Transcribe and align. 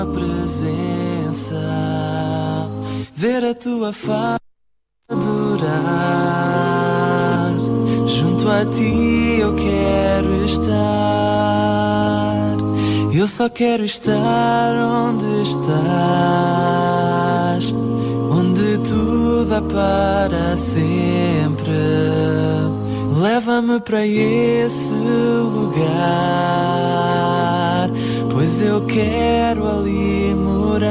tua 0.00 0.06
presença, 0.06 1.60
ver 3.14 3.44
a 3.44 3.54
tua 3.54 3.92
face 3.92 4.40
adorar. 5.10 5.60
Junto 8.06 8.48
a 8.48 8.64
ti 8.64 9.40
eu 9.40 9.54
quero 9.56 10.44
estar. 10.44 10.70
Eu 13.12 13.26
só 13.26 13.50
quero 13.50 13.84
estar 13.84 14.74
onde 14.76 15.42
estás, 15.42 15.74
onde 18.30 18.78
tudo 18.88 19.54
é 19.54 19.60
para 19.60 20.56
sempre. 20.56 21.72
Leva-me 23.20 23.80
para 23.80 24.06
esse 24.06 24.94
lugar, 24.94 25.90
eu 28.62 28.86
quero 28.86 29.68
ali 29.68 30.34
morar. 30.34 30.90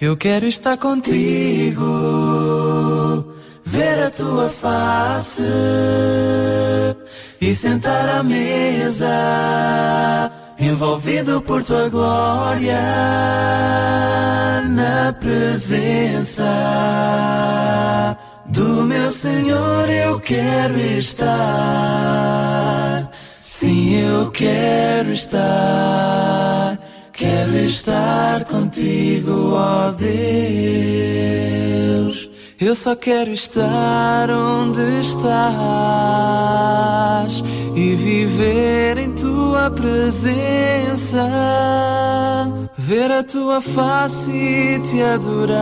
Eu 0.00 0.16
quero 0.16 0.46
estar 0.46 0.76
contigo, 0.76 1.84
ver 3.64 4.04
a 4.04 4.10
tua 4.10 4.48
face 4.48 5.42
e 7.40 7.54
sentar 7.54 8.08
à 8.08 8.22
mesa, 8.22 9.08
envolvido 10.58 11.40
por 11.42 11.62
tua 11.64 11.88
glória, 11.88 12.80
na 14.68 15.12
presença 15.18 16.44
do 18.46 18.84
meu 18.84 19.10
Senhor. 19.10 19.88
Eu 19.88 20.20
quero 20.20 20.78
estar, 20.78 21.28
sim, 23.58 23.94
eu 23.96 24.30
quero 24.30 25.12
estar. 25.12 26.78
Quero 27.12 27.56
estar 27.56 28.44
contigo, 28.44 29.54
ó 29.54 29.90
Deus. 29.90 30.08
Eu 32.60 32.74
só 32.76 32.94
quero 32.94 33.32
estar 33.32 34.30
onde 34.30 35.00
estás 35.00 35.42
e 37.74 37.94
viver 37.94 38.98
em 38.98 39.12
tua 39.12 39.70
presença, 39.70 41.28
ver 42.76 43.10
a 43.10 43.22
tua 43.24 43.60
face 43.60 44.30
e 44.30 44.78
te 44.88 45.02
adorar. 45.02 45.58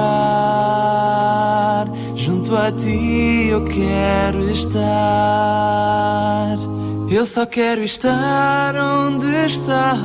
Junto 2.14 2.55
a 2.56 2.70
ti 2.72 3.48
eu 3.50 3.64
quero 3.64 4.50
estar. 4.50 5.77
Eu 7.09 7.25
só 7.25 7.47
quero 7.47 7.85
estar 7.85 8.75
onde 8.75 9.29
estás, 9.47 10.03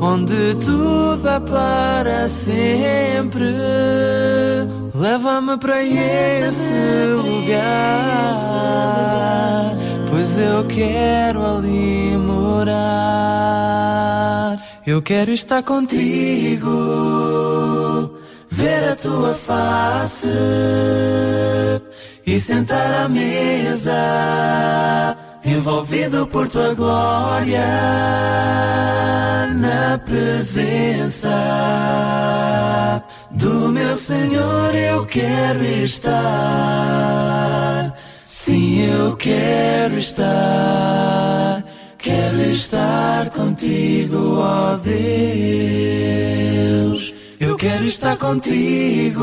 onde 0.00 0.54
tudo 0.54 1.28
é 1.28 1.38
para 1.38 2.26
sempre. 2.30 3.54
Leva-me 4.94 5.58
para 5.58 5.82
esse 5.82 7.04
lugar, 7.22 8.34
pois 10.10 10.38
eu 10.38 10.64
quero 10.64 11.44
ali 11.44 12.16
morar. 12.16 12.80
Eu 14.86 15.02
quero 15.02 15.30
estar 15.30 15.62
contigo, 15.62 16.70
ver 18.50 18.88
a 18.92 18.96
tua 18.96 19.34
face 19.34 20.26
e 22.30 22.38
sentar 22.38 22.92
à 22.94 23.08
mesa, 23.08 23.90
envolvido 25.44 26.28
por 26.28 26.48
tua 26.48 26.74
glória, 26.74 27.66
na 29.56 29.98
presença 29.98 31.28
do 33.32 33.68
meu 33.70 33.96
Senhor. 33.96 34.72
Eu 34.76 35.04
quero 35.06 35.64
estar, 35.64 36.22
sim, 38.24 38.82
eu 38.86 39.16
quero 39.16 39.98
estar. 39.98 41.64
Quero 41.98 42.40
estar 42.42 43.30
contigo, 43.30 44.38
ó 44.38 44.76
Deus. 44.76 45.02
Eu 47.40 47.56
quero 47.56 47.84
estar 47.86 48.16
contigo 48.16 49.20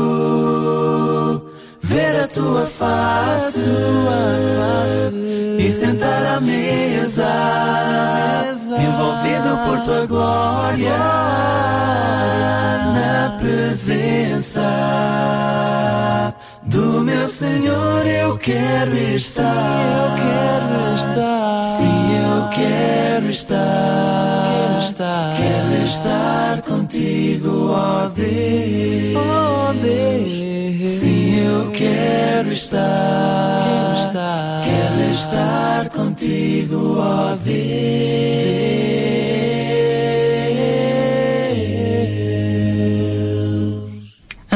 ver 1.82 2.22
a 2.22 2.28
tua 2.28 2.66
face, 2.66 3.58
e 5.58 5.72
sentar 5.72 6.24
à 6.26 6.40
mesa, 6.40 7.24
envolvido 8.70 9.58
por 9.66 9.80
tua 9.84 10.06
glória, 10.06 10.96
na 12.94 13.38
presença 13.40 14.60
do 16.62 17.00
meu 17.02 17.26
Senhor. 17.26 18.06
Eu 18.06 18.38
quero 18.38 18.96
estar, 18.96 19.42
eu 19.44 20.14
quero 20.16 20.94
estar, 20.94 21.78
sim, 21.78 22.16
eu 22.16 22.48
quero 22.50 23.30
estar, 23.30 23.56
estar, 24.98 25.36
quero 25.36 25.84
estar 25.84 26.62
contigo, 26.62 27.70
ó 27.70 28.08
Deus, 28.08 29.16
ó 29.16 29.72
Deus. 29.74 30.98
Sim, 30.98 31.38
eu 31.38 31.70
quero 31.70 32.50
estar, 32.52 33.62
quero 33.64 34.08
estar, 34.08 34.64
quero 34.64 35.10
estar 35.12 35.88
contigo, 35.90 36.98
ó 36.98 37.36
Deus. 37.36 38.97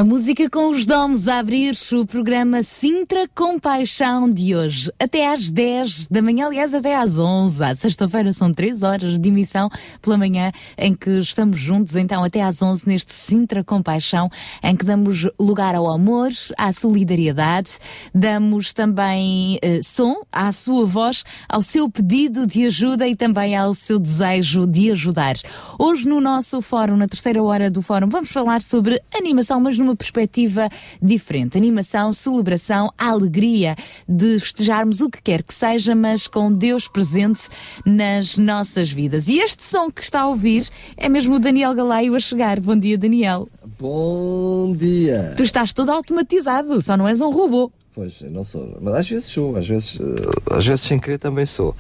A 0.02 0.04
música 0.04 0.50
com 0.50 0.68
os 0.68 0.84
domos 0.84 1.28
a 1.28 1.38
abrir 1.38 1.78
o 1.92 2.04
programa 2.04 2.64
Sintra 2.64 3.28
Compaixão 3.32 4.28
de 4.28 4.52
hoje. 4.52 4.90
Até 4.98 5.32
às 5.32 5.48
10 5.48 6.08
da 6.08 6.20
manhã, 6.20 6.46
aliás, 6.46 6.74
até 6.74 6.96
às 6.96 7.20
11. 7.20 7.62
À 7.62 7.72
sexta-feira 7.76 8.32
são 8.32 8.52
3 8.52 8.82
horas 8.82 9.16
de 9.16 9.28
emissão 9.28 9.70
pela 10.00 10.18
manhã 10.18 10.50
em 10.76 10.92
que 10.92 11.20
estamos 11.20 11.60
juntos, 11.60 11.94
então 11.94 12.24
até 12.24 12.42
às 12.42 12.60
11 12.60 12.82
neste 12.84 13.12
Sintra 13.12 13.62
Compaixão, 13.62 14.28
em 14.60 14.74
que 14.74 14.84
damos 14.84 15.30
lugar 15.38 15.76
ao 15.76 15.88
amor, 15.88 16.30
à 16.58 16.72
solidariedade, 16.72 17.78
damos 18.12 18.72
também 18.72 19.60
eh, 19.62 19.82
som 19.84 20.22
à 20.32 20.50
sua 20.50 20.84
voz, 20.84 21.22
ao 21.48 21.62
seu 21.62 21.88
pedido 21.88 22.44
de 22.44 22.66
ajuda 22.66 23.06
e 23.06 23.14
também 23.14 23.54
ao 23.56 23.72
seu 23.72 24.00
desejo 24.00 24.66
de 24.66 24.90
ajudar. 24.90 25.36
Hoje 25.78 26.08
no 26.08 26.20
nosso 26.20 26.60
fórum, 26.60 26.96
na 26.96 27.06
terceira 27.06 27.40
hora 27.40 27.70
do 27.70 27.82
fórum, 27.82 28.08
vamos 28.08 28.32
falar 28.32 28.62
sobre 28.62 29.00
animação, 29.14 29.60
mas 29.60 29.78
numa 29.78 29.91
perspectiva 29.96 30.68
diferente. 31.00 31.56
Animação, 31.56 32.12
celebração, 32.12 32.92
alegria 32.96 33.76
de 34.08 34.38
festejarmos 34.38 35.00
o 35.00 35.10
que 35.10 35.22
quer 35.22 35.42
que 35.42 35.54
seja, 35.54 35.94
mas 35.94 36.26
com 36.26 36.52
Deus 36.52 36.88
presente 36.88 37.48
nas 37.84 38.36
nossas 38.36 38.90
vidas. 38.90 39.28
E 39.28 39.38
este 39.38 39.64
som 39.64 39.90
que 39.90 40.02
está 40.02 40.22
a 40.22 40.28
ouvir 40.28 40.68
é 40.96 41.08
mesmo 41.08 41.36
o 41.36 41.38
Daniel 41.38 41.74
Galaio 41.74 42.14
a 42.14 42.20
chegar. 42.20 42.60
Bom 42.60 42.76
dia, 42.76 42.96
Daniel. 42.96 43.48
Bom 43.78 44.74
dia! 44.76 45.34
Tu 45.36 45.42
estás 45.42 45.72
todo 45.72 45.90
automatizado, 45.90 46.80
só 46.80 46.96
não 46.96 47.08
és 47.08 47.20
um 47.20 47.30
robô. 47.30 47.70
Pois, 47.94 48.22
eu 48.22 48.30
não 48.30 48.42
sou, 48.42 48.78
mas 48.80 48.94
às 48.94 49.08
vezes 49.08 49.24
sou, 49.26 49.56
às 49.56 49.68
vezes, 49.68 49.98
eh, 50.00 50.56
às 50.56 50.64
vezes 50.64 50.80
sem 50.80 50.98
querer 50.98 51.18
também 51.18 51.44
sou. 51.44 51.76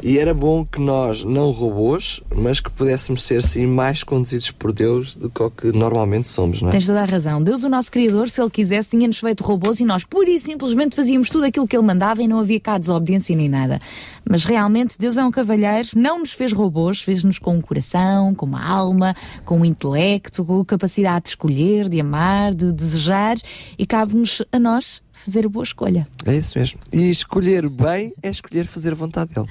E 0.00 0.16
era 0.18 0.32
bom 0.32 0.64
que 0.64 0.80
nós, 0.80 1.24
não 1.24 1.50
robôs, 1.50 2.20
mas 2.34 2.60
que 2.60 2.70
pudéssemos 2.70 3.24
ser 3.24 3.42
sim 3.42 3.66
mais 3.66 4.04
conduzidos 4.04 4.50
por 4.50 4.72
Deus 4.72 5.16
do 5.16 5.28
que 5.28 5.42
o 5.42 5.50
que 5.50 5.72
normalmente 5.72 6.28
somos, 6.28 6.62
não 6.62 6.68
é? 6.68 6.72
Tens 6.72 6.86
toda 6.86 7.02
a 7.02 7.04
razão. 7.04 7.42
Deus, 7.42 7.64
o 7.64 7.68
nosso 7.68 7.90
Criador, 7.90 8.30
se 8.30 8.40
Ele 8.40 8.50
quisesse, 8.50 8.90
tinha-nos 8.90 9.18
feito 9.18 9.42
robôs 9.42 9.80
e 9.80 9.84
nós, 9.84 10.04
pura 10.04 10.30
e 10.30 10.38
simplesmente, 10.38 10.94
fazíamos 10.94 11.28
tudo 11.28 11.44
aquilo 11.44 11.66
que 11.66 11.76
Ele 11.76 11.84
mandava 11.84 12.22
e 12.22 12.28
não 12.28 12.38
havia 12.38 12.60
cá 12.60 12.78
desobediência 12.78 13.34
nem 13.34 13.48
nada. 13.48 13.80
Mas 14.28 14.44
realmente, 14.44 14.96
Deus 14.98 15.16
é 15.16 15.24
um 15.24 15.32
cavalheiro, 15.32 15.88
não 15.96 16.20
nos 16.20 16.32
fez 16.32 16.52
robôs, 16.52 17.00
fez-nos 17.00 17.38
com 17.40 17.56
um 17.56 17.60
coração, 17.60 18.34
com 18.34 18.46
uma 18.46 18.64
alma, 18.64 19.16
com 19.44 19.58
um 19.58 19.64
intelecto, 19.64 20.44
com 20.44 20.64
capacidade 20.64 21.24
de 21.24 21.30
escolher, 21.30 21.88
de 21.88 22.00
amar, 22.00 22.54
de 22.54 22.72
desejar 22.72 23.36
e 23.76 23.84
cabe-nos 23.84 24.42
a 24.52 24.58
nós 24.60 25.02
fazer 25.24 25.46
a 25.46 25.48
boa 25.48 25.62
escolha. 25.62 26.06
É 26.24 26.36
isso 26.36 26.58
mesmo. 26.58 26.80
E 26.92 27.10
escolher 27.10 27.68
bem 27.68 28.12
é 28.22 28.30
escolher 28.30 28.66
fazer 28.66 28.92
a 28.92 28.94
vontade 28.94 29.34
dele. 29.34 29.46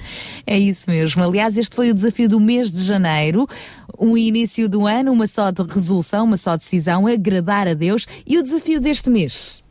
É 0.46 0.58
isso 0.58 0.90
mesmo. 0.90 1.22
Aliás, 1.22 1.56
este 1.56 1.74
foi 1.76 1.90
o 1.90 1.94
desafio 1.94 2.28
do 2.28 2.40
mês 2.40 2.70
de 2.72 2.82
janeiro. 2.84 3.46
O 3.96 4.16
início 4.16 4.68
do 4.68 4.86
ano, 4.86 5.12
uma 5.12 5.26
só 5.26 5.50
de 5.50 5.62
resolução, 5.62 6.24
uma 6.24 6.36
só 6.36 6.56
decisão, 6.56 7.06
agradar 7.06 7.68
a 7.68 7.74
Deus. 7.74 8.06
E 8.26 8.38
o 8.38 8.42
desafio 8.42 8.80
deste 8.80 9.10
mês? 9.10 9.62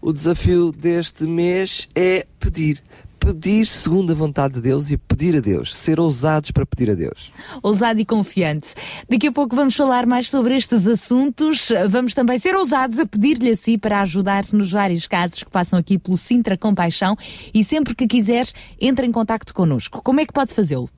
O 0.00 0.12
desafio 0.12 0.70
deste 0.70 1.24
mês 1.24 1.88
é 1.94 2.26
pedir 2.38 2.82
pedir 3.18 3.66
segundo 3.66 4.12
a 4.12 4.14
vontade 4.14 4.54
de 4.54 4.60
Deus 4.60 4.90
e 4.90 4.96
pedir 4.96 5.36
a 5.36 5.40
Deus, 5.40 5.76
ser 5.76 6.00
ousados 6.00 6.50
para 6.50 6.64
pedir 6.64 6.90
a 6.90 6.94
Deus. 6.94 7.32
Ousado 7.62 8.00
e 8.00 8.04
confiante. 8.04 8.74
Daqui 9.08 9.28
a 9.28 9.32
pouco 9.32 9.54
vamos 9.54 9.74
falar 9.74 10.06
mais 10.06 10.30
sobre 10.30 10.56
estes 10.56 10.86
assuntos. 10.86 11.68
Vamos 11.90 12.14
também 12.14 12.38
ser 12.38 12.54
ousados 12.54 12.98
a 12.98 13.06
pedir-lhe 13.06 13.50
a 13.50 13.56
si 13.56 13.76
para 13.76 14.00
ajudar 14.00 14.44
nos 14.52 14.70
vários 14.70 15.06
casos 15.06 15.42
que 15.42 15.50
passam 15.50 15.78
aqui 15.78 15.98
pelo 15.98 16.16
Sintra 16.16 16.56
Compaixão 16.56 17.16
e 17.52 17.64
sempre 17.64 17.94
que 17.94 18.06
quiser, 18.06 18.48
entre 18.80 19.06
em 19.06 19.12
contato 19.12 19.52
connosco. 19.52 20.00
Como 20.02 20.20
é 20.20 20.26
que 20.26 20.32
pode 20.32 20.54
fazê-lo? 20.54 20.88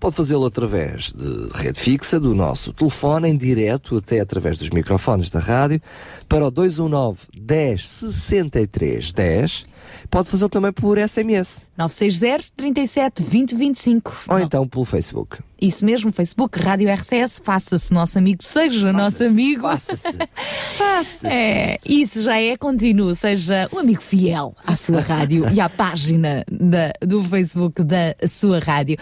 Pode 0.00 0.14
fazê-lo 0.14 0.46
através 0.46 1.12
de 1.12 1.48
rede 1.54 1.80
fixa, 1.80 2.20
do 2.20 2.32
nosso 2.32 2.72
telefone, 2.72 3.28
em 3.28 3.36
direto, 3.36 3.96
até 3.96 4.20
através 4.20 4.56
dos 4.56 4.70
microfones 4.70 5.28
da 5.28 5.40
rádio, 5.40 5.82
para 6.28 6.46
o 6.46 6.50
219 6.52 7.18
10 7.36 7.84
63 7.84 9.12
10 9.12 9.66
Pode 10.10 10.28
fazê-lo 10.28 10.48
também 10.48 10.72
por 10.72 10.98
SMS. 10.98 11.66
960 11.76 12.44
37 12.56 13.22
20 13.22 13.54
25. 13.54 14.16
Ou 14.28 14.38
Não. 14.38 14.44
então 14.44 14.66
pelo 14.66 14.84
Facebook. 14.84 15.38
Isso 15.60 15.84
mesmo, 15.84 16.12
Facebook, 16.12 16.56
Rádio 16.60 16.88
RCS, 16.88 17.40
faça-se 17.42 17.92
nosso 17.92 18.16
amigo, 18.16 18.44
seja 18.44 18.92
nosso 18.92 19.24
amigo. 19.24 19.62
Faça-se. 19.62 20.18
faça-se. 20.78 21.26
É, 21.26 21.80
isso 21.84 22.22
já 22.22 22.40
é 22.40 22.56
contínuo, 22.56 23.12
seja 23.16 23.68
um 23.72 23.78
amigo 23.80 24.00
fiel 24.00 24.54
à 24.64 24.76
sua 24.76 25.00
rádio 25.00 25.48
e 25.52 25.60
à 25.60 25.66
página 25.70 26.44
da, 26.48 26.92
do 27.04 27.24
Facebook 27.24 27.82
da 27.82 28.14
sua 28.28 28.60
rádio. 28.60 28.96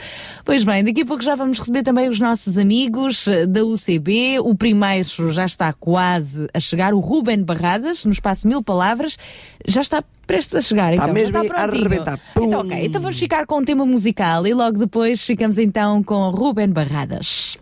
Pois 0.46 0.64
bem, 0.64 0.82
daqui 0.82 1.02
a 1.02 1.06
pouco 1.06 1.22
já 1.22 1.34
vamos 1.34 1.58
receber 1.58 1.82
também 1.82 2.08
os 2.08 2.18
nossos 2.18 2.56
amigos 2.56 3.26
da 3.48 3.62
UCB. 3.62 4.38
O 4.40 4.54
primeiro 4.54 5.06
já 5.32 5.44
está 5.44 5.74
quase 5.74 6.48
a 6.54 6.60
chegar, 6.60 6.94
o 6.94 7.00
Ruben 7.00 7.42
Barradas, 7.42 8.06
no 8.06 8.12
espaço 8.12 8.48
Mil 8.48 8.62
Palavras, 8.62 9.18
já 9.66 9.82
está 9.82 10.02
prestes 10.26 10.54
a 10.54 10.60
chegar. 10.60 10.92
Está 10.92 11.04
então, 11.04 11.14
mesmo 11.14 11.38
está 11.38 11.60
a 11.60 11.64
arrebentar. 11.64 12.20
Então, 12.36 12.60
ok, 12.60 12.86
então 12.86 13.00
vamos 13.00 13.18
ficar 13.18 13.46
com 13.46 13.58
um 13.58 13.64
tema 13.64 13.86
musical 13.86 14.46
e 14.46 14.52
logo 14.52 14.78
depois 14.78 15.24
ficamos 15.24 15.58
então 15.58 16.02
com 16.02 16.30
Ruben 16.30 16.68
Barradas. 16.68 17.56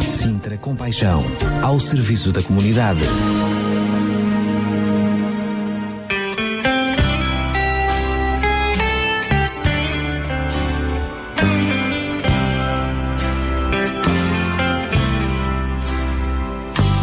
Sintra 0.00 0.56
Compaixão, 0.56 1.22
ao 1.62 1.78
serviço 1.80 2.32
da 2.32 2.42
comunidade. 2.42 3.00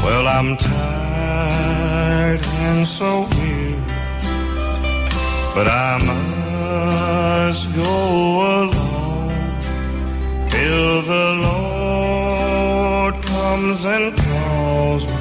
Well, 0.04 0.28
I'm 0.28 0.56
tired 0.58 2.42
and 2.60 2.86
so 2.86 3.28
but 5.56 5.68
I 5.70 5.98
must 6.04 7.74
go 7.74 7.94
alone 8.64 9.30
till 10.50 11.02
the 11.14 11.28
Lord 11.48 13.16
comes 13.24 13.86
and 13.86 14.18
calls 14.18 15.08
me, 15.08 15.18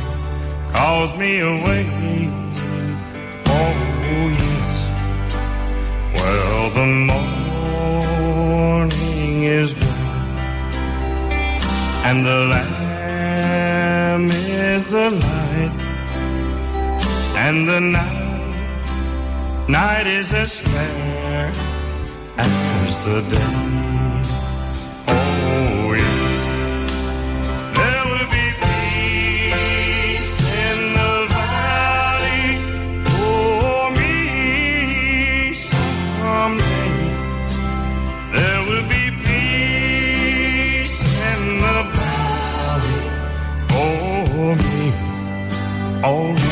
calls 0.73 1.17
me 1.17 1.39
away. 1.39 1.87
Oh, 3.47 3.75
yes. 4.43 4.77
Well, 6.17 6.71
the 6.79 6.87
morning 8.57 9.45
is 9.45 9.73
bright, 9.75 10.83
and 12.07 12.27
the 12.27 12.41
Lamb 12.53 14.25
is 14.33 14.89
the 14.89 15.11
light, 15.13 15.75
and 17.37 17.69
the 17.69 17.81
night, 17.81 18.24
night 19.69 20.07
is 20.07 20.35
as 20.35 20.61
fair 20.61 21.53
as 22.37 23.05
the 23.07 23.21
day. 23.31 23.39
Oh. 25.09 25.95
There 27.75 28.05
will 28.11 28.29
be 28.31 28.47
peace 28.65 30.37
in 30.65 30.79
the 31.01 31.15
valley 31.37 32.47
oh, 33.07 33.91
me 33.97 35.55
someday. 35.55 36.93
There 38.37 38.61
will 38.69 38.87
be 38.89 39.05
peace 39.25 40.99
in 41.33 41.41
the 41.65 41.79
valley. 41.97 43.05
Oh 46.05 46.44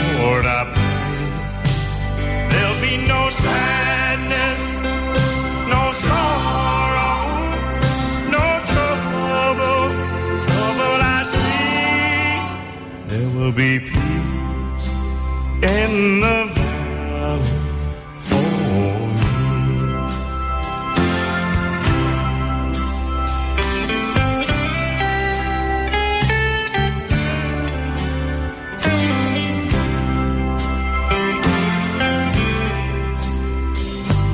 Be 13.54 13.78
peace 13.78 14.88
in 15.62 16.20
the 16.20 16.38
valley 16.54 17.58
for 18.26 18.48
me. 19.18 19.32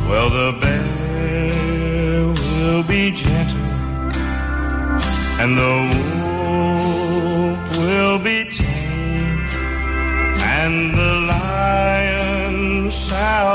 Well, 0.09 0.29
the 0.31 0.53
bear 0.61 2.25
will 2.27 2.83
be 2.85 3.11
gentle, 3.11 3.59
and 5.41 5.59
the 5.59 6.08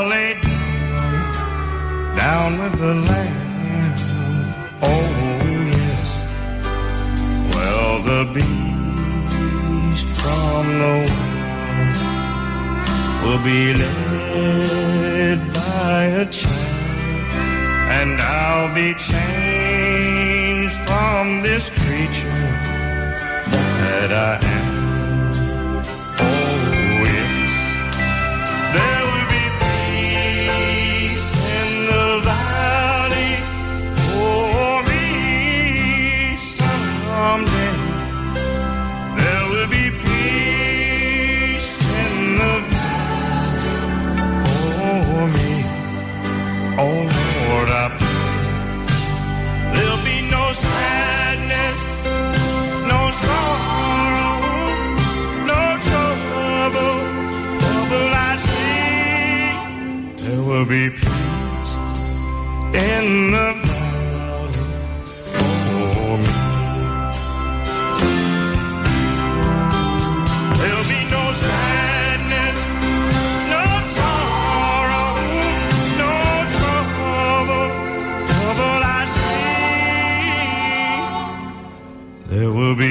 shall 0.03 0.09
lay 0.09 0.33
down, 2.15 2.59
with 2.59 2.75
the 2.79 2.93
lamb. 3.09 3.95
Oh, 4.81 5.07
yes. 5.77 6.09
Well, 7.53 8.01
the 8.09 8.23
beast 8.33 10.09
from 10.21 10.63
the 10.83 10.95
wild 11.09 11.97
will 13.23 13.43
be 13.43 13.73
led 13.73 15.39
by 15.53 16.01
a 16.05 16.25
child, 16.25 17.33
and 17.99 18.21
I'll 18.21 18.73
be 18.75 18.93
changed 18.95 20.77
from 20.87 21.41
this 21.41 21.69
creature 21.69 22.49
that 23.51 24.11
I 24.11 24.45
am. 24.45 24.62
Lord, 46.75 47.69
I 47.69 47.87
pray. 47.99 48.07
There'll 49.73 50.03
be 50.03 50.21
no 50.29 50.51
sadness, 50.53 51.79
no 52.91 52.99
sorrow, 53.23 54.33
no 55.51 55.61
trouble, 55.87 56.97
trouble 57.61 58.09
I 58.29 58.33
see. 58.47 60.23
There 60.23 60.43
will 60.43 60.65
be 60.65 60.89
peace 60.89 61.73
in 62.73 63.31
the 63.31 63.62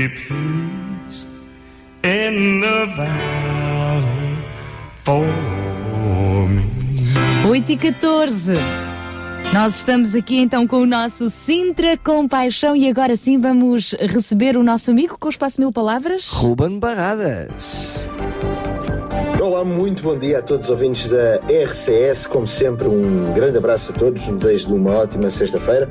be 0.02 0.08
peace 0.08 1.26
in 2.02 2.60
the 2.60 2.86
valley 2.96 4.36
for 4.96 6.48
me. 6.48 6.62
8 7.48 7.72
e 7.72 7.76
14. 7.76 8.54
Nós 9.52 9.76
estamos 9.76 10.14
aqui 10.14 10.38
então 10.38 10.66
com 10.66 10.78
o 10.78 10.86
nosso 10.86 11.30
Sintra 11.30 11.96
Compaixão 11.96 12.74
e 12.74 12.88
agora 12.88 13.16
sim 13.16 13.38
vamos 13.38 13.94
receber 14.00 14.56
o 14.56 14.62
nosso 14.62 14.90
amigo 14.90 15.16
com 15.18 15.28
o 15.28 15.30
espaço 15.30 15.60
mil 15.60 15.70
palavras. 15.70 16.28
Ruben 16.28 16.78
Barradas. 16.78 17.52
Olá, 19.42 19.64
muito 19.64 20.04
bom 20.04 20.16
dia 20.16 20.38
a 20.38 20.40
todos 20.40 20.66
os 20.66 20.70
ouvintes 20.70 21.08
da 21.08 21.40
RCS. 21.64 22.28
Como 22.28 22.46
sempre, 22.46 22.86
um 22.86 23.24
grande 23.34 23.58
abraço 23.58 23.90
a 23.90 23.98
todos, 23.98 24.22
desejo 24.34 24.68
de 24.68 24.74
uma 24.74 24.92
ótima 24.92 25.28
sexta-feira 25.28 25.88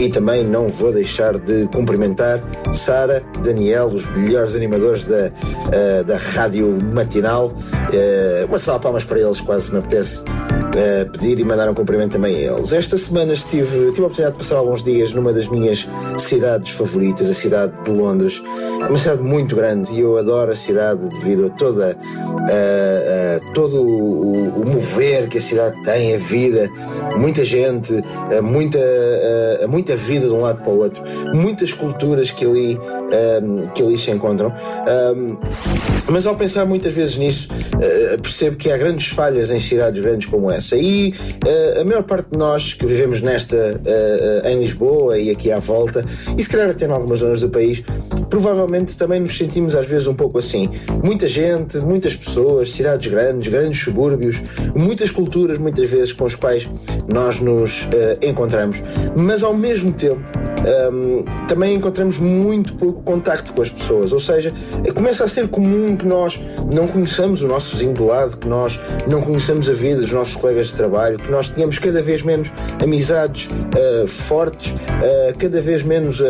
e 0.00 0.08
também 0.08 0.42
não 0.42 0.70
vou 0.70 0.90
deixar 0.90 1.38
de 1.38 1.66
cumprimentar 1.66 2.40
Sara, 2.72 3.22
Daniel, 3.44 3.88
os 3.88 4.06
melhores 4.16 4.54
animadores 4.54 5.04
da, 5.04 5.28
uh, 5.28 6.04
da 6.04 6.16
rádio 6.16 6.78
matinal. 6.94 7.48
Uh, 7.48 8.46
uma 8.48 8.58
salva 8.58 8.80
palmas 8.80 9.04
para 9.04 9.20
eles, 9.20 9.38
quase 9.38 9.70
me 9.70 9.80
apetece 9.80 10.22
uh, 10.22 11.12
pedir 11.12 11.38
e 11.38 11.44
mandar 11.44 11.68
um 11.68 11.74
cumprimento 11.74 12.12
também 12.12 12.36
a 12.36 12.54
eles. 12.54 12.72
Esta 12.72 12.96
semana 12.96 13.34
estive, 13.34 13.92
tive 13.92 14.00
a 14.00 14.06
oportunidade 14.06 14.32
de 14.32 14.38
passar 14.38 14.56
alguns 14.56 14.82
dias 14.82 15.12
numa 15.12 15.34
das 15.34 15.46
minhas 15.48 15.86
cidades 16.16 16.72
favoritas, 16.72 17.28
a 17.28 17.34
cidade 17.34 17.74
de 17.82 17.90
Londres. 17.90 18.42
Uma 18.88 18.96
cidade 18.96 19.22
muito 19.22 19.54
grande 19.54 19.92
e 19.92 20.00
eu 20.00 20.16
adoro 20.16 20.52
a 20.52 20.56
cidade 20.56 21.06
devido 21.10 21.46
a 21.46 21.50
toda 21.50 21.98
a 22.48 22.93
uh, 22.94 23.52
todo 23.52 23.82
o, 23.82 24.62
o, 24.62 24.66
mover 24.66 25.28
que 25.28 25.38
a 25.38 25.40
cidade 25.40 25.82
tem, 25.82 26.14
a 26.14 26.18
vida, 26.18 26.70
muita 27.16 27.44
gente, 27.44 27.92
uh, 27.92 28.42
muita, 28.42 28.78
muita 29.68 29.96
vida 29.96 30.26
de 30.26 30.32
um 30.32 30.40
lado 30.40 30.62
para 30.62 30.72
o 30.72 30.78
outro, 30.78 31.02
muitas 31.34 31.72
culturas 31.72 32.30
que 32.30 32.44
ali, 32.44 32.78
que 33.74 33.82
ali 33.82 33.96
se 33.96 34.10
encontram. 34.10 34.52
mas 36.10 36.26
ao 36.26 36.36
pensar 36.36 36.64
muitas 36.64 36.92
vezes 36.92 37.16
nisso, 37.16 37.48
percebo 38.22 38.56
que 38.56 38.70
há 38.70 38.76
grandes 38.76 39.08
falhas 39.08 39.50
em 39.50 39.60
cidades 39.60 40.02
grandes 40.02 40.28
como 40.28 40.50
essa. 40.50 40.76
E 40.76 41.12
a 41.80 41.84
maior 41.84 42.02
parte 42.02 42.30
de 42.30 42.38
nós 42.38 42.74
que 42.74 42.86
vivemos 42.86 43.20
nesta, 43.20 43.80
em 44.44 44.60
Lisboa 44.60 45.18
e 45.18 45.30
aqui 45.30 45.50
à 45.50 45.58
volta, 45.58 46.04
e 46.36 46.42
se 46.42 46.48
calhar 46.48 46.70
até 46.70 46.86
em 46.86 46.90
algumas 46.90 47.20
zonas 47.20 47.40
do 47.40 47.48
país, 47.48 47.82
provavelmente 48.28 48.96
também 48.96 49.20
nos 49.20 49.36
sentimos 49.36 49.74
às 49.74 49.86
vezes 49.86 50.06
um 50.06 50.14
pouco 50.14 50.38
assim. 50.38 50.68
Muita 51.02 51.28
gente, 51.28 51.78
muitas 51.78 52.16
pessoas, 52.16 52.72
cidades 52.84 53.10
grandes, 53.10 53.50
grandes 53.50 53.80
subúrbios, 53.82 54.42
muitas 54.74 55.10
culturas, 55.10 55.58
muitas 55.58 55.88
vezes, 55.88 56.12
com 56.12 56.26
as 56.26 56.34
quais 56.34 56.68
nós 57.08 57.40
nos 57.40 57.84
uh, 57.84 57.88
encontramos. 58.20 58.82
Mas 59.16 59.42
ao 59.42 59.56
mesmo 59.56 59.90
tempo, 59.92 60.20
um, 60.92 61.18
ehm, 61.18 61.46
também 61.46 61.74
encontramos 61.74 62.18
muito 62.18 62.74
pouco 62.74 63.02
contacto 63.02 63.52
com 63.54 63.62
as 63.62 63.70
pessoas. 63.70 64.12
Ou 64.12 64.20
seja, 64.20 64.52
começa 64.94 65.24
a 65.24 65.28
ser 65.28 65.48
comum 65.48 65.96
que 65.96 66.06
nós 66.06 66.40
não 66.72 66.86
conheçamos 66.86 67.42
o 67.42 67.48
nosso 67.48 67.72
vizinho 67.72 67.94
do 67.94 68.04
lado, 68.04 68.36
que 68.36 68.48
nós 68.48 68.78
não 69.06 69.20
conheçamos 69.20 69.68
a 69.68 69.72
vida 69.72 70.00
dos 70.00 70.12
nossos 70.12 70.36
colegas 70.36 70.68
de 70.68 70.74
trabalho, 70.74 71.18
que 71.18 71.30
nós 71.30 71.48
tenhamos 71.48 71.78
cada 71.78 72.02
vez 72.02 72.22
menos 72.22 72.52
amizades 72.82 73.46
uh, 73.46 74.06
fortes, 74.06 74.72
uh, 74.72 75.38
cada 75.38 75.60
vez 75.60 75.82
menos 75.82 76.22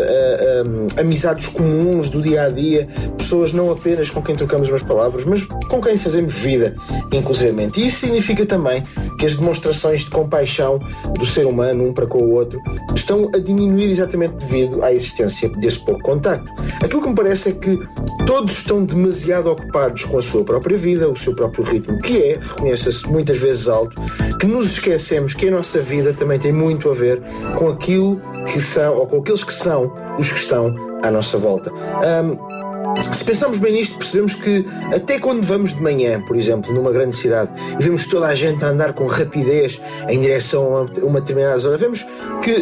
amizades 0.99 1.47
comuns 1.47 2.09
do 2.09 2.21
dia 2.21 2.45
a 2.45 2.49
dia, 2.49 2.87
pessoas 3.17 3.53
não 3.53 3.71
apenas 3.71 4.11
com 4.11 4.23
quem 4.23 4.37
trocamos 4.37 4.69
umas 4.69 4.83
palavras, 4.83 5.25
mas 5.25 5.43
com 5.43 5.81
quem 5.81 5.97
fazemos 5.97 6.35
vida, 6.45 6.77
inclusivamente. 7.11 7.81
E 7.81 7.87
isso 7.87 8.01
significa 8.01 8.45
também 8.45 8.85
que 9.19 9.25
as 9.25 9.37
demonstrações 9.37 10.01
de 10.01 10.11
compaixão 10.11 10.79
do 11.19 11.25
ser 11.25 11.47
humano 11.47 11.89
um 11.89 11.93
para 11.93 12.07
com 12.07 12.19
o 12.19 12.33
outro 12.33 12.61
estão 12.95 13.31
a 13.35 13.39
diminuir 13.39 13.91
exatamente 13.91 14.35
devido 14.35 14.83
à 14.83 14.93
existência 14.93 15.49
desse 15.49 15.83
pouco 15.85 16.03
contacto. 16.03 16.51
Aquilo 16.83 17.03
que 17.03 17.09
me 17.09 17.15
parece 17.15 17.49
é 17.49 17.53
que 17.53 17.79
todos 18.27 18.59
estão 18.59 18.85
demasiado 18.85 19.51
ocupados 19.51 20.05
com 20.05 20.19
a 20.19 20.23
sua 20.23 20.45
própria 20.45 20.77
vida, 20.77 21.09
o 21.09 21.17
seu 21.17 21.35
próprio 21.35 21.65
ritmo, 21.65 21.99
que 22.01 22.23
é, 22.23 22.39
reconheça-se 22.41 23.09
muitas 23.09 23.39
vezes 23.39 23.69
alto, 23.69 24.01
que 24.39 24.47
nos 24.47 24.73
esquecemos 24.73 25.33
que 25.33 25.49
a 25.49 25.51
nossa 25.51 25.81
vida 25.81 26.13
também 26.13 26.39
tem 26.39 26.53
muito 26.53 26.91
a 26.91 26.95
ver 26.95 27.23
com 27.57 27.69
aquilo 27.69 28.21
que 28.47 28.61
são, 28.61 28.99
ou 28.99 29.07
com 29.07 29.19
aqueles 29.19 29.43
que 29.43 29.55
são 29.55 29.93
os 30.19 30.31
que 30.31 30.39
estão 30.39 30.75
à 31.03 31.11
nossa 31.11 31.39
volta. 31.39 31.71
Um, 31.73 32.54
se 33.01 33.25
pensamos 33.25 33.59
bem 33.59 33.73
nisto, 33.73 33.97
percebemos 33.97 34.35
que 34.35 34.65
até 34.95 35.19
quando 35.19 35.43
vamos 35.43 35.75
de 35.75 35.83
manhã, 35.83 36.21
por 36.21 36.37
exemplo, 36.37 36.73
numa 36.73 36.93
grande 36.93 37.17
cidade, 37.17 37.51
e 37.79 37.83
vemos 37.83 38.07
toda 38.07 38.27
a 38.27 38.35
gente 38.35 38.65
a 38.65 38.69
andar 38.69 38.93
com 38.93 39.07
rapidez 39.07 39.81
em 40.09 40.21
direção 40.21 40.77
a 40.77 41.05
uma 41.05 41.21
determinada 41.21 41.59
zona, 41.59 41.77
vemos 41.77 42.07
que 42.43 42.53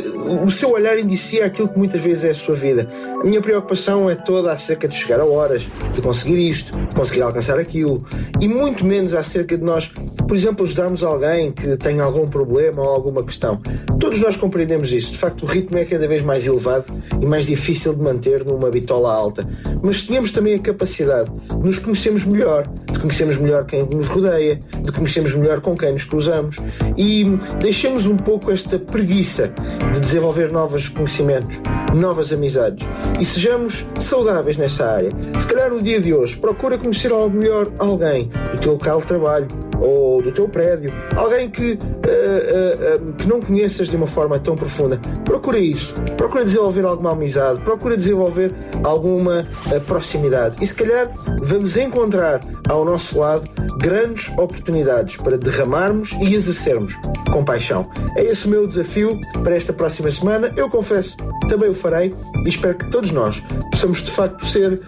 o 0.45 0.51
seu 0.51 0.71
olhar 0.71 0.99
indicia 0.99 1.47
aquilo 1.47 1.69
que 1.69 1.79
muitas 1.79 2.01
vezes 2.01 2.25
é 2.25 2.31
a 2.31 2.35
sua 2.35 2.55
vida. 2.55 2.89
A 3.21 3.25
minha 3.25 3.41
preocupação 3.41 4.09
é 4.09 4.15
toda 4.15 4.53
acerca 4.53 4.87
de 4.87 4.95
chegar 4.95 5.21
a 5.21 5.25
horas, 5.25 5.67
de 5.95 6.01
conseguir 6.01 6.39
isto, 6.49 6.79
de 6.79 6.95
conseguir 6.95 7.23
alcançar 7.23 7.59
aquilo, 7.59 8.05
e 8.41 8.49
muito 8.49 8.85
menos 8.85 9.15
acerca 9.15 9.57
de 9.57 9.65
nós, 9.65 9.89
por 10.27 10.37
exemplo, 10.37 10.65
ajudarmos 10.65 11.03
alguém 11.03 11.53
que 11.53 11.77
tem 11.77 12.01
algum 12.01 12.27
problema 12.29 12.83
ou 12.83 12.89
alguma 12.89 13.23
questão. 13.23 13.61
Todos 13.99 14.21
nós 14.21 14.37
compreendemos 14.37 14.93
isso. 14.93 15.12
De 15.12 15.19
facto, 15.19 15.43
o 15.43 15.47
ritmo 15.47 15.79
é 15.79 15.85
cada 15.85 16.07
vez 16.09 16.23
mais 16.23 16.47
elevado 16.47 16.85
e 17.21 17.27
mais 17.27 17.47
difícil 17.47 17.95
de 17.95 18.03
manter 18.03 18.45
numa 18.45 18.71
bitola 18.71 19.12
alta. 19.12 19.47
Mas 19.83 20.03
tínhamos 20.03 20.22
também 20.31 20.55
a 20.55 20.59
capacidade 20.59 21.31
de 21.31 21.57
nos 21.57 21.79
conhecermos 21.79 22.25
melhor, 22.25 22.67
de 22.91 22.99
conhecermos 22.99 23.37
melhor 23.37 23.64
quem 23.64 23.85
nos 23.87 24.09
rodeia, 24.09 24.59
de 24.81 24.93
conhecermos 24.93 25.35
melhor 25.35 25.61
com 25.61 25.76
quem 25.76 25.93
nos 25.93 26.05
cruzamos 26.05 26.57
e 26.97 27.25
deixemos 27.61 28.07
um 28.07 28.17
pouco 28.17 28.50
esta 28.50 28.79
preguiça 28.79 29.52
de 29.93 30.00
desenvolver 30.00 30.52
novos 30.52 30.88
conhecimentos, 30.88 31.61
novas 31.95 32.33
amizades 32.33 32.87
e 33.19 33.25
sejamos 33.25 33.85
saudáveis 33.99 34.57
nessa 34.57 34.87
área. 34.87 35.11
Se 35.38 35.47
calhar 35.47 35.71
no 35.71 35.83
dia 35.83 36.00
de 36.00 36.14
hoje 36.14 36.37
procura 36.37 36.79
conhecer 36.79 37.12
algo 37.12 37.37
melhor 37.37 37.73
alguém 37.79 38.31
do 38.52 38.59
teu 38.59 38.73
local 38.73 39.00
de 39.00 39.07
trabalho 39.07 39.49
ou 39.81 40.23
do 40.23 40.31
teu 40.31 40.49
prédio, 40.49 40.93
alguém 41.17 41.50
que, 41.50 41.73
uh, 41.73 41.75
uh, 41.75 43.09
uh, 43.09 43.12
que 43.14 43.26
não 43.26 43.41
conheças 43.41 43.88
de 43.88 43.97
uma 43.97 44.07
forma 44.07 44.38
tão 44.38 44.55
profunda. 44.55 45.00
Procura 45.25 45.59
isso, 45.59 45.93
procura 46.17 46.45
desenvolver 46.45 46.85
alguma 46.85 47.12
amizade, 47.12 47.61
procura 47.62 47.97
desenvolver 47.97 48.52
alguma 48.85 49.49
proximidade 49.87 50.12
e 50.61 50.66
se 50.66 50.75
calhar 50.75 51.11
vamos 51.42 51.76
encontrar 51.76 52.40
ao 52.69 52.85
nosso 52.85 53.19
lado 53.19 53.49
grandes 53.78 54.31
oportunidades 54.38 55.16
para 55.16 55.38
derramarmos 55.38 56.12
e 56.21 56.35
exercermos 56.35 56.95
compaixão. 57.33 57.88
É 58.16 58.25
esse 58.25 58.47
o 58.47 58.50
meu 58.50 58.66
desafio 58.66 59.19
para 59.42 59.57
esta 59.57 59.73
próxima 59.73 60.11
semana. 60.11 60.52
Eu 60.57 60.69
confesso, 60.69 61.16
também 61.49 61.71
o 61.71 61.75
farei 61.75 62.14
e 62.45 62.49
espero 62.49 62.76
que 62.76 62.90
todos 62.90 63.11
nós 63.11 63.42
possamos 63.71 64.02
de 64.02 64.11
facto 64.11 64.47
ser 64.47 64.81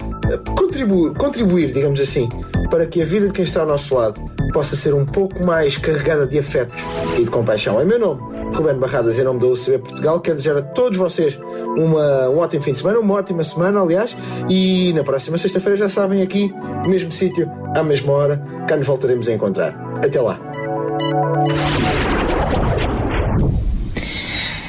contribuir, 0.57 1.15
contribuir, 1.15 1.73
digamos 1.73 2.01
assim, 2.01 2.29
para 2.71 2.87
que 2.87 3.01
a 3.03 3.05
vida 3.05 3.27
de 3.27 3.33
quem 3.33 3.45
está 3.45 3.61
ao 3.61 3.67
nosso 3.67 3.95
lado 3.95 4.21
possa 4.53 4.77
ser 4.77 4.95
um 4.95 5.05
pouco 5.05 5.45
mais 5.45 5.77
carregada 5.77 6.27
de 6.27 6.39
afetos 6.39 6.81
e 7.19 7.25
de 7.25 7.31
compaixão. 7.31 7.81
Em 7.81 7.85
meu 7.85 7.99
nome, 7.99 8.23
Ruben 8.55 8.79
Barradas, 8.79 9.19
em 9.19 9.25
nome 9.25 9.41
da 9.41 9.47
UCB 9.49 9.79
Portugal, 9.79 10.21
quero 10.21 10.37
desejar 10.37 10.57
a 10.57 10.63
todos 10.63 10.97
vocês 10.97 11.39
uma, 11.77 12.29
um 12.29 12.39
ótimo 12.39 12.63
fim 12.63 12.73
de 12.73 12.79
semana, 12.79 13.01
uma 13.01 13.15
ótima 13.15 13.43
semana, 13.43 13.81
aliás, 13.81 14.17
e 14.49 14.93
na 14.93 15.03
próxima 15.03 15.37
sexta-feira 15.37 15.77
já 15.77 15.89
sabem, 15.89 16.23
aqui, 16.23 16.55
no 16.85 16.89
mesmo 16.89 17.11
sítio, 17.11 17.51
à 17.75 17.83
mesma 17.83 18.13
hora, 18.13 18.37
cá 18.69 18.77
nos 18.77 18.87
voltaremos 18.87 19.29
a 19.29 19.33
encontrar. 19.33 19.75
Até 20.03 20.21
lá. 20.21 20.39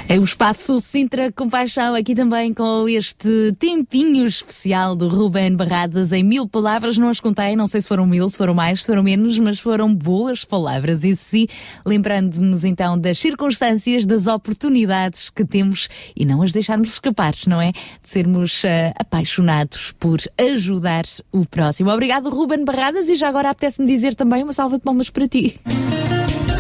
É 0.07 0.19
o 0.19 0.23
espaço 0.23 0.79
Sintra 0.81 1.31
Compaixão, 1.31 1.95
aqui 1.95 2.13
também 2.13 2.53
com 2.53 2.87
este 2.87 3.55
tempinho 3.57 4.27
especial 4.27 4.95
do 4.95 5.07
Ruben 5.07 5.55
Barradas 5.55 6.11
em 6.11 6.23
mil 6.23 6.47
palavras. 6.47 6.95
Não 6.95 7.09
as 7.09 7.19
contei, 7.19 7.55
não 7.55 7.65
sei 7.65 7.81
se 7.81 7.87
foram 7.87 8.05
mil, 8.05 8.29
se 8.29 8.37
foram 8.37 8.53
mais, 8.53 8.81
se 8.81 8.85
foram 8.85 9.01
menos, 9.01 9.39
mas 9.39 9.59
foram 9.59 9.93
boas 9.93 10.45
palavras. 10.45 11.03
E 11.03 11.15
sim, 11.15 11.47
lembrando-nos 11.83 12.63
então 12.63 12.99
das 12.99 13.17
circunstâncias, 13.17 14.05
das 14.05 14.27
oportunidades 14.27 15.31
que 15.31 15.43
temos 15.43 15.89
e 16.15 16.23
não 16.23 16.43
as 16.43 16.53
deixarmos 16.53 16.89
escapar, 16.89 17.33
não 17.47 17.59
é? 17.59 17.71
De 17.71 18.09
sermos 18.09 18.63
uh, 18.63 18.93
apaixonados 18.99 19.91
por 19.99 20.19
ajudar 20.37 21.05
o 21.31 21.47
próximo. 21.47 21.89
Obrigado, 21.89 22.29
Ruben 22.29 22.63
Barradas, 22.63 23.09
e 23.09 23.15
já 23.15 23.27
agora 23.27 23.49
apetece-me 23.49 23.87
dizer 23.87 24.13
também 24.13 24.43
uma 24.43 24.53
salva 24.53 24.77
de 24.77 24.83
palmas 24.83 25.09
para 25.09 25.27
ti. 25.27 25.59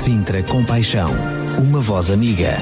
Sintra 0.03 0.41
Compaixão, 0.41 1.09
uma 1.59 1.79
voz 1.79 2.09
amiga. 2.09 2.57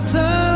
走。 0.00 0.47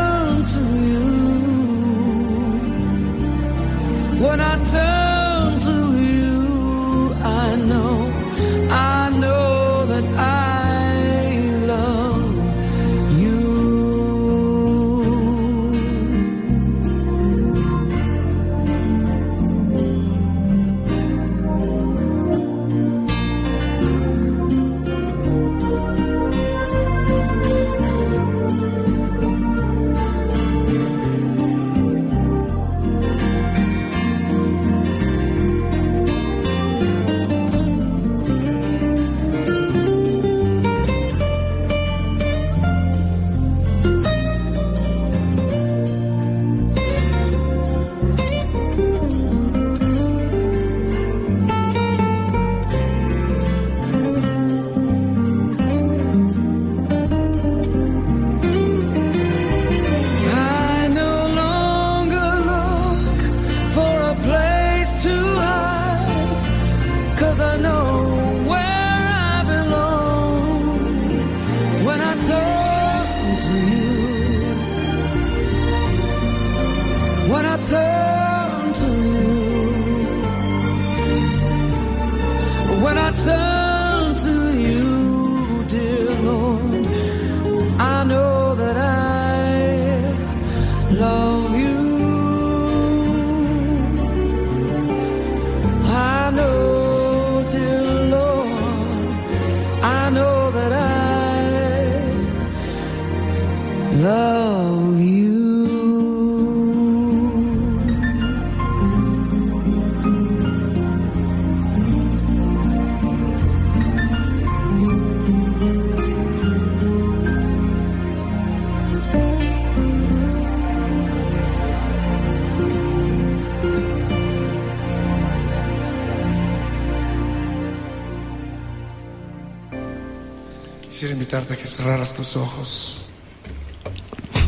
invitarte 131.33 131.53
a 131.53 131.55
que 131.55 131.67
cerraras 131.67 132.11
tus 132.11 132.35
ojos. 132.35 133.01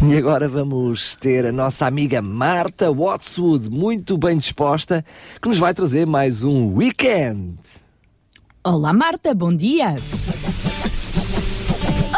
E 0.07 0.15
agora 0.15 0.47
vamos 0.47 1.15
ter 1.15 1.45
a 1.45 1.51
nossa 1.51 1.87
amiga 1.87 2.21
Marta 2.21 2.91
Watswood, 2.91 3.71
muito 3.71 4.17
bem 4.17 4.37
disposta, 4.37 5.03
que 5.41 5.49
nos 5.49 5.57
vai 5.57 5.73
trazer 5.73 6.05
mais 6.05 6.43
um 6.43 6.75
weekend. 6.75 7.55
Olá 8.63 8.93
Marta, 8.93 9.33
bom 9.33 9.55
dia. 9.55 9.95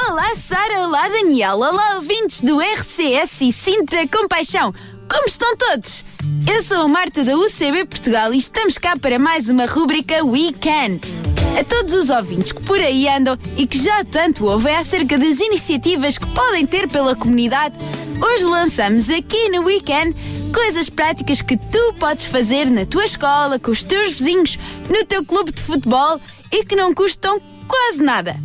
Olá 0.09 0.35
Sara, 0.35 0.81
olá 0.81 1.07
Daniel, 1.07 1.57
olá 1.59 1.95
ouvintes 1.95 2.41
do 2.41 2.59
RCS 2.59 3.41
e 3.41 3.51
Sintra 3.53 4.05
Compaixão. 4.07 4.73
Como 5.09 5.27
estão 5.27 5.55
todos? 5.55 6.03
Eu 6.45 6.61
sou 6.61 6.81
a 6.81 6.87
Marta 6.89 7.23
da 7.23 7.37
UCB 7.37 7.85
Portugal 7.85 8.33
e 8.33 8.37
estamos 8.37 8.77
cá 8.77 8.97
para 8.97 9.17
mais 9.17 9.47
uma 9.47 9.65
rúbrica 9.65 10.25
Weekend 10.25 11.26
a 11.57 11.63
todos 11.63 11.95
os 11.95 12.11
ouvintes 12.11 12.51
que 12.51 12.61
por 12.61 12.79
aí 12.79 13.07
andam 13.07 13.35
e 13.57 13.65
que 13.65 13.79
já 13.79 14.05
tanto 14.05 14.45
ouvem 14.45 14.75
acerca 14.75 15.17
das 15.17 15.39
iniciativas 15.39 16.15
que 16.15 16.27
podem 16.27 16.67
ter 16.67 16.87
pela 16.87 17.15
comunidade, 17.15 17.75
hoje 18.21 18.43
lançamos 18.43 19.09
aqui 19.09 19.49
no 19.49 19.63
Weekend 19.63 20.15
coisas 20.53 20.87
práticas 20.87 21.41
que 21.41 21.57
tu 21.57 21.95
podes 21.99 22.25
fazer 22.25 22.69
na 22.69 22.85
tua 22.85 23.05
escola, 23.05 23.57
com 23.57 23.71
os 23.71 23.83
teus 23.83 24.11
vizinhos, 24.11 24.59
no 24.87 25.03
teu 25.05 25.25
clube 25.25 25.51
de 25.51 25.63
futebol 25.63 26.21
e 26.51 26.63
que 26.63 26.75
não 26.75 26.93
custam 26.93 27.41
quase 27.67 28.03
nada. 28.03 28.35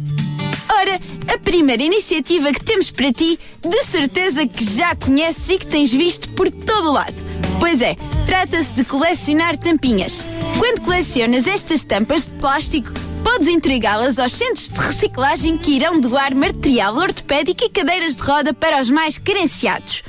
Ora, 0.70 0.98
a 1.28 1.36
primeira 1.36 1.82
iniciativa 1.82 2.50
que 2.50 2.64
temos 2.64 2.90
para 2.90 3.12
ti, 3.12 3.38
de 3.60 3.84
certeza 3.84 4.46
que 4.46 4.64
já 4.64 4.96
conheces 4.96 5.50
e 5.50 5.58
que 5.58 5.66
tens 5.66 5.92
visto 5.92 6.30
por 6.30 6.50
todo 6.50 6.88
o 6.88 6.92
lado 6.92 7.31
Pois 7.62 7.80
é, 7.80 7.96
trata-se 8.26 8.72
de 8.72 8.84
colecionar 8.84 9.56
tampinhas. 9.56 10.26
Quando 10.58 10.80
colecionas 10.80 11.46
estas 11.46 11.84
tampas 11.84 12.24
de 12.24 12.32
plástico, 12.32 12.90
podes 13.22 13.46
entregá-las 13.46 14.18
aos 14.18 14.32
centros 14.32 14.68
de 14.68 14.80
reciclagem 14.80 15.56
que 15.56 15.70
irão 15.70 16.00
doar 16.00 16.34
material 16.34 16.96
ortopédico 16.96 17.62
e 17.62 17.68
cadeiras 17.68 18.16
de 18.16 18.22
roda 18.24 18.52
para 18.52 18.82
os 18.82 18.90
mais 18.90 19.16
carenciados. 19.16 20.02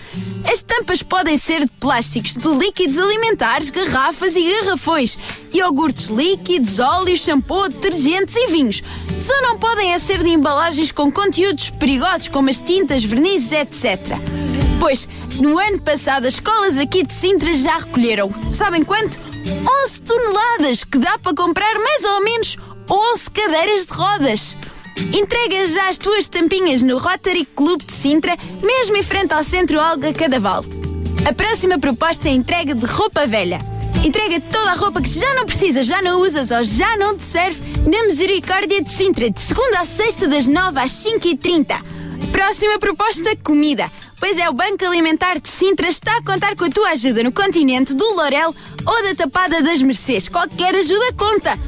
As 0.51 0.63
tampas 0.63 1.03
podem 1.03 1.37
ser 1.37 1.59
de 1.59 1.71
plásticos 1.79 2.35
de 2.35 2.47
líquidos 2.47 2.97
alimentares, 2.97 3.69
garrafas 3.69 4.35
e 4.35 4.51
garrafões, 4.51 5.19
iogurtes 5.53 6.07
líquidos, 6.07 6.79
óleos, 6.79 7.19
shampoo, 7.19 7.69
detergentes 7.69 8.35
e 8.35 8.47
vinhos. 8.47 8.81
Só 9.19 9.39
não 9.43 9.59
podem 9.59 9.97
ser 9.99 10.23
de 10.23 10.29
embalagens 10.29 10.91
com 10.91 11.11
conteúdos 11.11 11.69
perigosos 11.69 12.29
como 12.29 12.49
as 12.49 12.59
tintas, 12.59 13.03
vernizes, 13.03 13.51
etc. 13.51 14.17
Pois, 14.83 15.07
no 15.39 15.57
ano 15.57 15.81
passado, 15.81 16.25
as 16.25 16.33
escolas 16.33 16.77
aqui 16.77 17.05
de 17.05 17.13
Sintra 17.13 17.55
já 17.55 17.77
recolheram, 17.77 18.29
sabem 18.49 18.83
quanto? 18.83 19.17
11 19.85 20.01
toneladas, 20.01 20.83
que 20.83 20.97
dá 20.97 21.17
para 21.17 21.33
comprar 21.33 21.73
mais 21.79 22.03
ou 22.03 22.21
menos 22.21 22.57
11 22.91 23.31
cadeiras 23.31 23.85
de 23.85 23.93
rodas. 23.93 24.57
Entrega 25.13 25.67
já 25.67 25.87
as 25.87 25.97
tuas 25.97 26.27
tampinhas 26.27 26.81
no 26.81 26.97
Rotary 26.97 27.45
Clube 27.45 27.85
de 27.85 27.93
Sintra, 27.93 28.37
mesmo 28.61 28.97
em 28.97 29.03
frente 29.03 29.33
ao 29.33 29.41
Centro 29.41 29.79
Olga 29.79 30.11
Cadaval. 30.11 30.65
A 31.25 31.33
próxima 31.33 31.79
proposta 31.79 32.27
é 32.27 32.33
entrega 32.33 32.75
de 32.75 32.85
roupa 32.85 33.25
velha. 33.25 33.59
Entrega 34.03 34.41
toda 34.41 34.71
a 34.71 34.75
roupa 34.75 35.01
que 35.01 35.17
já 35.17 35.33
não 35.33 35.45
precisas, 35.45 35.85
já 35.85 36.01
não 36.01 36.19
usas 36.19 36.51
ou 36.51 36.61
já 36.61 36.97
não 36.97 37.17
te 37.17 37.23
serve 37.23 37.61
na 37.89 38.03
Misericórdia 38.07 38.83
de 38.83 38.89
Sintra, 38.89 39.31
de 39.31 39.41
segunda 39.41 39.79
a 39.79 39.85
sexta, 39.85 40.27
das 40.27 40.45
9 40.45 40.77
às 40.77 40.91
5h30. 40.91 42.02
Próxima 42.31 42.79
proposta: 42.79 43.35
comida. 43.43 43.91
Pois 44.19 44.37
é, 44.37 44.49
o 44.49 44.53
Banco 44.53 44.85
Alimentar 44.85 45.39
de 45.39 45.49
Sintra 45.49 45.87
está 45.87 46.17
a 46.17 46.23
contar 46.23 46.55
com 46.55 46.63
a 46.63 46.69
tua 46.69 46.89
ajuda 46.89 47.23
no 47.23 47.31
continente 47.31 47.93
do 47.93 48.13
Lorel 48.13 48.55
ou 48.85 49.03
da 49.03 49.15
Tapada 49.15 49.61
das 49.61 49.81
Mercês. 49.81 50.29
Qualquer 50.29 50.75
ajuda 50.75 51.13
conta. 51.13 51.59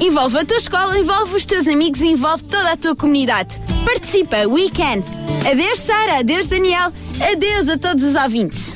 Envolve 0.00 0.38
a 0.38 0.44
tua 0.44 0.56
escola, 0.56 0.98
envolve 0.98 1.36
os 1.36 1.44
teus 1.44 1.66
amigos 1.66 2.00
e 2.00 2.08
envolve 2.08 2.44
toda 2.44 2.72
a 2.72 2.76
tua 2.76 2.96
comunidade. 2.96 3.60
Participa, 3.84 4.46
we 4.46 4.70
can. 4.70 5.02
Adeus, 5.50 5.80
Sara, 5.80 6.20
adeus, 6.20 6.46
Daniel, 6.46 6.92
adeus 7.20 7.68
a 7.68 7.76
todos 7.76 8.04
os 8.04 8.14
ouvintes. 8.14 8.74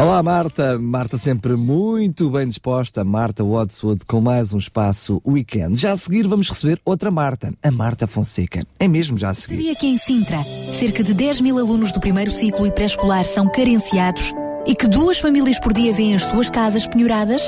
Olá 0.00 0.22
Marta, 0.22 0.78
Marta 0.78 1.18
sempre 1.18 1.56
muito 1.56 2.30
bem 2.30 2.46
disposta, 2.46 3.02
Marta 3.04 3.42
Wadswood 3.42 4.04
com 4.06 4.20
mais 4.20 4.52
um 4.52 4.58
espaço 4.58 5.20
weekend. 5.26 5.76
Já 5.76 5.92
a 5.92 5.96
seguir 5.96 6.26
vamos 6.26 6.48
receber 6.48 6.80
outra 6.84 7.10
Marta, 7.10 7.52
a 7.62 7.70
Marta 7.70 8.06
Fonseca. 8.06 8.64
É 8.78 8.86
mesmo 8.86 9.18
já 9.18 9.30
a 9.30 9.34
seguir. 9.34 9.56
Sabia 9.56 9.74
que 9.74 9.86
em 9.86 9.96
Sintra, 9.96 10.44
cerca 10.78 11.02
de 11.02 11.14
10 11.14 11.40
mil 11.40 11.58
alunos 11.58 11.90
do 11.90 12.00
primeiro 12.00 12.30
ciclo 12.30 12.66
e 12.66 12.70
pré-escolar 12.70 13.24
são 13.24 13.50
carenciados 13.50 14.32
e 14.68 14.76
que 14.76 14.86
duas 14.86 15.18
famílias 15.18 15.58
por 15.58 15.72
dia 15.72 15.94
vêm 15.94 16.14
as 16.14 16.22
suas 16.24 16.50
casas 16.50 16.86
penhoradas? 16.86 17.42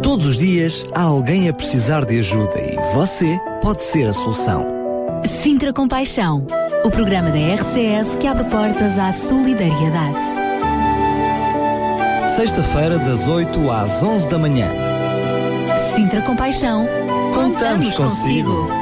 Todos 0.00 0.26
os 0.26 0.36
dias 0.38 0.86
há 0.94 1.02
alguém 1.02 1.48
a 1.48 1.52
precisar 1.52 2.04
de 2.04 2.20
ajuda 2.20 2.58
e 2.60 2.76
você 2.94 3.38
pode 3.60 3.82
ser 3.82 4.06
a 4.06 4.12
solução. 4.12 4.64
Sintra 5.42 5.72
Compaixão, 5.72 6.46
o 6.84 6.90
programa 6.90 7.30
da 7.30 7.38
RCS 7.38 8.14
que 8.16 8.28
abre 8.28 8.44
portas 8.44 8.96
à 8.96 9.12
solidariedade. 9.12 10.22
Sexta-feira, 12.36 12.98
das 12.98 13.26
8 13.26 13.70
às 13.70 14.02
11 14.02 14.28
da 14.28 14.38
manhã. 14.38 14.68
Sintra 15.94 16.22
Compaixão, 16.22 16.86
contamos, 17.34 17.90
consigo. 17.92 18.81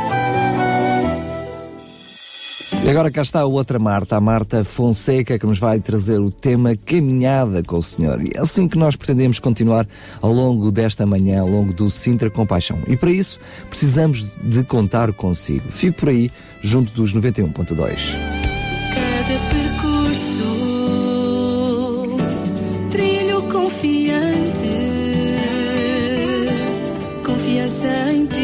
E 2.82 2.88
agora 2.88 3.10
cá 3.10 3.20
está 3.20 3.40
a 3.40 3.44
outra 3.44 3.78
Marta, 3.78 4.16
a 4.16 4.20
Marta 4.20 4.64
Fonseca, 4.64 5.38
que 5.38 5.46
nos 5.46 5.58
vai 5.58 5.80
trazer 5.80 6.18
o 6.18 6.30
tema 6.30 6.74
Caminhada 6.74 7.62
com 7.62 7.76
o 7.76 7.82
Senhor. 7.82 8.22
E 8.22 8.32
é 8.34 8.40
assim 8.40 8.66
que 8.66 8.78
nós 8.78 8.96
pretendemos 8.96 9.38
continuar 9.38 9.86
ao 10.20 10.32
longo 10.32 10.72
desta 10.72 11.04
manhã, 11.04 11.42
ao 11.42 11.48
longo 11.48 11.74
do 11.74 11.90
Sintra 11.90 12.30
Compaixão. 12.30 12.78
E 12.88 12.96
para 12.96 13.10
isso, 13.10 13.38
precisamos 13.68 14.32
de 14.42 14.64
contar 14.64 15.12
consigo. 15.12 15.70
Fico 15.70 16.00
por 16.00 16.08
aí, 16.08 16.30
junto 16.62 16.90
dos 16.94 17.14
91.2. 17.14 17.76
Cada 18.94 19.38
percurso, 19.50 20.56
trilho 22.90 23.42
confiante, 23.42 24.70
confiança 27.24 28.10
em 28.10 28.26
ti. 28.26 28.39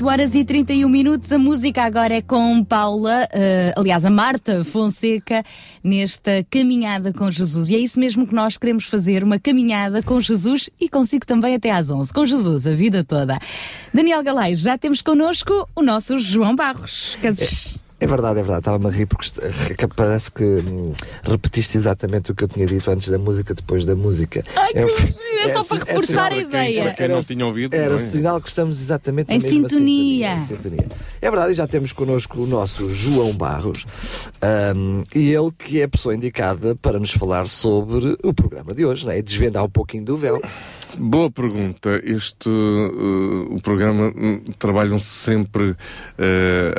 8 0.00 0.08
horas 0.08 0.34
e 0.34 0.44
31 0.44 0.88
minutos. 0.88 1.30
A 1.30 1.38
música 1.38 1.82
agora 1.82 2.14
é 2.14 2.22
com 2.22 2.64
Paula, 2.64 3.24
uh, 3.24 3.80
aliás, 3.80 4.04
a 4.06 4.10
Marta 4.10 4.64
Fonseca, 4.64 5.44
nesta 5.84 6.44
caminhada 6.50 7.12
com 7.12 7.30
Jesus. 7.30 7.68
E 7.68 7.74
é 7.74 7.78
isso 7.78 8.00
mesmo 8.00 8.26
que 8.26 8.34
nós 8.34 8.56
queremos 8.56 8.86
fazer: 8.86 9.22
uma 9.22 9.38
caminhada 9.38 10.02
com 10.02 10.18
Jesus 10.18 10.70
e 10.80 10.88
consigo 10.88 11.26
também 11.26 11.54
até 11.54 11.70
às 11.70 11.90
11, 11.90 12.12
com 12.14 12.24
Jesus, 12.24 12.66
a 12.66 12.72
vida 12.72 13.04
toda. 13.04 13.38
Daniel 13.92 14.22
Galais, 14.22 14.60
já 14.60 14.78
temos 14.78 15.02
connosco 15.02 15.68
o 15.76 15.82
nosso 15.82 16.18
João 16.18 16.56
Barros. 16.56 17.18
Casos... 17.20 17.76
É 17.76 17.89
verdade, 18.06 18.38
é 18.38 18.42
verdade. 18.42 18.60
Estava-me 18.60 18.86
a 18.86 18.90
rir 18.90 19.06
porque 19.06 19.28
parece 19.94 20.30
que 20.32 20.42
hum, 20.44 20.92
repetiste 21.22 21.76
exatamente 21.76 22.30
o 22.32 22.34
que 22.34 22.44
eu 22.44 22.48
tinha 22.48 22.66
dito 22.66 22.90
antes 22.90 23.08
da 23.08 23.18
música, 23.18 23.54
depois 23.54 23.84
da 23.84 23.94
música. 23.94 24.42
Ai, 24.56 24.72
que 24.72 24.78
É- 24.78 24.82
é 24.82 25.54
só 25.54 25.60
é- 25.60 25.78
para 25.78 25.90
é- 25.90 25.92
reforçar 25.94 26.26
a 26.26 26.28
Para 26.28 26.34
quem, 26.36 26.44
ideia. 26.46 26.82
para 26.84 26.94
quem 26.94 27.08
não 27.08 27.22
tinha 27.22 27.46
ouvido, 27.46 27.74
Era 27.74 27.94
não 27.94 28.00
é? 28.00 28.04
sinal 28.04 28.40
que 28.40 28.48
estamos 28.48 28.80
exatamente 28.80 29.28
na 29.28 29.34
Em 29.34 29.38
mesma 29.38 29.68
sintonia. 29.68 30.28
sintonia, 30.28 30.34
em 30.34 30.46
sintonia. 30.46 30.86
É 31.20 31.30
verdade, 31.30 31.52
e 31.52 31.54
já 31.54 31.66
temos 31.66 31.92
connosco 31.92 32.40
o 32.40 32.46
nosso 32.46 32.90
João 32.90 33.32
Barros, 33.32 33.86
hum, 34.76 35.04
e 35.14 35.30
ele 35.32 35.50
que 35.58 35.80
é 35.80 35.84
a 35.84 35.88
pessoa 35.88 36.14
indicada 36.14 36.74
para 36.76 36.98
nos 36.98 37.10
falar 37.12 37.46
sobre 37.46 38.16
o 38.22 38.32
programa 38.34 38.74
de 38.74 38.84
hoje, 38.84 39.04
não 39.04 39.12
é? 39.12 39.20
desvendar 39.22 39.64
um 39.64 39.68
pouquinho 39.70 40.04
do 40.04 40.16
véu. 40.16 40.40
Boa 40.98 41.30
pergunta. 41.30 42.00
Este 42.04 42.48
uh, 42.48 43.54
o 43.54 43.60
programa 43.62 44.12
hum, 44.16 44.40
trabalham 44.58 44.98
sempre 44.98 45.70
uh, 45.70 45.76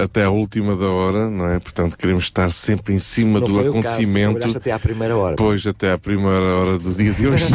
até 0.04 0.24
a 0.24 0.30
última 0.30 0.76
da 0.76 0.88
hora, 0.88 1.30
não 1.30 1.50
é? 1.50 1.60
Portanto, 1.60 1.98
queremos 1.98 2.26
estar 2.26 2.52
sempre 2.52 2.94
em 2.94 3.00
cima 3.00 3.40
Não 3.40 3.48
do 3.48 3.56
caso, 3.56 3.70
acontecimento. 3.70 4.34
trabalhaste 4.34 4.58
até 4.58 4.72
à 4.72 4.80
primeira 4.80 5.18
hora. 5.18 5.36
Pois, 5.36 5.66
até 5.66 5.92
à 5.92 5.98
primeira 5.98 6.56
hora 6.56 6.78
do 6.78 6.94
dia 6.94 7.12
de 7.12 7.28
hoje. 7.28 7.46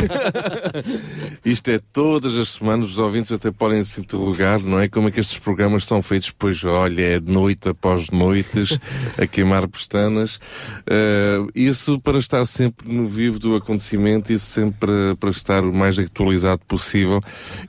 Isto 1.45 1.71
é 1.71 1.81
todas 1.93 2.37
as 2.37 2.51
semanas, 2.51 2.89
os 2.91 2.99
ouvintes 2.99 3.33
até 3.33 3.51
podem 3.51 3.85
se 3.85 4.01
interrogar, 4.01 4.61
não 4.61 4.81
é? 4.81 4.89
Como 4.89 5.09
é 5.09 5.11
que 5.11 5.21
estes 5.21 5.39
programas 5.39 5.85
são 5.85 6.01
feitos? 6.01 6.31
Pois, 6.31 6.65
olha, 6.65 7.03
é 7.03 7.21
de 7.21 7.31
noite 7.31 7.69
após 7.69 8.11
noites, 8.11 8.79
a 9.19 9.27
queimar 9.27 9.69
pestanas. 9.69 10.37
Uh, 10.87 11.51
isso 11.55 12.01
para 12.01 12.19
estar 12.19 12.45
sempre 12.47 12.93
no 12.93 13.07
vivo 13.07 13.39
do 13.39 13.55
acontecimento 13.55 14.33
e 14.33 14.39
sempre 14.39 15.15
para 15.21 15.31
estar 15.31 15.63
o 15.63 15.73
mais 15.73 15.99
atualizado 15.99 16.46
possível. 16.67 17.21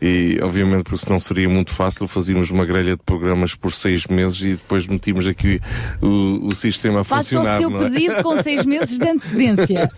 E, 0.02 0.38
obviamente, 0.42 0.84
por 0.84 0.96
isso 0.96 1.10
não 1.10 1.20
seria 1.20 1.48
muito 1.50 1.72
fácil. 1.72 2.08
Fazíamos 2.08 2.50
uma 2.52 2.66
grelha 2.66 2.96
de 2.96 3.04
programas 3.04 3.56
por 3.56 3.72
seis 3.74 4.06
meses 4.08 4.40
e 4.42 4.50
depois 4.52 4.86
metíamos 4.88 5.26
aqui 5.26 5.60
o, 6.02 6.48
o 6.48 6.52
sistema 6.56 7.02
a 7.02 7.04
Faça 7.04 7.36
o 7.36 7.38
funcionar. 7.40 7.58
seu 7.60 7.70
não 7.70 7.84
é? 7.86 7.90
pedido 7.90 8.24
com 8.24 8.44
seis 8.44 8.66
meses 8.66 8.98
de 9.00 9.08
antecedência. 9.10 9.90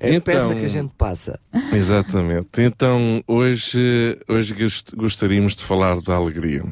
É 0.00 0.10
a 0.10 0.14
Então- 0.14 0.20
peça 0.34 0.54
que 0.54 0.64
a 0.64 0.68
gente 0.68 0.92
passa. 0.96 1.38
Exatamente. 1.72 2.48
Então, 2.58 3.22
hoje, 3.26 4.16
hoje 4.28 4.54
gost- 4.54 4.94
gostaríamos 4.94 5.56
de 5.56 5.64
falar 5.64 6.00
da 6.00 6.14
alegria. 6.14 6.62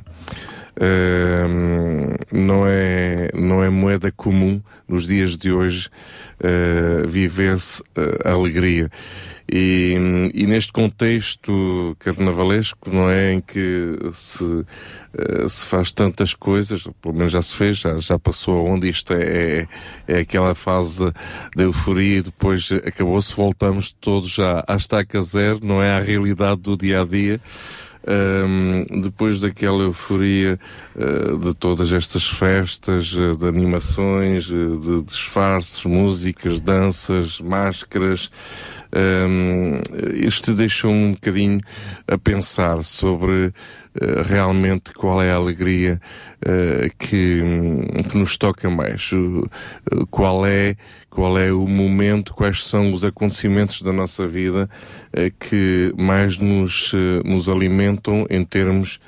Não, 2.32 2.66
é, 2.66 3.30
não 3.34 3.62
é 3.62 3.68
moeda 3.70 4.10
comum 4.10 4.60
nos 4.88 5.06
dias 5.06 5.36
de 5.36 5.52
hoje 5.52 5.88
ah, 6.42 7.06
viver-se 7.06 7.82
a 8.24 8.30
alegria. 8.30 8.90
E, 9.50 9.94
e 10.34 10.46
neste 10.46 10.72
contexto 10.72 11.96
carnavalesco, 11.98 12.90
não 12.90 13.08
é? 13.10 13.34
Em 13.34 13.40
que 13.40 13.98
se, 14.12 14.44
ah, 15.16 15.48
se 15.48 15.66
faz 15.66 15.92
tantas 15.92 16.34
coisas, 16.34 16.86
pelo 17.00 17.14
menos 17.14 17.32
já 17.32 17.40
se 17.40 17.56
fez, 17.56 17.78
já, 17.78 17.98
já 17.98 18.18
passou 18.18 18.58
a 18.58 18.70
onda, 18.70 18.86
isto 18.86 19.12
é, 19.14 19.66
é 20.08 20.18
aquela 20.18 20.54
fase 20.54 21.12
da 21.56 21.62
euforia 21.62 22.18
e 22.18 22.22
depois 22.22 22.70
acabou-se, 22.72 23.34
voltamos 23.34 23.92
todos 24.00 24.30
já 24.30 24.64
à 24.66 24.76
estaca 24.76 25.20
zero, 25.22 25.60
não 25.62 25.82
é? 25.82 25.96
À 25.96 26.00
realidade 26.00 26.60
do 26.60 26.76
dia 26.76 27.02
a 27.02 27.04
dia. 27.04 27.40
Um, 28.06 29.00
depois 29.00 29.40
daquela 29.40 29.82
euforia 29.82 30.60
uh, 30.94 31.38
de 31.38 31.54
todas 31.54 31.90
estas 31.90 32.28
festas, 32.28 33.14
uh, 33.14 33.34
de 33.34 33.48
animações, 33.48 34.50
uh, 34.50 34.78
de 34.78 35.02
disfarces, 35.04 35.84
músicas, 35.84 36.60
danças, 36.60 37.40
máscaras, 37.40 38.30
um, 38.94 39.80
isto 40.14 40.52
deixou-me 40.52 41.04
um 41.06 41.12
bocadinho 41.12 41.60
a 42.06 42.18
pensar 42.18 42.84
sobre 42.84 43.52
realmente 44.24 44.92
qual 44.92 45.22
é 45.22 45.30
a 45.30 45.36
alegria 45.36 46.00
uh, 46.42 46.90
que, 46.98 47.40
que 48.10 48.16
nos 48.16 48.36
toca 48.36 48.68
mais, 48.68 49.12
uh, 49.12 49.48
qual 50.10 50.44
é 50.44 50.76
qual 51.08 51.38
é 51.38 51.52
o 51.52 51.68
momento, 51.68 52.34
quais 52.34 52.64
são 52.64 52.92
os 52.92 53.04
acontecimentos 53.04 53.82
da 53.82 53.92
nossa 53.92 54.26
vida 54.26 54.68
que 55.38 55.94
mais 55.96 56.38
nos, 56.38 56.92
nos 57.24 57.48
alimentam 57.48 58.26
em 58.28 58.44
termos 58.44 58.98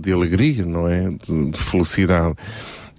de 0.00 0.10
alegria, 0.10 0.64
não 0.64 0.88
é? 0.88 1.10
De, 1.10 1.50
de 1.50 1.58
felicidade. 1.58 2.36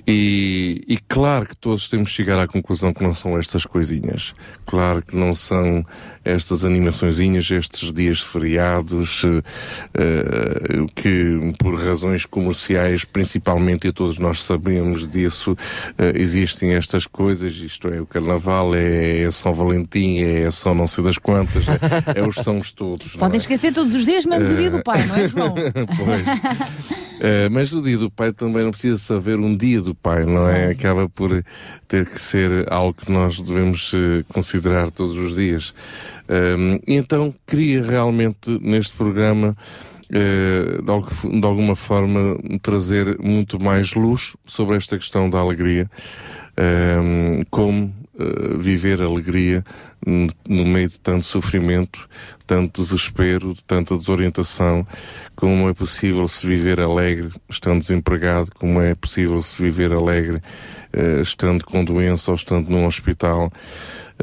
E, 0.05 0.83
e 0.87 0.97
claro 0.97 1.47
que 1.47 1.55
todos 1.55 1.87
temos 1.87 2.09
de 2.09 2.15
chegar 2.15 2.37
à 2.37 2.47
conclusão 2.47 2.93
que 2.93 3.01
não 3.01 3.13
são 3.13 3.37
estas 3.37 3.65
coisinhas. 3.65 4.33
Claro 4.65 5.01
que 5.01 5.15
não 5.15 5.33
são 5.33 5.85
estas 6.25 6.63
animaçõezinhas, 6.63 7.49
estes 7.51 7.91
dias 7.91 8.19
feriados, 8.19 9.23
eh, 9.25 9.43
eh, 9.93 10.85
que 10.95 11.53
por 11.59 11.75
razões 11.75 12.25
comerciais, 12.25 13.03
principalmente, 13.03 13.87
e 13.87 13.93
todos 13.93 14.17
nós 14.19 14.43
sabemos 14.43 15.07
disso, 15.07 15.57
eh, 15.97 16.13
existem 16.15 16.73
estas 16.73 17.07
coisas, 17.07 17.53
isto 17.53 17.87
é 17.89 17.99
o 17.99 18.05
Carnaval, 18.05 18.73
é, 18.73 19.23
é 19.23 19.31
São 19.31 19.53
Valentim, 19.53 20.19
é 20.19 20.49
São 20.51 20.73
não 20.73 20.87
sei 20.87 21.03
das 21.03 21.17
quantas, 21.17 21.65
é, 21.67 22.19
é 22.19 22.27
os 22.27 22.35
sãos 22.35 22.71
todos. 22.71 23.15
Podem 23.15 23.37
é? 23.37 23.41
esquecer 23.41 23.73
todos 23.73 23.93
os 23.93 24.05
dias, 24.05 24.25
menos 24.25 24.49
o 24.49 24.55
dia 24.55 24.71
do 24.71 24.83
pai, 24.83 25.05
não 25.05 25.15
é, 25.15 25.27
João? 25.29 25.55
Pois. 25.95 26.23
Eh, 27.23 27.47
mas 27.47 27.71
o 27.71 27.81
dia 27.81 27.97
do 27.97 28.11
pai 28.11 28.33
também 28.33 28.63
não 28.63 28.71
precisa 28.71 28.97
saber 28.97 29.39
um 29.39 29.55
dia 29.55 29.81
do 29.81 29.92
pai, 29.93 30.23
não 30.23 30.47
é? 30.47 30.67
Acaba 30.67 31.07
por 31.09 31.43
ter 31.87 32.05
que 32.05 32.19
ser 32.19 32.71
algo 32.71 32.93
que 32.93 33.11
nós 33.11 33.39
devemos 33.39 33.91
eh, 33.93 34.23
considerar 34.33 34.91
todos 34.91 35.15
os 35.17 35.35
dias. 35.35 35.73
Um, 36.29 36.79
então 36.87 37.33
queria 37.45 37.83
realmente 37.83 38.57
neste 38.61 38.95
programa 38.95 39.55
eh, 40.09 40.79
de, 40.83 41.45
alguma 41.45 41.75
forma 41.75 42.37
trazer 42.61 43.17
muito 43.19 43.59
mais 43.59 43.93
luz 43.93 44.35
sobre 44.45 44.75
esta 44.77 44.97
questão 44.97 45.29
da 45.29 45.39
alegria, 45.39 45.89
como 47.49 47.91
eh, 48.19 48.57
viver 48.57 49.01
alegria 49.01 49.63
no 50.05 50.65
meio 50.65 50.89
de 50.89 50.99
tanto 50.99 51.25
sofrimento, 51.25 52.07
tanto 52.45 52.81
desespero, 52.81 53.53
de 53.53 53.63
tanta 53.63 53.95
desorientação, 53.95 54.85
como 55.35 55.69
é 55.69 55.73
possível 55.73 56.27
se 56.27 56.45
viver 56.45 56.79
alegre 56.79 57.29
estando 57.49 57.79
desempregado, 57.79 58.51
como 58.53 58.81
é 58.81 58.93
possível 58.95 59.41
se 59.41 59.61
viver 59.61 59.93
alegre 59.93 60.41
eh, 60.91 61.21
estando 61.21 61.65
com 61.65 61.83
doença 61.83 62.31
ou 62.31 62.35
estando 62.35 62.69
num 62.69 62.85
hospital. 62.85 63.51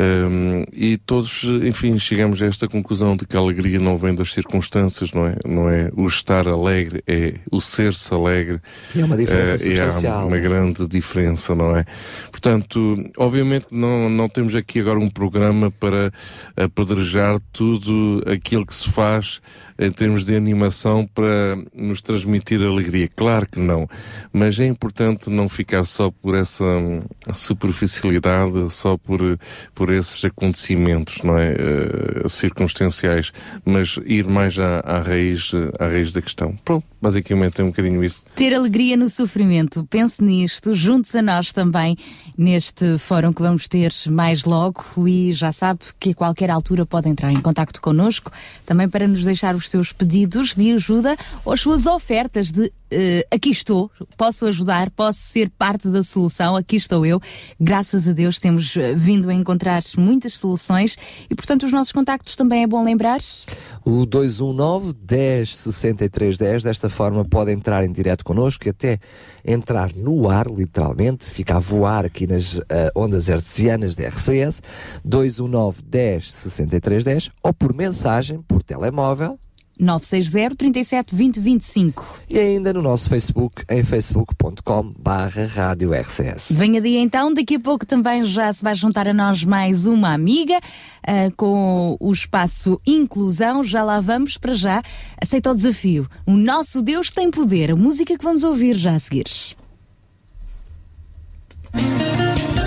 Um, 0.00 0.64
e 0.72 0.96
todos, 0.96 1.44
enfim, 1.44 1.98
chegamos 1.98 2.42
a 2.42 2.46
esta 2.46 2.66
conclusão 2.66 3.14
de 3.14 3.26
que 3.26 3.36
a 3.36 3.40
alegria 3.40 3.78
não 3.78 3.98
vem 3.98 4.14
das 4.14 4.32
circunstâncias, 4.32 5.12
não 5.12 5.26
é? 5.26 5.36
Não 5.46 5.68
é 5.68 5.90
o 5.94 6.06
estar 6.06 6.48
alegre, 6.48 7.04
é 7.06 7.34
o 7.50 7.60
ser-se 7.60 8.14
alegre. 8.14 8.60
E 8.94 9.02
é 9.02 9.04
uma 9.04 9.14
diferença 9.14 9.56
e 9.56 9.76
substancial, 9.76 10.20
há 10.20 10.24
uma 10.24 10.38
é? 10.38 10.40
grande 10.40 10.88
diferença, 10.88 11.54
não 11.54 11.76
é? 11.76 11.84
Portanto, 12.30 12.96
obviamente 13.18 13.66
não, 13.70 14.08
não 14.08 14.26
temos 14.26 14.54
aqui 14.54 14.80
agora 14.80 14.98
um 14.98 15.10
programa 15.10 15.70
para 15.70 16.10
apedrejar 16.56 17.38
tudo 17.52 18.22
aquilo 18.26 18.64
que 18.64 18.74
se 18.74 18.88
faz 18.88 19.42
em 19.81 19.90
termos 19.90 20.25
de 20.25 20.37
animação 20.37 21.07
para 21.07 21.57
nos 21.75 22.03
transmitir 22.03 22.61
alegria. 22.61 23.09
Claro 23.09 23.49
que 23.51 23.59
não. 23.59 23.88
Mas 24.31 24.61
é 24.61 24.66
importante 24.66 25.31
não 25.31 25.49
ficar 25.49 25.85
só 25.85 26.11
por 26.11 26.35
essa 26.35 26.62
hum, 26.62 27.01
superficialidade, 27.35 28.71
só 28.71 28.99
por, 28.99 29.38
por 29.75 29.90
esses 29.90 30.23
acontecimentos, 30.23 31.23
não 31.23 31.38
é? 31.38 31.53
Eh, 31.53 32.29
circunstanciais, 32.29 33.33
mas 33.64 33.99
ir 34.05 34.29
mais 34.29 34.59
à, 34.59 34.81
à 34.81 35.01
raiz, 35.01 35.53
à 35.79 35.87
raiz 35.87 36.12
da 36.12 36.21
questão. 36.21 36.55
Pronto, 36.62 36.85
basicamente 37.01 37.62
é 37.62 37.64
um 37.64 37.69
bocadinho 37.69 38.05
isso. 38.05 38.23
Ter 38.37 38.55
alegria 38.55 38.99
no 38.99 39.09
sofrimento. 39.09 39.87
Pense 39.87 40.23
nisto, 40.23 40.75
juntos 40.75 41.14
a 41.14 41.23
nós 41.23 41.53
também, 41.53 41.97
neste 42.37 42.99
fórum 42.99 43.33
que 43.33 43.40
vamos 43.40 43.66
ter 43.66 43.93
mais 44.09 44.45
logo. 44.45 44.85
E 45.07 45.33
já 45.33 45.53
sabe 45.53 45.81
que 45.99 46.11
a 46.11 46.14
qualquer 46.14 46.51
altura 46.51 46.85
pode 46.85 47.09
entrar 47.09 47.33
em 47.33 47.40
contacto 47.40 47.81
connosco, 47.81 48.31
também 48.66 48.88
para 48.88 49.09
nos 49.09 49.25
deixar 49.25 49.55
os 49.55 49.69
seus 49.70 49.92
pedidos 49.92 50.54
de 50.54 50.72
ajuda 50.72 51.16
ou 51.44 51.52
as 51.52 51.61
suas 51.61 51.87
ofertas 51.87 52.50
de 52.50 52.72
eh, 52.92 53.24
aqui 53.30 53.50
estou, 53.50 53.88
posso 54.16 54.46
ajudar, 54.46 54.90
posso 54.90 55.20
ser 55.20 55.48
parte 55.50 55.88
da 55.88 56.02
solução, 56.02 56.56
aqui 56.56 56.74
estou 56.74 57.06
eu. 57.06 57.20
Graças 57.61 58.09
a 58.09 58.12
Deus 58.12 58.40
temos 58.40 58.76
eh, 58.76 58.94
vindo 58.94 59.30
a 59.30 59.35
encontrar 59.35 59.83
muitas 59.96 60.38
soluções 60.38 60.98
e, 61.30 61.35
portanto, 61.35 61.64
os 61.64 61.72
nossos 61.72 61.92
contactos 61.92 62.35
também 62.35 62.64
é 62.64 62.66
bom 62.66 62.83
lembrar. 62.83 63.20
O 63.85 64.04
219 64.04 64.92
10 64.94 65.56
63 65.56 66.37
10, 66.37 66.62
desta 66.64 66.88
forma 66.88 67.24
pode 67.24 67.52
entrar 67.52 67.85
em 67.85 67.92
direto 67.92 68.24
connosco 68.24 68.66
e 68.66 68.70
até 68.70 68.98
entrar 69.44 69.94
no 69.94 70.28
ar, 70.28 70.48
literalmente, 70.48 71.24
fica 71.26 71.56
a 71.56 71.61
voar 71.61 72.04
aqui 72.04 72.26
nas 72.26 72.61
eh, 72.68 72.90
ondas 72.96 73.30
artesianas 73.30 73.94
da 73.94 74.09
RCS, 74.09 74.61
219 75.04 75.83
10 75.83 76.33
63 76.33 77.04
10, 77.04 77.30
ou 77.42 77.54
por 77.54 77.72
mensagem, 77.72 78.42
por 78.42 78.64
telemóvel, 78.64 79.38
960 79.81 80.57
37 80.57 81.14
20 81.14 81.40
25. 81.40 82.21
e 82.29 82.38
ainda 82.38 82.73
no 82.73 82.83
nosso 82.83 83.09
Facebook, 83.09 83.64
em 83.69 83.83
facebook.com 83.83 84.93
barra 84.99 85.47
rádio 85.47 85.93
RCS. 85.93 86.49
Venha 86.51 86.81
dia 86.81 87.01
então, 87.01 87.33
daqui 87.33 87.57
a 87.57 87.61
pouco 87.61 87.87
também 87.87 88.25
já 88.25 88.53
se 88.53 88.62
vai 88.62 88.75
juntar 88.75 89.09
a 89.09 89.14
nós 89.14 89.45
mais 89.45 89.87
uma 89.87 90.12
amiga 90.12 90.61
ah, 91.07 91.31
com 91.37 91.97
o 91.99 92.12
espaço 92.12 92.81
Inclusão. 92.87 93.64
Já 93.64 93.83
lá 93.83 94.01
vamos 94.01 94.37
para 94.37 94.55
já. 94.55 94.83
Aceita 95.21 95.51
o 95.51 95.55
desafio. 95.55 96.09
O 96.27 96.33
nosso 96.33 96.83
Deus 96.83 97.11
tem 97.11 97.31
poder. 97.31 97.71
A 97.71 97.77
música 97.77 98.16
que 98.16 98.25
vamos 98.25 98.45
ouvir 98.45 98.77
já 98.77 98.95
a 98.95 98.99
seguir. 98.99 99.27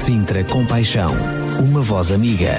Sintra 0.06 0.44
Compaixão, 0.44 1.12
uma 1.60 1.82
voz 1.82 2.12
amiga. 2.12 2.58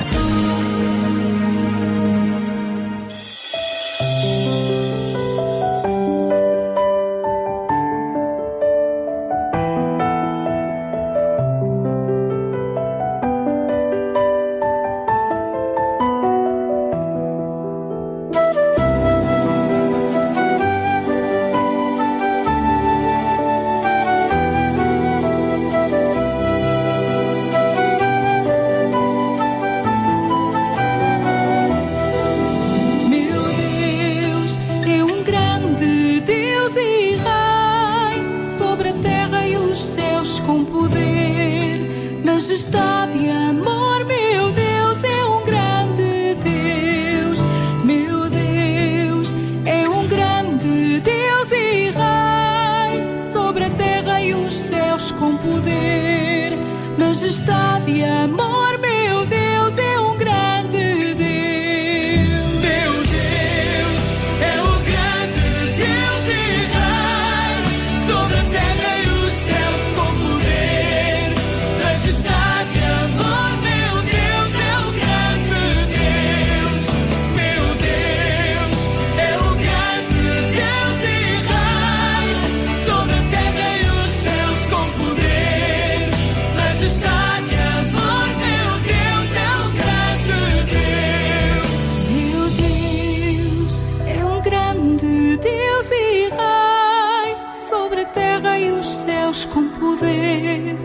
Com 99.47 99.69
poder, 99.69 100.77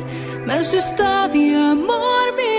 majestade 0.46 1.38
e 1.38 1.56
amor. 1.56 2.34
Meu 2.36 2.59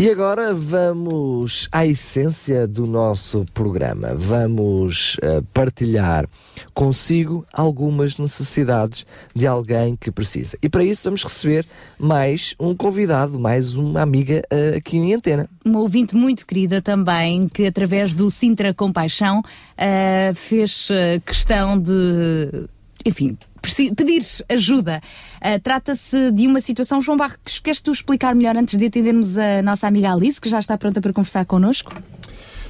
E 0.00 0.08
agora 0.08 0.54
vamos 0.54 1.68
à 1.70 1.84
essência 1.84 2.66
do 2.66 2.86
nosso 2.86 3.44
programa. 3.52 4.14
Vamos 4.14 5.16
uh, 5.16 5.42
partilhar 5.52 6.26
consigo 6.72 7.44
algumas 7.52 8.16
necessidades 8.16 9.04
de 9.34 9.46
alguém 9.46 9.94
que 9.96 10.10
precisa. 10.10 10.56
E 10.62 10.70
para 10.70 10.82
isso 10.82 11.04
vamos 11.04 11.22
receber 11.22 11.66
mais 11.98 12.54
um 12.58 12.74
convidado, 12.74 13.38
mais 13.38 13.76
uma 13.76 14.00
amiga 14.00 14.42
uh, 14.50 14.78
aqui 14.78 14.96
em 14.96 15.12
antena. 15.12 15.46
Uma 15.62 15.80
ouvinte 15.80 16.16
muito 16.16 16.46
querida 16.46 16.80
também, 16.80 17.46
que 17.46 17.66
através 17.66 18.14
do 18.14 18.30
Sintra 18.30 18.72
Compaixão 18.72 19.40
uh, 19.40 20.34
fez 20.34 20.88
questão 21.26 21.78
de, 21.78 22.66
enfim, 23.04 23.36
pedir 23.60 24.24
ajuda. 24.48 25.00
Uh, 25.36 25.60
Trata-se 25.60 26.30
de 26.32 26.46
uma 26.46 26.60
situação. 26.60 27.00
João 27.00 27.16
Barros, 27.16 27.58
queres 27.62 27.80
tu 27.80 27.92
explicar 27.92 28.34
melhor 28.34 28.56
antes 28.56 28.78
de 28.78 28.86
atendermos 28.86 29.38
a 29.38 29.62
nossa 29.62 29.86
amiga 29.86 30.12
Alice, 30.12 30.40
que 30.40 30.48
já 30.48 30.58
está 30.58 30.76
pronta 30.76 31.00
para 31.00 31.12
conversar 31.12 31.44
connosco? 31.44 31.92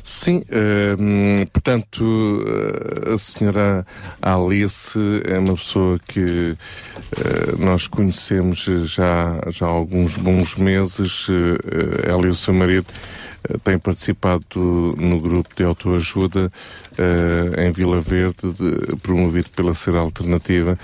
Sim, 0.03 0.39
uh, 0.39 1.47
portanto, 1.53 2.03
uh, 2.03 3.13
a 3.13 3.19
senhora 3.19 3.87
Alice 4.23 4.99
é 5.25 5.39
uma 5.39 5.55
pessoa 5.55 5.99
que 6.09 6.21
uh, 6.21 6.57
nós 7.59 7.87
conhecemos 7.87 8.65
já, 8.87 9.41
já 9.49 9.67
há 9.67 9.69
alguns 9.69 10.17
bons 10.17 10.57
meses, 10.57 11.27
ela 12.07 12.27
e 12.27 12.31
o 12.31 12.35
seu 12.35 12.55
marido 12.55 12.87
têm 13.65 13.79
participado 13.79 14.95
no 14.97 15.21
grupo 15.21 15.49
de 15.57 15.65
autoajuda 15.65 16.53
em 17.59 17.73
Vila 17.73 18.01
Verde, 18.01 18.53
de, 18.53 18.97
promovido 18.97 19.51
pela 19.51 19.75
Ser 19.75 19.95
Alternativa, 19.97 20.79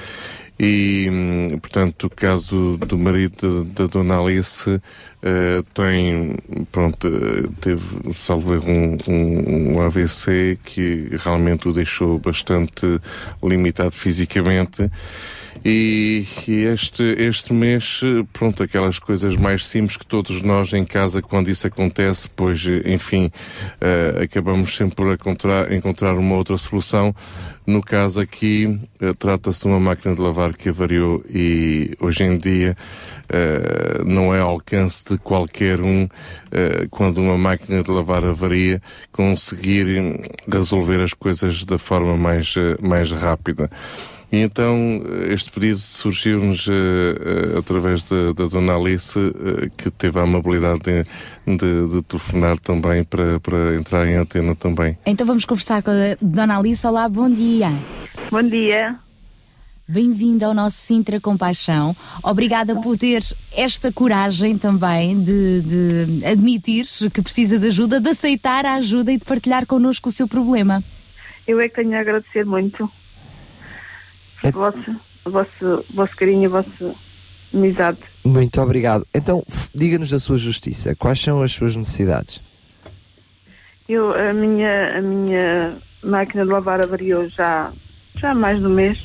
e, 0.59 1.07
hum, 1.11 1.59
portanto, 1.59 2.05
o 2.05 2.11
caso 2.11 2.79
do 2.79 2.97
marido 2.97 3.65
da 3.65 3.87
Dona 3.87 4.19
Alice 4.19 4.71
uh, 4.71 5.63
tem, 5.75 6.35
pronto, 6.73 7.09
teve, 7.61 8.15
salvo 8.15 8.55
um, 8.55 8.97
um, 9.07 9.77
um, 9.77 9.83
AVC 9.83 10.59
que 10.65 11.11
realmente 11.19 11.69
o 11.69 11.75
deixou 11.75 12.19
bastante 12.19 12.99
limitado 13.43 13.93
fisicamente. 13.93 14.91
E, 15.65 16.25
e, 16.47 16.65
este, 16.65 17.03
este 17.03 17.53
mês, 17.53 18.01
pronto, 18.33 18.63
aquelas 18.63 18.99
coisas 18.99 19.35
mais 19.37 19.67
simples 19.67 19.97
que 19.97 20.07
todos 20.07 20.43
nós 20.43 20.73
em 20.73 20.85
casa, 20.85 21.23
quando 21.23 21.51
isso 21.51 21.67
acontece, 21.67 22.29
pois, 22.35 22.65
enfim, 22.85 23.31
uh, 23.81 24.23
acabamos 24.23 24.77
sempre 24.77 24.97
por 24.97 25.13
encontrar, 25.13 25.73
encontrar 25.73 26.15
uma 26.17 26.37
outra 26.37 26.57
solução. 26.57 27.15
No 27.67 27.83
caso 27.83 28.21
aqui, 28.21 28.79
uh, 29.01 29.15
trata-se 29.15 29.63
de 29.63 29.67
uma 29.67 29.81
máquina 29.81 30.15
de 30.15 30.21
lavar 30.21 30.55
que 30.55 30.69
avariou 30.69 31.25
e 31.29 31.97
hoje 32.01 32.23
em 32.23 32.39
dia 32.39 32.77
uh, 33.25 34.05
não 34.05 34.35
é 34.35 34.41
ao 34.41 34.51
alcance 34.51 35.05
de 35.11 35.19
qualquer 35.19 35.81
um, 35.81 36.07
quando 36.91 37.19
uma 37.19 37.37
máquina 37.37 37.83
de 37.83 37.91
lavar 37.91 38.25
avaria, 38.25 38.81
conseguir 39.13 39.87
resolver 40.51 41.03
as 41.03 41.13
coisas 41.13 41.65
da 41.65 41.77
forma 41.77 42.17
mais, 42.17 42.55
mais 42.81 43.11
rápida. 43.11 43.69
E 44.31 44.39
então 44.39 45.03
este 45.31 45.53
pedido 45.53 45.79
surgiu-nos 45.79 46.67
uh, 46.67 46.73
uh, 46.73 47.59
através 47.59 48.05
da, 48.05 48.33
da 48.33 48.47
Dona 48.47 48.75
Alice, 48.75 49.17
uh, 49.17 49.71
que 49.77 49.89
teve 49.91 50.19
a 50.19 50.23
amabilidade 50.23 50.81
de, 50.81 51.05
de, 51.57 51.93
de, 51.93 52.03
telefonar 52.03 52.59
também 52.59 53.05
para, 53.05 53.39
para 53.39 53.77
entrar 53.77 54.07
em 54.07 54.17
antena 54.17 54.57
também. 54.57 54.99
Então 55.07 55.27
vamos 55.27 55.45
conversar 55.45 55.83
com 55.83 55.93
a 55.93 56.17
Dona 56.21 56.59
Alice. 56.59 56.85
Olá, 56.85 57.09
bom 57.09 57.31
dia. 57.31 57.71
Bom 58.31 58.43
dia. 58.43 58.99
Bem-vinda 59.89 60.47
ao 60.47 60.55
nosso 60.55 60.79
Sintra 60.79 61.21
Compaixão. 61.21 61.95
Obrigada 62.21 62.75
por 62.81 62.99
ter 62.99 63.23
esta 63.57 63.93
coragem 63.93 64.59
também 64.59 65.23
de, 65.23 65.61
de 65.61 66.27
admitir 66.27 66.85
que 67.15 67.23
precisa 67.23 67.57
de 67.57 67.69
ajuda, 67.69 68.01
de 68.01 68.11
aceitar 68.11 68.67
a 68.67 68.75
ajuda 68.75 69.13
e 69.13 69.19
de 69.19 69.25
partilhar 69.25 69.65
connosco 69.65 70.09
o 70.09 70.13
seu 70.13 70.27
problema. 70.27 70.83
Eu 71.47 71.61
é 71.61 71.69
que 71.69 71.77
tenho 71.77 71.97
a 71.97 72.01
agradecer 72.01 72.45
muito 72.45 72.91
é... 74.43 74.51
vosso, 74.51 74.97
vosso, 75.25 75.85
vosso 75.95 76.17
carinho, 76.17 76.47
a 76.47 76.63
vossa 76.63 76.95
amizade. 77.53 77.99
Muito 78.25 78.61
obrigado. 78.61 79.07
Então, 79.15 79.45
diga-nos 79.75 80.11
da 80.11 80.19
sua 80.19 80.39
justiça. 80.39 80.95
Quais 80.97 81.21
são 81.21 81.43
as 81.43 81.53
suas 81.53 81.77
necessidades? 81.77 82.43
Eu, 83.89 84.13
a 84.13 84.33
minha, 84.33 84.99
a 84.99 85.01
minha 85.01 85.77
máquina 86.03 86.45
de 86.45 86.51
lavar 86.51 86.83
avariou 86.83 87.29
já, 87.29 87.73
já 88.17 88.33
há 88.33 88.35
mais 88.35 88.59
de 88.59 88.67
um 88.67 88.71
mês. 88.71 88.99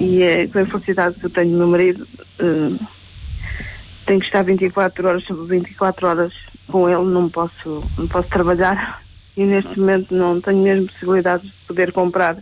E 0.00 0.22
é, 0.22 0.46
com 0.46 0.58
a 0.58 0.62
infelicidade 0.62 1.18
que 1.18 1.26
eu 1.26 1.30
tenho 1.30 1.56
meu 1.56 1.66
marido, 1.66 2.06
uh, 2.40 2.86
tenho 4.06 4.20
que 4.20 4.26
estar 4.26 4.42
24 4.42 5.06
horas 5.06 5.24
sobre 5.24 5.58
24 5.58 6.06
horas 6.06 6.32
com 6.68 6.88
ele, 6.88 7.04
não 7.04 7.28
posso, 7.28 7.84
não 7.98 8.08
posso 8.08 8.28
trabalhar. 8.28 9.02
E 9.36 9.44
neste 9.44 9.78
momento 9.78 10.14
não 10.14 10.40
tenho 10.40 10.62
mesmo 10.62 10.86
possibilidade 10.86 11.44
de 11.44 11.52
poder 11.66 11.92
comprar 11.92 12.38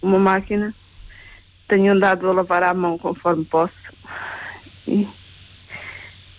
uma 0.00 0.18
máquina 0.18 0.74
tenho 1.68 1.92
andado 1.92 2.28
a 2.28 2.32
lavar 2.32 2.62
à 2.62 2.74
mão 2.74 2.98
conforme 2.98 3.44
posso. 3.44 3.72
E, 4.86 5.06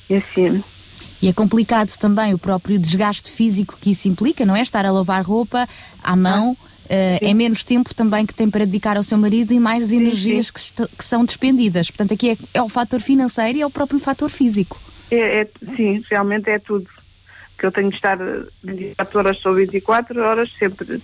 e 0.09 0.15
assim. 0.15 0.63
E 1.21 1.27
é 1.27 1.33
complicado 1.33 1.95
também 1.97 2.33
o 2.33 2.37
próprio 2.37 2.77
desgaste 2.77 3.31
físico 3.31 3.77
que 3.79 3.91
isso 3.91 4.07
implica, 4.07 4.45
não 4.45 4.55
é? 4.55 4.61
Estar 4.61 4.85
a 4.85 4.91
lavar 4.91 5.23
roupa 5.23 5.67
à 6.03 6.15
mão. 6.15 6.55
Ah. 6.61 6.75
Uh, 6.85 7.17
é 7.19 7.33
menos 7.33 7.63
tempo 7.63 7.95
também 7.95 8.27
que 8.27 8.35
tem 8.35 8.47
para 8.47 8.63
dedicar 8.63 8.95
ao 8.95 9.01
seu 9.01 9.17
marido 9.17 9.51
e 9.51 9.59
mais 9.59 9.85
sim, 9.85 9.97
energias 9.97 10.51
sim. 10.55 10.73
Que, 10.75 10.97
que, 10.97 11.03
são 11.03 11.25
despendidas. 11.25 11.89
Portanto, 11.89 12.13
aqui 12.13 12.31
é, 12.31 12.37
é, 12.53 12.61
o 12.61 12.69
fator 12.69 12.99
financeiro 12.99 13.57
e 13.57 13.61
é 13.61 13.65
o 13.65 13.71
próprio 13.71 13.99
fator 13.99 14.29
físico. 14.29 14.79
É, 15.09 15.41
é, 15.41 15.49
sim, 15.75 16.03
realmente 16.11 16.47
é 16.47 16.59
tudo. 16.59 16.87
Que 17.57 17.65
eu 17.65 17.71
tenho 17.71 17.89
de 17.89 17.95
estar 17.95 18.19
24 18.63 19.17
horas 19.17 19.45
ou 19.45 19.55
24 19.55 20.21
horas 20.21 20.51
sempre 20.59 21.01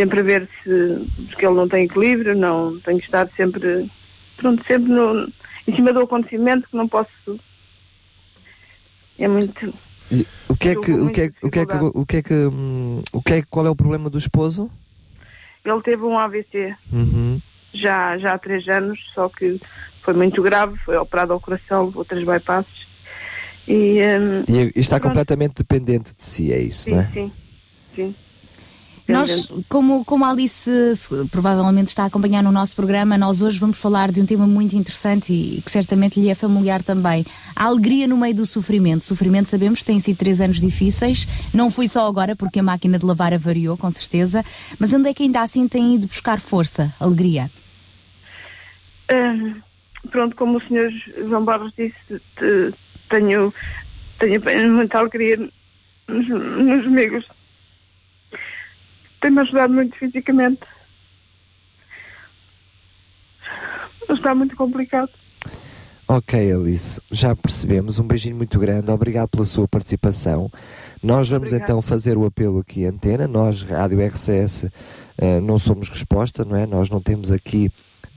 sempre 0.00 0.20
a 0.20 0.22
ver 0.22 0.48
se 0.62 1.26
porque 1.26 1.44
ele 1.44 1.54
não 1.54 1.68
tem 1.68 1.84
equilíbrio, 1.84 2.34
não 2.34 2.80
tenho 2.80 2.98
que 2.98 3.04
estar 3.04 3.28
sempre 3.36 3.90
pronto, 4.38 4.64
sempre 4.66 4.90
no, 4.90 5.30
em 5.68 5.76
cima 5.76 5.92
do 5.92 6.00
acontecimento 6.00 6.68
que 6.70 6.76
não 6.76 6.88
posso 6.88 7.38
é 9.18 9.28
muito 9.28 9.74
o 10.48 10.56
que 10.56 10.70
é 10.70 10.74
que 10.74 10.92
o 10.92 11.10
que 11.10 11.20
é, 11.20 11.30
o 11.42 11.50
que 11.50 11.58
é 11.58 11.66
que 11.66 11.76
o 11.76 12.06
que 12.06 12.16
é 12.16 12.22
que 12.22 12.34
o 13.12 13.22
que 13.22 13.34
é 13.34 13.42
qual 13.42 13.66
é 13.66 13.70
o 13.70 13.76
problema 13.76 14.08
do 14.08 14.16
esposo? 14.16 14.70
Ele 15.62 15.82
teve 15.82 16.02
um 16.02 16.18
AVC 16.18 16.74
uhum. 16.90 17.38
já 17.74 18.16
já 18.16 18.32
há 18.32 18.38
três 18.38 18.66
anos, 18.68 18.98
só 19.14 19.28
que 19.28 19.60
foi 20.02 20.14
muito 20.14 20.42
grave, 20.42 20.78
foi 20.78 20.96
operado 20.96 21.34
ao 21.34 21.40
coração, 21.40 21.86
levou 21.86 22.06
três 22.06 22.26
bypasses 22.26 22.88
e, 23.68 24.00
um, 24.00 24.44
e 24.48 24.72
está 24.76 24.98
completamente 24.98 25.56
dependente 25.58 26.14
de 26.16 26.24
si, 26.24 26.50
é 26.50 26.58
isso, 26.58 26.84
sim, 26.84 26.92
não 26.92 27.00
é? 27.00 27.10
Sim, 27.12 27.32
sim. 27.94 28.14
Nós, 29.10 29.52
como, 29.68 30.04
como 30.04 30.24
a 30.24 30.30
Alice 30.30 30.70
provavelmente 31.30 31.88
está 31.88 32.04
a 32.04 32.06
acompanhar 32.06 32.42
no 32.42 32.52
nosso 32.52 32.74
programa, 32.74 33.18
nós 33.18 33.42
hoje 33.42 33.58
vamos 33.58 33.78
falar 33.78 34.10
de 34.10 34.20
um 34.20 34.26
tema 34.26 34.46
muito 34.46 34.76
interessante 34.76 35.32
e 35.32 35.62
que 35.62 35.70
certamente 35.70 36.20
lhe 36.20 36.28
é 36.28 36.34
familiar 36.34 36.82
também. 36.82 37.24
A 37.54 37.64
alegria 37.64 38.06
no 38.06 38.16
meio 38.16 38.34
do 38.34 38.46
sofrimento. 38.46 39.04
Sofrimento, 39.04 39.48
sabemos, 39.48 39.82
tem 39.82 39.98
sido 39.98 40.16
três 40.16 40.40
anos 40.40 40.60
difíceis. 40.60 41.26
Não 41.52 41.70
foi 41.70 41.88
só 41.88 42.06
agora, 42.06 42.36
porque 42.36 42.60
a 42.60 42.62
máquina 42.62 42.98
de 42.98 43.04
lavar 43.04 43.34
avariou, 43.34 43.76
com 43.76 43.90
certeza. 43.90 44.44
Mas 44.78 44.92
onde 44.92 45.08
é 45.08 45.14
que 45.14 45.22
ainda 45.24 45.42
assim 45.42 45.66
tem 45.66 45.94
ido 45.94 46.06
buscar 46.06 46.40
força, 46.40 46.94
alegria? 47.00 47.50
Hum, 49.12 49.56
pronto, 50.10 50.36
como 50.36 50.58
o 50.58 50.62
senhor 50.68 50.90
João 51.28 51.44
Barros 51.44 51.72
disse, 51.76 52.22
tenho, 53.08 53.52
tenho 54.18 54.72
muita 54.72 54.98
alegria 54.98 55.36
nos, 56.08 56.28
nos 56.28 56.86
amigos 56.86 57.26
tem-me 59.20 59.40
ajudado 59.40 59.72
muito 59.72 59.96
fisicamente. 59.96 60.60
Está 64.08 64.34
muito 64.34 64.56
complicado. 64.56 65.10
Ok, 66.08 66.52
Alice, 66.52 67.00
já 67.12 67.36
percebemos. 67.36 68.00
Um 68.00 68.06
beijinho 68.06 68.34
muito 68.34 68.58
grande. 68.58 68.90
Obrigado 68.90 69.28
pela 69.28 69.44
sua 69.44 69.68
participação. 69.68 70.50
Nós 71.00 71.28
vamos 71.28 71.50
Obrigada. 71.50 71.72
então 71.72 71.80
fazer 71.82 72.18
o 72.18 72.26
apelo 72.26 72.58
aqui 72.58 72.84
antena. 72.84 73.28
Nós, 73.28 73.62
Rádio 73.62 74.04
RCS, 74.04 74.66
eh, 75.16 75.38
não 75.38 75.56
somos 75.56 75.88
resposta, 75.88 76.44
não 76.44 76.56
é? 76.56 76.66
Nós 76.66 76.90
não 76.90 77.00
temos 77.00 77.30
aqui 77.30 77.70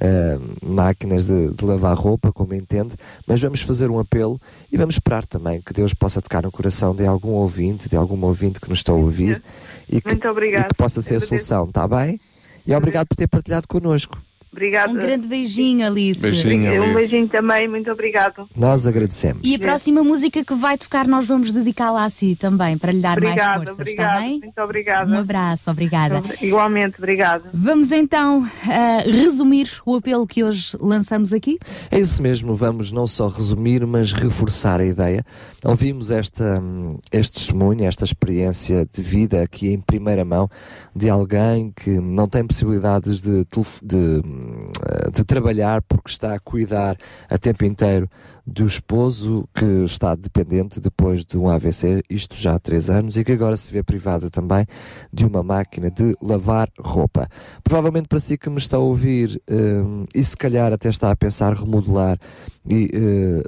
uh, 0.04 0.66
máquinas 0.66 1.26
de, 1.26 1.54
de, 1.54 1.66
lavar 1.66 1.95
roupa, 1.95 2.32
como 2.32 2.54
entende, 2.54 2.95
mas 3.26 3.41
vamos 3.41 3.62
fazer 3.62 3.89
um 3.89 3.99
apelo 3.99 4.39
e 4.72 4.78
vamos 4.78 4.95
esperar 4.95 5.26
também 5.26 5.62
que 5.62 5.74
Deus 5.74 5.93
possa 5.93 6.22
tocar 6.22 6.43
no 6.43 6.51
coração 6.51 6.93
de 6.93 7.06
algum 7.06 7.32
ouvinte, 7.32 7.88
de 7.88 7.95
algum 7.95 8.22
ouvinte 8.26 8.60
que 8.60 8.70
nos 8.70 8.80
está 8.80 8.91
a 8.91 8.95
ouvir 8.95 9.41
e 9.89 10.01
que, 10.01 10.10
e 10.10 10.16
que 10.16 10.76
possa 10.78 11.01
ser 11.01 11.16
a 11.16 11.20
solução, 11.20 11.66
está 11.66 11.88
bem? 11.88 12.20
E 12.66 12.74
obrigado 12.74 13.08
por 13.08 13.16
ter 13.16 13.28
partilhado 13.28 13.68
connosco. 13.68 14.22
Obrigada. 14.54 14.91
Um 14.91 14.95
grande 14.95 15.28
beijinho, 15.28 15.86
Alice. 15.86 16.22
Beijinho, 16.22 16.72
Alice. 16.72 16.89
Um 16.89 16.93
beijinho 16.93 17.28
também, 17.28 17.68
muito 17.68 17.91
obrigado. 17.91 18.47
Nós 18.56 18.86
agradecemos. 18.86 19.41
E 19.43 19.56
a 19.56 19.60
próxima 19.60 20.04
música 20.04 20.45
que 20.45 20.54
vai 20.54 20.78
tocar, 20.78 21.08
nós 21.08 21.28
vamos 21.28 21.51
dedicá-la 21.51 22.06
a 22.06 22.10
si 22.10 22.36
também, 22.36 22.78
para 22.78 22.91
lhe 22.91 23.01
dar 23.01 23.18
obrigada, 23.18 23.58
mais 23.58 23.64
forças, 23.64 23.80
obrigada, 23.80 24.12
está 24.12 24.22
bem? 24.22 24.39
Muito 24.39 24.62
obrigada. 24.62 25.12
Um 25.12 25.18
abraço, 25.18 25.72
obrigada. 25.72 26.24
Igualmente, 26.39 26.95
obrigada. 26.99 27.49
Vamos 27.51 27.91
então 27.91 28.41
uh, 28.41 29.12
resumir 29.12 29.70
o 29.86 29.95
apelo 29.95 30.28
que 30.28 30.43
hoje 30.43 30.78
lançamos 30.80 31.34
aqui? 31.34 31.58
É 31.89 31.99
isso 31.99 32.22
mesmo, 32.22 32.54
vamos 32.54 32.91
não 32.91 33.08
só 33.08 33.28
resumir, 33.28 33.84
mas 33.88 34.14
reforçar 34.14 34.80
a 34.80 34.86
ideia. 34.86 35.26
Ouvimos 35.66 36.12
esta, 36.12 36.62
este 37.12 37.39
testemunho, 37.39 37.86
esta 37.86 38.06
experiência 38.06 38.88
de 38.93 39.01
vida 39.01 39.41
aqui 39.41 39.70
em 39.70 39.82
primeira 39.82 40.24
mão 40.24 40.47
de 40.95 41.10
alguém 41.10 41.72
que 41.76 41.89
não 41.89 42.28
tem 42.28 42.45
possibilidades 42.45 43.22
de, 43.22 43.45
de, 43.82 44.22
de 45.12 45.24
trabalhar 45.24 45.82
porque 45.82 46.12
está 46.12 46.34
a 46.34 46.39
cuidar 46.39 46.98
a 47.30 47.38
tempo 47.38 47.66
inteiro 47.66 48.10
do 48.46 48.66
esposo 48.66 49.48
que 49.54 49.66
está 49.86 50.16
dependente 50.16 50.80
depois 50.80 51.24
de 51.24 51.38
um 51.38 51.50
AVC, 51.50 52.04
isto 52.10 52.36
já 52.36 52.56
há 52.56 52.60
três 52.60 52.89
anos, 52.89 53.16
e 53.16 53.24
que 53.24 53.32
agora 53.32 53.56
se 53.56 53.72
vê 53.72 53.82
privado 53.82 54.30
também 54.30 54.66
de 55.12 55.26
uma 55.26 55.41
máquina 55.41 55.89
de 55.89 56.16
lavar 56.22 56.70
roupa. 56.78 57.28
Provavelmente 57.64 58.08
para 58.08 58.20
si 58.20 58.38
que 58.38 58.50
me 58.50 58.58
está 58.58 58.78
a 58.78 58.82
ouvir 58.82 59.41
um, 59.50 60.06
e 60.14 60.24
se 60.24 60.36
calhar 60.36 60.74
até 60.74 60.89
está 60.89 61.12
a 61.12 61.16
pensar 61.16 61.54
remodelar 61.54 62.18
e, 62.70 62.89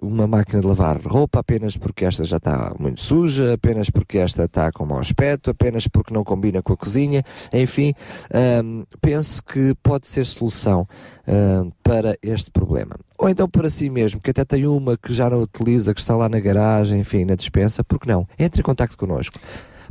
uh, 0.02 0.06
uma 0.06 0.28
máquina 0.28 0.62
de 0.62 0.68
lavar 0.68 1.02
roupa 1.02 1.40
apenas 1.40 1.78
porque 1.78 2.06
esta 2.06 2.24
já 2.24 2.38
está 2.38 2.74
muito 2.80 3.02
suja, 3.02 3.54
apenas 3.54 3.90
porque 3.90 4.18
esta 4.18 4.44
está 4.44 4.72
com 4.72 4.86
mau 4.86 5.00
aspecto, 5.00 5.50
apenas 5.50 5.88
porque 5.88 6.14
não 6.14 6.24
combina 6.24 6.62
com 6.62 6.74
a 6.74 6.78
cozinha, 6.78 7.24
enfim, 7.54 7.94
um, 8.64 8.86
pense 9.02 9.42
que 9.42 9.74
pode 9.82 10.08
ser 10.08 10.26
solução 10.26 10.88
uh, 11.28 11.72
para 11.84 12.18
este 12.22 12.52
problema. 12.52 12.96
Ou 13.18 13.30
então 13.30 13.48
para 13.48 13.70
si 13.70 13.90
mesmo, 13.90 14.20
que 14.20 14.32
até 14.32 14.44
tem 14.44 14.68
uma 14.68 14.98
que 14.98 15.14
já 15.14 15.30
não 15.30 15.42
utiliza, 15.42 15.94
que 15.94 16.00
está 16.00 16.16
lá 16.16 16.30
na 16.30 16.40
garagem, 16.40 17.00
enfim, 17.00 17.26
na 17.26 17.36
dispensa, 17.36 17.84
porque 17.84 18.10
não? 18.10 18.28
Entre 18.38 18.62
em 18.62 18.64
contato 18.64 18.98
connosco. 18.98 19.40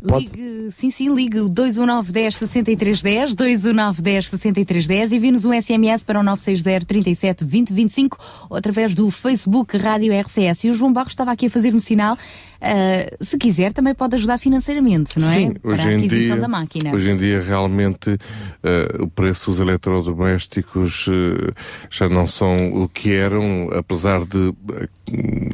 Pode... 0.07 0.26
Ligue, 0.26 0.70
sim, 0.72 0.91
sim, 0.91 1.14
ligue 1.14 1.41
o 1.41 1.49
219 1.49 2.12
10 2.12 2.37
63 2.37 3.03
10, 3.03 3.35
219 3.35 4.03
10 4.03 4.28
63 4.28 4.87
10 4.87 5.12
e 5.12 5.18
vi-nos 5.18 5.45
um 5.45 5.53
SMS 5.53 6.05
para 6.05 6.20
o 6.20 6.22
960 6.22 6.85
37 6.85 7.45
20 7.45 7.72
25 7.72 8.18
ou 8.51 8.57
através 8.57 8.95
do 8.95 9.11
Facebook 9.11 9.76
Rádio 9.76 10.12
RCS. 10.12 10.64
E 10.64 10.70
o 10.70 10.74
João 10.74 10.93
Barros 10.93 11.12
estava 11.12 11.32
aqui 11.32 11.47
a 11.47 11.51
fazer-me 11.51 11.80
sinal 11.80 12.18
Uh, 12.65 13.23
se 13.23 13.37
quiser, 13.37 13.75
também 13.75 13.95
pode 13.95 14.17
ajudar 14.17 14.39
financeiramente, 14.39 15.19
não 15.19 15.29
é? 15.29 15.35
Sim, 15.35 15.53
Para 15.53 15.83
a 15.83 15.89
aquisição 15.89 16.37
dia, 16.37 16.37
da 16.37 16.49
máquina. 16.49 16.95
Hoje 16.95 17.11
em 17.11 17.17
dia, 17.19 17.43
realmente, 17.43 18.09
uh, 18.09 19.03
o 19.03 19.07
preço 19.07 19.51
dos 19.51 19.61
eletrodomésticos 19.61 21.07
uh, 21.09 21.53
já 21.91 22.09
não 22.09 22.27
são 22.27 22.55
o 22.83 22.89
que 22.89 23.12
eram, 23.12 23.69
apesar 23.71 24.25
de 24.25 24.55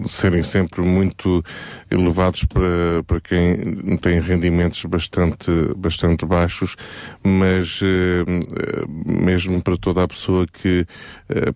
serem 0.04 0.44
sempre 0.44 0.86
muito 0.86 1.44
elevados 1.90 2.44
para, 2.44 3.02
para 3.04 3.20
quem 3.20 3.96
tem 4.00 4.20
rendimentos 4.20 4.84
bastante, 4.84 5.50
bastante 5.76 6.24
baixos, 6.24 6.76
mas 7.24 7.80
mesmo 9.04 9.60
para 9.60 9.76
toda 9.76 10.04
a 10.04 10.08
pessoa 10.08 10.46
que 10.46 10.86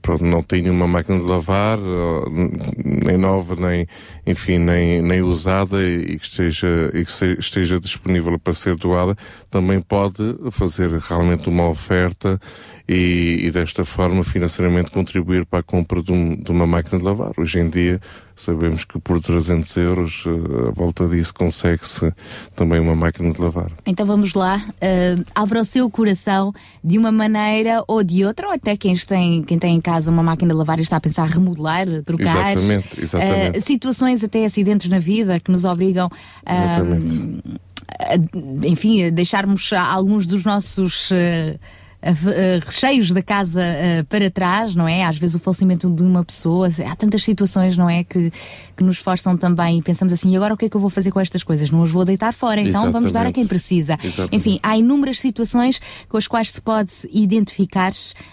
pronto, 0.02 0.24
não 0.24 0.42
tem 0.42 0.62
nenhuma 0.62 0.88
máquina 0.88 1.20
de 1.20 1.24
lavar, 1.24 1.78
nem 2.84 3.16
nova, 3.16 3.54
nem, 3.54 3.86
enfim, 4.26 4.58
nem, 4.58 5.00
nem 5.00 5.22
usada 5.22 5.43
e 5.46 6.18
que 6.18 6.24
esteja, 6.24 6.90
e 6.94 7.04
que 7.04 7.40
esteja 7.40 7.80
disponível 7.80 8.38
para 8.38 8.52
ser 8.54 8.76
doada, 8.76 9.16
também 9.50 9.80
pode 9.80 10.22
fazer 10.50 10.90
realmente 10.90 11.48
uma 11.48 11.68
oferta 11.68 12.40
e, 12.88 13.46
e 13.46 13.50
desta 13.50 13.84
forma 13.84 14.22
financeiramente 14.22 14.90
contribuir 14.90 15.46
para 15.46 15.60
a 15.60 15.62
compra 15.62 16.02
de, 16.02 16.12
um, 16.12 16.36
de, 16.36 16.50
uma 16.50 16.66
máquina 16.66 16.98
de 16.98 17.04
lavar. 17.04 17.32
Hoje 17.36 17.58
em 17.58 17.68
dia 17.68 18.00
sabemos 18.36 18.84
que 18.84 18.98
por 18.98 19.20
300 19.20 19.76
euros 19.76 20.24
uh, 20.26 20.68
à 20.68 20.70
volta 20.72 21.06
disso 21.06 21.32
consegue-se 21.34 22.12
também 22.54 22.80
uma 22.80 22.94
máquina 22.94 23.30
de 23.30 23.40
lavar. 23.40 23.70
Então 23.86 24.04
vamos 24.06 24.34
lá, 24.34 24.62
uh, 24.66 25.24
abra 25.34 25.60
o 25.60 25.64
seu 25.64 25.88
coração 25.90 26.52
de 26.82 26.98
uma 26.98 27.12
maneira 27.12 27.84
ou 27.86 28.02
de 28.02 28.24
outra, 28.24 28.48
ou 28.48 28.52
até 28.52 28.76
quem 28.76 28.96
tem, 28.96 29.42
quem 29.42 29.58
tem 29.58 29.76
em 29.76 29.80
casa 29.80 30.10
uma 30.10 30.22
máquina 30.22 30.52
de 30.52 30.58
lavar 30.58 30.78
e 30.78 30.82
está 30.82 30.96
a 30.96 31.00
pensar 31.00 31.28
remodelar, 31.28 31.86
trocar. 32.04 32.52
Exatamente, 32.52 33.00
exatamente. 33.00 33.58
Uh, 33.58 33.62
situações 33.62 34.24
até 34.24 34.44
acidentes 34.44 34.88
na 34.88 34.98
vida 34.98 35.38
que 35.40 35.50
nos 35.50 35.64
obrigam 35.64 36.10
a, 36.44 36.80
enfim, 38.66 39.04
a 39.04 39.10
deixarmos 39.10 39.72
alguns 39.72 40.26
dos 40.26 40.44
nossos 40.44 41.10
recheios 42.64 43.10
da 43.10 43.22
casa 43.22 43.62
para 44.08 44.30
trás, 44.30 44.74
não 44.74 44.86
é? 44.86 45.04
Às 45.04 45.16
vezes 45.16 45.36
o 45.36 45.38
falecimento 45.38 45.88
de 45.90 46.02
uma 46.02 46.24
pessoa, 46.24 46.68
há 46.90 46.94
tantas 46.94 47.22
situações, 47.22 47.76
não 47.76 47.88
é? 47.88 48.04
Que, 48.04 48.32
que 48.76 48.84
nos 48.84 48.98
forçam 48.98 49.36
também 49.36 49.78
e 49.78 49.82
pensamos 49.82 50.12
assim, 50.12 50.32
e 50.32 50.36
agora 50.36 50.54
o 50.54 50.56
que 50.56 50.66
é 50.66 50.68
que 50.68 50.76
eu 50.76 50.80
vou 50.80 50.90
fazer 50.90 51.10
com 51.10 51.20
estas 51.20 51.42
coisas? 51.42 51.70
Não 51.70 51.82
as 51.82 51.90
vou 51.90 52.04
deitar 52.04 52.32
fora, 52.32 52.60
então 52.60 52.70
Exatamente. 52.70 52.92
vamos 52.92 53.12
dar 53.12 53.26
a 53.26 53.32
quem 53.32 53.46
precisa. 53.46 53.98
Exatamente. 54.02 54.36
Enfim, 54.36 54.58
há 54.62 54.76
inúmeras 54.76 55.18
situações 55.18 55.80
com 56.08 56.16
as 56.16 56.26
quais 56.26 56.50
se 56.50 56.60
pode 56.60 56.92
identificar, 57.12 57.92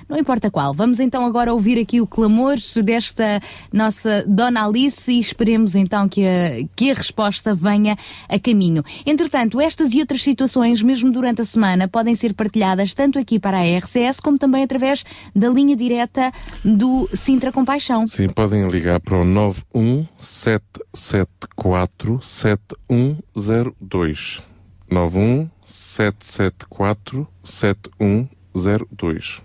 não 0.10 0.18
importa 0.18 0.50
qual. 0.50 0.74
Vamos 0.74 1.00
então 1.00 1.26
agora 1.26 1.54
ouvir 1.54 1.80
aqui 1.80 2.02
o 2.02 2.08
clamor 2.08 2.56
desta 2.84 3.42
nossa 3.72 4.24
Dona 4.28 4.66
Alice 4.66 5.12
e 5.12 5.20
esperemos 5.20 5.76
então 5.76 6.08
que 6.10 6.26
a, 6.26 6.68
que 6.76 6.92
a 6.92 6.94
resposta 6.94 7.54
venha 7.54 7.98
a 8.28 8.40
caminho. 8.40 8.84
Entretanto, 9.06 9.62
estas 9.62 9.94
e 9.94 10.00
outras 10.00 10.24
situações, 10.24 10.82
mesmo 10.82 11.12
durante 11.12 11.42
a 11.42 11.46
semana, 11.46 11.88
podem 11.88 12.16
ser 12.16 12.34
partilhadas 12.34 12.94
tanto 12.94 13.20
aqui 13.20 13.40
para 13.40 13.58
a 13.58 13.61
RCS, 13.64 14.20
como 14.20 14.38
também 14.38 14.64
através 14.64 15.04
da 15.36 15.50
linha 15.50 15.76
direta 15.76 16.32
do 16.64 17.10
Sintra 17.14 17.52
Compaixão. 17.52 18.06
Sim, 18.08 18.30
podem 18.30 18.68
ligar 18.68 19.00
para 19.00 19.18
o 19.18 19.26
91774 19.26 22.20
7102. 22.22 24.44
91774 24.90 27.28
7102. 27.44 29.42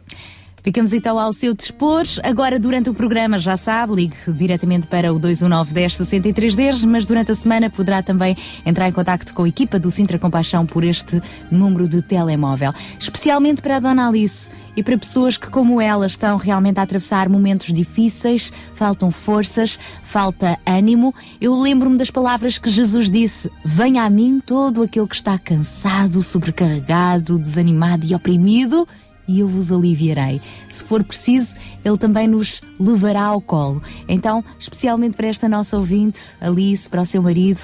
Ficamos 0.67 0.93
então 0.93 1.17
ao 1.17 1.33
seu 1.33 1.55
dispor. 1.55 2.03
Agora, 2.25 2.59
durante 2.59 2.91
o 2.91 2.95
programa, 2.95 3.39
já 3.39 3.57
sabe, 3.57 3.95
ligue 3.95 4.17
diretamente 4.27 4.89
para 4.89 5.13
o 5.13 5.19
219 5.21 5.73
10 5.73 5.95
63 5.95 6.57
10, 6.57 6.85
mas 6.87 7.07
durante 7.07 7.31
a 7.31 7.37
semana 7.37 7.71
poderá 7.71 8.03
também 8.03 8.37
entrar 8.65 8.89
em 8.89 8.93
contato 8.93 9.33
com 9.33 9.45
a 9.45 9.49
equipa 9.49 9.79
do 9.79 9.93
Sintra 9.93 10.19
Compaixão 10.19 10.67
por 10.67 10.83
este 10.83 11.23
número 11.53 11.89
de 11.89 12.03
telemóvel. 12.03 12.73
Especialmente 12.99 13.63
para 13.63 13.77
a 13.77 13.79
Dona 13.79 14.09
Alice 14.09 14.51
e 14.77 14.83
para 14.83 14.99
pessoas 14.99 15.37
que, 15.37 15.49
como 15.49 15.81
ela, 15.81 16.05
estão 16.05 16.37
realmente 16.37 16.81
a 16.81 16.83
atravessar 16.83 17.29
momentos 17.29 17.73
difíceis, 17.73 18.53
faltam 18.75 19.13
forças, 19.13 19.79
falta 20.03 20.59
ânimo. 20.67 21.15
Eu 21.41 21.55
lembro-me 21.55 21.97
das 21.97 22.11
palavras 22.11 22.59
que 22.59 22.69
Jesus 22.69 23.09
disse: 23.09 23.53
Venha 23.65 24.03
a 24.03 24.11
mim 24.11 24.43
todo 24.45 24.83
aquele 24.83 25.07
que 25.07 25.15
está 25.15 25.39
cansado, 25.39 26.25
sobrecarregado, 26.25 27.39
desanimado 27.39 28.05
e 28.05 28.17
oprimido 28.17 28.85
e 29.29 29.41
eu 29.41 29.49
vos 29.49 29.73
aliviarei. 29.73 30.41
Se 30.71 30.85
for 30.85 31.03
preciso, 31.03 31.57
ele 31.85 31.97
também 31.97 32.29
nos 32.29 32.61
levará 32.79 33.25
ao 33.25 33.41
colo. 33.41 33.83
Então, 34.09 34.45
especialmente 34.59 35.17
para 35.17 35.27
esta 35.27 35.49
nossa 35.49 35.77
ouvinte, 35.77 36.21
Alice, 36.41 36.89
para 36.89 37.03
o 37.03 37.07
seu 37.07 37.23
marido, 37.23 37.61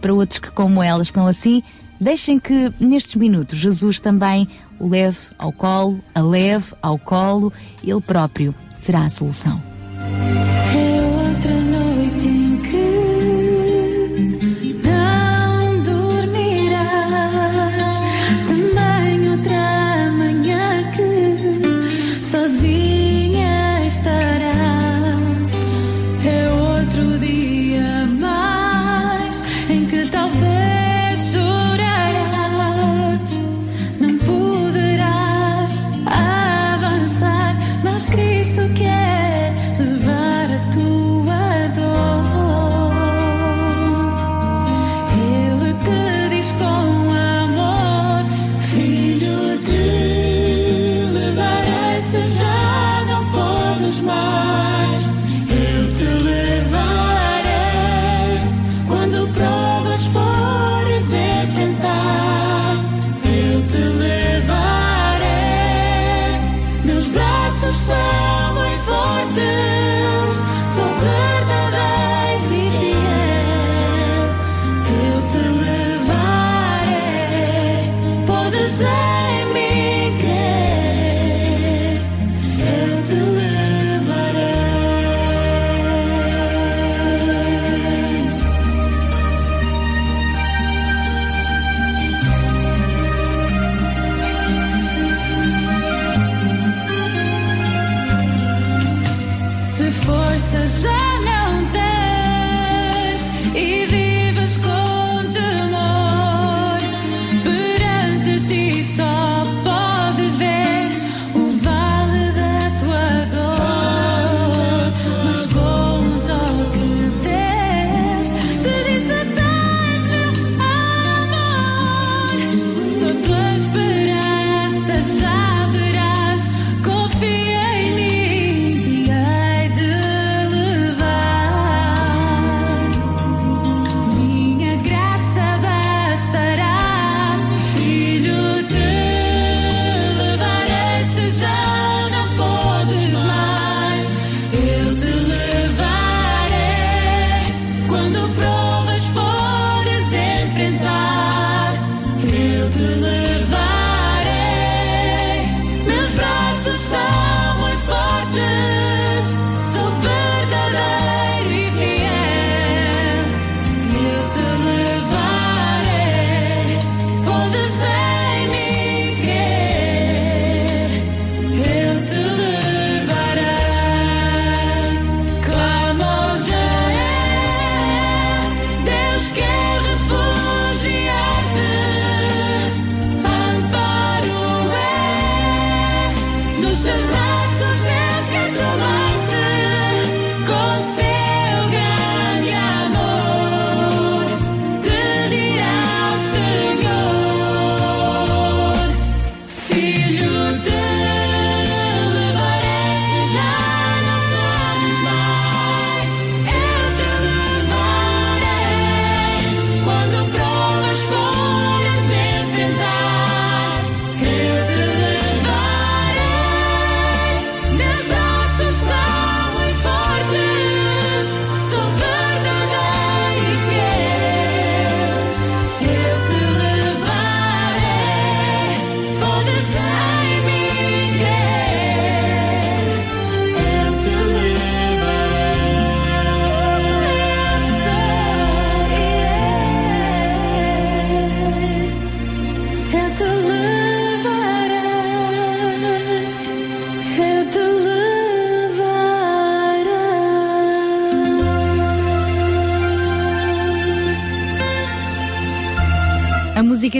para 0.00 0.14
outros 0.14 0.38
que, 0.38 0.50
como 0.50 0.82
ela, 0.82 1.02
estão 1.02 1.26
assim, 1.26 1.62
deixem 2.00 2.38
que 2.38 2.72
nestes 2.78 3.14
minutos 3.14 3.58
Jesus 3.58 3.98
também 4.00 4.48
o 4.78 4.88
leve 4.88 5.18
ao 5.38 5.52
colo, 5.52 6.00
a 6.14 6.20
leve 6.20 6.74
ao 6.82 6.98
colo, 6.98 7.52
ele 7.82 8.00
próprio 8.00 8.54
será 8.78 9.06
a 9.06 9.10
solução. 9.10 9.60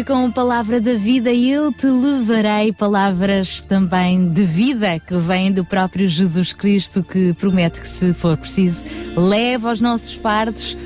Com 0.06 0.26
a 0.26 0.30
palavra 0.30 0.80
da 0.80 0.94
vida, 0.94 1.32
eu 1.32 1.72
te 1.72 1.88
levarei 1.88 2.72
palavras 2.72 3.60
também 3.60 4.28
de 4.28 4.44
vida 4.44 5.00
que 5.00 5.16
vêm 5.16 5.50
do 5.50 5.64
próprio 5.64 6.08
Jesus 6.08 6.52
Cristo, 6.52 7.02
que 7.02 7.32
promete 7.32 7.80
que, 7.80 7.88
se 7.88 8.14
for 8.14 8.36
preciso, 8.36 8.86
leva 9.16 9.72
os 9.72 9.80
nossos 9.80 10.14
fardos 10.14 10.78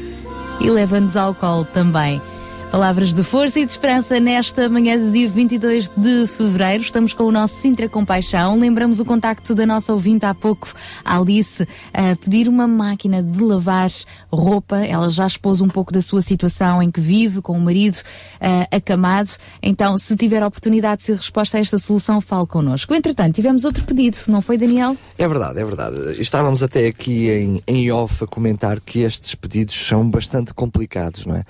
e 0.58 0.70
leva-nos 0.70 1.18
ao 1.18 1.34
colo 1.34 1.66
também. 1.66 2.20
Palavras 2.70 3.12
de 3.12 3.24
força 3.24 3.58
e 3.58 3.66
de 3.66 3.72
esperança 3.72 4.20
nesta 4.20 4.68
manhã 4.68 4.96
de 4.96 5.10
dia 5.10 5.28
22 5.28 5.88
de 5.88 6.26
fevereiro. 6.28 6.84
Estamos 6.84 7.12
com 7.12 7.24
o 7.24 7.32
nosso 7.32 7.60
Sintra 7.60 7.88
Compaixão. 7.88 8.56
Lembramos 8.56 9.00
o 9.00 9.04
contacto 9.04 9.56
da 9.56 9.66
nossa 9.66 9.92
ouvinte 9.92 10.24
há 10.24 10.32
pouco, 10.32 10.72
Alice, 11.04 11.66
a 11.92 12.14
pedir 12.14 12.48
uma 12.48 12.68
máquina 12.68 13.24
de 13.24 13.42
lavar 13.42 13.90
roupa. 14.32 14.76
Ela 14.86 15.08
já 15.08 15.26
expôs 15.26 15.60
um 15.60 15.66
pouco 15.66 15.92
da 15.92 16.00
sua 16.00 16.20
situação 16.20 16.80
em 16.80 16.92
que 16.92 17.00
vive 17.00 17.42
com 17.42 17.58
o 17.58 17.60
marido 17.60 17.98
ah, 18.40 18.68
acamado. 18.70 19.30
Então, 19.60 19.98
se 19.98 20.16
tiver 20.16 20.40
a 20.40 20.46
oportunidade 20.46 21.00
de 21.00 21.06
ser 21.06 21.16
resposta 21.16 21.58
a 21.58 21.60
esta 21.60 21.76
solução, 21.76 22.20
fale 22.20 22.46
connosco. 22.46 22.94
Entretanto, 22.94 23.34
tivemos 23.34 23.64
outro 23.64 23.84
pedido, 23.84 24.16
não 24.28 24.40
foi, 24.40 24.56
Daniel? 24.56 24.96
É 25.18 25.26
verdade, 25.26 25.58
é 25.58 25.64
verdade. 25.64 26.22
Estávamos 26.22 26.62
até 26.62 26.86
aqui 26.86 27.28
em, 27.30 27.62
em 27.66 27.90
off 27.90 28.22
a 28.22 28.28
comentar 28.28 28.78
que 28.78 29.00
estes 29.00 29.34
pedidos 29.34 29.74
são 29.74 30.08
bastante 30.08 30.54
complicados, 30.54 31.26
não 31.26 31.34
é? 31.34 31.44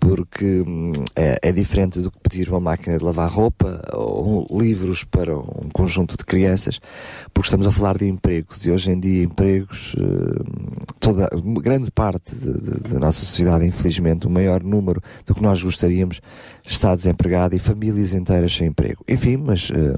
Porque 0.00 0.62
hum, 0.66 0.92
é, 1.14 1.38
é 1.42 1.52
diferente 1.52 2.00
do 2.00 2.10
que 2.10 2.18
pedir 2.20 2.48
uma 2.48 2.58
máquina 2.58 2.96
de 2.96 3.04
lavar 3.04 3.30
roupa 3.30 3.82
ou 3.92 4.46
livros 4.50 5.04
para 5.04 5.38
um 5.38 5.68
conjunto 5.72 6.16
de 6.16 6.24
crianças, 6.24 6.80
porque 7.34 7.46
estamos 7.46 7.66
a 7.66 7.72
falar 7.72 7.98
de 7.98 8.08
empregos 8.08 8.64
e 8.64 8.70
hoje 8.70 8.90
em 8.90 8.98
dia 8.98 9.22
empregos, 9.22 9.94
hum, 9.98 10.72
toda, 10.98 11.28
grande 11.62 11.90
parte 11.90 12.34
da 12.34 12.98
nossa 12.98 13.20
sociedade, 13.20 13.66
infelizmente, 13.66 14.26
o 14.26 14.30
maior 14.30 14.62
número 14.62 15.02
do 15.26 15.34
que 15.34 15.42
nós 15.42 15.62
gostaríamos 15.62 16.20
está 16.64 16.94
desempregado 16.94 17.54
e 17.54 17.58
famílias 17.58 18.14
inteiras 18.14 18.54
sem 18.54 18.68
emprego. 18.68 19.04
Enfim, 19.06 19.36
mas 19.36 19.70
hum, 19.70 19.94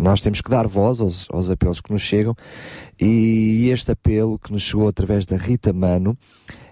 nós 0.00 0.20
temos 0.20 0.40
que 0.40 0.50
dar 0.50 0.66
voz 0.66 1.00
aos, 1.00 1.28
aos 1.30 1.50
apelos 1.50 1.80
que 1.80 1.92
nos 1.92 2.02
chegam 2.02 2.34
e 3.00 3.68
este 3.70 3.92
apelo 3.92 4.38
que 4.38 4.52
nos 4.52 4.62
chegou 4.62 4.88
através 4.88 5.26
da 5.26 5.36
Rita 5.36 5.72
Mano, 5.72 6.16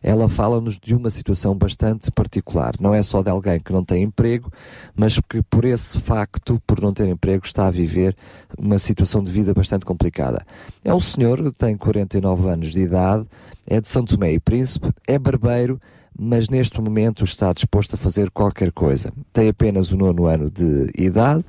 ela 0.03 0.28
fala-nos 0.28 0.78
de 0.78 0.94
uma 0.94 1.11
situação 1.11 1.55
bastante 1.55 2.11
particular. 2.11 2.74
Não 2.80 2.94
é 2.94 3.03
só 3.03 3.22
de 3.22 3.30
alguém 3.30 3.61
que 3.61 3.72
não 3.72 3.84
tem 3.84 4.03
emprego, 4.03 4.53
mas 4.94 5.18
que 5.28 5.42
por 5.42 5.64
esse 5.64 5.98
facto, 6.01 6.61
por 6.66 6.80
não 6.80 6.92
ter 6.92 7.09
emprego, 7.09 7.44
está 7.44 7.66
a 7.66 7.70
viver 7.70 8.16
uma 8.59 8.78
situação 8.78 9.22
de 9.22 9.30
vida 9.30 9.53
bastante 9.53 9.84
complicada. 9.84 10.44
É 10.84 10.94
um 10.94 11.01
senhor 11.01 11.53
tem 11.53 11.76
49 11.76 12.48
anos 12.48 12.72
de 12.72 12.82
idade, 12.82 13.26
é 13.66 13.80
de 13.80 13.88
São 13.88 14.05
Tomé 14.05 14.32
e 14.32 14.40
Príncipe, 14.40 14.90
é 15.07 15.18
barbeiro, 15.18 15.80
mas 16.18 16.48
neste 16.48 16.80
momento 16.80 17.24
está 17.24 17.53
disposto 17.53 17.94
a 17.94 17.98
fazer 17.98 18.30
qualquer 18.30 18.72
coisa. 18.72 19.12
Tem 19.32 19.48
apenas 19.48 19.92
o 19.92 19.96
nono 19.96 20.26
ano 20.26 20.51
de 20.51 20.90
idade, 20.98 21.44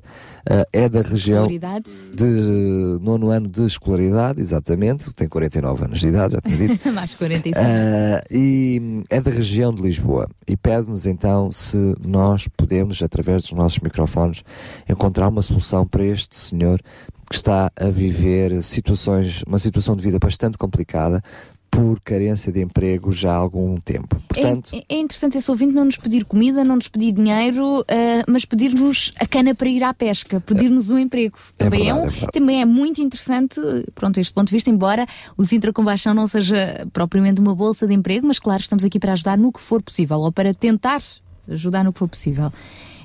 é 0.71 0.89
da 0.89 1.01
região 1.01 1.47
de 1.47 2.99
nono 3.01 3.29
ano 3.29 3.47
de 3.47 3.65
escolaridade, 3.65 4.41
exatamente, 4.41 5.13
tem 5.13 5.27
49 5.27 5.85
anos 5.85 5.99
de 5.99 6.07
idade, 6.07 6.33
já 6.33 6.41
tinha 6.41 6.67
dito. 6.67 6.91
Mais 6.93 7.13
45. 7.13 7.57
Ah, 7.59 8.23
e 8.29 9.03
é 9.09 9.21
da 9.21 9.31
região 9.31 9.73
de 9.73 9.81
Lisboa 9.81 10.27
e 10.47 10.57
pede-nos 10.57 11.05
então 11.05 11.51
se 11.51 11.77
nós 12.05 12.47
podemos, 12.47 13.01
através 13.01 13.43
dos 13.43 13.53
nossos 13.53 13.79
microfones, 13.79 14.43
encontrar 14.89 15.27
uma 15.27 15.41
solução 15.41 15.85
para 15.85 16.03
este 16.03 16.35
senhor 16.35 16.81
que 17.29 17.35
está 17.35 17.71
a 17.75 17.89
viver 17.89 18.61
situações, 18.61 19.41
uma 19.47 19.57
situação 19.57 19.95
de 19.95 20.03
vida 20.03 20.19
bastante 20.19 20.57
complicada, 20.57 21.23
por 21.71 22.01
carência 22.01 22.51
de 22.51 22.61
emprego 22.61 23.13
já 23.13 23.31
há 23.31 23.35
algum 23.35 23.77
tempo. 23.77 24.21
Portanto, 24.27 24.75
é, 24.75 24.83
é 24.89 24.99
interessante 24.99 25.37
esse 25.37 25.49
ouvinte 25.49 25.73
não 25.73 25.85
nos 25.85 25.97
pedir 25.97 26.25
comida, 26.25 26.65
não 26.65 26.75
nos 26.75 26.89
pedir 26.89 27.13
dinheiro, 27.13 27.79
uh, 27.79 27.85
mas 28.27 28.43
pedir-nos 28.43 29.13
a 29.17 29.25
cana 29.25 29.55
para 29.55 29.69
ir 29.69 29.81
à 29.81 29.93
pesca, 29.93 30.41
pedir-nos 30.41 30.91
um 30.91 30.99
emprego. 30.99 31.37
É 31.57 31.63
Também 31.63 31.89
é, 31.89 31.93
verdade, 31.93 32.23
um, 32.23 32.27
é 32.27 32.31
também 32.31 32.61
é 32.61 32.65
muito 32.65 33.01
interessante, 33.01 33.59
pronto, 33.95 34.19
este 34.19 34.33
ponto 34.33 34.49
de 34.49 34.53
vista, 34.53 34.69
embora 34.69 35.07
o 35.37 35.45
Sintra 35.45 35.71
Combaixão 35.71 36.13
não 36.13 36.27
seja 36.27 36.85
propriamente 36.91 37.39
uma 37.39 37.55
bolsa 37.55 37.87
de 37.87 37.93
emprego, 37.93 38.27
mas 38.27 38.37
claro, 38.37 38.59
estamos 38.59 38.83
aqui 38.83 38.99
para 38.99 39.13
ajudar 39.13 39.37
no 39.37 39.51
que 39.51 39.61
for 39.61 39.81
possível, 39.81 40.19
ou 40.19 40.31
para 40.31 40.53
tentar 40.53 41.01
ajudar 41.47 41.85
no 41.85 41.93
que 41.93 41.99
for 41.99 42.09
possível. 42.09 42.51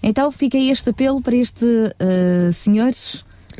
Então 0.02 0.30
fica 0.32 0.58
este 0.58 0.90
apelo 0.90 1.22
para 1.22 1.36
este 1.36 1.64
uh, 1.64 2.52
senhor. 2.52 2.92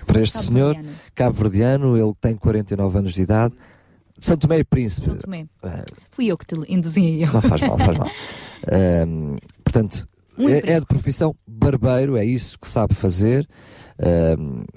para 0.04 0.20
este 0.20 0.38
senhor 0.38 0.76
cabo-verdiano, 1.14 1.96
ele 1.96 2.12
tem 2.20 2.34
49 2.34 2.98
anos 2.98 3.14
de 3.14 3.22
idade, 3.22 3.54
de 3.54 3.76
São 4.18 4.36
Tomé 4.36 4.58
e 4.58 4.64
Príncipe. 4.64 5.06
São 5.06 5.16
Tomé. 5.16 5.46
Fui 6.10 6.26
eu 6.26 6.38
que 6.38 6.46
te 6.46 6.54
induzi 6.72 7.24
a. 7.24 7.32
Não 7.32 7.42
faz 7.42 7.60
mal, 7.60 7.78
faz 7.78 7.98
mal. 7.98 8.10
Portanto, 9.64 10.06
é, 10.38 10.72
é 10.74 10.80
de 10.80 10.86
profissão 10.86 11.34
barbeiro, 11.46 12.16
é 12.16 12.24
isso 12.24 12.58
que 12.58 12.68
sabe 12.68 12.94
fazer, 12.94 13.48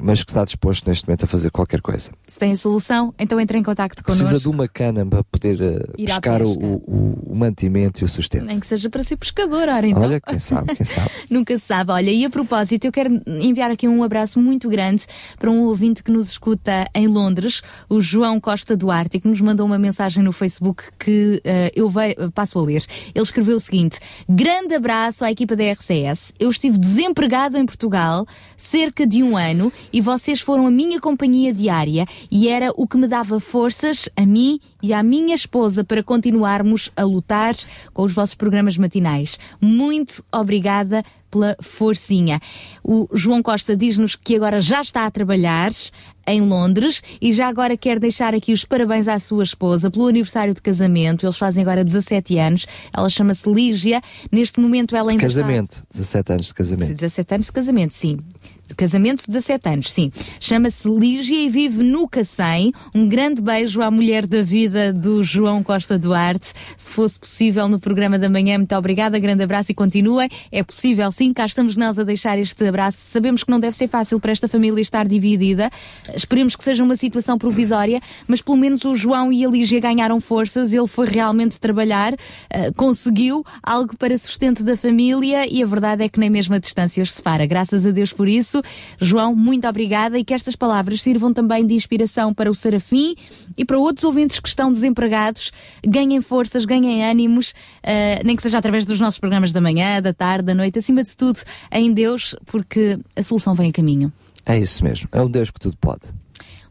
mas 0.01 0.23
que 0.23 0.31
está 0.31 0.43
disposto 0.45 0.87
neste 0.87 1.07
momento 1.07 1.23
a 1.25 1.27
fazer 1.27 1.49
qualquer 1.51 1.81
coisa. 1.81 2.11
Se 2.27 2.39
tem 2.39 2.51
a 2.53 2.57
solução, 2.57 3.13
então 3.19 3.39
entre 3.39 3.57
em 3.57 3.63
contacto 3.63 4.03
connosco. 4.03 4.23
Precisa 4.25 4.41
de 4.41 4.47
uma 4.49 4.67
cana 4.67 5.05
para 5.05 5.23
poder 5.23 5.61
à 5.93 5.97
pescar 5.97 6.41
o, 6.41 6.49
o- 6.51 7.19
o 7.31 7.35
mantimento 7.35 8.01
e 8.01 8.05
o 8.05 8.07
sustento. 8.07 8.45
Nem 8.45 8.59
que 8.59 8.67
seja 8.67 8.89
para 8.89 9.03
ser 9.03 9.17
pescador, 9.17 9.67
ora 9.69 9.87
então. 9.87 10.01
Olha, 10.03 10.19
quem 10.21 10.39
sabe, 10.39 10.75
quem 10.75 10.85
sabe. 10.85 11.09
Nunca 11.29 11.57
se 11.57 11.65
sabe. 11.65 11.91
Olha, 11.91 12.09
e 12.11 12.25
a 12.25 12.29
propósito, 12.29 12.85
eu 12.85 12.91
quero 12.91 13.21
enviar 13.27 13.71
aqui 13.71 13.87
um 13.87 14.03
abraço 14.03 14.39
muito 14.39 14.69
grande 14.69 15.03
para 15.37 15.49
um 15.51 15.63
ouvinte 15.63 16.03
que 16.03 16.11
nos 16.11 16.29
escuta 16.29 16.87
em 16.95 17.07
Londres, 17.07 17.61
o 17.89 18.01
João 18.01 18.39
Costa 18.39 18.75
Duarte, 18.75 19.19
que 19.19 19.27
nos 19.27 19.41
mandou 19.41 19.65
uma 19.65 19.77
mensagem 19.79 20.23
no 20.23 20.31
Facebook 20.31 20.83
que 20.97 21.41
eh, 21.43 21.71
eu 21.75 21.89
ve- 21.89 22.15
passo 22.33 22.57
a 22.57 22.61
ler. 22.63 22.83
Ele 23.13 23.23
escreveu 23.23 23.55
o 23.57 23.59
seguinte: 23.59 23.99
Grande 24.27 24.73
abraço 24.75 25.23
à 25.25 25.31
equipa 25.31 25.55
da 25.55 25.63
RCS. 25.73 26.33
Eu 26.39 26.49
estive 26.49 26.77
desempregado 26.77 27.57
em 27.57 27.65
Portugal 27.65 28.25
cerca 28.55 29.05
de 29.09 29.23
um 29.23 29.35
ano 29.35 29.73
e 29.91 29.99
vocês 30.01 30.39
foram 30.39 30.67
a 30.67 30.71
minha 30.71 31.01
companhia 31.01 31.51
diária 31.51 32.05
e 32.29 32.47
era 32.47 32.71
o 32.75 32.87
que 32.87 32.95
me 32.95 33.07
dava 33.07 33.39
forças 33.39 34.07
a 34.15 34.23
mim 34.23 34.59
e 34.83 34.93
à 34.93 35.01
minha 35.01 35.33
esposa 35.33 35.83
para 35.83 36.03
continuarmos 36.03 36.91
a 36.95 37.03
lutar 37.03 37.55
com 37.91 38.03
os 38.03 38.13
vossos 38.13 38.35
programas 38.35 38.77
matinais. 38.77 39.39
Muito 39.59 40.23
obrigada 40.31 41.03
pela 41.31 41.55
forcinha. 41.59 42.39
O 42.83 43.07
João 43.13 43.41
Costa 43.41 43.75
diz-nos 43.75 44.15
que 44.15 44.35
agora 44.35 44.61
já 44.61 44.81
está 44.81 45.05
a 45.05 45.11
trabalhar 45.11 45.71
em 46.27 46.41
Londres 46.41 47.01
e 47.19 47.33
já 47.33 47.47
agora 47.47 47.75
quer 47.75 47.99
deixar 47.99 48.35
aqui 48.35 48.53
os 48.53 48.63
parabéns 48.63 49.07
à 49.07 49.19
sua 49.19 49.43
esposa 49.43 49.89
pelo 49.89 50.07
aniversário 50.07 50.53
de 50.53 50.61
casamento. 50.61 51.25
Eles 51.25 51.37
fazem 51.37 51.63
agora 51.63 51.83
17 51.83 52.37
anos. 52.37 52.67
Ela 52.95 53.09
chama-se 53.09 53.49
Lígia. 53.49 54.01
Neste 54.31 54.59
momento 54.59 54.95
ela 54.95 55.11
ainda 55.11 55.25
está... 55.25 55.41
Casamento, 55.41 55.83
17 55.91 56.31
anos 56.31 56.47
de 56.47 56.53
casamento. 56.53 56.93
17 56.93 57.33
anos 57.33 57.45
de 57.47 57.51
casamento, 57.51 57.93
sim. 57.95 58.19
De 58.69 58.75
casamento, 58.75 59.23
17 59.25 59.67
anos, 59.67 59.91
sim. 59.91 60.11
Chama-se 60.39 60.87
Lígia 60.87 61.43
e 61.43 61.49
vive 61.49 61.81
no 61.81 62.07
Cacém. 62.07 62.71
Um 62.93 63.09
grande 63.09 63.41
beijo 63.41 63.81
à 63.81 63.89
mulher 63.89 64.27
da 64.27 64.43
vida 64.43 64.93
do 64.93 65.23
João 65.23 65.63
Costa 65.63 65.97
Duarte. 65.97 66.53
Se 66.77 66.91
fosse 66.91 67.19
possível 67.19 67.67
no 67.67 67.79
programa 67.79 68.19
da 68.19 68.29
manhã, 68.29 68.59
muito 68.59 68.75
obrigada, 68.75 69.17
grande 69.17 69.43
abraço 69.43 69.71
e 69.71 69.75
continuem. 69.75 70.29
É 70.51 70.61
possível, 70.61 71.11
sim, 71.11 71.33
cá 71.33 71.47
estamos 71.47 71.75
nós 71.75 71.97
a 71.97 72.03
deixar 72.03 72.37
este 72.37 72.63
abraço. 72.67 72.99
Sabemos 72.99 73.43
que 73.43 73.49
não 73.49 73.59
deve 73.59 73.75
ser 73.75 73.87
fácil 73.87 74.19
para 74.19 74.31
esta 74.31 74.47
família 74.47 74.79
estar 74.79 75.07
dividida. 75.07 75.71
Esperemos 76.15 76.55
que 76.55 76.63
seja 76.63 76.83
uma 76.83 76.95
situação 76.95 77.39
provisória, 77.39 77.99
mas 78.27 78.39
pelo 78.39 78.55
menos 78.57 78.85
o 78.85 78.95
João 78.95 79.33
e 79.33 79.43
a 79.43 79.49
Lígia 79.49 79.79
ganharam 79.79 80.21
forças. 80.21 80.73
Ele 80.73 80.85
foi 80.85 81.07
realmente 81.07 81.59
trabalhar, 81.59 82.13
eh, 82.51 82.71
conseguiu 82.73 83.43
algo 83.63 83.97
para 83.97 84.15
sustento 84.15 84.63
da 84.63 84.77
família 84.77 85.51
e 85.51 85.63
a 85.63 85.65
verdade 85.65 86.03
é 86.03 86.09
que 86.09 86.19
nem 86.19 86.29
mesmo 86.29 86.53
a 86.53 86.59
distância 86.59 87.01
os 87.01 87.11
separa. 87.11 87.47
Graças 87.47 87.83
a 87.83 87.89
Deus 87.89 88.13
por 88.13 88.27
isso. 88.29 88.58
João, 88.99 89.35
muito 89.35 89.67
obrigada 89.67 90.17
e 90.17 90.23
que 90.23 90.33
estas 90.33 90.55
palavras 90.55 91.01
sirvam 91.01 91.33
também 91.33 91.65
de 91.65 91.73
inspiração 91.73 92.33
para 92.33 92.49
o 92.49 92.55
Serafim 92.55 93.15
e 93.57 93.65
para 93.65 93.77
outros 93.77 94.03
ouvintes 94.03 94.39
que 94.39 94.47
estão 94.47 94.71
desempregados. 94.71 95.51
Ganhem 95.85 96.21
forças, 96.21 96.65
ganhem 96.65 97.03
ânimos, 97.03 97.53
eh, 97.83 98.21
nem 98.23 98.35
que 98.35 98.41
seja 98.41 98.57
através 98.57 98.85
dos 98.85 98.99
nossos 98.99 99.19
programas 99.19 99.53
da 99.53 99.61
manhã, 99.61 100.01
da 100.01 100.13
tarde, 100.13 100.45
da 100.45 100.55
noite, 100.55 100.79
acima 100.79 101.03
de 101.03 101.15
tudo, 101.15 101.39
em 101.71 101.93
Deus, 101.93 102.35
porque 102.45 102.97
a 103.15 103.23
solução 103.23 103.53
vem 103.53 103.69
a 103.69 103.73
caminho. 103.73 104.11
É 104.45 104.57
isso 104.57 104.83
mesmo, 104.83 105.07
é 105.11 105.21
um 105.21 105.29
Deus 105.29 105.51
que 105.51 105.59
tudo 105.59 105.77
pode. 105.77 106.01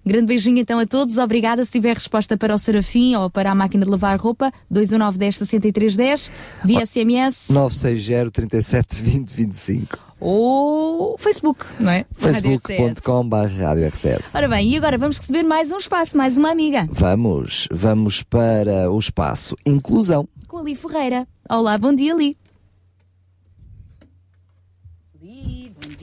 Grande 0.09 0.24
beijinho 0.24 0.56
então 0.56 0.78
a 0.78 0.86
todos. 0.86 1.18
Obrigada. 1.18 1.62
Se 1.62 1.70
tiver 1.70 1.92
resposta 1.92 2.34
para 2.34 2.54
o 2.54 2.59
Serafim 2.59 3.14
ou 3.14 3.28
para 3.28 3.50
a 3.50 3.54
máquina 3.54 3.84
de 3.84 3.90
lavar 3.90 4.18
roupa, 4.18 4.50
219 4.70 5.18
10 5.18 5.36
63 5.36 5.96
10, 5.96 6.30
via 6.64 6.86
SMS 6.86 7.50
960 7.50 8.30
37 8.30 9.02
20 9.02 9.30
25. 9.34 9.98
ou 10.18 11.18
Facebook, 11.18 11.66
não 11.78 11.90
é? 11.92 12.06
Da 12.18 12.30
Rádio 12.30 12.54
RCS. 12.56 12.62
facebook.com 12.66 13.28
rádio 13.28 13.86
RCS. 13.86 14.34
Ora 14.34 14.48
bem, 14.48 14.70
e 14.70 14.76
agora 14.78 14.96
vamos 14.96 15.18
receber 15.18 15.42
mais 15.42 15.70
um 15.70 15.76
espaço, 15.76 16.16
mais 16.16 16.38
uma 16.38 16.50
amiga, 16.52 16.88
Vamos, 16.90 17.68
vamos 17.70 18.22
para 18.22 18.90
o 18.90 18.98
espaço 18.98 19.54
Inclusão. 19.66 20.26
com 20.48 20.56
a 20.56 20.62
Li 20.62 20.74
Ferreira. 20.74 21.28
Olá, 21.50 21.76
bom 21.76 21.94
dia, 21.94 22.14
Li. 22.14 22.34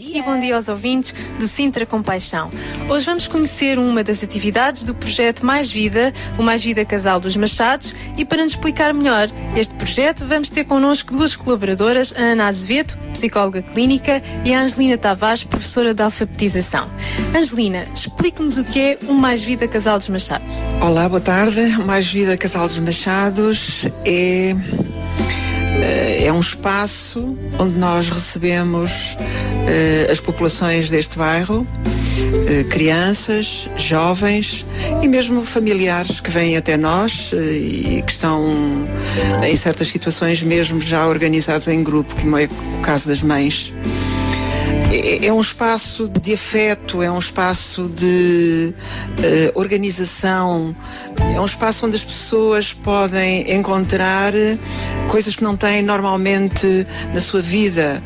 E 0.07 0.21
bom 0.21 0.37
dia 0.37 0.55
aos 0.55 0.69
ouvintes 0.69 1.13
de 1.37 1.47
Sintra 1.47 1.85
Compaixão. 1.85 2.49
Hoje 2.87 3.05
vamos 3.05 3.27
conhecer 3.27 3.79
uma 3.79 4.03
das 4.03 4.23
atividades 4.23 4.83
do 4.83 4.93
projeto 4.93 5.45
Mais 5.45 5.71
Vida, 5.71 6.13
o 6.37 6.43
Mais 6.43 6.63
Vida 6.63 6.85
Casal 6.85 7.19
dos 7.19 7.35
Machados, 7.35 7.93
e 8.15 8.23
para 8.23 8.43
nos 8.43 8.53
explicar 8.53 8.93
melhor 8.93 9.29
este 9.55 9.73
projeto, 9.75 10.25
vamos 10.25 10.49
ter 10.49 10.63
connosco 10.65 11.13
duas 11.13 11.35
colaboradoras, 11.35 12.13
a 12.15 12.21
Ana 12.21 12.47
Azevedo, 12.47 12.97
psicóloga 13.13 13.61
clínica, 13.61 14.21
e 14.45 14.53
a 14.53 14.61
Angelina 14.61 14.97
Tavares, 14.97 15.43
professora 15.43 15.93
de 15.93 16.03
alfabetização. 16.03 16.89
Angelina, 17.35 17.85
explique-nos 17.93 18.57
o 18.57 18.63
que 18.63 18.79
é 18.79 18.99
o 19.07 19.13
Mais 19.13 19.43
Vida 19.43 19.67
Casal 19.67 19.97
dos 19.97 20.09
Machados. 20.09 20.51
Olá, 20.81 21.09
boa 21.09 21.21
tarde. 21.21 21.61
Mais 21.85 22.07
Vida 22.07 22.37
Casal 22.37 22.67
dos 22.67 22.77
Machados 22.77 23.85
é, 24.05 24.55
é 26.25 26.31
um 26.31 26.39
espaço 26.39 27.37
onde 27.59 27.77
nós 27.77 28.09
recebemos 28.09 29.15
eh, 29.67 30.07
as 30.11 30.19
populações 30.19 30.89
deste 30.89 31.17
bairro, 31.17 31.67
eh, 32.47 32.63
crianças, 32.63 33.69
jovens 33.77 34.65
e 35.01 35.07
mesmo 35.07 35.43
familiares 35.43 36.19
que 36.19 36.29
vêm 36.29 36.57
até 36.57 36.77
nós 36.77 37.31
eh, 37.33 37.37
e 37.37 38.03
que 38.05 38.11
estão 38.11 38.87
em 39.43 39.55
certas 39.55 39.87
situações 39.87 40.41
mesmo 40.41 40.81
já 40.81 41.07
organizados 41.07 41.67
em 41.67 41.83
grupo, 41.83 42.15
como 42.19 42.37
é 42.37 42.45
o 42.45 42.81
caso 42.81 43.07
das 43.07 43.21
mães. 43.21 43.73
É, 44.91 45.25
é 45.25 45.33
um 45.33 45.41
espaço 45.41 46.07
de 46.07 46.33
afeto, 46.33 47.01
é 47.01 47.11
um 47.11 47.19
espaço 47.19 47.89
de 47.89 48.73
eh, 49.21 49.51
organização, 49.55 50.75
é 51.19 51.39
um 51.39 51.45
espaço 51.45 51.85
onde 51.85 51.95
as 51.95 52.03
pessoas 52.03 52.73
podem 52.73 53.51
encontrar 53.51 54.33
coisas 55.09 55.35
que 55.35 55.43
não 55.43 55.55
têm 55.55 55.81
normalmente 55.81 56.85
na 57.13 57.21
sua 57.21 57.41
vida, 57.41 58.01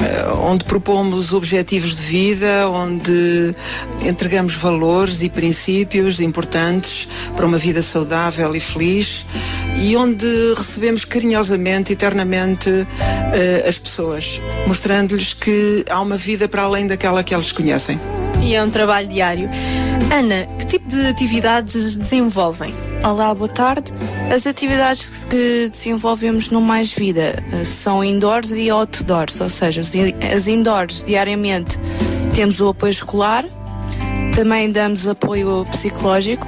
eh, 0.00 0.26
onde 0.32 0.64
propomos 0.64 1.32
objetivos 1.32 1.96
de 1.96 2.02
vida, 2.02 2.68
onde 2.68 3.54
entregamos 4.02 4.54
valores 4.54 5.22
e 5.22 5.28
princípios 5.28 6.20
importantes 6.20 7.08
para 7.36 7.46
uma 7.46 7.58
vida 7.58 7.80
saudável 7.80 8.54
e 8.54 8.60
feliz 8.60 9.26
e 9.76 9.96
onde 9.96 10.26
recebemos 10.56 11.04
carinhosamente, 11.04 11.92
eternamente 11.92 12.70
eh, 13.32 13.64
as 13.66 13.78
pessoas, 13.78 14.40
mostrando-lhes 14.66 15.34
que 15.34 15.84
há 15.90 16.00
uma 16.00 16.16
vida 16.24 16.48
para 16.48 16.62
além 16.62 16.86
daquela 16.86 17.22
que 17.22 17.34
elas 17.34 17.52
conhecem. 17.52 18.00
E 18.42 18.54
é 18.54 18.62
um 18.62 18.70
trabalho 18.70 19.06
diário. 19.06 19.48
Ana, 20.12 20.46
que 20.58 20.66
tipo 20.66 20.88
de 20.88 21.06
atividades 21.06 21.96
desenvolvem? 21.96 22.74
Olá, 23.02 23.34
boa 23.34 23.48
tarde. 23.48 23.92
As 24.34 24.46
atividades 24.46 25.24
que 25.24 25.68
desenvolvemos 25.70 26.50
no 26.50 26.60
Mais 26.60 26.92
Vida 26.92 27.42
eh, 27.52 27.64
são 27.64 28.02
indoors 28.02 28.50
e 28.50 28.70
outdoors, 28.70 29.40
ou 29.40 29.50
seja, 29.50 29.82
as 29.82 30.48
indoors 30.48 31.02
diariamente 31.02 31.78
temos 32.34 32.60
o 32.60 32.68
apoio 32.68 32.90
escolar, 32.90 33.44
também 34.34 34.72
damos 34.72 35.06
apoio 35.06 35.66
psicológico. 35.70 36.46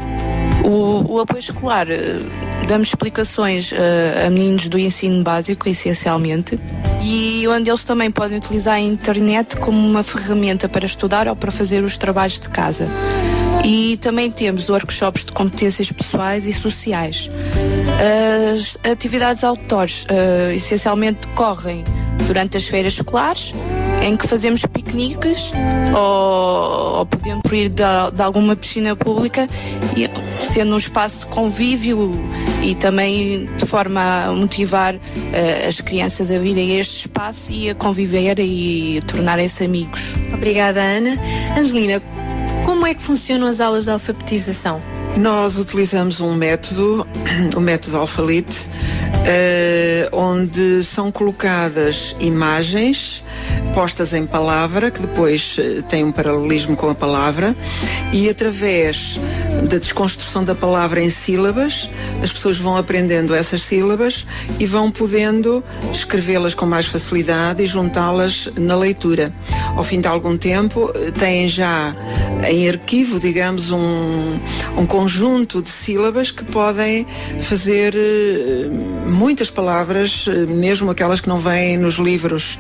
O, 0.64 1.14
o 1.14 1.20
apoio 1.20 1.40
escolar 1.40 1.86
eh, 1.90 2.20
damos 2.66 2.88
explicações 2.88 3.72
eh, 3.72 4.24
a 4.26 4.30
meninos 4.30 4.68
do 4.68 4.78
ensino 4.78 5.22
básico, 5.22 5.68
essencialmente, 5.68 6.58
e 7.02 7.46
onde 7.48 7.70
eles 7.70 7.84
também 7.84 8.10
podem 8.10 8.38
utilizar 8.38 8.74
a 8.74 8.80
internet 8.80 9.56
como 9.56 9.78
uma 9.78 10.02
ferramenta 10.02 10.68
para 10.68 10.84
estudar 10.84 11.28
ou 11.28 11.36
para 11.36 11.50
fazer 11.50 11.84
os 11.84 11.96
trabalhos 11.96 12.40
de 12.40 12.48
casa. 12.48 12.88
E 13.64 13.96
também 13.98 14.30
temos 14.30 14.68
workshops 14.68 15.24
de 15.24 15.32
competências 15.32 15.90
pessoais 15.90 16.46
e 16.46 16.52
sociais. 16.52 17.30
As 18.54 18.78
atividades 18.88 19.44
outdoors 19.44 20.06
eh, 20.08 20.54
essencialmente 20.54 21.28
decorrem 21.28 21.84
durante 22.26 22.56
as 22.56 22.66
feiras 22.66 22.94
escolares, 22.94 23.54
em 24.06 24.16
que 24.16 24.26
fazemos 24.26 24.62
piqueniques 24.64 25.52
ou, 25.94 26.98
ou 26.98 27.06
podendo 27.06 27.54
ir 27.54 27.68
de, 27.68 27.82
de 28.14 28.22
alguma 28.22 28.54
piscina 28.54 28.94
pública, 28.94 29.48
e, 29.96 30.08
sendo 30.44 30.74
um 30.74 30.78
espaço 30.78 31.20
de 31.20 31.26
convívio 31.26 32.12
e 32.62 32.74
também 32.74 33.46
de 33.56 33.66
forma 33.66 34.26
a 34.26 34.32
motivar 34.32 34.94
uh, 34.94 34.98
as 35.68 35.80
crianças 35.80 36.30
a 36.30 36.38
virem 36.38 36.72
a 36.72 36.80
este 36.80 37.00
espaço 37.00 37.52
e 37.52 37.70
a 37.70 37.74
conviver 37.74 38.38
e 38.38 39.00
tornarem-se 39.06 39.64
amigos. 39.64 40.14
Obrigada, 40.32 40.80
Ana. 40.80 41.18
Angelina, 41.56 42.02
como 42.64 42.86
é 42.86 42.94
que 42.94 43.02
funcionam 43.02 43.46
as 43.46 43.60
aulas 43.60 43.84
de 43.84 43.90
alfabetização? 43.90 44.80
Nós 45.16 45.58
utilizamos 45.58 46.20
um 46.20 46.34
método, 46.34 47.06
o 47.56 47.60
método 47.60 47.96
Alphalite, 47.96 48.66
uh, 49.26 50.16
onde 50.16 50.82
são 50.84 51.10
colocadas 51.10 52.16
imagens 52.18 53.24
postas 53.74 54.14
em 54.14 54.24
palavra, 54.24 54.90
que 54.90 55.00
depois 55.00 55.58
uh, 55.58 55.82
tem 55.82 56.04
um 56.04 56.12
paralelismo 56.12 56.76
com 56.76 56.88
a 56.88 56.94
palavra, 56.94 57.56
e 58.12 58.28
através 58.28 59.20
da 59.68 59.78
desconstrução 59.78 60.44
da 60.44 60.54
palavra 60.54 61.02
em 61.02 61.10
sílabas, 61.10 61.88
as 62.22 62.32
pessoas 62.32 62.58
vão 62.58 62.76
aprendendo 62.76 63.34
essas 63.34 63.62
sílabas 63.62 64.26
e 64.58 64.66
vão 64.66 64.90
podendo 64.90 65.62
escrevê-las 65.92 66.54
com 66.54 66.66
mais 66.66 66.86
facilidade 66.86 67.62
e 67.62 67.66
juntá-las 67.66 68.48
na 68.56 68.76
leitura. 68.76 69.32
Ao 69.74 69.82
fim 69.82 70.00
de 70.00 70.08
algum 70.08 70.36
tempo, 70.36 70.90
eh, 70.94 71.10
têm 71.10 71.48
já 71.48 71.94
em 72.48 72.68
arquivo, 72.68 73.18
digamos, 73.18 73.70
um, 73.70 74.38
um 74.76 74.86
conjunto 74.86 75.60
de 75.60 75.70
sílabas 75.70 76.30
que 76.30 76.44
podem 76.44 77.06
fazer 77.40 77.94
uh, 77.94 78.95
muitas 79.06 79.50
palavras, 79.50 80.26
mesmo 80.48 80.90
aquelas 80.90 81.20
que 81.20 81.28
não 81.28 81.38
vêm 81.38 81.76
nos 81.76 81.96
livros. 81.96 82.58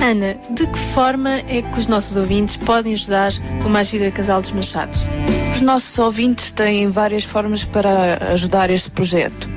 Ana, 0.00 0.36
de 0.50 0.66
que 0.66 0.78
forma 0.94 1.42
é 1.48 1.62
que 1.62 1.78
os 1.78 1.86
nossos 1.86 2.16
ouvintes 2.16 2.56
podem 2.56 2.94
ajudar 2.94 3.32
o 3.64 3.68
Mais 3.68 3.90
Vida 3.90 4.10
Casal 4.10 4.40
dos 4.40 4.52
Machados? 4.52 5.04
Os 5.52 5.62
nossos 5.62 5.98
ouvintes 5.98 6.52
têm 6.52 6.90
várias 6.90 7.24
formas 7.24 7.64
para 7.64 8.32
ajudar 8.32 8.70
este 8.70 8.90
projeto. 8.90 9.48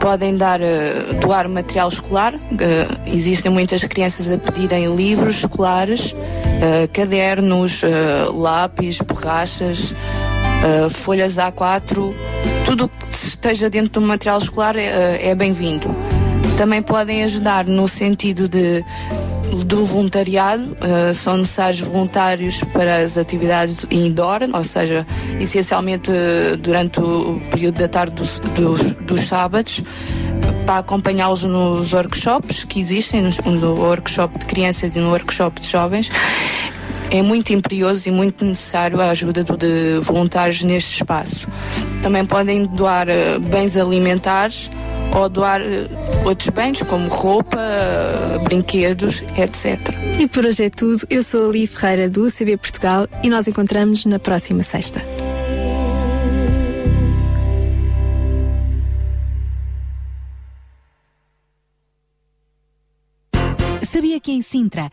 Podem 0.00 0.36
dar, 0.36 0.60
uh, 0.60 1.14
doar 1.20 1.48
material 1.48 1.88
escolar. 1.88 2.34
Uh, 2.34 2.38
existem 3.06 3.50
muitas 3.50 3.84
crianças 3.84 4.30
a 4.30 4.36
pedirem 4.36 4.94
livros 4.96 5.38
escolares, 5.38 6.12
uh, 6.12 6.88
cadernos, 6.92 7.82
lápis, 8.34 8.98
borrachas, 8.98 9.94
folhas 10.90 11.36
A4. 11.36 12.12
Tudo 12.68 12.86
que 12.86 13.10
esteja 13.10 13.70
dentro 13.70 13.98
do 13.98 14.06
material 14.06 14.38
escolar 14.38 14.76
é 14.76 15.34
bem-vindo. 15.34 15.88
Também 16.58 16.82
podem 16.82 17.24
ajudar 17.24 17.64
no 17.64 17.88
sentido 17.88 18.46
de 18.46 18.84
do 19.64 19.86
voluntariado, 19.86 20.76
uh, 20.76 21.14
são 21.14 21.38
necessários 21.38 21.80
voluntários 21.80 22.62
para 22.64 22.98
as 22.98 23.16
atividades 23.16 23.86
indoor, 23.90 24.40
ou 24.52 24.62
seja, 24.62 25.06
essencialmente 25.40 26.10
uh, 26.10 26.56
durante 26.58 27.00
o 27.00 27.40
período 27.50 27.78
da 27.78 27.88
tarde 27.88 28.12
dos, 28.12 28.38
dos, 28.54 28.92
dos 28.92 29.20
sábados, 29.22 29.82
para 30.66 30.80
acompanhá-los 30.80 31.44
nos 31.44 31.94
workshops 31.94 32.64
que 32.64 32.78
existem, 32.78 33.22
no, 33.22 33.52
no 33.52 33.74
workshop 33.80 34.38
de 34.38 34.44
crianças 34.44 34.94
e 34.94 34.98
no 34.98 35.08
workshop 35.08 35.60
de 35.62 35.66
jovens. 35.66 36.10
É 37.10 37.22
muito 37.22 37.52
imperioso 37.52 38.08
e 38.08 38.12
muito 38.12 38.44
necessário 38.44 39.00
a 39.00 39.10
ajuda 39.10 39.42
de 39.42 39.98
voluntários 40.02 40.62
neste 40.62 40.96
espaço. 40.96 41.48
Também 42.02 42.24
podem 42.24 42.66
doar 42.66 43.06
uh, 43.08 43.40
bens 43.40 43.76
alimentares 43.76 44.70
ou 45.16 45.28
doar 45.28 45.60
eh, 45.62 45.88
outros 46.24 46.50
bens 46.50 46.82
como 46.82 47.08
roupa, 47.08 47.58
brinquedos, 48.44 49.22
etc. 49.38 49.78
E 50.18 50.28
por 50.28 50.44
hoje 50.44 50.64
é 50.64 50.70
tudo. 50.70 51.06
Eu 51.08 51.22
sou 51.22 51.48
a 51.48 51.52
Li 51.52 51.66
Ferreira 51.66 52.10
do 52.10 52.26
UCB 52.26 52.58
Portugal 52.58 53.08
e 53.22 53.30
nós 53.30 53.46
encontramos 53.48 54.04
na 54.04 54.18
próxima 54.18 54.62
sexta. 54.62 55.02
Sabia 63.82 64.20
que 64.20 64.30
em 64.30 64.42
Sintra, 64.42 64.92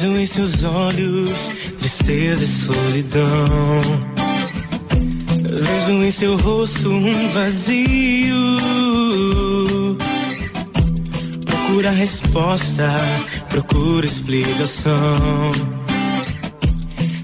Vejo 0.00 0.16
em 0.16 0.26
seus 0.26 0.62
olhos 0.62 1.50
tristeza 1.80 2.44
e 2.44 2.46
solidão. 2.46 3.82
Vejo 5.42 6.04
em 6.04 6.10
seu 6.12 6.36
rosto 6.36 6.88
um 6.88 7.28
vazio 7.30 8.36
procura 11.44 11.90
resposta, 11.90 12.88
procura 13.48 14.06
explicação. 14.06 15.50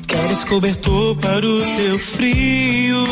Queres 0.09 0.43
cobertor 0.43 1.17
para 1.19 1.47
o 1.47 1.61
teu 1.77 1.97
frio? 1.97 3.05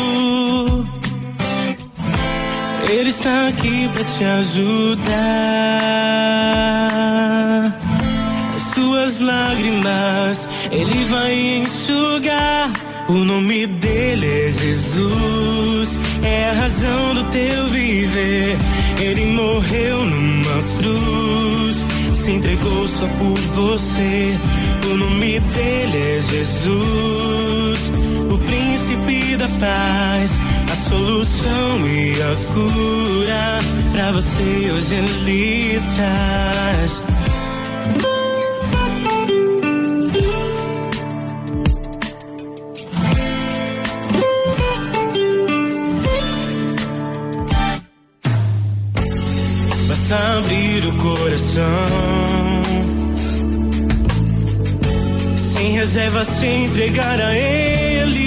Ele 2.89 3.11
está 3.11 3.47
aqui 3.47 3.87
para 3.93 4.03
te 4.03 4.25
ajudar. 4.25 5.53
As 8.73 8.79
suas 8.79 9.19
lágrimas 9.19 10.49
ele 10.71 11.05
vai 11.05 11.59
enxugar. 11.59 12.71
O 13.07 13.23
nome 13.23 13.67
dele 13.67 14.25
é 14.25 14.51
Jesus, 14.51 15.99
é 16.23 16.49
a 16.49 16.53
razão 16.53 17.13
do 17.13 17.23
teu 17.25 17.67
viver. 17.67 18.57
Ele 18.99 19.25
morreu 19.27 20.03
numa 20.03 20.63
cruz, 20.79 21.85
se 22.15 22.31
entregou 22.31 22.87
só 22.87 23.05
por 23.19 23.37
você. 23.53 24.39
O 24.91 24.97
nome 24.97 25.39
dele 25.39 26.17
é 26.17 26.21
Jesus, 26.31 27.91
o 28.27 28.37
príncipe 28.39 29.37
da 29.37 29.49
paz, 29.59 30.31
a 30.71 30.75
solução 30.89 31.87
e 31.87 32.13
a 32.19 32.53
cura. 32.55 33.59
Pra 33.91 34.11
você 34.13 34.71
hoje 34.71 34.95
ele 34.95 35.79
traz. 35.95 37.22
Abrir 50.13 50.85
o 50.85 50.91
coração. 50.97 51.63
Sem 55.37 55.71
reserva, 55.71 56.23
se 56.23 56.45
entregar 56.45 57.19
a 57.19 57.35
Ele. 57.35 58.23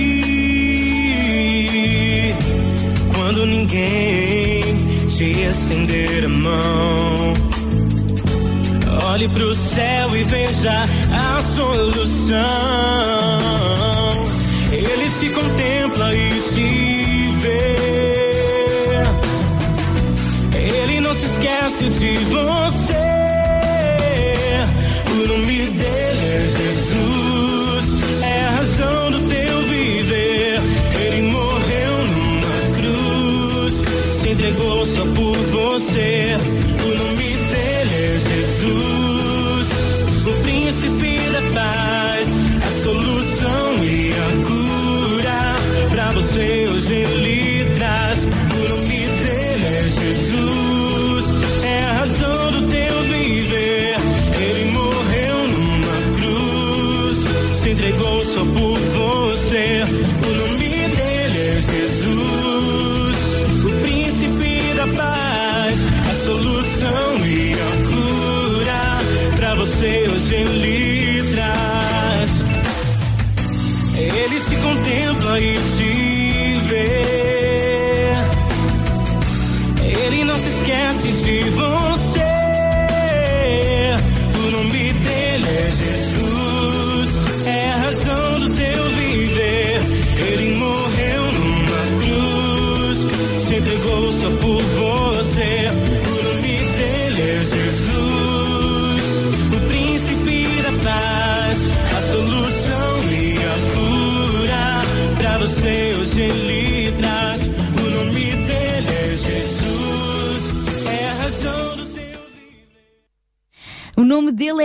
Quando 3.15 3.47
ninguém 3.47 4.65
te 5.17 5.43
estender 5.43 6.25
a 6.25 6.29
mão. 6.29 7.33
Olhe 9.09 9.29
pro 9.29 9.55
céu 9.55 10.17
e 10.17 10.25
veja 10.25 10.85
a 11.13 11.41
solução. 11.41 12.37
Ele 14.73 15.11
te 15.19 15.31
contempla 15.31 16.15
e 16.15 16.41
esquece 21.37 21.91
de 21.91 22.17
você. 22.25 22.95
O 25.11 25.29
nome 25.29 25.71
dele 25.71 25.96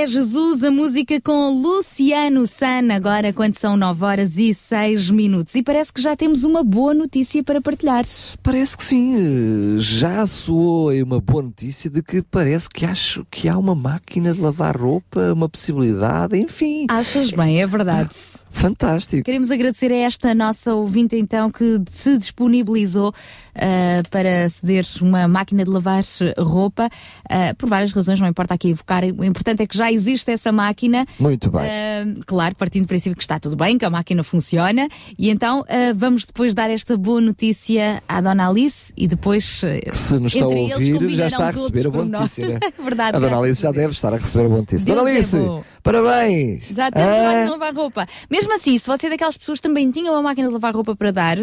é 0.01 0.07
Jesus, 0.07 0.63
a 0.63 0.71
música 0.71 1.21
com 1.21 1.61
Luciano 1.61 2.47
San, 2.47 2.91
agora 2.91 3.31
quando 3.31 3.55
são 3.59 3.77
9 3.77 4.03
horas 4.03 4.35
e 4.35 4.51
6 4.51 5.11
minutos. 5.11 5.53
E 5.53 5.61
parece 5.61 5.93
que 5.93 6.01
já 6.01 6.15
temos 6.15 6.43
uma 6.43 6.63
boa 6.63 6.91
notícia 6.91 7.43
para 7.43 7.61
partilhar. 7.61 8.03
Parece 8.41 8.75
que 8.75 8.83
sim, 8.83 9.77
já 9.77 10.25
soou 10.25 10.89
aí 10.89 11.03
uma 11.03 11.21
boa 11.21 11.43
notícia 11.43 11.87
de 11.87 12.01
que 12.01 12.23
parece 12.23 12.67
que 12.67 12.83
acho 12.83 13.23
que 13.29 13.47
há 13.47 13.55
uma 13.55 13.75
máquina 13.75 14.33
de 14.33 14.41
lavar 14.41 14.75
roupa, 14.75 15.33
uma 15.33 15.47
possibilidade, 15.47 16.35
enfim. 16.35 16.87
Achas 16.89 17.29
bem, 17.29 17.61
é 17.61 17.67
verdade. 17.67 18.09
Fantástico. 18.51 19.23
Queremos 19.23 19.49
agradecer 19.49 19.91
a 19.91 19.95
esta 19.95 20.35
nossa 20.35 20.73
ouvinte 20.73 21.15
então 21.15 21.49
que 21.49 21.81
se 21.91 22.17
disponibilizou 22.17 23.09
uh, 23.09 24.09
para 24.09 24.47
ceder 24.49 24.85
uma 25.01 25.27
máquina 25.27 25.63
de 25.63 25.69
lavar 25.69 26.03
roupa 26.37 26.87
uh, 26.87 27.55
por 27.57 27.69
várias 27.69 27.91
razões, 27.91 28.19
não 28.19 28.27
importa 28.27 28.53
aqui 28.53 28.69
evocar. 28.69 29.03
O 29.03 29.23
importante 29.23 29.63
é 29.63 29.67
que 29.67 29.77
já 29.77 29.91
existe 29.91 30.29
essa 30.31 30.51
máquina. 30.51 31.05
Muito 31.17 31.49
bem. 31.49 31.63
Uh, 31.63 32.19
claro, 32.25 32.55
partindo 32.55 32.83
do 32.83 32.87
princípio 32.87 33.15
que 33.15 33.23
está 33.23 33.39
tudo 33.39 33.55
bem, 33.55 33.77
que 33.77 33.85
a 33.85 33.89
máquina 33.89 34.23
funciona. 34.23 34.87
E 35.17 35.29
então 35.29 35.63
vamos 35.95 36.25
depois 36.25 36.53
dar 36.53 36.69
esta 36.69 36.97
boa 36.97 37.21
notícia 37.21 38.03
à 38.07 38.21
Dona 38.21 38.49
Alice 38.49 38.93
e 38.97 39.07
depois. 39.07 39.61
Que 39.61 39.97
se 39.97 40.19
nos 40.19 40.33
está 40.33 40.45
a 40.45 40.49
ouvir, 40.49 41.09
já 41.15 41.27
está 41.27 41.47
a 41.47 41.51
receber 41.51 41.87
a 41.87 41.89
boa 41.89 42.05
notícia, 42.05 42.47
né? 42.47 42.59
Verdade. 42.83 43.15
A 43.15 43.19
Dona 43.19 43.37
Alice 43.37 43.61
já 43.61 43.71
deve 43.71 43.93
estar 43.93 44.13
a 44.13 44.17
receber 44.17 44.45
a 44.45 44.49
boa 44.49 44.59
notícia. 44.59 44.85
Deus 44.85 44.97
Dona 44.97 45.09
é 45.09 45.15
Alice, 45.15 45.37
bom. 45.37 45.63
Parabéns! 45.83 46.67
Já 46.69 46.91
temos 46.91 47.07
a 47.09 47.23
máquina 47.23 47.43
de 47.45 47.51
lavar 47.51 47.73
roupa. 47.75 48.07
Mesmo 48.29 48.53
assim, 48.53 48.77
se 48.77 48.87
você 48.87 49.07
é 49.07 49.09
daquelas 49.11 49.37
pessoas 49.37 49.59
que 49.59 49.67
também 49.67 49.89
tinham 49.91 50.13
uma 50.13 50.21
máquina 50.21 50.47
de 50.47 50.53
lavar 50.53 50.73
roupa 50.73 50.95
para 50.95 51.11
dar, 51.11 51.37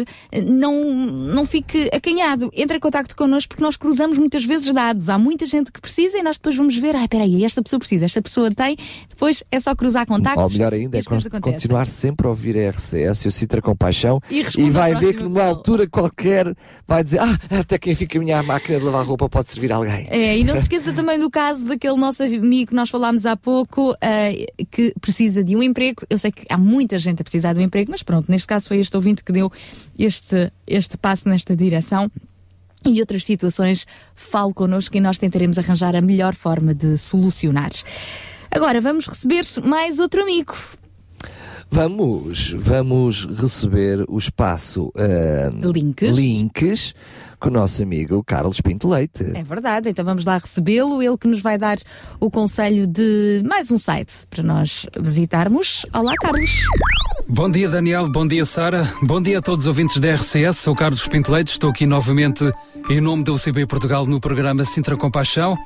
não, 0.47 0.83
não 0.85 1.45
fique 1.45 1.89
acanhado. 1.93 2.49
Entre 2.53 2.77
em 2.77 2.79
contato 2.79 3.15
connosco 3.15 3.49
porque 3.49 3.63
nós 3.63 3.77
cruzamos 3.77 4.17
muitas 4.17 4.43
vezes 4.45 4.71
dados. 4.73 5.09
Há 5.09 5.17
muita 5.17 5.45
gente 5.45 5.71
que 5.71 5.81
precisa 5.81 6.17
e 6.17 6.23
nós 6.23 6.37
depois 6.37 6.55
vamos 6.55 6.75
ver, 6.77 6.95
ah, 6.95 7.07
peraí, 7.07 7.43
esta 7.43 7.61
pessoa 7.61 7.79
precisa, 7.79 8.05
esta 8.05 8.21
pessoa 8.21 8.49
tem, 8.49 8.77
depois 9.09 9.43
é 9.51 9.59
só 9.59 9.75
cruzar 9.75 10.05
contactos. 10.05 10.43
Ou 10.43 10.49
melhor 10.49 10.73
ainda, 10.73 10.97
é 10.97 11.03
con- 11.03 11.19
continuar 11.41 11.87
sempre 11.87 12.27
a 12.27 12.29
ouvir 12.29 12.57
a 12.57 12.69
RCS 12.71 13.25
e 13.25 13.27
o 13.27 13.31
Citra 13.31 13.61
Compaixão 13.61 14.21
E 14.29 14.41
responder 14.41 14.71
vai 14.71 14.95
ver 14.95 15.15
que 15.15 15.23
numa 15.23 15.43
altura 15.43 15.87
qualquer 15.87 16.55
vai 16.87 17.03
dizer, 17.03 17.19
ah, 17.19 17.37
até 17.59 17.77
quem 17.77 17.95
fica 17.95 18.17
a 18.17 18.21
minha 18.21 18.41
máquina 18.43 18.79
de 18.79 18.85
lavar 18.85 19.05
roupa 19.05 19.27
pode 19.29 19.51
servir 19.51 19.71
a 19.71 19.75
alguém. 19.77 20.07
É, 20.09 20.37
e 20.37 20.43
não 20.43 20.55
se 20.55 20.61
esqueça 20.61 20.93
também 20.93 21.19
do 21.19 21.29
caso 21.29 21.65
daquele 21.65 21.95
nosso 21.97 22.23
amigo 22.23 22.69
que 22.69 22.75
nós 22.75 22.89
falámos 22.89 23.25
há 23.25 23.35
pouco, 23.35 23.95
eh, 24.01 24.28
que 24.71 24.93
precisa 24.99 25.43
de 25.43 25.55
um 25.55 25.63
emprego. 25.63 26.03
Eu 26.09 26.17
sei 26.17 26.31
que 26.31 26.45
há 26.49 26.57
muita 26.57 26.97
gente 26.99 27.21
a 27.21 27.23
precisar 27.23 27.53
de 27.53 27.59
um 27.59 27.63
emprego, 27.63 27.91
mas 27.91 28.03
pronto, 28.03 28.29
neste 28.29 28.47
caso 28.47 28.67
foi 28.67 28.77
este 28.79 28.95
ouvinte 28.95 29.23
que 29.23 29.31
deu 29.31 29.51
este, 29.97 30.51
este 30.67 30.97
passo 30.97 31.27
nesta 31.29 31.55
direção. 31.55 32.09
E 32.85 32.99
outras 33.01 33.25
situações, 33.25 33.85
fale 34.15 34.53
connosco 34.53 34.95
e 34.95 34.99
nós 35.01 35.17
tentaremos 35.17 35.57
arranjar 35.57 35.95
a 35.95 36.01
melhor 36.01 36.33
forma 36.33 36.73
de 36.73 36.97
solucionar. 36.97 37.71
Agora 38.49 38.79
vamos 38.79 39.05
receber 39.05 39.45
mais 39.63 39.99
outro 39.99 40.21
amigo. 40.21 40.55
Vamos, 41.71 42.51
vamos 42.53 43.25
receber 43.25 44.03
o 44.07 44.17
espaço 44.17 44.91
ah, 44.95 45.51
Links. 45.53 46.17
links 46.17 46.95
com 47.39 47.49
o 47.49 47.51
nosso 47.51 47.81
amigo 47.81 48.23
Carlos 48.23 48.59
Pinto 48.59 48.87
Leite. 48.87 49.23
É 49.33 49.43
verdade, 49.43 49.89
então 49.89 50.03
vamos 50.03 50.25
lá 50.25 50.37
recebê-lo. 50.37 51.01
Ele 51.01 51.17
que 51.17 51.27
nos 51.27 51.41
vai 51.41 51.57
dar 51.57 51.77
o 52.19 52.29
conselho 52.29 52.85
de 52.85 53.41
mais 53.45 53.71
um 53.71 53.77
site 53.77 54.27
para 54.29 54.43
nós 54.43 54.85
visitarmos. 54.99 55.85
Olá, 55.93 56.13
Carlos. 56.19 56.51
Bom 57.33 57.49
dia, 57.49 57.69
Daniel. 57.69 58.09
Bom 58.09 58.27
dia, 58.27 58.45
Sara. 58.45 58.91
Bom 59.03 59.21
dia 59.21 59.39
a 59.39 59.41
todos 59.41 59.65
os 59.65 59.67
ouvintes 59.67 59.99
da 59.99 60.15
RCS. 60.15 60.59
Sou 60.59 60.75
Carlos 60.75 61.07
Pinto 61.07 61.31
Leite. 61.31 61.51
Estou 61.51 61.69
aqui 61.69 61.85
novamente 61.85 62.51
em 62.89 62.99
nome 62.99 63.23
da 63.23 63.31
UCB 63.31 63.67
Portugal 63.67 64.05
no 64.05 64.19
programa 64.19 64.65
Sintra 64.65 64.97
Compaixão. 64.97 65.57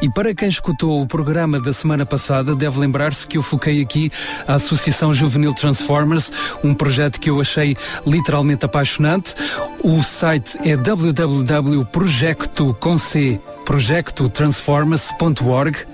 E 0.00 0.08
para 0.10 0.34
quem 0.34 0.48
escutou 0.48 1.02
o 1.02 1.06
programa 1.06 1.60
da 1.60 1.72
semana 1.72 2.04
passada, 2.04 2.54
deve 2.54 2.78
lembrar-se 2.78 3.26
que 3.26 3.38
eu 3.38 3.42
foquei 3.42 3.80
aqui 3.82 4.12
a 4.46 4.54
Associação 4.54 5.14
Juvenil 5.14 5.54
Transformers, 5.54 6.30
um 6.62 6.74
projeto 6.74 7.18
que 7.20 7.30
eu 7.30 7.40
achei 7.40 7.74
literalmente 8.06 8.64
apaixonante. 8.64 9.34
O 9.82 10.00
site 10.02 10.58
é 10.68 10.76
www.projecto 10.76 12.74
com 12.74 12.98
C, 12.98 13.40
projectotransformers.org 13.64 15.91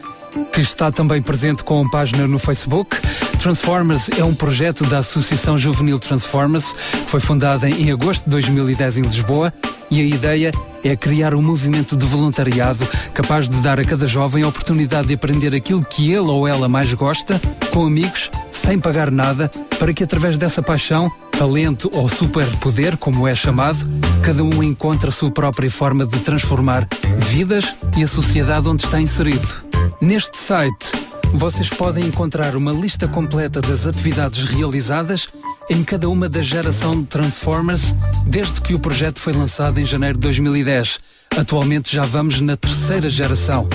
que 0.53 0.61
está 0.61 0.91
também 0.91 1.23
presente 1.23 1.63
com 1.63 1.85
a 1.85 1.91
página 1.91 2.27
no 2.27 2.39
Facebook. 2.39 2.97
Transformers 3.39 4.11
é 4.17 4.25
um 4.25 4.35
projeto 4.35 4.85
da 4.85 4.99
Associação 4.99 5.57
Juvenil 5.57 5.99
Transformers, 5.99 6.73
que 6.93 7.11
foi 7.11 7.21
fundada 7.21 7.69
em 7.69 7.91
agosto 7.93 8.25
de 8.25 8.31
2010 8.31 8.99
em 8.99 9.03
Lisboa, 9.03 9.53
e 9.91 10.01
a 10.01 10.05
ideia 10.05 10.51
é 10.85 10.97
criar 10.97 11.35
um 11.35 11.43
movimento 11.43 11.97
de 11.97 12.07
voluntariado 12.07 12.87
capaz 13.15 13.49
de 13.49 13.57
dar 13.61 13.81
a 13.81 13.85
cada 13.85 14.07
jovem 14.07 14.45
a 14.45 14.49
oportunidade 14.49 15.09
de 15.09 15.15
aprender 15.15 15.55
aquilo 15.55 15.85
que 15.85 16.11
ele 16.13 16.29
ou 16.29 16.47
ela 16.47 16.69
mais 16.69 16.93
gosta, 16.95 17.41
com 17.73 17.87
amigos, 17.87 18.31
sem 18.53 18.79
pagar 18.79 19.11
nada, 19.11 19.51
para 19.79 19.93
que 19.93 20.05
através 20.05 20.37
dessa 20.37 20.63
paixão, 20.63 21.11
talento 21.39 21.91
ou 21.93 22.09
superpoder, 22.09 22.97
como 22.97 23.27
é 23.27 23.35
chamado, 23.35 23.79
cada 24.23 24.43
um 24.43 24.63
encontre 24.63 25.09
a 25.09 25.13
sua 25.13 25.31
própria 25.31 25.71
forma 25.71 26.05
de 26.05 26.19
transformar 26.21 26.87
vidas 27.19 27.65
e 27.97 28.03
a 28.03 28.09
sociedade 28.09 28.69
onde 28.69 28.85
está 28.85 29.01
inserido. 29.01 29.68
Neste 30.01 30.37
site, 30.37 30.87
vocês 31.35 31.69
podem 31.69 32.07
encontrar 32.07 32.57
uma 32.57 32.73
lista 32.73 33.07
completa 33.07 33.61
das 33.61 33.87
atividades 33.87 34.45
realizadas 34.45 35.29
em 35.71 35.85
cada 35.85 36.09
uma 36.09 36.29
da 36.29 36.43
geração 36.43 37.01
de 37.01 37.07
Transformers 37.07 37.95
desde 38.27 38.61
que 38.61 38.75
o 38.75 38.79
projeto 38.79 39.21
foi 39.21 39.33
lançado 39.33 39.79
em 39.79 39.85
janeiro 39.85 40.15
de 40.15 40.23
2010. 40.23 40.99
Atualmente 41.37 41.95
já 41.95 42.05
vamos 42.05 42.41
na 42.41 42.57
terceira 42.57 43.11
geração. 43.11 43.69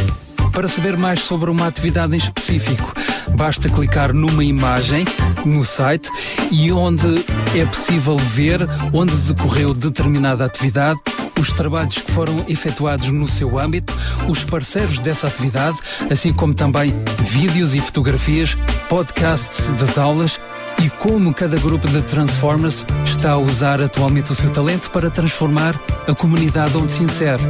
Para 0.51 0.67
saber 0.67 0.97
mais 0.97 1.21
sobre 1.21 1.49
uma 1.49 1.67
atividade 1.67 2.13
em 2.13 2.17
específico, 2.17 2.93
basta 3.35 3.69
clicar 3.69 4.13
numa 4.13 4.43
imagem 4.43 5.05
no 5.45 5.63
site 5.63 6.09
e 6.51 6.71
onde 6.71 7.25
é 7.55 7.65
possível 7.65 8.17
ver 8.17 8.61
onde 8.93 9.15
decorreu 9.15 9.73
determinada 9.73 10.45
atividade, 10.45 10.99
os 11.39 11.51
trabalhos 11.53 11.97
que 11.97 12.11
foram 12.11 12.45
efetuados 12.47 13.09
no 13.09 13.27
seu 13.27 13.59
âmbito, 13.59 13.93
os 14.27 14.43
parceiros 14.43 14.99
dessa 14.99 15.27
atividade, 15.27 15.77
assim 16.11 16.31
como 16.33 16.53
também 16.53 16.93
vídeos 17.29 17.73
e 17.73 17.79
fotografias, 17.79 18.57
podcasts 18.87 19.67
das 19.79 19.97
aulas 19.97 20.39
e 20.83 20.89
como 20.89 21.33
cada 21.33 21.57
grupo 21.57 21.87
de 21.87 22.01
Transformers 22.01 22.85
está 23.05 23.31
a 23.31 23.37
usar 23.37 23.81
atualmente 23.81 24.33
o 24.33 24.35
seu 24.35 24.51
talento 24.51 24.91
para 24.91 25.09
transformar 25.09 25.79
a 26.05 26.13
comunidade 26.13 26.75
onde 26.75 26.91
se 26.91 27.03
insere. 27.03 27.41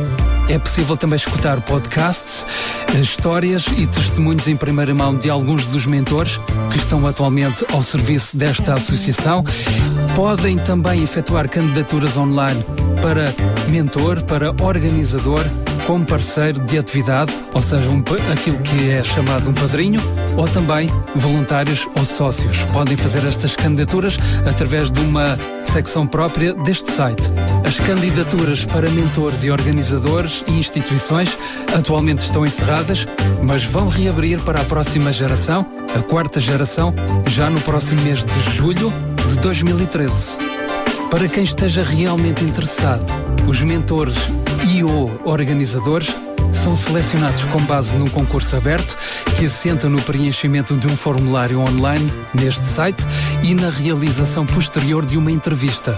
É 0.47 0.59
possível 0.59 0.95
também 0.95 1.17
escutar 1.17 1.59
podcasts, 1.61 2.45
eh, 2.93 2.99
histórias 2.99 3.65
e 3.75 3.87
testemunhos 3.87 4.47
em 4.47 4.55
primeira 4.55 4.93
mão 4.93 5.15
de 5.15 5.31
alguns 5.31 5.65
dos 5.65 5.87
mentores 5.87 6.39
que 6.71 6.77
estão 6.77 7.07
atualmente 7.07 7.65
ao 7.73 7.81
serviço 7.81 8.37
desta 8.37 8.75
associação. 8.75 9.43
Podem 10.15 10.59
também 10.59 11.01
efetuar 11.01 11.49
candidaturas 11.49 12.15
online 12.15 12.63
para 13.01 13.33
mentor, 13.69 14.21
para 14.23 14.51
organizador, 14.63 15.43
como 15.85 16.05
parceiro 16.05 16.59
de 16.61 16.77
atividade, 16.77 17.33
ou 17.53 17.61
seja, 17.61 17.89
um 17.89 18.03
aquilo 18.31 18.57
que 18.59 18.89
é 18.89 19.03
chamado 19.03 19.49
um 19.49 19.53
padrinho, 19.53 19.99
ou 20.37 20.47
também 20.47 20.89
voluntários 21.15 21.87
ou 21.95 22.05
sócios. 22.05 22.57
Podem 22.71 22.95
fazer 22.95 23.25
estas 23.25 23.55
candidaturas 23.55 24.17
através 24.45 24.91
de 24.91 24.99
uma 24.99 25.37
secção 25.71 26.05
própria 26.05 26.53
deste 26.53 26.91
site. 26.91 27.23
As 27.65 27.79
candidaturas 27.79 28.63
para 28.65 28.89
mentores 28.89 29.43
e 29.43 29.51
organizadores 29.51 30.43
e 30.47 30.53
instituições 30.53 31.35
atualmente 31.75 32.25
estão 32.25 32.45
encerradas, 32.45 33.07
mas 33.41 33.63
vão 33.63 33.87
reabrir 33.87 34.39
para 34.41 34.61
a 34.61 34.65
próxima 34.65 35.11
geração, 35.11 35.65
a 35.95 35.99
quarta 35.99 36.39
geração, 36.39 36.93
já 37.27 37.49
no 37.49 37.59
próximo 37.61 38.01
mês 38.01 38.23
de 38.23 38.41
julho 38.51 38.91
de 39.27 39.39
2013. 39.39 40.37
Para 41.09 41.27
quem 41.27 41.43
esteja 41.43 41.83
realmente 41.83 42.43
interessado, 42.43 43.05
os 43.47 43.61
mentores 43.61 44.15
e 44.83 44.85
ou 44.85 45.17
organizadores 45.23 46.13
são 46.53 46.75
selecionados 46.75 47.45
com 47.45 47.59
base 47.63 47.95
num 47.95 48.07
concurso 48.07 48.55
aberto 48.55 48.97
que 49.37 49.45
assenta 49.45 49.87
no 49.87 50.01
preenchimento 50.01 50.75
de 50.75 50.87
um 50.87 50.95
formulário 50.95 51.59
online 51.59 52.11
neste 52.33 52.65
site 52.65 53.01
e 53.41 53.55
na 53.55 53.69
realização 53.69 54.45
posterior 54.45 55.05
de 55.05 55.17
uma 55.17 55.31
entrevista. 55.31 55.95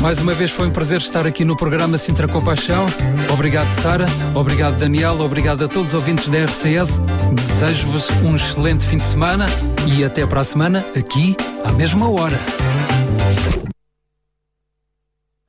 Mais 0.00 0.18
uma 0.18 0.34
vez 0.34 0.50
foi 0.50 0.66
um 0.66 0.70
prazer 0.70 0.98
estar 0.98 1.24
aqui 1.26 1.44
no 1.44 1.56
programa 1.56 1.98
Sintra 1.98 2.28
Compaixão. 2.28 2.86
Obrigado, 3.32 3.70
Sara. 3.80 4.06
Obrigado, 4.34 4.78
Daniel. 4.78 5.20
Obrigado 5.20 5.64
a 5.64 5.68
todos 5.68 5.88
os 5.88 5.94
ouvintes 5.94 6.28
da 6.28 6.44
RCS. 6.44 7.00
Desejo-vos 7.32 8.10
um 8.22 8.34
excelente 8.34 8.84
fim 8.84 8.96
de 8.96 9.04
semana 9.04 9.46
e 9.86 10.04
até 10.04 10.26
para 10.26 10.40
a 10.40 10.44
semana, 10.44 10.84
aqui, 10.96 11.36
à 11.64 11.72
mesma 11.72 12.10
hora. 12.10 12.38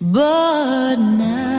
but 0.00 0.96
now 0.96 1.57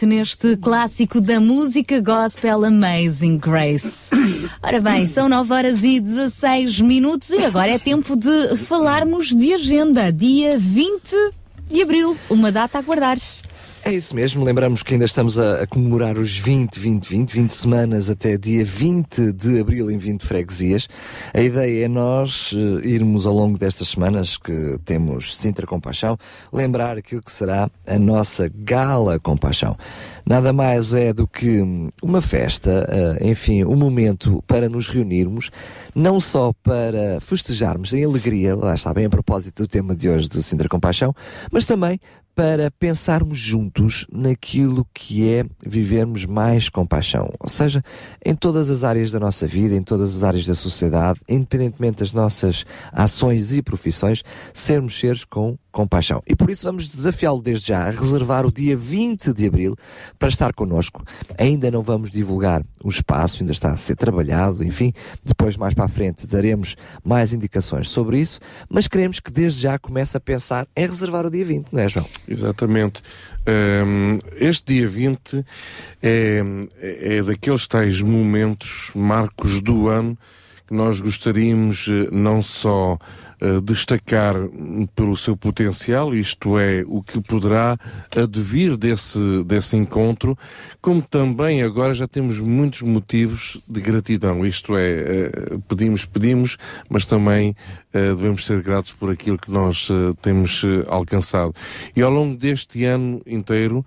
Wright 0.00 0.06
neste 0.06 0.56
clássico 0.56 1.20
da 1.20 1.40
música 1.40 2.00
gospel 2.00 2.64
Amazing 2.64 3.38
Grace. 3.38 4.10
Ora 4.62 4.80
bem, 4.80 5.06
são 5.06 5.28
9 5.28 5.52
horas 5.52 5.84
e 5.84 6.00
16 6.00 6.80
minutos 6.80 7.30
e 7.30 7.44
agora 7.44 7.72
é 7.72 7.78
tempo 7.78 8.16
de 8.16 8.56
falarmos 8.56 9.28
de 9.28 9.54
agenda. 9.54 10.12
Dia 10.12 10.58
20 10.58 11.16
de 11.70 11.82
abril, 11.82 12.16
uma 12.28 12.50
data 12.50 12.78
a 12.78 12.82
guardar. 12.82 13.18
É 13.90 13.94
isso 13.94 14.14
mesmo, 14.14 14.44
lembramos 14.44 14.84
que 14.84 14.92
ainda 14.94 15.04
estamos 15.04 15.36
a, 15.36 15.62
a, 15.62 15.66
comemorar 15.66 16.16
os 16.16 16.38
20, 16.38 16.78
20, 16.78 17.08
20, 17.08 17.32
20 17.32 17.50
semanas 17.50 18.08
até 18.08 18.38
dia 18.38 18.64
20 18.64 19.32
de 19.32 19.58
abril 19.58 19.90
em 19.90 19.98
20 19.98 20.24
freguesias. 20.24 20.88
A 21.34 21.40
ideia 21.40 21.86
é 21.86 21.88
nós 21.88 22.52
uh, 22.52 22.78
irmos 22.84 23.26
ao 23.26 23.34
longo 23.34 23.58
destas 23.58 23.88
semanas 23.88 24.38
que 24.38 24.78
temos 24.84 25.36
Sintra 25.36 25.66
Compaixão, 25.66 26.16
lembrar 26.52 26.98
aquilo 26.98 27.20
que 27.20 27.32
será 27.32 27.68
a 27.84 27.98
nossa 27.98 28.48
Gala 28.54 29.18
Compaixão. 29.18 29.76
Nada 30.24 30.52
mais 30.52 30.94
é 30.94 31.12
do 31.12 31.26
que 31.26 31.60
uma 32.00 32.22
festa, 32.22 32.88
uh, 32.88 33.26
enfim, 33.26 33.64
um 33.64 33.74
momento 33.74 34.40
para 34.46 34.68
nos 34.68 34.86
reunirmos, 34.86 35.50
não 35.96 36.20
só 36.20 36.52
para 36.62 37.20
festejarmos 37.20 37.92
em 37.92 38.04
alegria, 38.04 38.54
lá 38.54 38.72
está 38.72 38.94
bem 38.94 39.06
a 39.06 39.10
propósito 39.10 39.64
do 39.64 39.68
tema 39.68 39.96
de 39.96 40.08
hoje 40.08 40.28
do 40.28 40.40
Sintra 40.40 40.68
Compaixão, 40.68 41.12
mas 41.50 41.66
também 41.66 41.98
para 42.40 42.70
pensarmos 42.70 43.38
juntos 43.38 44.06
naquilo 44.10 44.86
que 44.94 45.28
é 45.28 45.44
vivermos 45.62 46.24
mais 46.24 46.70
compaixão. 46.70 47.30
Ou 47.38 47.50
seja, 47.50 47.84
em 48.24 48.34
todas 48.34 48.70
as 48.70 48.82
áreas 48.82 49.10
da 49.10 49.20
nossa 49.20 49.46
vida, 49.46 49.74
em 49.74 49.82
todas 49.82 50.16
as 50.16 50.24
áreas 50.24 50.46
da 50.46 50.54
sociedade, 50.54 51.20
independentemente 51.28 51.98
das 51.98 52.14
nossas 52.14 52.64
ações 52.92 53.52
e 53.52 53.60
profissões, 53.60 54.22
sermos 54.54 54.98
seres 54.98 55.22
com 55.22 55.58
compaixão. 55.70 56.22
E 56.26 56.34
por 56.34 56.50
isso 56.50 56.66
vamos 56.66 56.90
desafiá-lo 56.90 57.40
desde 57.40 57.68
já 57.68 57.86
a 57.86 57.90
reservar 57.90 58.46
o 58.46 58.52
dia 58.52 58.76
20 58.76 59.32
de 59.32 59.46
abril 59.46 59.76
para 60.18 60.28
estar 60.28 60.52
connosco. 60.52 61.04
Ainda 61.38 61.70
não 61.70 61.82
vamos 61.82 62.10
divulgar 62.10 62.62
o 62.82 62.88
espaço, 62.88 63.42
ainda 63.42 63.52
está 63.52 63.72
a 63.72 63.76
ser 63.76 63.96
trabalhado, 63.96 64.64
enfim, 64.64 64.92
depois 65.24 65.56
mais 65.56 65.74
para 65.74 65.84
a 65.84 65.88
frente 65.88 66.26
daremos 66.26 66.76
mais 67.04 67.32
indicações 67.32 67.88
sobre 67.88 68.18
isso, 68.18 68.40
mas 68.68 68.88
queremos 68.88 69.20
que 69.20 69.30
desde 69.30 69.60
já 69.60 69.78
comece 69.78 70.16
a 70.16 70.20
pensar 70.20 70.66
em 70.76 70.86
reservar 70.86 71.26
o 71.26 71.30
dia 71.30 71.44
20, 71.44 71.72
não 71.72 71.80
é, 71.80 71.88
João? 71.88 72.06
Exatamente. 72.26 73.02
Um, 73.46 74.18
este 74.36 74.74
dia 74.74 74.88
20 74.88 75.44
é, 76.02 76.42
é 76.80 77.22
daqueles 77.22 77.66
tais 77.66 78.00
momentos, 78.02 78.90
marcos 78.94 79.62
do 79.62 79.88
ano, 79.88 80.16
que 80.70 80.74
nós 80.74 81.00
gostaríamos 81.00 81.88
eh, 81.88 82.08
não 82.12 82.40
só 82.42 82.96
destacar 83.62 84.34
pelo 84.94 85.16
seu 85.16 85.36
potencial, 85.36 86.14
isto 86.14 86.58
é, 86.58 86.84
o 86.86 87.02
que 87.02 87.20
poderá 87.20 87.78
advir 88.14 88.76
desse, 88.76 89.18
desse 89.44 89.76
encontro, 89.76 90.36
como 90.80 91.00
também 91.00 91.62
agora 91.62 91.94
já 91.94 92.06
temos 92.06 92.38
muitos 92.38 92.82
motivos 92.82 93.60
de 93.66 93.80
gratidão, 93.80 94.44
isto 94.44 94.76
é, 94.76 95.30
uh, 95.54 95.60
pedimos, 95.60 96.04
pedimos, 96.04 96.58
mas 96.88 97.06
também 97.06 97.50
uh, 97.94 98.14
devemos 98.14 98.44
ser 98.44 98.62
gratos 98.62 98.92
por 98.92 99.10
aquilo 99.10 99.38
que 99.38 99.50
nós 99.50 99.88
temos 100.20 100.62
alcançado. 100.86 101.54
E 101.96 102.02
ao 102.02 102.10
longo 102.10 102.36
deste 102.36 102.84
ano 102.84 103.22
inteiro 103.26 103.84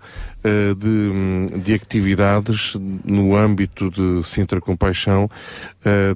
de, 0.76 1.58
de 1.60 1.74
atividades 1.74 2.76
no 3.04 3.36
âmbito 3.36 3.90
de 3.90 4.22
Sintra 4.26 4.60
Compaixão, 4.60 5.28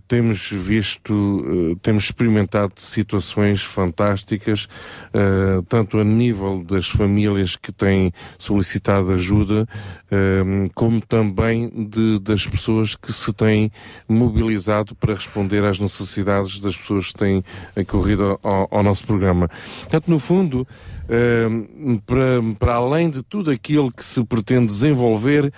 temos 0.06 0.50
visto, 0.50 1.78
temos 1.82 2.04
experimentado 2.04 2.74
situações 2.78 3.27
fantásticas, 3.62 4.68
uh, 5.14 5.62
tanto 5.68 5.98
a 5.98 6.04
nível 6.04 6.62
das 6.62 6.88
famílias 6.88 7.56
que 7.56 7.72
têm 7.72 8.12
solicitado 8.38 9.12
ajuda, 9.12 9.66
uh, 10.10 10.70
como 10.74 11.00
também 11.00 11.68
de, 11.88 12.18
das 12.20 12.46
pessoas 12.46 12.94
que 12.94 13.12
se 13.12 13.32
têm 13.32 13.70
mobilizado 14.08 14.94
para 14.94 15.14
responder 15.14 15.64
às 15.64 15.78
necessidades 15.78 16.60
das 16.60 16.76
pessoas 16.76 17.08
que 17.08 17.18
têm 17.18 17.44
acorrido 17.76 18.38
ao, 18.42 18.68
ao 18.70 18.82
nosso 18.82 19.04
programa. 19.04 19.48
Portanto, 19.80 20.08
no 20.08 20.18
fundo, 20.18 20.66
uh, 21.04 22.00
para, 22.06 22.42
para 22.58 22.74
além 22.74 23.10
de 23.10 23.22
tudo 23.22 23.50
aquilo 23.50 23.90
que 23.90 24.04
se 24.04 24.22
pretende 24.24 24.66
desenvolver 24.66 25.52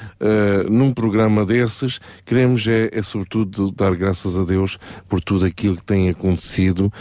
num 0.69 0.93
programa 0.93 1.45
desses, 1.45 2.01
queremos 2.25 2.67
é, 2.67 2.91
é, 2.93 3.03
sobretudo 3.03 3.71
dar 3.71 3.95
graças 3.95 4.39
a 4.39 4.45
Deus 4.45 4.79
por 5.09 5.21
tudo 5.21 5.47
aquilo 5.47 5.77
que 5.77 5.85
tem 5.85 6.09
acontecido 6.09 6.93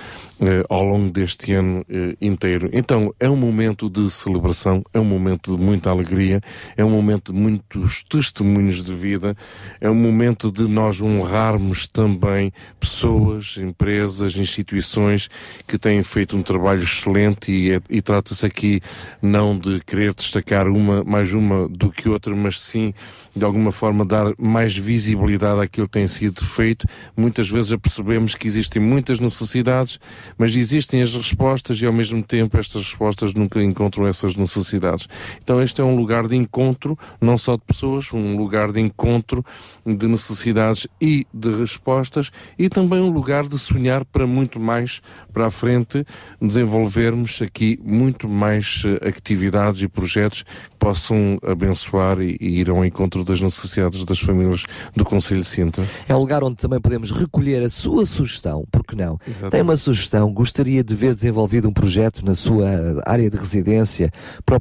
ao 0.69 0.83
longo 0.83 1.11
deste 1.11 1.53
ano 1.53 1.85
inteiro. 2.19 2.69
Então, 2.73 3.13
é 3.19 3.29
um 3.29 3.35
momento 3.35 3.89
de 3.89 4.09
celebração, 4.09 4.83
é 4.93 4.99
um 4.99 5.05
momento 5.05 5.55
de 5.55 5.61
muita 5.61 5.89
alegria, 5.89 6.41
é 6.75 6.83
um 6.83 6.89
momento 6.89 7.31
de 7.31 7.39
muitos 7.39 8.03
testemunhos 8.03 8.83
de 8.83 8.93
vida, 8.93 9.35
é 9.79 9.89
um 9.89 9.95
momento 9.95 10.51
de 10.51 10.63
nós 10.63 11.01
honrarmos 11.01 11.87
também 11.87 12.51
pessoas, 12.79 13.57
empresas, 13.57 14.35
instituições 14.37 15.29
que 15.67 15.77
têm 15.77 16.01
feito 16.03 16.35
um 16.35 16.41
trabalho 16.41 16.83
excelente 16.83 17.51
e, 17.51 17.71
é, 17.71 17.81
e 17.89 18.01
trata-se 18.01 18.39
trata-se 18.39 18.45
aqui 18.45 18.81
não 19.21 19.57
de 19.57 19.79
querer 19.81 20.13
destacar 20.13 20.67
uma 20.67 21.03
mais 21.03 21.33
uma 21.33 21.67
do 21.67 21.91
que 21.91 22.07
outra, 22.07 22.35
mas 22.35 22.61
sim 22.61 22.93
de 23.35 23.43
alguma 23.43 23.71
forma 23.71 24.05
dar 24.05 24.33
mais 24.37 24.75
visibilidade 24.75 25.61
àquilo 25.61 25.87
que 25.87 25.93
tem 25.93 26.07
sido 26.07 26.43
feito. 26.45 26.85
Muitas 27.15 27.49
vezes 27.49 27.75
percebemos 27.77 28.35
que 28.35 28.47
existem 28.47 28.81
muitas 28.81 29.19
necessidades, 29.19 29.99
mas 30.37 30.48
existem 30.55 31.01
as 31.01 31.15
respostas 31.15 31.81
e 31.81 31.85
ao 31.85 31.93
mesmo 31.93 32.23
tempo 32.23 32.57
estas 32.57 32.83
respostas 32.83 33.33
nunca 33.33 33.61
encontram 33.61 34.07
essas 34.07 34.35
necessidades. 34.35 35.07
Então 35.43 35.61
este 35.61 35.81
é 35.81 35.83
um 35.83 35.95
lugar 35.95 36.27
de 36.27 36.35
encontro, 36.35 36.97
não 37.19 37.37
só 37.37 37.55
de 37.55 37.63
pessoas, 37.65 38.11
um 38.13 38.37
lugar 38.37 38.71
de 38.71 38.79
encontro 38.79 39.43
de 39.85 40.07
necessidades 40.07 40.87
e 41.01 41.25
de 41.33 41.49
respostas 41.49 42.31
e 42.57 42.69
também 42.69 42.99
um 42.99 43.09
lugar 43.09 43.47
de 43.47 43.57
sonhar 43.57 44.05
para 44.05 44.25
muito 44.25 44.59
mais 44.59 45.01
para 45.33 45.47
a 45.47 45.51
frente, 45.51 46.05
desenvolvermos 46.41 47.41
aqui 47.41 47.79
muito 47.83 48.27
mais 48.27 48.83
eh, 48.85 49.07
atividades 49.07 49.81
e 49.81 49.87
projetos 49.87 50.43
que 50.43 50.77
possam 50.77 51.39
abençoar 51.43 52.19
e, 52.19 52.37
e 52.39 52.59
ir 52.59 52.69
ao 52.69 52.83
encontro 52.83 53.23
das 53.23 53.39
necessidades 53.39 54.03
das 54.05 54.19
famílias 54.19 54.65
do 54.95 55.05
Conselho 55.05 55.41
de 55.41 55.47
Sintra. 55.47 55.85
É 56.07 56.15
um 56.15 56.19
lugar 56.19 56.43
onde 56.43 56.57
também 56.57 56.79
podemos 56.79 57.11
recolher 57.11 57.63
a 57.63 57.69
sua 57.69 58.05
sugestão, 58.05 58.65
porque 58.71 58.95
não? 58.95 59.19
Exatamente. 59.25 59.51
Tem 59.51 59.61
uma 59.61 59.77
sugestão, 59.77 60.28
gostaria 60.31 60.83
de 60.83 60.95
ver 60.95 61.15
desenvolvido 61.15 61.67
um 61.67 61.73
projeto 61.73 62.25
na 62.25 62.33
sua 62.33 62.67
área 63.05 63.29
de 63.29 63.37
residência 63.37 64.11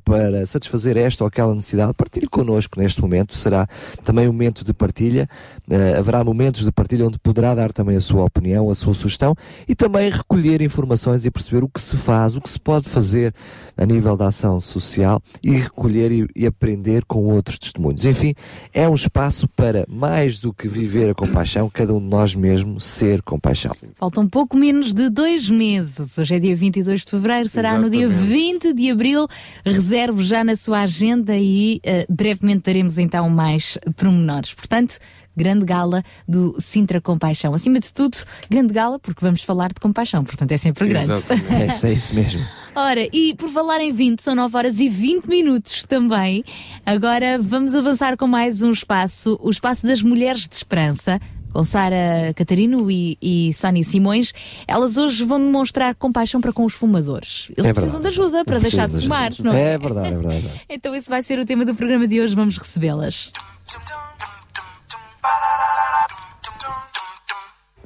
para 0.05 0.47
satisfazer 0.47 0.97
esta 0.97 1.25
ou 1.25 1.29
aquela 1.29 1.55
necessidade, 1.55 1.95
partilhe 1.95 2.29
connosco 2.29 2.79
neste 2.79 3.01
momento, 3.01 3.35
será 3.35 3.67
também 4.03 4.29
um 4.29 4.33
momento 4.33 4.65
de 4.65 4.73
partilha, 4.73 5.29
uh, 5.71 5.99
haverá 5.99 6.23
momentos 6.23 6.65
de 6.65 6.73
partilha 6.73 7.07
onde 7.07 7.19
poderá 7.19 7.55
dar 7.55 7.73
também 7.73 7.97
a 7.97 8.01
sua 8.01 8.25
opinião, 8.25 8.71
a 8.71 8.75
sua 8.75 8.95
sugestão 8.95 9.35
e 9.67 9.75
também 9.75 10.11
recolher 10.11 10.61
informações 10.63 11.25
e 11.25 11.31
perceber 11.31 11.65
o 11.65 11.69
que 11.69 11.81
se 11.81 11.97
faz, 11.97 12.35
o 12.35 12.41
que 12.41 12.51
se 12.51 12.59
pode 12.59 12.89
fazer 12.89 13.35
a 13.77 13.87
nível 13.87 14.17
da 14.17 14.27
ação 14.27 14.61
social 14.61 15.23
e 15.43 15.53
recolher 15.53 16.11
e, 16.11 16.27
e 16.35 16.47
aprender 16.47 17.05
com 17.05 17.25
outros 17.27 17.59
testemunhos. 17.59 18.05
Enfim, 18.05 18.35
é 18.73 18.89
um 18.89 18.95
espaço 18.95 19.49
para 19.49 19.85
mais 19.89 20.39
do 20.39 20.53
que 20.53 20.69
viver 20.69 21.11
a 21.11 21.15
compaixão, 21.15 21.71
cada 21.71 21.95
um 21.95 22.01
de 22.01 22.07
nós 22.07 22.35
mesmo 22.35 22.81
ser 22.81 23.23
compaixão. 23.23 23.73
Faltam 23.97 24.29
pouco 24.29 24.57
menos 24.57 24.93
de 24.93 25.09
dois 25.09 25.51
meses. 25.59 26.17
Hoje 26.17 26.37
é 26.37 26.39
dia 26.39 26.55
22 26.55 27.05
de 27.05 27.11
fevereiro, 27.11 27.49
será 27.49 27.71
Exatamente. 27.71 28.05
no 28.05 28.09
dia 28.09 28.09
20 28.09 28.73
de 28.73 28.91
abril. 28.91 29.27
Reserve 29.67 30.23
já 30.23 30.45
na 30.45 30.55
sua 30.55 30.83
agenda 30.83 31.37
e 31.37 31.81
uh, 31.85 32.13
brevemente 32.13 32.63
daremos 32.65 32.97
então 32.97 33.29
mais 33.29 33.77
pormenores. 33.97 34.55
Portanto, 34.55 34.99
grande 35.37 35.65
gala 35.65 36.05
do 36.27 36.61
Sintra 36.61 37.01
Compaixão. 37.01 37.55
Acima 37.55 37.81
de 37.81 37.93
tudo, 37.93 38.17
grande 38.49 38.73
gala, 38.73 39.01
porque 39.01 39.21
vamos 39.21 39.43
falar 39.43 39.69
de 39.69 39.81
compaixão, 39.81 40.25
portanto 40.25 40.53
é 40.53 40.57
sempre 40.59 40.89
grande. 40.89 41.13
é, 41.13 41.67
é 41.89 41.93
isso 41.93 42.15
mesmo. 42.15 42.41
Ora, 42.75 43.09
e 43.13 43.35
por 43.35 43.49
falar 43.49 43.81
em 43.81 43.93
20, 43.93 44.21
são 44.21 44.37
9 44.37 44.57
horas 44.57 44.79
e 44.79 44.89
20 44.89 45.27
minutos 45.27 45.85
também. 45.85 46.45
Agora 46.87 47.39
vamos 47.41 47.75
avançar 47.75 48.17
com 48.17 48.29
mais 48.29 48.63
um 48.63 48.71
espaço, 48.71 49.39
o 49.43 49.51
espaço 49.51 49.85
das 49.87 50.03
Mulheres 50.03 50.49
de 50.49 50.55
Esperança 50.55 51.21
com 51.53 51.65
Sara 51.65 52.33
Catarino 52.35 52.91
e, 52.91 53.19
e 53.21 53.53
Sónia 53.55 53.85
Simões, 53.85 54.33
elas 54.67 54.97
hoje 54.97 55.25
vão 55.25 55.39
demonstrar 55.39 55.95
compaixão 55.95 56.41
para 56.41 56.53
com 56.53 56.65
os 56.65 56.75
fumadores. 56.75 57.51
Eles 57.57 57.67
é 57.67 57.73
precisam 57.73 58.01
de 58.01 58.09
ajuda 58.09 58.45
para 58.45 58.59
deixar 58.59 58.89
de 58.89 59.01
fumar, 59.01 59.33
não 59.41 59.53
é? 59.53 59.75
É 59.75 59.79
verdade, 59.79 60.09
é 60.09 60.19
verdade. 60.19 60.51
então 60.69 60.95
esse 60.95 61.09
vai 61.09 61.23
ser 61.23 61.39
o 61.39 61.47
tema 61.47 61.65
do 61.65 61.75
programa 61.75 62.07
de 62.07 62.21
hoje, 62.21 62.35
vamos 62.35 62.59
recebê-las. 62.59 63.33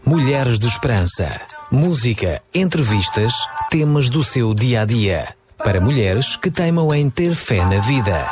Mulheres 0.04 0.58
de 0.58 0.66
Esperança. 0.66 1.40
Música, 1.70 2.42
entrevistas, 2.52 3.32
temas 3.70 4.10
do 4.10 4.22
seu 4.22 4.52
dia 4.52 4.82
a 4.82 4.84
dia. 4.84 5.34
Para 5.56 5.80
mulheres 5.80 6.36
que 6.36 6.50
teimam 6.50 6.92
em 6.92 7.08
ter 7.08 7.34
fé 7.34 7.64
na 7.64 7.80
vida. 7.80 8.28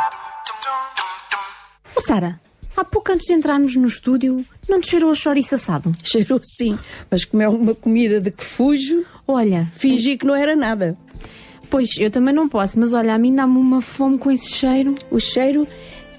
Oh, 1.96 2.00
Sara, 2.00 2.40
há 2.80 2.84
pouco 2.84 3.12
antes 3.12 3.26
de 3.26 3.34
entrarmos 3.34 3.76
no 3.76 3.86
estúdio, 3.86 4.44
não 4.66 4.80
te 4.80 4.88
cheirou 4.88 5.10
a 5.10 5.14
chouriço 5.14 5.54
assado? 5.54 5.92
Cheirou 6.02 6.40
sim, 6.42 6.78
mas 7.10 7.24
como 7.24 7.42
é 7.42 7.48
uma 7.48 7.74
comida 7.74 8.20
de 8.20 8.30
que 8.30 8.42
fujo, 8.42 9.04
olha, 9.28 9.70
fingi 9.72 10.16
que 10.16 10.26
não 10.26 10.34
era 10.34 10.56
nada. 10.56 10.96
Pois, 11.68 11.96
eu 11.98 12.10
também 12.10 12.34
não 12.34 12.48
posso, 12.48 12.80
mas 12.80 12.92
olha, 12.92 13.14
a 13.14 13.18
mim 13.18 13.34
dá-me 13.34 13.58
uma 13.58 13.80
fome 13.80 14.18
com 14.18 14.30
esse 14.30 14.50
cheiro. 14.50 14.94
O 15.10 15.20
cheiro 15.20 15.68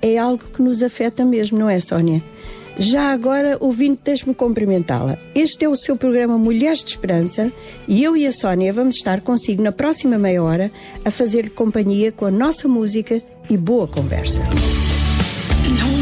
é 0.02 0.18
algo 0.18 0.44
que 0.44 0.62
nos 0.62 0.82
afeta 0.82 1.26
mesmo, 1.26 1.58
não 1.58 1.70
é, 1.70 1.82
Sónia? 1.82 2.24
Já 2.78 3.12
agora, 3.12 3.58
ouvinte, 3.60 4.02
deixe-me 4.06 4.34
cumprimentá-la. 4.34 5.18
Este 5.36 5.66
é 5.66 5.70
o 5.70 5.76
seu 5.76 5.98
programa 5.98 6.38
Mulheres 6.38 6.84
de 6.84 6.92
Esperança 6.92 7.52
e 7.88 8.02
eu 8.02 8.16
e 8.16 8.26
a 8.26 8.32
Sónia 8.32 8.72
vamos 8.72 8.96
estar 8.96 9.20
consigo 9.22 9.62
na 9.62 9.74
próxima 9.74 10.18
meia 10.18 10.42
hora 10.42 10.72
a 11.04 11.12
fazer 11.12 11.50
companhia 11.50 12.12
com 12.12 12.26
a 12.26 12.32
nossa 12.32 12.68
música 12.68 13.22
e 13.50 13.58
boa 13.58 13.88
conversa. 13.88 14.42
Não 15.80 16.01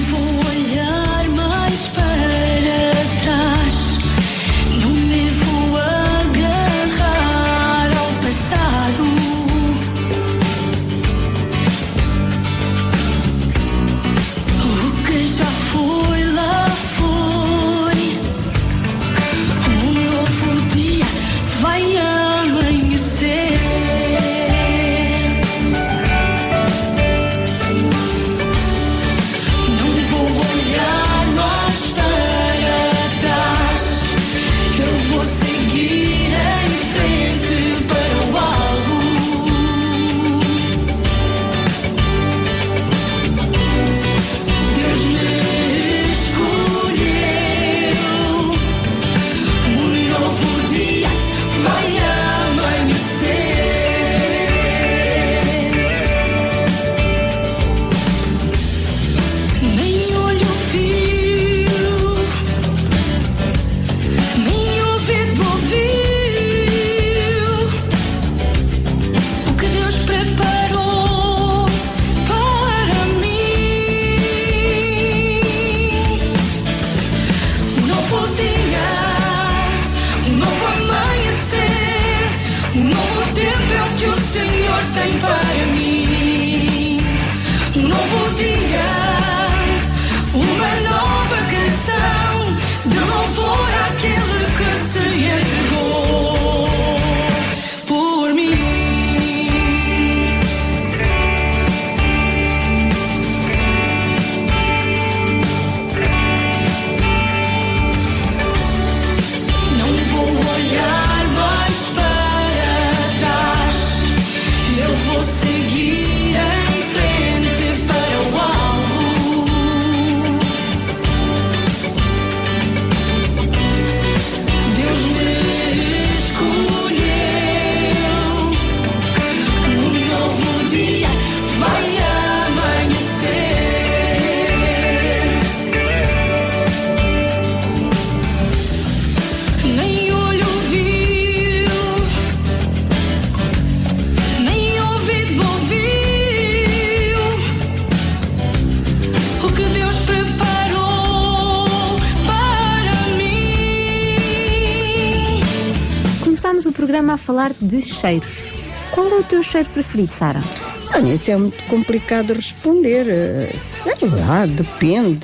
programa 157.10 157.14
a 157.14 157.18
falar 157.18 157.54
de 157.60 157.82
cheiros. 157.82 158.52
Qual 158.92 159.08
é 159.08 159.20
o 159.20 159.24
teu 159.24 159.42
cheiro 159.42 159.70
preferido, 159.70 160.14
Sara? 160.14 160.42
Sónia, 160.82 161.14
isso 161.14 161.32
é 161.32 161.38
muito 161.38 161.62
complicado 161.64 162.28
de 162.28 162.34
responder. 162.34 163.08
Eh, 163.08 163.56
Sei 163.64 164.08
lá, 164.08 164.46
depende. 164.46 165.20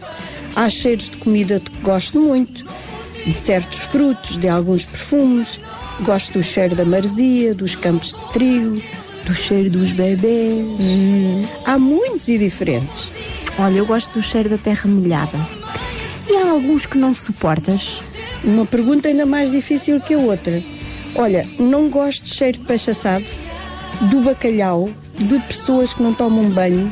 Há 0.55 0.69
cheiros 0.69 1.09
de 1.09 1.17
comida 1.17 1.59
que 1.59 1.77
gosto 1.81 2.19
muito, 2.19 2.65
de 3.25 3.33
certos 3.33 3.79
frutos, 3.79 4.37
de 4.37 4.47
alguns 4.47 4.85
perfumes. 4.85 5.59
Gosto 6.01 6.33
do 6.33 6.43
cheiro 6.43 6.75
da 6.75 6.85
maresia, 6.85 7.53
dos 7.53 7.75
campos 7.75 8.09
de 8.09 8.33
trigo, 8.33 8.81
do 9.25 9.33
cheiro 9.33 9.69
dos 9.71 9.91
bebês. 9.91 10.65
Há 11.65 11.77
muitos 11.77 12.27
e 12.27 12.37
diferentes. 12.37 13.09
Olha, 13.57 13.77
eu 13.77 13.85
gosto 13.85 14.13
do 14.13 14.21
cheiro 14.21 14.49
da 14.49 14.57
terra 14.57 14.89
molhada. 14.89 15.37
E 16.29 16.35
há 16.35 16.51
alguns 16.51 16.85
que 16.85 16.97
não 16.97 17.13
suportas? 17.13 18.01
Uma 18.43 18.65
pergunta 18.65 19.07
ainda 19.07 19.25
mais 19.25 19.51
difícil 19.51 19.99
que 19.99 20.13
a 20.13 20.17
outra. 20.17 20.61
Olha, 21.15 21.47
não 21.57 21.89
gosto 21.89 22.23
de 22.23 22.33
cheiro 22.33 22.59
de 22.59 22.65
peixe 22.65 22.91
assado, 22.91 23.25
do 24.11 24.19
bacalhau, 24.21 24.89
de 25.17 25.39
pessoas 25.39 25.93
que 25.93 26.03
não 26.03 26.13
tomam 26.13 26.49
banho, 26.49 26.91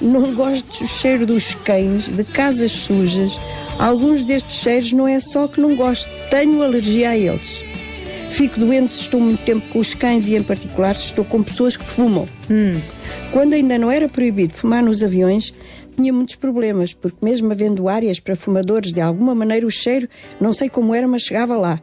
não 0.00 0.34
gosto 0.34 0.82
do 0.82 0.86
cheiro 0.86 1.26
dos 1.26 1.54
cães, 1.54 2.04
de 2.06 2.22
casas 2.24 2.70
sujas. 2.70 3.40
Alguns 3.78 4.24
destes 4.24 4.56
cheiros 4.56 4.92
não 4.92 5.08
é 5.08 5.18
só 5.18 5.48
que 5.48 5.60
não 5.60 5.74
gosto, 5.74 6.06
tenho 6.30 6.62
alergia 6.62 7.10
a 7.10 7.16
eles. 7.16 7.64
Fico 8.30 8.60
doente 8.60 8.92
se 8.92 9.00
estou 9.00 9.20
muito 9.20 9.42
tempo 9.44 9.66
com 9.68 9.78
os 9.78 9.94
cães 9.94 10.28
e, 10.28 10.36
em 10.36 10.42
particular, 10.42 10.94
se 10.94 11.06
estou 11.06 11.24
com 11.24 11.42
pessoas 11.42 11.76
que 11.76 11.84
fumam. 11.84 12.28
Quando 13.32 13.54
ainda 13.54 13.78
não 13.78 13.90
era 13.90 14.08
proibido 14.08 14.52
fumar 14.52 14.82
nos 14.82 15.02
aviões, 15.02 15.54
tinha 15.96 16.12
muitos 16.12 16.36
problemas, 16.36 16.92
porque 16.92 17.24
mesmo 17.24 17.50
havendo 17.50 17.88
áreas 17.88 18.20
para 18.20 18.36
fumadores, 18.36 18.92
de 18.92 19.00
alguma 19.00 19.34
maneira 19.34 19.66
o 19.66 19.70
cheiro, 19.70 20.08
não 20.38 20.52
sei 20.52 20.68
como 20.68 20.94
era, 20.94 21.08
mas 21.08 21.22
chegava 21.22 21.56
lá. 21.56 21.80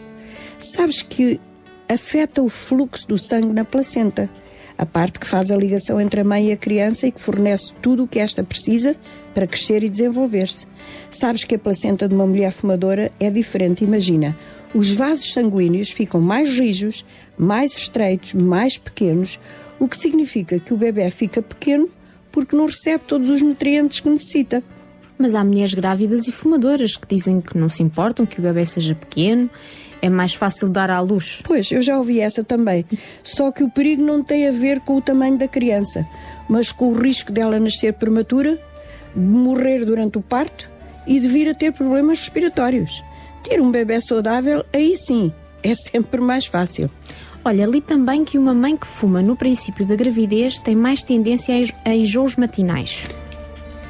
Sabes 0.60 1.02
que 1.02 1.40
afeta 1.88 2.40
o 2.40 2.48
fluxo 2.48 3.08
do 3.08 3.18
sangue 3.18 3.52
na 3.52 3.64
placenta, 3.64 4.30
a 4.78 4.86
parte 4.86 5.18
que 5.18 5.26
faz 5.26 5.50
a 5.50 5.56
ligação 5.56 6.00
entre 6.00 6.20
a 6.20 6.24
mãe 6.24 6.50
e 6.50 6.52
a 6.52 6.56
criança 6.56 7.08
e 7.08 7.12
que 7.12 7.20
fornece 7.20 7.74
tudo 7.82 8.04
o 8.04 8.08
que 8.08 8.20
esta 8.20 8.44
precisa 8.44 8.96
para 9.34 9.46
crescer 9.46 9.82
e 9.82 9.88
desenvolver-se. 9.88 10.66
Sabes 11.10 11.44
que 11.44 11.54
a 11.54 11.58
placenta 11.58 12.08
de 12.08 12.14
uma 12.14 12.26
mulher 12.26 12.52
fumadora 12.52 13.10
é 13.18 13.30
diferente, 13.30 13.84
imagina. 13.84 14.36
Os 14.74 14.92
vasos 14.92 15.32
sanguíneos 15.32 15.90
ficam 15.90 16.20
mais 16.20 16.50
rijos, 16.50 17.04
mais 17.36 17.76
estreitos, 17.76 18.34
mais 18.34 18.78
pequenos, 18.78 19.38
o 19.78 19.88
que 19.88 19.96
significa 19.96 20.58
que 20.58 20.72
o 20.72 20.76
bebê 20.76 21.10
fica 21.10 21.42
pequeno 21.42 21.88
porque 22.32 22.56
não 22.56 22.66
recebe 22.66 23.04
todos 23.06 23.30
os 23.30 23.42
nutrientes 23.42 24.00
que 24.00 24.08
necessita. 24.08 24.62
Mas 25.16 25.34
há 25.34 25.44
mulheres 25.44 25.74
grávidas 25.74 26.26
e 26.26 26.32
fumadoras 26.32 26.96
que 26.96 27.06
dizem 27.06 27.40
que 27.40 27.56
não 27.56 27.68
se 27.68 27.82
importam 27.82 28.26
que 28.26 28.40
o 28.40 28.42
bebê 28.42 28.66
seja 28.66 28.96
pequeno, 28.96 29.48
é 30.02 30.10
mais 30.10 30.34
fácil 30.34 30.68
dar 30.68 30.90
à 30.90 31.00
luz. 31.00 31.40
Pois, 31.44 31.70
eu 31.70 31.80
já 31.80 31.96
ouvi 31.96 32.20
essa 32.20 32.42
também. 32.42 32.84
Só 33.22 33.52
que 33.52 33.62
o 33.62 33.70
perigo 33.70 34.02
não 34.02 34.22
tem 34.22 34.48
a 34.48 34.52
ver 34.52 34.80
com 34.80 34.96
o 34.96 35.00
tamanho 35.00 35.38
da 35.38 35.46
criança, 35.46 36.06
mas 36.48 36.72
com 36.72 36.88
o 36.88 36.94
risco 36.94 37.32
dela 37.32 37.60
nascer 37.60 37.94
prematura, 37.94 38.60
morrer 39.14 39.84
durante 39.84 40.18
o 40.18 40.22
parto 40.22 40.70
e 41.06 41.20
de 41.20 41.28
vir 41.28 41.48
a 41.48 41.54
ter 41.54 41.72
problemas 41.72 42.18
respiratórios. 42.18 43.02
Ter 43.42 43.60
um 43.60 43.70
bebê 43.70 44.00
saudável, 44.00 44.64
aí 44.72 44.96
sim, 44.96 45.32
é 45.62 45.74
sempre 45.74 46.20
mais 46.20 46.46
fácil. 46.46 46.90
Olha, 47.44 47.66
li 47.66 47.80
também 47.82 48.24
que 48.24 48.38
uma 48.38 48.54
mãe 48.54 48.74
que 48.76 48.86
fuma 48.86 49.20
no 49.20 49.36
princípio 49.36 49.84
da 49.86 49.94
gravidez 49.94 50.58
tem 50.58 50.74
mais 50.74 51.02
tendência 51.02 51.54
a 51.54 51.58
enjo- 51.58 51.74
a 51.84 51.94
enjoos 51.94 52.36
matinais. 52.36 53.08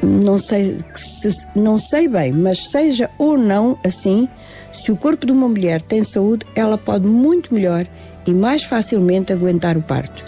Não 0.02 0.38
sei, 0.38 0.76
se, 0.96 1.46
não 1.54 1.78
sei 1.78 2.08
bem, 2.08 2.32
mas 2.32 2.68
seja 2.70 3.08
ou 3.16 3.38
não 3.38 3.78
assim, 3.84 4.28
se 4.72 4.90
o 4.90 4.96
corpo 4.96 5.24
de 5.24 5.30
uma 5.32 5.48
mulher 5.48 5.80
tem 5.80 6.02
saúde, 6.02 6.44
ela 6.56 6.76
pode 6.76 7.06
muito 7.06 7.54
melhor 7.54 7.86
e 8.26 8.32
mais 8.32 8.64
facilmente 8.64 9.32
aguentar 9.32 9.76
o 9.76 9.82
parto. 9.82 10.24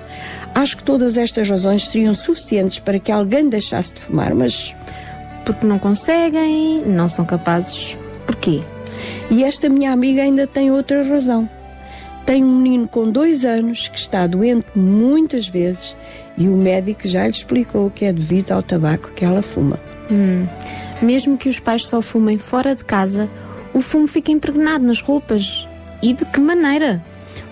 Acho 0.57 0.78
que 0.78 0.85
todas 0.85 1.19
estas 1.19 1.47
razões 1.51 1.87
seriam 1.87 2.15
suficientes 2.15 2.78
para 2.78 2.99
que 2.99 3.12
alguém 3.12 3.47
deixasse 3.47 3.93
de 3.93 4.01
fumar, 4.01 4.35
mas. 4.35 4.74
Porque 5.45 5.66
não 5.66 5.78
conseguem, 5.78 6.83
não 6.87 7.11
são 7.11 7.27
capazes. 7.27 7.99
Porquê? 8.27 8.62
E 9.31 9.45
esta 9.45 9.69
minha 9.69 9.93
amiga 9.93 10.23
ainda 10.23 10.47
tem 10.47 10.70
outra 10.70 11.03
razão. 11.03 11.47
Tem 12.24 12.43
um 12.43 12.57
menino 12.57 12.89
com 12.89 13.11
dois 13.11 13.45
anos 13.45 13.89
que 13.89 13.99
está 13.99 14.27
doente 14.27 14.66
muitas 14.74 15.47
vezes 15.47 15.95
e 16.39 16.49
o 16.49 16.57
médico 16.57 17.07
já 17.07 17.24
lhe 17.24 17.33
explicou 17.33 17.91
que 17.91 18.07
é 18.07 18.12
devido 18.12 18.53
ao 18.53 18.62
tabaco 18.62 19.15
que 19.15 19.27
ela 19.27 19.43
fuma. 19.43 19.78
Hum. 20.11 20.47
Mesmo 21.03 21.37
que 21.37 21.51
os 21.51 21.61
pais 21.61 21.85
só 21.85 22.01
fumem 22.01 22.39
fora 22.39 22.74
de 22.74 22.83
casa, 22.83 23.28
o 23.74 23.83
fumo 23.83 24.09
fica 24.09 24.33
impregnado 24.33 24.87
nas 24.87 25.03
roupas. 25.03 25.69
E 26.03 26.15
de 26.15 26.24
que 26.24 26.41
maneira? 26.41 27.05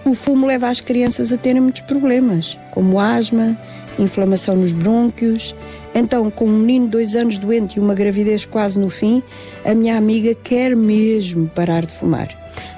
O 0.05 0.15
fumo 0.15 0.47
leva 0.47 0.69
as 0.69 0.81
crianças 0.81 1.33
a 1.33 1.37
terem 1.37 1.61
muitos 1.61 1.83
problemas, 1.83 2.59
como 2.71 3.01
asma, 3.01 3.59
inflamação 3.99 4.57
nos 4.57 4.73
brônquios. 4.73 5.55
Então, 5.95 6.31
com 6.31 6.47
um 6.47 6.59
menino 6.59 6.87
de 6.87 6.91
dois 6.93 7.17
anos 7.17 7.39
doente 7.39 7.77
e 7.77 7.81
uma 7.81 7.95
gravidez 7.95 8.45
quase 8.45 8.79
no 8.79 8.89
fim, 8.89 9.23
a 9.65 9.75
minha 9.75 9.97
amiga 9.97 10.35
quer 10.35 10.75
mesmo 10.75 11.49
parar 11.49 11.87
de 11.87 11.93
fumar. 11.93 12.29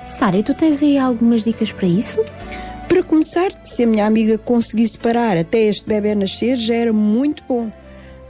Sara, 0.07 0.37
e 0.37 0.43
tu 0.43 0.55
tens 0.55 0.83
aí 0.83 0.99
algumas 0.99 1.43
dicas 1.43 1.73
para 1.73 1.87
isso? 1.87 2.21
Para 2.89 3.03
começar, 3.03 3.51
se 3.65 3.83
a 3.83 3.87
minha 3.87 4.07
amiga 4.07 4.39
conseguisse 4.39 4.97
parar 4.97 5.37
até 5.37 5.63
este 5.65 5.87
bebê 5.87 6.15
nascer, 6.15 6.57
já 6.57 6.75
era 6.75 6.93
muito 6.93 7.43
bom. 7.49 7.71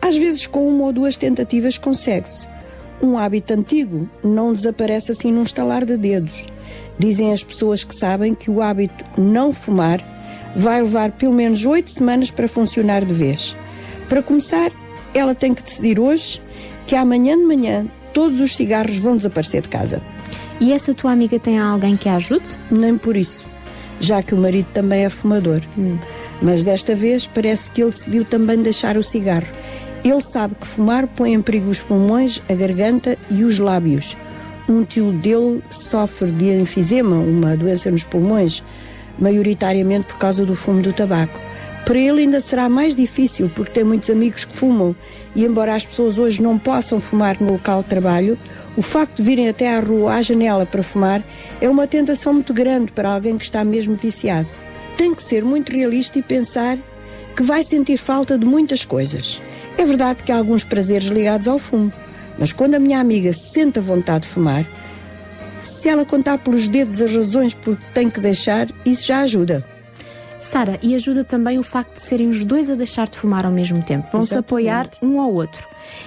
Às 0.01 0.17
vezes, 0.17 0.47
com 0.47 0.67
uma 0.67 0.85
ou 0.85 0.93
duas 0.93 1.17
tentativas, 1.17 1.77
consegue-se. 1.79 2.49
Um 3.03 3.19
hábito 3.19 3.53
antigo 3.53 4.09
não 4.25 4.53
desaparece 4.53 5.13
assim 5.13 5.31
num 5.31 5.43
estalar 5.43 5.85
de 5.85 5.97
dedos. 5.97 6.47
Dizem 6.99 7.33
as 7.33 7.45
pessoas 7.45 7.85
que 7.85 7.95
sabem 7.95 8.35
que 8.35 8.51
o 8.51 8.63
hábito 8.63 9.05
não 9.19 9.53
fumar 9.53 10.01
vai 10.57 10.83
levar 10.83 11.13
pelo 11.13 11.35
menos 11.35 11.67
oito 11.67 11.91
semanas 11.91 12.31
para 12.31 12.49
funcionar 12.49 13.05
de 13.05 13.13
vez. 13.13 13.57
Para 14.09 14.23
começar, 14.23 14.71
ela 15.15 15.35
tem 15.35 15.53
que 15.53 15.63
decidir 15.63 15.99
hoje 16.01 16.43
que 16.87 16.97
amanhã 16.97 17.37
de 17.37 17.45
manhã 17.45 17.87
todos 18.15 18.41
os 18.41 18.57
cigarros 18.57 18.99
vão 18.99 19.17
desaparecer 19.17 19.63
de 19.63 19.69
casa. 19.69 20.01
E 20.59 20.73
essa 20.73 20.95
tua 20.95 21.13
amiga 21.13 21.39
tem 21.39 21.59
alguém 21.59 21.97
que 21.97 22.09
a 22.09 22.17
ajude? 22.17 22.47
Nem 22.71 22.97
por 22.97 23.15
isso, 23.15 23.45
já 24.01 24.23
que 24.23 24.35
o 24.35 24.39
marido 24.39 24.69
também 24.73 25.05
é 25.05 25.09
fumador. 25.11 25.61
Mas 26.41 26.65
desta 26.65 26.95
vez 26.95 27.27
parece 27.27 27.71
que 27.71 27.83
ele 27.83 27.91
decidiu 27.91 28.25
também 28.25 28.63
deixar 28.63 28.97
o 28.97 29.03
cigarro. 29.03 29.47
Ele 30.03 30.23
sabe 30.23 30.55
que 30.55 30.67
fumar 30.67 31.07
põe 31.09 31.35
em 31.35 31.43
perigo 31.43 31.69
os 31.69 31.83
pulmões, 31.83 32.41
a 32.49 32.55
garganta 32.55 33.19
e 33.29 33.45
os 33.45 33.59
lábios. 33.59 34.17
Um 34.69 34.85
tio 34.85 35.13
dele 35.13 35.63
sofre 35.71 36.31
de 36.31 36.47
enfisema, 36.61 37.17
uma 37.17 37.57
doença 37.57 37.91
nos 37.91 38.03
pulmões, 38.03 38.65
maioritariamente 39.19 40.07
por 40.07 40.19
causa 40.19 40.45
do 40.45 40.57
fumo 40.57 40.83
do 40.83 40.93
tabaco. 40.93 41.39
Para 41.85 41.99
ele 42.01 42.23
ainda 42.23 42.41
será 42.41 42.69
mais 42.69 42.97
difícil 42.97 43.49
porque 43.55 43.71
tem 43.71 43.85
muitos 43.85 44.11
amigos 44.11 44.45
que 44.45 44.59
fumam 44.59 44.95
e 45.37 45.45
embora 45.45 45.77
as 45.77 45.87
pessoas 45.87 46.19
hoje 46.19 46.43
não 46.43 46.59
possam 46.59 47.01
fumar 47.01 47.37
no 47.41 47.53
local 47.53 47.81
de 47.85 47.89
trabalho, 47.89 48.37
o 48.77 48.83
facto 48.83 49.19
de 49.19 49.23
virem 49.23 49.49
até 49.49 49.73
à 49.73 49.79
rua 49.79 50.15
à 50.15 50.21
janela 50.21 50.67
para 50.67 50.83
fumar 50.83 51.23
é 51.61 51.69
uma 51.69 51.87
tentação 51.87 52.33
muito 52.33 52.53
grande 52.53 52.91
para 52.91 53.11
alguém 53.11 53.37
que 53.37 53.45
está 53.45 53.65
mesmo 53.65 53.95
viciado. 53.95 54.49
Tem 54.97 55.15
que 55.15 55.23
ser 55.23 55.45
muito 55.45 55.71
realista 55.71 56.19
e 56.19 56.23
pensar 56.23 56.77
que 57.37 57.43
vai 57.45 57.63
sentir 57.63 57.99
falta 57.99 58.37
de 58.37 58.45
muitas 58.45 58.85
coisas. 58.85 59.41
É 59.79 59.85
verdade 59.85 60.25
que 60.25 60.33
há 60.33 60.39
alguns 60.39 60.65
prazeres 60.65 61.07
ligados 61.07 61.47
ao 61.47 61.59
fumo, 61.59 61.93
mas 62.39 62.53
quando 62.53 62.75
a 62.75 62.79
minha 62.79 63.01
amiga 63.01 63.33
sente 63.33 63.79
a 63.79 63.83
vontade 63.83 64.27
de 64.27 64.33
fumar, 64.33 64.67
se 65.59 65.89
ela 65.89 66.05
contar 66.05 66.39
pelos 66.39 66.69
dedos 66.69 67.01
as 67.01 67.13
razões 67.15 67.55
por 67.55 67.77
que 67.77 67.93
tem 67.93 68.11
que 68.11 68.21
deixar, 68.21 68.69
isso 68.85 69.07
já 69.07 69.21
ajuda. 69.21 69.65
Sara, 70.41 70.79
e 70.81 70.95
ajuda 70.95 71.25
também 71.25 71.59
o 71.59 71.63
facto 71.63 71.95
de 71.95 72.01
serem 72.01 72.29
os 72.29 72.45
dois 72.45 72.71
a 72.71 72.77
deixar 72.77 73.09
de 73.09 73.19
fumar 73.19 73.45
ao 73.45 73.51
mesmo 73.51 73.83
tempo. 73.83 74.09
Vão-se 74.13 74.39
apoiar 74.39 74.89
um 75.03 75.21
ao 75.21 75.33
outro. 75.33 75.67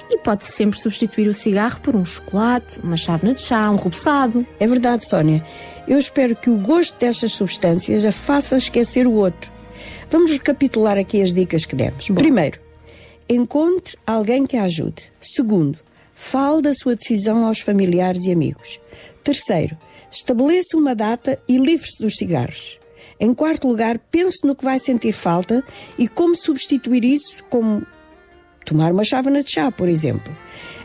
E 0.09 0.17
pode-se 0.19 0.53
sempre 0.53 0.79
substituir 0.79 1.27
o 1.27 1.33
cigarro 1.33 1.81
por 1.81 1.95
um 1.95 2.05
chocolate, 2.05 2.79
uma 2.81 2.95
chávena 2.95 3.33
de 3.33 3.41
chá, 3.41 3.69
um 3.69 3.75
rubeçado. 3.75 4.45
É 4.59 4.65
verdade, 4.65 5.05
Sónia. 5.05 5.43
Eu 5.87 5.99
espero 5.99 6.35
que 6.35 6.49
o 6.49 6.57
gosto 6.57 6.97
destas 6.97 7.33
substâncias 7.33 8.05
a 8.05 8.11
faça 8.11 8.55
esquecer 8.55 9.05
o 9.07 9.13
outro. 9.13 9.51
Vamos 10.09 10.31
recapitular 10.31 10.97
aqui 10.97 11.21
as 11.21 11.33
dicas 11.33 11.65
que 11.65 11.75
demos. 11.75 12.07
Primeiro, 12.07 12.59
encontre 13.27 13.97
alguém 14.07 14.45
que 14.45 14.55
a 14.55 14.63
ajude. 14.63 15.03
Segundo, 15.19 15.77
fale 16.19 16.61
da 16.61 16.73
sua 16.73 16.97
decisão 16.97 17.45
aos 17.45 17.61
familiares 17.61 18.25
e 18.25 18.31
amigos. 18.31 18.77
Terceiro, 19.23 19.77
estabeleça 20.11 20.75
uma 20.75 20.93
data 20.93 21.39
e 21.47 21.57
livre-se 21.57 21.97
dos 22.01 22.17
cigarros. 22.17 22.77
Em 23.17 23.33
quarto 23.33 23.69
lugar, 23.69 23.97
pense 24.11 24.45
no 24.45 24.53
que 24.53 24.65
vai 24.65 24.79
sentir 24.79 25.13
falta 25.13 25.63
e 25.97 26.09
como 26.09 26.35
substituir 26.35 27.05
isso, 27.05 27.41
como 27.49 27.87
tomar 28.65 28.91
uma 28.91 29.05
chávena 29.05 29.41
de 29.41 29.49
chá, 29.49 29.71
por 29.71 29.87
exemplo. 29.87 30.31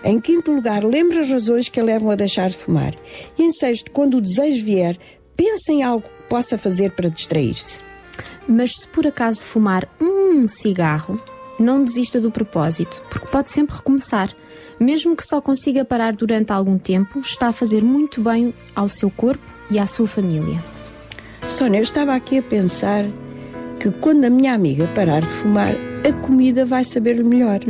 Em 0.05 0.21
quinto 0.21 0.53
lugar, 0.53 0.85
lembre 0.85 1.19
as 1.19 1.29
razões 1.29 1.69
que 1.69 1.81
a 1.81 1.85
levam 1.85 2.11
a 2.11 2.15
deixar 2.15 2.49
de 2.49 2.57
fumar. 2.57 2.95
E 3.37 3.43
em 3.43 3.51
sexto, 3.51 3.91
quando 3.91 4.19
o 4.19 4.21
desejo 4.21 4.65
vier, 4.65 4.97
pense 5.37 5.73
em 5.73 5.83
algo 5.83 6.07
que 6.07 6.29
possa 6.29 6.57
fazer 6.57 6.93
para 6.93 7.11
distrair-se. 7.11 7.81
Mas 8.49 8.77
se 8.77 8.89
por 8.89 9.05
acaso 9.05 9.45
fumar 9.45 9.89
um 10.01 10.47
cigarro, 10.47 11.21
não 11.65 11.83
desista 11.83 12.21
do 12.21 12.31
propósito, 12.31 13.03
porque 13.09 13.27
pode 13.27 13.51
sempre 13.51 13.75
recomeçar. 13.77 14.31
Mesmo 14.79 15.17
que 15.17 15.25
só 15.25 15.41
consiga 15.41 15.85
parar 15.85 16.15
durante 16.15 16.53
algum 16.53 16.79
tempo, 16.79 17.21
está 17.21 17.49
a 17.49 17.53
fazer 17.53 17.83
muito 17.83 18.21
bem 18.21 18.53
ao 18.75 18.89
seu 18.89 19.11
corpo 19.11 19.45
e 19.71 19.79
à 19.79 19.87
sua 19.87 20.07
família. 20.07 20.63
Sónia, 21.49 21.79
eu 21.79 21.83
estava 21.83 22.15
aqui 22.15 22.39
a 22.39 22.43
pensar 22.43 23.07
que 23.81 23.91
quando 23.91 24.25
a 24.25 24.31
minha 24.31 24.53
amiga 24.55 24.87
parar 24.95 25.21
de 25.21 25.29
fumar, 25.29 25.75
a 26.09 26.13
comida 26.13 26.65
vai 26.67 26.85
saber 26.85 27.23
melhor. 27.25 27.61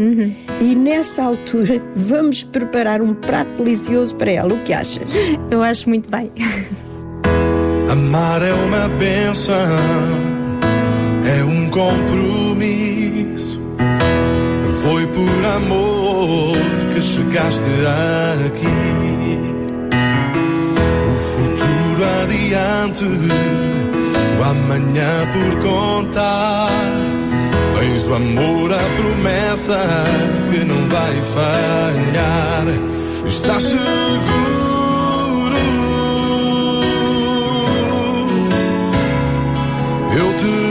E 0.61 0.75
nessa 0.75 1.23
altura 1.23 1.83
vamos 1.95 2.43
preparar 2.43 3.01
um 3.01 3.15
prato 3.15 3.51
delicioso 3.59 4.15
para 4.17 4.31
ela. 4.31 4.55
O 4.55 4.61
que 4.65 4.73
achas? 4.73 5.07
Eu 5.51 5.63
acho 5.63 5.89
muito 5.89 6.11
bem. 6.11 6.33
Amar 7.91 8.43
é 8.43 8.53
uma 8.53 8.89
benção, 8.89 9.51
é 11.27 11.45
um 11.45 11.71
compromisso. 11.71 12.94
Foi 14.85 15.07
por 15.07 15.45
amor 15.47 16.59
que 16.93 17.01
chegaste 17.01 17.63
aqui. 18.47 18.67
O 21.11 21.17
futuro 21.17 22.05
adiante, 22.23 23.05
o 24.39 24.45
amanhã 24.45 25.27
por 25.33 25.63
contar. 25.63 26.69
Tens 27.79 28.03
do 28.03 28.15
amor 28.15 28.75
a 28.75 28.85
promessa 28.99 29.81
que 30.53 30.63
não 30.63 30.87
vai 30.91 31.15
falhar. 31.33 32.67
Estás 33.27 33.63
seguro. 33.63 33.81
Eu 40.15 40.39
te 40.39 40.64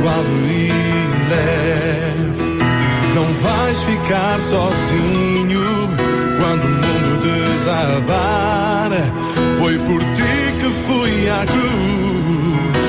suave 0.00 0.28
e 0.28 0.72
leve. 1.28 2.42
Não 3.14 3.26
vais 3.34 3.82
ficar 3.82 4.40
sozinho 4.40 5.88
quando 6.38 6.64
o 6.64 6.68
mundo 6.68 7.54
desabar. 7.54 8.90
Foi 9.58 9.78
por 9.78 10.00
ti 10.00 10.58
que 10.58 10.70
fui 10.86 11.28
à 11.28 11.44
cruz, 11.44 12.86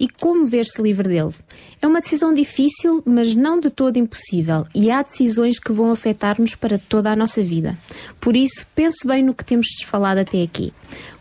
e 0.00 0.08
como 0.08 0.46
ver-se 0.46 0.80
livre 0.80 1.06
dele. 1.06 1.34
É 1.82 1.86
uma 1.86 2.00
decisão 2.00 2.32
difícil, 2.32 3.02
mas 3.04 3.34
não 3.34 3.60
de 3.60 3.68
todo 3.68 3.98
impossível, 3.98 4.66
e 4.74 4.90
há 4.90 5.02
decisões 5.02 5.58
que 5.58 5.70
vão 5.70 5.90
afetar-nos 5.90 6.54
para 6.54 6.78
toda 6.78 7.10
a 7.10 7.16
nossa 7.16 7.42
vida. 7.42 7.78
Por 8.18 8.34
isso, 8.34 8.66
pense 8.74 9.06
bem 9.06 9.22
no 9.22 9.34
que 9.34 9.44
temos 9.44 9.66
falado 9.84 10.16
até 10.16 10.40
aqui. 10.42 10.72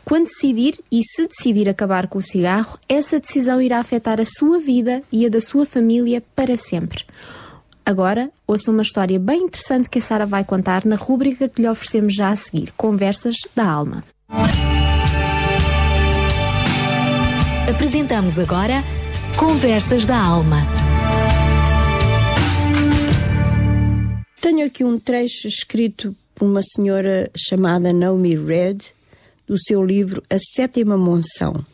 Quando 0.05 0.27
decidir 0.27 0.79
e 0.89 1.01
se 1.03 1.27
decidir 1.27 1.67
acabar 1.67 2.07
com 2.07 2.19
o 2.19 2.23
cigarro, 2.23 2.79
essa 2.87 3.19
decisão 3.19 3.61
irá 3.61 3.79
afetar 3.79 4.21
a 4.21 4.25
sua 4.25 4.57
vida 4.57 5.03
e 5.11 5.25
a 5.25 5.29
da 5.29 5.41
sua 5.41 5.65
família 5.65 6.23
para 6.33 6.55
sempre. 6.55 7.03
Agora, 7.85 8.31
ouça 8.47 8.71
uma 8.71 8.81
história 8.81 9.19
bem 9.19 9.43
interessante 9.43 9.89
que 9.89 9.99
a 9.99 10.01
Sara 10.01 10.25
vai 10.25 10.45
contar 10.45 10.85
na 10.85 10.95
rúbrica 10.95 11.49
que 11.49 11.61
lhe 11.61 11.67
oferecemos 11.67 12.15
já 12.15 12.29
a 12.29 12.35
seguir, 12.35 12.71
Conversas 12.77 13.35
da 13.53 13.65
Alma. 13.65 14.05
Apresentamos 17.69 18.39
agora 18.39 18.81
Conversas 19.37 20.05
da 20.05 20.17
Alma. 20.17 20.59
Tenho 24.39 24.65
aqui 24.65 24.83
um 24.85 24.97
trecho 24.97 25.47
escrito 25.47 26.15
por 26.33 26.45
uma 26.45 26.61
senhora 26.61 27.29
chamada 27.35 27.91
Naomi 27.91 28.35
Red, 28.35 28.77
do 29.45 29.61
seu 29.61 29.83
livro 29.83 30.23
A 30.29 30.37
Sétima 30.39 30.97
Monção. 30.97 31.65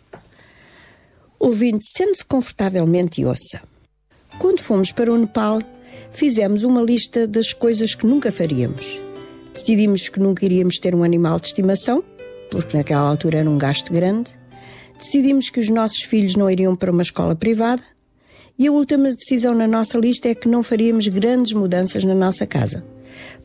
Ouvinte, 1.40 1.86
sente-se 1.96 2.26
confortavelmente 2.26 3.22
e 3.22 3.26
ouça. 3.26 3.62
Quando 4.40 4.62
fomos 4.62 4.92
para 4.92 5.12
o 5.12 5.18
Nepal, 5.18 5.62
fizemos 6.12 6.64
uma 6.64 6.82
lista 6.82 7.28
das 7.28 7.54
coisas 7.54 7.96
que 7.96 8.06
nunca 8.06 8.32
faríamos. 8.32 9.00
Decidimos 9.54 10.08
que 10.10 10.20
nunca 10.20 10.46
iríamos 10.46 10.80
ter 10.80 10.96
um 10.96 11.04
animal 11.04 11.40
de 11.40 11.48
estimação, 11.48 12.04
porque 12.50 12.78
naquela 12.78 13.10
altura 13.10 13.40
era 13.40 13.50
um 13.50 13.58
gasto 13.58 13.92
grande. 13.92 14.32
Decidimos 14.98 15.50
que 15.50 15.60
os 15.60 15.70
nossos 15.70 16.04
filhos 16.04 16.36
não 16.36 16.50
iriam 16.50 16.76
para 16.76 16.92
uma 16.92 17.02
escola 17.02 17.36
privada. 17.36 17.82
E 18.58 18.68
a 18.68 18.72
última 18.72 19.14
decisão 19.14 19.56
na 19.56 19.68
nossa 19.68 19.98
lista 19.98 20.28
é 20.28 20.36
que 20.36 20.50
não 20.50 20.62
faríamos 20.62 21.08
grandes 21.08 21.54
mudanças 21.54 22.04
na 22.04 22.14
nossa 22.14 22.46
casa. 22.46 22.84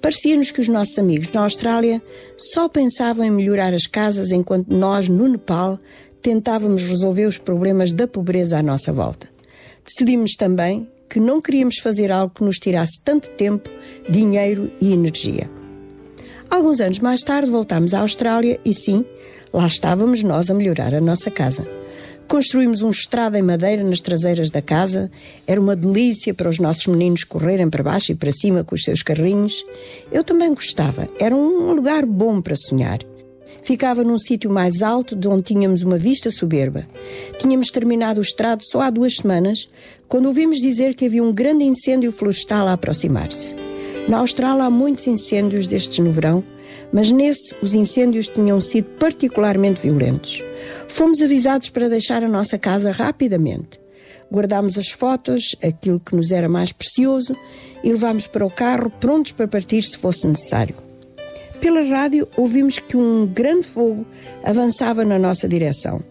Parecia-nos 0.01 0.51
que 0.51 0.61
os 0.61 0.69
nossos 0.69 0.99
amigos 0.99 1.31
na 1.33 1.43
Austrália 1.43 2.03
só 2.37 2.69
pensavam 2.69 3.25
em 3.25 3.31
melhorar 3.31 3.73
as 3.73 3.87
casas 3.87 4.33
enquanto 4.33 4.75
nós, 4.75 5.09
no 5.09 5.29
Nepal, 5.29 5.79
tentávamos 6.21 6.83
resolver 6.83 7.27
os 7.27 7.39
problemas 7.39 7.93
da 7.93 8.07
pobreza 8.07 8.59
à 8.59 8.63
nossa 8.63 8.93
volta. 8.93 9.29
Decidimos 9.85 10.35
também 10.35 10.89
que 11.15 11.21
não 11.21 11.41
queríamos 11.41 11.79
fazer 11.79 12.11
algo 12.11 12.35
que 12.35 12.43
nos 12.43 12.59
tirasse 12.59 13.01
tanto 13.01 13.31
tempo, 13.31 13.71
dinheiro 14.11 14.69
e 14.81 14.93
energia. 14.93 15.49
Alguns 16.51 16.81
anos 16.81 16.99
mais 16.99 17.23
tarde 17.23 17.49
voltámos 17.49 17.95
à 17.95 18.01
Austrália 18.01 18.59
e 18.65 18.75
sim, 18.75 19.05
lá 19.53 19.65
estávamos 19.65 20.25
nós 20.25 20.51
a 20.51 20.55
melhorar 20.55 20.93
a 20.93 21.01
nossa 21.01 21.31
casa. 21.31 21.65
Construímos 22.27 22.83
um 22.83 22.91
estrado 22.91 23.37
em 23.37 23.43
madeira 23.43 23.85
nas 23.85 24.01
traseiras 24.01 24.51
da 24.51 24.61
casa. 24.61 25.09
Era 25.47 25.61
uma 25.61 25.77
delícia 25.77 26.35
para 26.35 26.49
os 26.49 26.59
nossos 26.59 26.89
meninos 26.89 27.23
correrem 27.23 27.71
para 27.71 27.85
baixo 27.85 28.11
e 28.11 28.17
para 28.17 28.33
cima 28.33 28.65
com 28.65 28.75
os 28.75 28.83
seus 28.83 29.01
carrinhos. 29.01 29.65
Eu 30.11 30.25
também 30.25 30.53
gostava. 30.53 31.07
Era 31.21 31.37
um 31.37 31.73
lugar 31.75 32.05
bom 32.05 32.43
para 32.43 32.57
sonhar. 32.57 32.99
Ficava 33.63 34.05
num 34.05 34.19
sítio 34.19 34.51
mais 34.51 34.83
alto, 34.83 35.17
de 35.17 35.27
onde 35.27 35.45
tínhamos 35.45 35.83
uma 35.83 35.97
vista 35.97 36.31
soberba. 36.31 36.87
Tínhamos 37.39 37.71
terminado 37.71 38.21
o 38.21 38.23
estrado 38.23 38.63
só 38.65 38.83
há 38.83 38.91
duas 38.91 39.17
semanas, 39.17 39.69
quando 40.09 40.27
ouvimos 40.27 40.59
dizer 40.59 40.95
que 40.95 41.07
havia 41.07 41.23
um 41.23 41.33
grande 41.33 41.65
incêndio 41.65 42.13
florestal 42.13 42.69
a 42.69 42.73
aproximar-se. 42.73 43.55
Na 44.09 44.19
Austrália 44.19 44.65
há 44.65 44.71
muitos 44.71 45.07
incêndios 45.07 45.67
destes 45.67 45.99
no 45.99 46.13
verão, 46.13 46.45
mas 46.93 47.11
nesse 47.11 47.55
os 47.63 47.75
incêndios 47.75 48.29
tinham 48.29 48.61
sido 48.61 48.89
particularmente 48.99 49.81
violentos. 49.81 50.43
Fomos 50.89 51.23
avisados 51.23 51.71
para 51.71 51.89
deixar 51.89 52.23
a 52.23 52.29
nossa 52.29 52.59
casa 52.59 52.91
rapidamente. 52.91 53.81
Guardámos 54.31 54.77
as 54.79 54.91
fotos, 54.91 55.57
aquilo 55.63 56.01
que 56.01 56.15
nos 56.15 56.31
era 56.31 56.49
mais 56.49 56.71
precioso, 56.71 57.35
e 57.83 57.91
levámos 57.91 58.27
para 58.27 58.45
o 58.45 58.51
carro, 58.51 58.91
prontos 59.01 59.33
para 59.33 59.49
partir 59.49 59.83
se 59.83 59.97
fosse 59.97 60.27
necessário. 60.27 60.84
Pela 61.61 61.83
rádio, 61.83 62.29
ouvimos 62.37 62.79
que 62.79 62.97
um 62.97 63.27
grande 63.27 63.67
fogo 63.67 64.07
avançava 64.43 65.05
na 65.05 65.19
nossa 65.19 65.49
direção. 65.49 66.03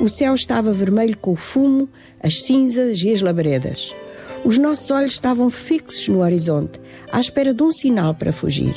O 0.00 0.08
céu 0.08 0.34
estava 0.34 0.72
vermelho 0.72 1.16
com 1.16 1.32
o 1.32 1.36
fumo, 1.36 1.88
as 2.20 2.42
cinzas 2.42 3.02
e 3.02 3.10
as 3.10 3.20
labaredas. 3.20 3.94
Os 4.44 4.58
nossos 4.58 4.90
olhos 4.90 5.12
estavam 5.12 5.50
fixos 5.50 6.08
no 6.08 6.20
horizonte, 6.20 6.80
à 7.12 7.20
espera 7.20 7.54
de 7.54 7.62
um 7.62 7.70
sinal 7.70 8.14
para 8.14 8.32
fugir. 8.32 8.74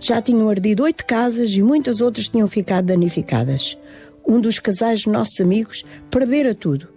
Já 0.00 0.20
tinham 0.20 0.48
ardido 0.48 0.82
oito 0.82 1.04
casas 1.04 1.50
e 1.52 1.62
muitas 1.62 2.00
outras 2.00 2.28
tinham 2.28 2.48
ficado 2.48 2.86
danificadas. 2.86 3.78
Um 4.26 4.40
dos 4.40 4.58
casais 4.58 5.06
nossos 5.06 5.40
amigos 5.40 5.84
perdera 6.10 6.54
tudo. 6.54 6.88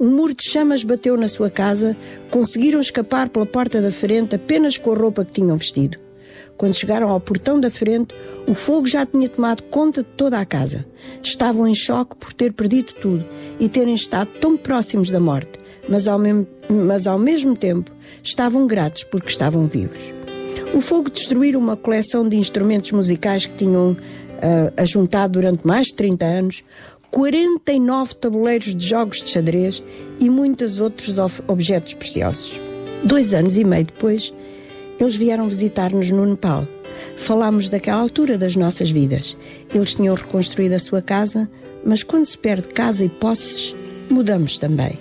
Um 0.00 0.10
muro 0.10 0.34
de 0.34 0.44
chamas 0.44 0.84
bateu 0.84 1.16
na 1.16 1.28
sua 1.28 1.50
casa, 1.50 1.96
conseguiram 2.30 2.80
escapar 2.80 3.28
pela 3.28 3.46
porta 3.46 3.80
da 3.80 3.90
frente 3.90 4.34
apenas 4.34 4.78
com 4.78 4.92
a 4.92 4.96
roupa 4.96 5.24
que 5.24 5.32
tinham 5.32 5.56
vestido. 5.56 6.07
Quando 6.58 6.74
chegaram 6.74 7.08
ao 7.08 7.20
portão 7.20 7.60
da 7.60 7.70
frente, 7.70 8.12
o 8.46 8.52
fogo 8.52 8.84
já 8.84 9.06
tinha 9.06 9.28
tomado 9.28 9.62
conta 9.64 10.02
de 10.02 10.08
toda 10.08 10.40
a 10.40 10.44
casa. 10.44 10.84
Estavam 11.22 11.68
em 11.68 11.74
choque 11.74 12.16
por 12.16 12.32
ter 12.32 12.52
perdido 12.52 12.92
tudo 12.94 13.24
e 13.60 13.68
terem 13.68 13.94
estado 13.94 14.28
tão 14.40 14.56
próximos 14.56 15.08
da 15.08 15.20
morte, 15.20 15.52
mas 15.88 16.08
ao 16.08 16.18
mesmo, 16.18 16.48
mas 16.68 17.06
ao 17.06 17.16
mesmo 17.16 17.56
tempo 17.56 17.92
estavam 18.24 18.66
gratos 18.66 19.04
porque 19.04 19.28
estavam 19.28 19.68
vivos. 19.68 20.12
O 20.74 20.80
fogo 20.80 21.08
destruiu 21.08 21.60
uma 21.60 21.76
coleção 21.76 22.28
de 22.28 22.36
instrumentos 22.36 22.90
musicais 22.90 23.46
que 23.46 23.56
tinham 23.56 23.92
uh, 23.92 24.72
ajuntado 24.76 25.34
durante 25.34 25.64
mais 25.64 25.86
de 25.86 25.94
30 25.94 26.26
anos, 26.26 26.64
49 27.12 28.16
tabuleiros 28.16 28.74
de 28.74 28.84
jogos 28.84 29.22
de 29.22 29.28
xadrez 29.28 29.82
e 30.18 30.28
muitos 30.28 30.80
outros 30.80 31.14
objetos 31.46 31.94
preciosos. 31.94 32.60
Dois 33.04 33.32
anos 33.32 33.56
e 33.56 33.64
meio 33.64 33.86
depois, 33.86 34.34
eles 34.98 35.16
vieram 35.16 35.48
visitar-nos 35.48 36.10
no 36.10 36.26
Nepal. 36.26 36.66
Falámos 37.16 37.68
daquela 37.68 38.00
altura 38.00 38.36
das 38.36 38.56
nossas 38.56 38.90
vidas. 38.90 39.36
Eles 39.72 39.94
tinham 39.94 40.14
reconstruído 40.14 40.74
a 40.74 40.78
sua 40.78 41.00
casa, 41.00 41.48
mas 41.84 42.02
quando 42.02 42.26
se 42.26 42.36
perde 42.36 42.68
casa 42.68 43.04
e 43.04 43.08
posses, 43.08 43.74
mudamos 44.10 44.58
também. 44.58 44.98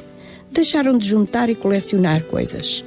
Deixaram 0.52 0.98
de 0.98 1.08
juntar 1.08 1.50
e 1.50 1.56
colecionar 1.56 2.24
coisas. 2.24 2.84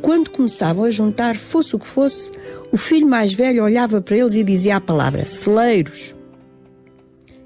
Quando 0.00 0.30
começavam 0.30 0.84
a 0.84 0.90
juntar, 0.90 1.36
fosse 1.36 1.74
o 1.74 1.78
que 1.78 1.86
fosse, 1.86 2.30
o 2.72 2.76
filho 2.76 3.06
mais 3.06 3.32
velho 3.32 3.64
olhava 3.64 4.00
para 4.00 4.16
eles 4.16 4.34
e 4.34 4.44
dizia 4.44 4.76
a 4.76 4.80
palavra 4.80 5.26
celeiros. 5.26 6.14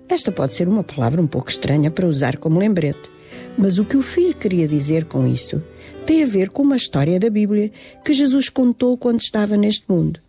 Esta 0.08 0.30
pode 0.30 0.52
ser 0.54 0.68
uma 0.68 0.84
palavra 0.84 1.20
um 1.20 1.26
pouco 1.26 1.50
estranha 1.50 1.90
para 1.90 2.06
usar 2.06 2.36
como 2.36 2.58
lembrete, 2.58 3.10
mas 3.56 3.78
o 3.78 3.84
que 3.84 3.96
o 3.96 4.02
filho 4.02 4.34
queria 4.34 4.68
dizer 4.68 5.06
com 5.06 5.26
isso 5.26 5.62
tem 6.06 6.22
a 6.22 6.26
ver 6.26 6.50
com 6.50 6.62
uma 6.62 6.76
história 6.76 7.18
da 7.18 7.30
Bíblia 7.30 7.70
que 8.04 8.12
Jesus 8.12 8.48
contou 8.48 8.96
quando 8.96 9.20
estava 9.20 9.56
neste 9.56 9.84
mundo. 9.88 10.20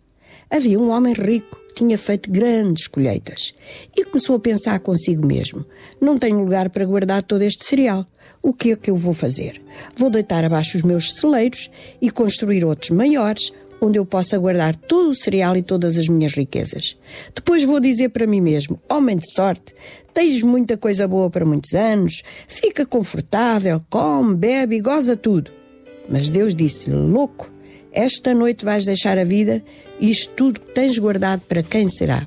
Havia 0.48 0.78
um 0.78 0.90
homem 0.90 1.12
rico 1.14 1.58
que 1.68 1.74
tinha 1.74 1.98
feito 1.98 2.30
grandes 2.30 2.86
colheitas 2.86 3.52
e 3.96 4.04
começou 4.04 4.36
a 4.36 4.40
pensar 4.40 4.78
consigo 4.80 5.26
mesmo: 5.26 5.64
não 6.00 6.16
tenho 6.16 6.38
lugar 6.38 6.70
para 6.70 6.84
guardar 6.84 7.22
todo 7.22 7.42
este 7.42 7.64
cereal. 7.64 8.06
O 8.40 8.52
que 8.52 8.72
é 8.72 8.76
que 8.76 8.90
eu 8.90 8.96
vou 8.96 9.14
fazer? 9.14 9.60
Vou 9.96 10.10
deitar 10.10 10.44
abaixo 10.44 10.76
os 10.76 10.82
meus 10.82 11.14
celeiros 11.14 11.70
e 12.00 12.10
construir 12.10 12.62
outros 12.64 12.90
maiores, 12.90 13.50
onde 13.80 13.98
eu 13.98 14.04
possa 14.04 14.38
guardar 14.38 14.76
todo 14.76 15.08
o 15.08 15.14
cereal 15.14 15.56
e 15.56 15.62
todas 15.62 15.98
as 15.98 16.08
minhas 16.08 16.34
riquezas. 16.34 16.96
Depois 17.34 17.64
vou 17.64 17.80
dizer 17.80 18.10
para 18.10 18.26
mim 18.26 18.40
mesmo: 18.40 18.78
homem 18.88 19.16
de 19.16 19.32
sorte, 19.32 19.74
tens 20.12 20.42
muita 20.42 20.76
coisa 20.76 21.08
boa 21.08 21.30
para 21.30 21.44
muitos 21.44 21.72
anos, 21.74 22.22
fica 22.46 22.86
confortável, 22.86 23.82
come, 23.90 24.36
bebe 24.36 24.76
e 24.76 24.80
goza 24.80 25.16
tudo. 25.16 25.63
Mas 26.08 26.28
Deus 26.28 26.54
disse-lhe: 26.54 26.96
louco, 26.96 27.50
esta 27.92 28.34
noite 28.34 28.64
vais 28.64 28.84
deixar 28.84 29.18
a 29.18 29.24
vida 29.24 29.62
e 30.00 30.10
isto 30.10 30.32
tudo 30.34 30.60
que 30.60 30.72
tens 30.72 30.98
guardado 30.98 31.42
para 31.48 31.62
quem 31.62 31.88
será? 31.88 32.26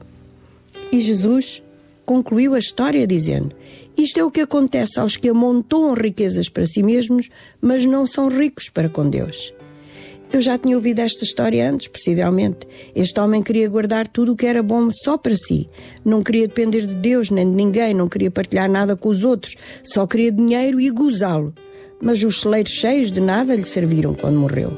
E 0.92 1.00
Jesus 1.00 1.62
concluiu 2.06 2.54
a 2.54 2.60
história 2.60 3.06
dizendo: 3.06 3.56
isto 3.98 4.20
é 4.20 4.24
o 4.24 4.32
que 4.32 4.42
acontece 4.42 5.00
aos 5.00 5.18
que 5.18 5.28
amontoam 5.28 5.94
riquezas 5.94 6.50
para 6.50 6.68
si 6.68 6.84
mesmos, 6.84 7.30
mas 7.60 7.84
não 7.84 8.06
são 8.06 8.28
ricos 8.28 8.70
para 8.70 8.88
com 8.88 9.10
Deus. 9.10 9.54
Eu 10.32 10.42
já 10.42 10.58
tinha 10.58 10.76
ouvido 10.76 11.00
esta 11.00 11.24
história 11.24 11.70
antes, 11.70 11.88
possivelmente. 11.88 12.68
Este 12.94 13.18
homem 13.20 13.42
queria 13.42 13.68
guardar 13.70 14.08
tudo 14.08 14.34
o 14.34 14.36
que 14.36 14.46
era 14.46 14.62
bom 14.62 14.90
só 14.92 15.18
para 15.18 15.36
si. 15.38 15.70
Não 16.04 16.22
queria 16.22 16.48
depender 16.48 16.86
de 16.86 16.96
Deus 16.96 17.32
nem 17.32 17.50
de 17.50 17.56
ninguém, 17.56 17.94
não 17.94 18.10
queria 18.10 18.30
partilhar 18.30 18.70
nada 18.70 18.96
com 18.96 19.10
os 19.10 19.24
outros, 19.24 19.56
só 19.84 20.06
queria 20.06 20.32
dinheiro 20.32 20.82
e 20.82 20.90
gozá-lo. 20.90 21.54
Mas 22.02 22.24
os 22.24 22.42
celeiros 22.42 22.72
cheios 22.72 23.12
de 23.12 23.20
nada 23.20 23.56
lhe 23.56 23.64
serviram 23.64 24.14
quando 24.14 24.40
morreu. 24.40 24.72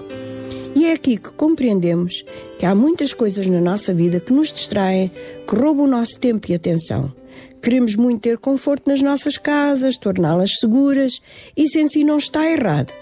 E 0.75 0.85
é 0.85 0.93
aqui 0.93 1.17
que 1.17 1.31
compreendemos 1.31 2.23
que 2.57 2.65
há 2.65 2.73
muitas 2.73 3.13
coisas 3.13 3.45
na 3.47 3.59
nossa 3.59 3.93
vida 3.93 4.19
que 4.19 4.31
nos 4.31 4.51
distraem, 4.51 5.11
que 5.47 5.55
roubam 5.55 5.85
o 5.85 5.89
nosso 5.89 6.19
tempo 6.19 6.49
e 6.49 6.55
atenção. 6.55 7.11
Queremos 7.61 7.95
muito 7.95 8.21
ter 8.21 8.37
conforto 8.37 8.89
nas 8.89 9.01
nossas 9.01 9.37
casas, 9.37 9.97
torná-las 9.97 10.59
seguras. 10.59 11.21
Isso 11.57 11.77
em 11.77 11.87
si 11.87 12.03
não 12.03 12.17
está 12.17 12.49
errado. 12.49 12.93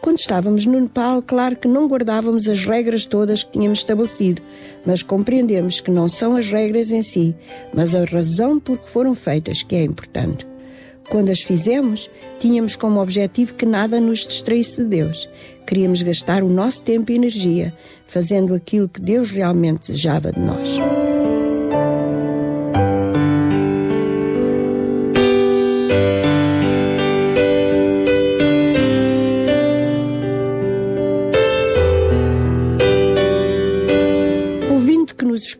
Quando 0.00 0.18
estávamos 0.18 0.64
no 0.64 0.80
Nepal, 0.80 1.20
claro 1.20 1.56
que 1.56 1.68
não 1.68 1.88
guardávamos 1.88 2.48
as 2.48 2.64
regras 2.64 3.04
todas 3.04 3.42
que 3.42 3.52
tínhamos 3.52 3.80
estabelecido, 3.80 4.40
mas 4.86 5.02
compreendemos 5.02 5.80
que 5.80 5.90
não 5.90 6.08
são 6.08 6.36
as 6.36 6.48
regras 6.48 6.92
em 6.92 7.02
si, 7.02 7.34
mas 7.74 7.94
a 7.94 8.04
razão 8.04 8.60
por 8.60 8.78
que 8.78 8.88
foram 8.88 9.14
feitas 9.14 9.62
que 9.62 9.74
é 9.74 9.82
importante. 9.82 10.46
Quando 11.08 11.30
as 11.30 11.42
fizemos, 11.42 12.10
tínhamos 12.40 12.76
como 12.76 13.00
objetivo 13.00 13.54
que 13.54 13.64
nada 13.64 14.00
nos 14.00 14.26
distraísse 14.26 14.82
de 14.82 14.88
Deus. 14.88 15.28
Queríamos 15.66 16.02
gastar 16.02 16.42
o 16.42 16.48
nosso 16.48 16.84
tempo 16.84 17.10
e 17.10 17.16
energia 17.16 17.74
fazendo 18.06 18.54
aquilo 18.54 18.88
que 18.88 19.00
Deus 19.00 19.30
realmente 19.30 19.88
desejava 19.88 20.32
de 20.32 20.40
nós. 20.40 20.78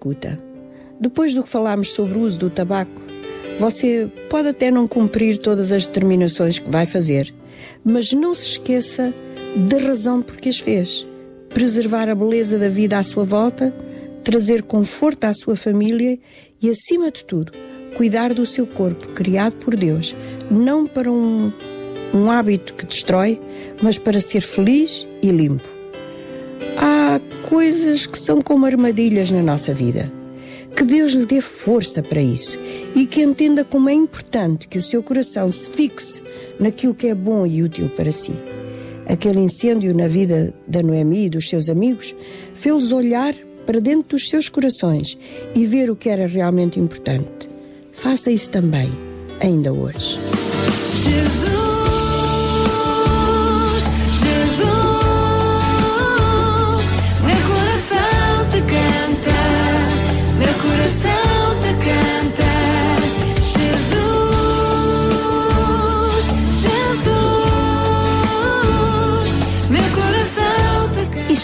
escuta. 0.07 0.39
Depois 1.01 1.35
do 1.35 1.43
que 1.43 1.49
falámos 1.49 1.91
sobre 1.91 2.19
o 2.19 2.23
uso 2.23 2.39
do 2.39 2.51
tabaco, 2.51 3.03
você 3.59 4.09
pode 4.29 4.49
até 4.49 4.71
não 4.71 4.87
cumprir 4.87 5.39
todas 5.39 5.73
as 5.73 5.87
determinações 5.87 6.59
que 6.59 6.71
vai 6.71 6.87
fazer, 6.87 7.35
mas 7.85 8.13
não 8.13 8.35
se 8.35 8.51
esqueça 8.51 9.15
da 9.57 9.79
razão 9.79 10.21
por 10.21 10.37
que 10.37 10.49
as 10.49 10.59
fez. 10.59 11.07
Preservar 11.49 12.09
a 12.09 12.15
beleza 12.15 12.59
da 12.59 12.69
vida 12.69 12.99
à 12.99 13.03
sua 13.03 13.25
volta, 13.25 13.75
trazer 14.23 14.63
conforto 14.63 15.25
à 15.25 15.33
sua 15.33 15.57
família 15.57 16.19
e, 16.61 16.69
acima 16.69 17.11
de 17.11 17.25
tudo, 17.25 17.53
cuidar 17.97 18.35
do 18.35 18.45
seu 18.45 18.67
corpo 18.67 19.09
criado 19.09 19.55
por 19.55 19.75
Deus, 19.75 20.15
não 20.51 20.87
para 20.87 21.11
um, 21.11 21.51
um 22.13 22.31
hábito 22.31 22.75
que 22.75 22.85
destrói, 22.85 23.41
mas 23.81 23.97
para 23.97 24.21
ser 24.21 24.43
feliz 24.43 25.07
e 25.23 25.29
limpo. 25.31 25.69
Há 26.77 27.21
coisas 27.49 28.07
que 28.07 28.19
são 28.19 28.43
como 28.43 28.67
armadilhas 28.67 29.31
na 29.31 29.43
nossa 29.43 29.73
vida. 29.73 30.13
Que 30.77 30.85
Deus 30.85 31.13
lhe 31.13 31.25
dê 31.25 31.41
força 31.41 32.03
para 32.03 32.21
isso 32.21 32.59
e 32.95 33.07
que 33.07 33.23
entenda 33.23 33.65
como 33.65 33.89
é 33.89 33.95
importante 33.95 34.69
que 34.69 34.77
o 34.77 34.83
seu 34.83 35.03
coração 35.03 35.51
se 35.51 35.71
fixe 35.71 36.23
naquilo 36.61 36.95
que 36.95 37.07
é 37.07 37.15
bom 37.15 37.47
e 37.47 37.63
útil 37.63 37.89
para 37.97 38.13
si. 38.13 38.35
Aquele 39.07 39.41
incêndio 39.41 39.95
na 39.95 40.07
vida 40.07 40.53
da 40.69 40.83
Noemi 40.83 41.25
e 41.27 41.31
dos 41.31 41.49
seus 41.49 41.71
amigos 41.71 42.15
fez-los 42.55 42.93
olhar 42.93 43.35
para 43.65 43.81
dentro 43.81 44.11
dos 44.11 44.29
seus 44.29 44.51
corações 44.51 45.17
e 45.55 45.65
ver 45.65 45.91
o 45.91 45.97
que 45.97 46.11
era 46.11 46.27
realmente 46.27 46.79
importante. 46.79 47.49
Faça 47.91 48.31
isso 48.31 48.51
também, 48.51 48.93
ainda 49.41 49.73
hoje. 49.73 50.19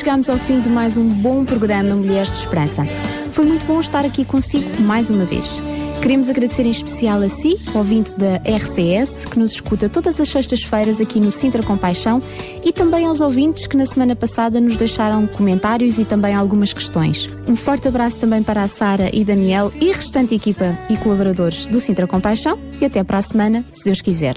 Chegamos 0.02 0.28
ao 0.28 0.36
fim 0.36 0.60
de 0.60 0.68
mais 0.68 0.96
um 0.96 1.08
bom 1.08 1.44
programa 1.44 1.94
Mulheres 1.94 2.32
de 2.32 2.38
Esperança. 2.38 2.84
Foi 3.30 3.46
muito 3.46 3.64
bom 3.66 3.78
estar 3.78 4.04
aqui 4.04 4.24
consigo 4.24 4.82
mais 4.82 5.10
uma 5.10 5.24
vez. 5.24 5.62
Queremos 6.02 6.28
agradecer 6.28 6.66
em 6.66 6.72
especial 6.72 7.22
a 7.22 7.28
si, 7.28 7.56
ouvinte 7.72 8.12
da 8.16 8.38
RCS, 8.38 9.26
que 9.26 9.38
nos 9.38 9.52
escuta 9.52 9.88
todas 9.88 10.20
as 10.20 10.28
sextas-feiras 10.28 11.00
aqui 11.00 11.20
no 11.20 11.30
Sintra 11.30 11.62
Compaixão, 11.62 12.20
e 12.64 12.72
também 12.72 13.06
aos 13.06 13.20
ouvintes 13.20 13.68
que 13.68 13.76
na 13.76 13.86
semana 13.86 14.16
passada 14.16 14.60
nos 14.60 14.74
deixaram 14.74 15.24
comentários 15.28 16.00
e 16.00 16.04
também 16.04 16.34
algumas 16.34 16.72
questões. 16.72 17.30
Um 17.46 17.54
forte 17.54 17.86
abraço 17.86 18.18
também 18.18 18.42
para 18.42 18.64
a 18.64 18.66
Sara 18.68 19.08
e 19.12 19.24
Daniel 19.24 19.70
e 19.80 19.92
restante 19.92 20.34
equipa 20.34 20.76
e 20.90 20.96
colaboradores 20.96 21.68
do 21.68 21.78
Sintra 21.78 22.08
Compaixão, 22.08 22.58
e 22.80 22.84
até 22.84 23.04
para 23.04 23.18
a 23.18 23.22
semana, 23.22 23.64
se 23.70 23.84
Deus 23.84 24.00
quiser. 24.00 24.34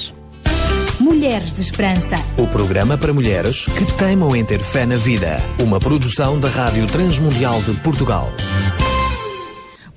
Mulheres 0.99 1.53
de 1.53 1.61
Esperança. 1.61 2.15
O 2.37 2.47
programa 2.47 2.97
para 2.97 3.13
mulheres 3.13 3.65
que 3.65 3.85
teimam 3.97 4.33
em 4.33 4.45
ter 4.45 4.59
fé 4.59 4.85
na 4.85 4.95
vida. 4.95 5.37
Uma 5.59 5.77
produção 5.77 6.39
da 6.39 6.47
Rádio 6.47 6.87
Transmundial 6.87 7.61
de 7.63 7.73
Portugal. 7.81 8.31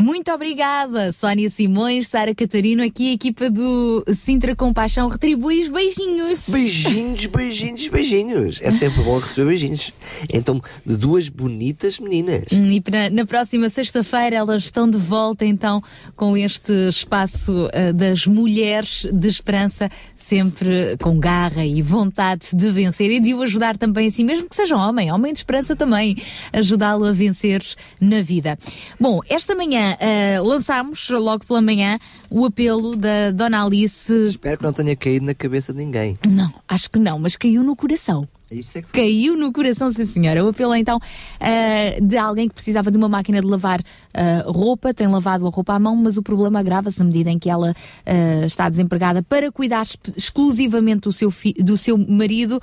Muito 0.00 0.30
obrigada, 0.30 1.10
Sónia 1.10 1.50
Simões, 1.50 2.06
Sara 2.06 2.32
Catarino, 2.32 2.84
aqui 2.84 3.10
a 3.10 3.12
equipa 3.14 3.50
do 3.50 4.04
Sintra 4.14 4.54
Compaixão 4.54 5.08
retribui 5.08 5.62
os 5.62 5.68
beijinhos. 5.68 6.48
Beijinhos, 6.48 7.26
beijinhos, 7.26 7.88
beijinhos. 7.88 8.60
É 8.62 8.70
sempre 8.70 9.02
bom 9.02 9.18
receber 9.18 9.48
beijinhos. 9.48 9.92
Então, 10.32 10.62
de 10.86 10.96
duas 10.96 11.28
bonitas 11.28 11.98
meninas. 11.98 12.44
Hum, 12.52 12.70
E 12.70 12.80
pra- 12.80 13.10
na 13.10 13.26
próxima 13.26 13.68
sexta-feira 13.68 14.36
elas 14.36 14.62
estão 14.64 14.88
de 14.88 14.96
volta 14.98 15.44
então 15.44 15.82
com 16.14 16.36
este 16.36 16.72
espaço 16.88 17.68
ah, 17.72 17.92
das 17.92 18.24
mulheres 18.24 19.04
de 19.12 19.28
esperança, 19.28 19.90
sempre 20.14 20.96
com 21.02 21.18
garra 21.18 21.66
e 21.66 21.82
vontade 21.82 22.46
de 22.54 22.70
vencer 22.70 23.10
e 23.10 23.18
de 23.18 23.34
o 23.34 23.42
ajudar 23.42 23.76
também 23.76 24.06
assim, 24.08 24.22
mesmo 24.22 24.48
que 24.48 24.54
seja 24.54 24.76
um 24.76 24.78
homem, 24.78 25.10
homem 25.10 25.32
de 25.32 25.40
esperança 25.40 25.74
também, 25.74 26.16
ajudá-lo 26.52 27.04
a 27.04 27.12
vencer 27.12 27.62
na 28.00 28.22
vida. 28.22 28.56
Bom, 29.00 29.20
esta 29.28 29.56
manhã 29.56 29.88
ah, 30.01 30.43
lançámos, 30.43 31.09
logo 31.10 31.44
pela 31.47 31.62
manhã, 31.62 31.98
o 32.31 32.44
apelo 32.44 32.97
da 32.97 33.31
Dona 33.31 33.65
Alice. 33.65 34.12
Espero 34.28 34.59
que 34.59 34.65
não 34.65 34.73
tenha 34.73 34.97
caído 34.97 35.27
na 35.27 35.35
cabeça 35.35 35.73
de 35.73 35.78
ninguém. 35.78 36.19
Não, 36.27 36.52
acho 36.66 36.90
que 36.90 36.98
não, 36.98 37.19
mas 37.19 37.36
caiu 37.36 37.62
no 37.62 37.77
coração. 37.77 38.28
Isso 38.50 38.78
é 38.78 38.82
que 38.82 38.88
Caiu 38.92 39.36
no 39.36 39.52
coração, 39.52 39.90
sim 39.90 40.06
senhora. 40.06 40.44
O 40.44 40.48
apelo 40.48 40.74
então 40.74 40.98
ah, 41.38 42.00
de 42.00 42.16
alguém 42.16 42.48
que 42.48 42.54
precisava 42.54 42.90
de 42.90 42.96
uma 42.96 43.08
máquina 43.08 43.40
de 43.40 43.46
lavar 43.46 43.82
ah, 44.14 44.44
roupa, 44.46 44.94
tem 44.94 45.06
lavado 45.06 45.46
a 45.46 45.50
roupa 45.50 45.74
à 45.74 45.78
mão, 45.78 45.94
mas 45.94 46.16
o 46.16 46.22
problema 46.22 46.58
agrava-se 46.58 46.98
na 46.98 47.04
medida 47.04 47.30
em 47.30 47.38
que 47.38 47.50
ela 47.50 47.74
ah, 48.06 48.46
está 48.46 48.68
desempregada 48.68 49.22
para 49.22 49.52
cuidar 49.52 49.86
exclusivamente 50.16 51.02
do 51.02 51.12
seu, 51.12 51.32
do 51.58 51.76
seu 51.76 51.98
marido, 51.98 52.60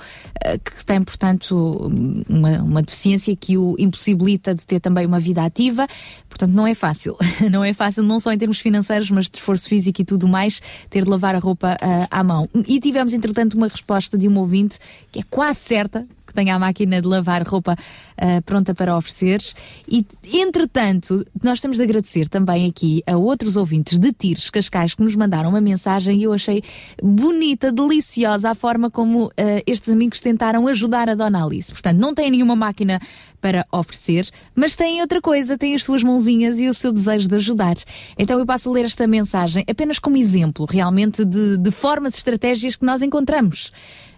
que 0.64 0.86
tem, 0.86 1.04
portanto, 1.04 1.92
uma, 2.28 2.62
uma 2.62 2.82
deficiência 2.82 3.36
que 3.36 3.58
o 3.58 3.76
impossibilita 3.78 4.56
de 4.56 4.66
ter 4.66 4.80
também 4.80 5.06
uma 5.06 5.20
vida 5.20 5.44
ativa. 5.44 5.88
Portanto, 6.28 6.52
não 6.52 6.68
é 6.68 6.74
fácil. 6.74 7.16
Não 7.50 7.64
é 7.64 7.74
fácil, 7.74 8.04
não 8.04 8.20
só 8.20 8.32
em 8.32 8.38
termos 8.38 8.60
financeiros, 8.60 9.10
mas 9.10 9.30
de 9.30 9.38
esforço 9.38 9.70
físico 9.70 10.02
e 10.02 10.06
tudo 10.06 10.28
mais, 10.28 10.62
ter 10.90 11.04
de 11.04 11.10
lavar 11.10 11.36
a 11.36 11.40
roupa 11.40 11.78
à 12.10 12.24
mão. 12.24 12.50
E 12.68 12.80
tivemos, 12.80 13.14
entretanto, 13.14 13.56
uma 13.56 13.68
resposta 13.68 14.18
de 14.18 14.28
um 14.28 14.38
ouvinte 14.38 14.78
que 15.12 15.20
é 15.20 15.24
quase 15.30 15.60
certa 15.76 16.08
que 16.26 16.34
tenha 16.34 16.56
a 16.56 16.60
máquina 16.60 17.02
de 17.02 17.08
lavar 17.08 17.44
roupa 17.46 17.76
ah, 18.18 18.42
pronta 18.46 18.74
para 18.74 18.96
oferecer. 18.96 19.42
E, 19.88 20.06
entretanto, 20.24 21.26
nós 21.44 21.60
temos 21.60 21.78
de 21.78 21.84
agradecer 21.84 22.30
também 22.30 22.66
aqui 22.68 23.04
a 23.06 23.18
outros 23.18 23.58
ouvintes 23.58 24.00
de 24.00 24.14
Tires 24.14 24.50
Cascais 24.50 24.94
que 24.94 25.04
nos 25.04 25.16
mandaram 25.16 25.50
uma 25.50 25.60
mensagem 25.60 26.20
e 26.20 26.24
eu 26.24 26.32
achei 26.32 26.64
bonita, 27.04 27.74
deliciosa 27.74 28.52
a 28.52 28.56
forma 28.56 28.90
como 28.90 29.30
ah, 29.38 29.62
estes 29.68 29.92
amigos 29.92 30.22
tentaram 30.22 30.66
ajudar 30.68 31.10
a 31.10 31.16
Dona 31.16 31.44
Alice. 31.44 31.74
Portanto, 31.74 31.98
não 31.98 32.16
têm 32.16 32.32
nenhuma 32.32 32.56
máquina 32.56 33.02
para 33.42 33.68
oferecer, 33.70 34.28
mas 34.56 34.78
têm 34.78 35.02
outra 35.02 35.22
coisa, 35.22 35.58
têm 35.58 35.76
as 35.76 35.84
suas 35.84 36.02
mãozinhas 36.02 36.60
e 36.60 36.68
o 36.68 36.74
seu 36.74 36.92
desejo 36.94 37.28
de 37.28 37.36
ajudar. 37.36 37.76
Então 38.18 38.40
eu 38.40 38.46
passo 38.46 38.70
a 38.70 38.72
ler 38.72 38.86
esta 38.86 39.06
mensagem 39.06 39.64
apenas 39.70 40.00
como 40.00 40.16
exemplo, 40.16 40.66
realmente, 40.66 41.26
de, 41.26 41.58
de 41.58 41.72
formas 41.72 42.16
estratégias 42.16 42.76
que 42.78 42.86
nós 42.86 43.02
encontramos 43.02 43.72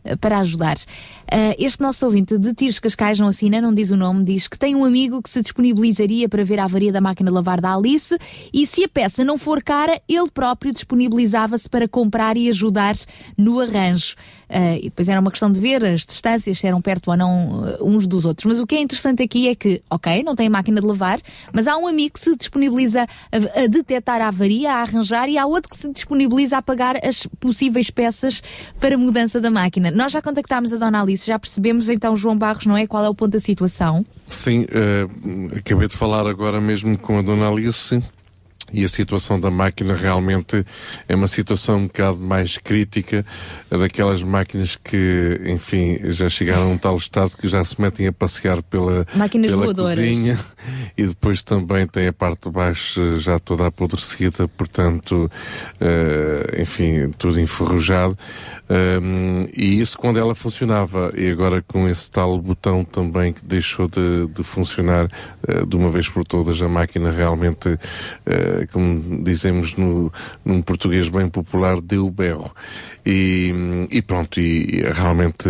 eh, 0.08 0.16
para 0.16 0.40
ajudar. 0.40 0.78
Eh, 1.30 1.56
este 1.60 1.82
nosso 1.82 2.06
ouvinte 2.06 2.38
de 2.38 2.54
Tiros 2.54 2.80
Cascais 2.80 3.20
não 3.20 3.28
assina, 3.28 3.60
não 3.60 3.74
diz 3.74 3.92
o 3.92 3.98
nome, 3.98 4.24
diz 4.24 4.48
que 4.48 4.58
tem 4.58 4.76
um 4.76 4.86
amigo 4.86 5.22
que 5.22 5.30
se 5.30 5.42
disponibilizaria 5.42 6.30
para 6.30 6.44
ver 6.44 6.60
a 6.60 6.64
avaria 6.64 6.92
da 6.92 7.02
máquina 7.02 7.30
de 7.30 7.36
lavar 7.36 7.60
da 7.60 7.76
Alice 7.76 8.18
e 8.54 8.66
se 8.66 8.84
a 8.84 8.88
peça 8.88 9.26
não 9.26 9.38
for 9.38 9.62
cara, 9.62 10.02
ele 10.08 10.30
próprio 10.32 10.74
disponibilizava-se 10.74 11.70
para 11.70 11.88
comprar 11.88 12.38
e 12.38 12.50
ajudar 12.50 12.96
no 13.38 13.60
arranjo. 13.60 14.16
Eh, 14.50 14.78
e 14.78 14.84
depois 14.84 15.10
era 15.10 15.20
uma 15.20 15.30
questão 15.30 15.52
de 15.52 15.60
ver 15.60 15.84
as 15.84 16.06
distâncias, 16.06 16.60
se 16.60 16.66
eram 16.68 16.82
perto 16.82 17.12
ou 17.12 17.18
não 17.18 17.68
eh, 17.68 17.78
uns 17.82 18.08
dos 18.08 18.24
outros. 18.24 18.46
Mas 18.46 18.60
o 18.60 18.66
que 18.66 18.76
é 18.76 18.82
interessante 18.82 19.22
aqui 19.22 19.50
é 19.50 19.56
que, 19.56 19.82
ok, 19.90 20.24
não 20.24 20.36
tem 20.36 20.48
máquina 20.48 20.80
de 20.80 20.88
lavar, 20.88 21.20
mas 21.52 21.68
há 21.68 21.78
um 21.78 21.88
amigo 21.88 22.14
que 22.14 22.20
se 22.20 22.36
disponibiliza 22.36 23.04
a, 23.04 23.64
a 23.64 23.68
detectar 23.68 24.22
a 24.22 24.30
avaria, 24.30 24.72
a 24.72 24.82
arranjar, 24.82 25.30
e 25.30 25.38
há 25.38 25.46
outro 25.46 25.70
que 25.70 25.78
se 25.78 25.92
disponibiliza 25.92 26.58
a 26.58 26.62
pagar 26.62 26.96
as 27.06 27.28
possíveis 27.40 27.90
peças 27.90 28.42
para 28.80 28.98
mudança 28.98 29.42
da 29.42 29.52
máquina. 29.52 29.92
Nós 29.92 30.14
já 30.14 30.22
contactámos 30.22 30.72
a 30.72 30.78
Dona 30.78 31.02
Alice, 31.02 31.17
já 31.26 31.40
percebemos 31.40 31.90
então, 31.90 32.16
João 32.16 32.38
Barros, 32.38 32.66
não 32.66 32.78
é? 32.78 32.86
Qual 32.86 33.04
é 33.04 33.10
o 33.10 33.16
ponto 33.16 33.32
da 33.32 33.40
situação? 33.40 34.06
Sim, 34.26 34.66
eh, 34.70 35.08
acabei 35.58 35.88
de 35.88 35.96
falar 35.96 36.28
agora 36.28 36.60
mesmo 36.60 36.98
com 36.98 37.18
a 37.18 37.22
Dona 37.22 37.50
Alice. 37.50 38.02
E 38.72 38.84
a 38.84 38.88
situação 38.88 39.40
da 39.40 39.50
máquina 39.50 39.96
realmente 39.96 40.66
é 41.08 41.16
uma 41.16 41.28
situação 41.28 41.78
um 41.78 41.88
bocado 41.88 42.18
mais 42.18 42.58
crítica, 42.58 43.26
daquelas 43.70 44.24
máquinas 44.24 44.76
que, 44.76 45.40
enfim, 45.46 46.00
já 46.12 46.28
chegaram 46.28 46.64
a 46.64 46.74
um 46.74 46.78
tal 46.78 46.98
estado 46.98 47.32
que 47.38 47.48
já 47.48 47.64
se 47.64 47.80
metem 47.80 48.08
a 48.08 48.12
passear 48.12 48.62
pela, 48.64 49.06
Máquinas 49.16 49.52
pela 49.52 49.66
voadoras. 49.66 49.96
cozinha 49.96 50.40
e 50.98 51.06
depois 51.06 51.44
também 51.44 51.88
tem 51.88 52.08
a 52.08 52.14
parte 52.14 52.50
de 52.50 52.52
baixo 52.54 53.00
eh, 53.00 53.20
já 53.20 53.40
toda 53.40 53.68
apodrecida, 53.68 54.48
portanto, 54.48 55.30
eh, 55.80 56.62
enfim, 56.62 57.12
tudo 57.18 57.40
enferrujado. 57.40 58.18
Um, 58.70 59.44
e 59.56 59.80
isso 59.80 59.98
quando 59.98 60.20
ela 60.20 60.36
funcionava, 60.36 61.12
e 61.16 61.30
agora 61.30 61.64
com 61.66 61.88
esse 61.88 62.12
tal 62.12 62.38
botão 62.42 62.84
também 62.84 63.32
que 63.32 63.44
deixou 63.46 63.88
de, 63.88 64.28
de 64.28 64.44
funcionar 64.44 65.08
eh, 65.48 65.66
de 65.66 65.76
uma 65.78 65.90
vez 65.90 66.10
por 66.10 66.26
todas, 66.26 66.62
a 66.62 66.68
máquina 66.68 67.10
realmente, 67.10 67.80
eh, 68.26 68.57
como 68.66 69.24
dizemos 69.24 69.76
no, 69.76 70.12
num 70.44 70.62
português 70.62 71.10
bem 71.10 71.30
popular, 71.30 71.80
deu 71.82 72.10
berro. 72.10 72.52
E, 73.06 73.54
e 73.90 74.02
pronto, 74.02 74.40
e 74.40 74.82
realmente 74.92 75.48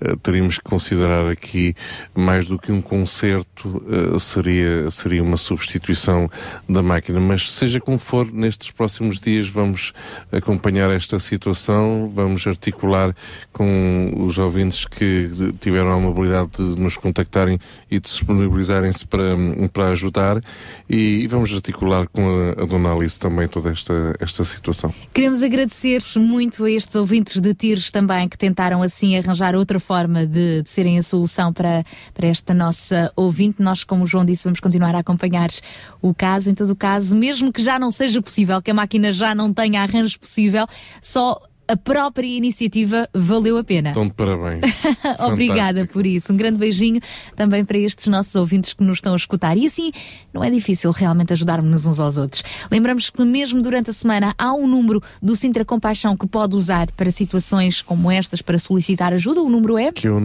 eh, 0.00 0.16
teríamos 0.22 0.58
que 0.58 0.64
considerar 0.64 1.30
aqui 1.30 1.74
mais 2.14 2.46
do 2.46 2.58
que 2.58 2.72
um 2.72 2.82
conserto, 2.82 3.80
eh, 3.88 4.18
seria, 4.18 4.90
seria 4.90 5.22
uma 5.22 5.36
substituição 5.36 6.28
da 6.68 6.82
máquina. 6.82 7.20
Mas 7.20 7.52
seja 7.52 7.80
como 7.80 7.98
for, 7.98 8.32
nestes 8.32 8.72
próximos 8.72 9.20
dias 9.20 9.48
vamos 9.48 9.92
acompanhar 10.32 10.90
esta 10.90 11.18
situação, 11.20 12.10
vamos 12.12 12.44
articular 12.46 13.14
com 13.52 14.12
os 14.16 14.36
ouvintes 14.38 14.84
que 14.84 15.30
tiveram 15.60 15.92
a 15.92 15.94
amabilidade 15.94 16.50
de 16.56 16.80
nos 16.80 16.96
contactarem 16.96 17.58
e 17.90 18.00
disponibilizarem-se 18.00 19.06
para, 19.06 19.36
para 19.72 19.88
ajudar 19.88 20.42
e, 20.88 21.22
e 21.22 21.26
vamos 21.26 21.52
articular 21.52 22.06
com 22.08 22.28
a, 22.28 22.45
a 22.50 22.64
Dona 22.64 22.92
Alice 22.92 23.18
também 23.18 23.48
toda 23.48 23.70
esta, 23.70 24.14
esta 24.20 24.44
situação. 24.44 24.92
Queremos 25.12 25.42
agradecer 25.42 26.02
muito 26.16 26.64
a 26.64 26.70
estes 26.70 26.94
ouvintes 26.96 27.40
de 27.40 27.54
tiros 27.54 27.90
também 27.90 28.28
que 28.28 28.38
tentaram 28.38 28.82
assim 28.82 29.16
arranjar 29.16 29.54
outra 29.54 29.80
forma 29.80 30.26
de, 30.26 30.62
de 30.62 30.70
serem 30.70 30.98
a 30.98 31.02
solução 31.02 31.52
para, 31.52 31.84
para 32.14 32.26
esta 32.26 32.52
nossa 32.54 33.12
ouvinte. 33.16 33.62
Nós, 33.62 33.84
como 33.84 34.04
o 34.04 34.06
João 34.06 34.24
disse, 34.24 34.44
vamos 34.44 34.60
continuar 34.60 34.94
a 34.94 34.98
acompanhar 34.98 35.50
o 36.00 36.14
caso. 36.14 36.50
Em 36.50 36.54
todo 36.54 36.70
o 36.70 36.76
caso, 36.76 37.16
mesmo 37.16 37.52
que 37.52 37.62
já 37.62 37.78
não 37.78 37.90
seja 37.90 38.20
possível, 38.22 38.60
que 38.62 38.70
a 38.70 38.74
máquina 38.74 39.12
já 39.12 39.34
não 39.34 39.52
tenha 39.52 39.82
arranjo 39.82 40.18
possível, 40.18 40.66
só 41.02 41.40
a 41.68 41.76
própria 41.76 42.26
iniciativa 42.26 43.08
valeu 43.12 43.58
a 43.58 43.64
pena. 43.64 43.90
Então, 43.90 44.06
de 44.06 44.14
parabéns. 44.14 44.62
Obrigada 45.20 45.86
por 45.86 46.06
isso. 46.06 46.32
Um 46.32 46.36
grande 46.36 46.58
beijinho 46.58 47.00
também 47.34 47.64
para 47.64 47.78
estes 47.78 48.06
nossos 48.06 48.34
ouvintes 48.34 48.72
que 48.72 48.82
nos 48.82 48.98
estão 48.98 49.12
a 49.12 49.16
escutar. 49.16 49.56
E 49.56 49.66
assim, 49.66 49.90
não 50.32 50.42
é 50.42 50.50
difícil 50.50 50.90
realmente 50.90 51.32
ajudarmos 51.32 51.86
uns 51.86 52.00
aos 52.00 52.18
outros. 52.18 52.42
Lembramos 52.70 53.10
que 53.10 53.24
mesmo 53.24 53.60
durante 53.60 53.90
a 53.90 53.92
semana 53.92 54.34
há 54.38 54.52
um 54.52 54.66
número 54.66 55.02
do 55.20 55.34
Sintra 55.34 55.64
Compaixão 55.64 56.16
que 56.16 56.26
pode 56.26 56.54
usar 56.54 56.90
para 56.92 57.10
situações 57.10 57.82
como 57.82 58.10
estas 58.10 58.42
para 58.42 58.58
solicitar 58.58 59.12
ajuda. 59.12 59.42
O 59.42 59.48
número 59.48 59.78
é? 59.78 59.92
Que 59.92 60.06
é 60.06 60.10
o 60.10 60.20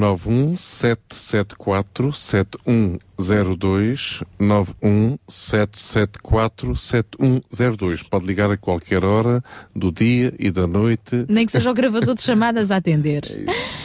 91774 3.22 3.22
7102 3.22 4.24
91774 4.40 6.76
7102. 6.76 8.04
Pode 8.04 8.26
ligar 8.26 8.52
a 8.52 8.58
qualquer 8.58 9.06
hora 9.06 9.42
do 9.76 9.92
dia 9.92 10.34
e 10.40 10.50
da 10.52 10.66
noite. 10.68 11.26
Nem 11.28 11.46
que 11.46 11.52
seja 11.52 11.70
o 11.70 11.74
gravador 11.74 12.16
de 12.16 12.22
chamadas 12.22 12.72
a 12.72 12.78
atender. 12.78 13.24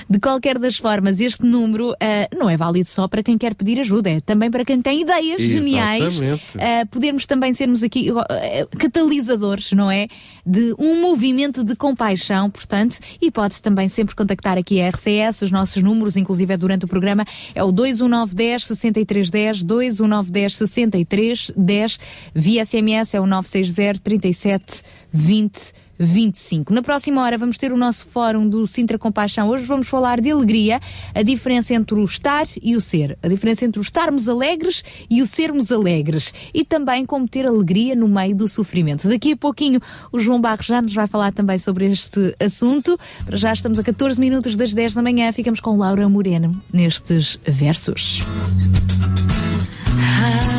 De 0.08 0.20
qualquer 0.20 0.56
das 0.56 0.76
formas, 0.76 1.20
este 1.20 1.44
número 1.44 1.92
ah, 2.00 2.28
não 2.32 2.48
é 2.48 2.56
válido 2.56 2.88
só 2.88 3.08
para 3.08 3.24
quem 3.24 3.36
quer 3.36 3.56
pedir 3.56 3.80
ajuda, 3.80 4.08
é 4.08 4.20
também 4.20 4.52
para 4.52 4.64
quem 4.64 4.80
tem 4.80 5.02
ideias 5.02 5.42
geniais. 5.42 6.20
Exatamente. 6.20 6.58
Ah, 6.60 6.86
podermos 6.88 7.26
também 7.26 7.52
sermos 7.52 7.82
aqui 7.82 8.10
ah, 8.10 8.68
catalisadores, 8.78 9.72
não 9.72 9.90
é? 9.90 10.06
De 10.46 10.74
um 10.78 11.00
movimento 11.00 11.64
de 11.64 11.74
compaixão, 11.74 12.48
portanto, 12.48 12.98
e 13.20 13.32
pode 13.32 13.60
também 13.60 13.88
sempre 13.88 14.14
contactar 14.14 14.56
aqui 14.56 14.80
a 14.80 14.88
RCS, 14.90 15.42
os 15.42 15.50
nossos 15.50 15.82
números, 15.82 16.16
inclusive 16.16 16.54
é 16.54 16.56
durante 16.56 16.84
o 16.84 16.88
programa, 16.88 17.24
é 17.52 17.64
o 17.64 17.72
21910 17.72 18.64
6310, 18.64 19.64
21910 19.64 20.56
6310, 20.56 21.98
via 22.32 22.64
SMS 22.64 23.14
é 23.14 23.20
o 23.20 23.26
960 23.26 24.00
37 24.00 24.82
20 25.12 25.85
25. 25.98 26.72
Na 26.72 26.82
próxima 26.82 27.22
hora 27.22 27.38
vamos 27.38 27.58
ter 27.58 27.72
o 27.72 27.76
nosso 27.76 28.06
fórum 28.06 28.48
do 28.48 28.66
Sintra 28.66 28.98
Compaixão. 28.98 29.48
Hoje 29.48 29.64
vamos 29.64 29.88
falar 29.88 30.20
de 30.20 30.30
alegria, 30.30 30.80
a 31.14 31.22
diferença 31.22 31.74
entre 31.74 31.94
o 31.94 32.04
estar 32.04 32.46
e 32.62 32.76
o 32.76 32.80
ser, 32.80 33.18
a 33.22 33.28
diferença 33.28 33.64
entre 33.64 33.78
o 33.78 33.82
estarmos 33.82 34.28
alegres 34.28 34.84
e 35.08 35.22
o 35.22 35.26
sermos 35.26 35.72
alegres 35.72 36.32
e 36.52 36.64
também 36.64 37.04
como 37.04 37.28
ter 37.28 37.46
alegria 37.46 37.94
no 37.94 38.08
meio 38.08 38.36
do 38.36 38.48
sofrimento. 38.48 39.08
Daqui 39.08 39.32
a 39.32 39.36
pouquinho 39.36 39.80
o 40.12 40.18
João 40.18 40.40
Barros 40.40 40.66
já 40.66 40.80
nos 40.82 40.94
vai 40.94 41.06
falar 41.06 41.32
também 41.32 41.58
sobre 41.58 41.86
este 41.86 42.34
assunto. 42.40 42.98
Para 43.24 43.36
já 43.36 43.52
estamos 43.52 43.78
a 43.78 43.82
14 43.82 44.20
minutos 44.20 44.56
das 44.56 44.74
10 44.74 44.94
da 44.94 45.02
manhã, 45.02 45.32
ficamos 45.32 45.60
com 45.60 45.76
Laura 45.76 46.08
Moreno 46.08 46.60
nestes 46.72 47.38
versos. 47.44 48.22
Fui 50.16 50.55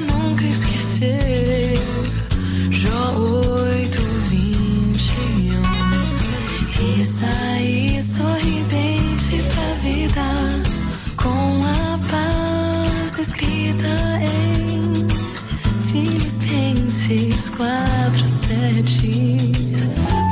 nunca 0.00 0.44
esquecer. 0.44 1.78
Jó 2.70 3.12
8, 3.16 3.98
21. 4.30 5.62
E 6.80 7.04
saí 7.04 8.02
sorridente 8.02 9.42
pra 9.52 9.74
vida 9.82 10.26
com 11.16 11.60
a 11.64 11.98
paz 12.10 13.12
descrita 13.16 13.94
em 14.20 15.08
Filipenses 15.90 17.50
4, 17.50 18.26
7. 18.26 19.36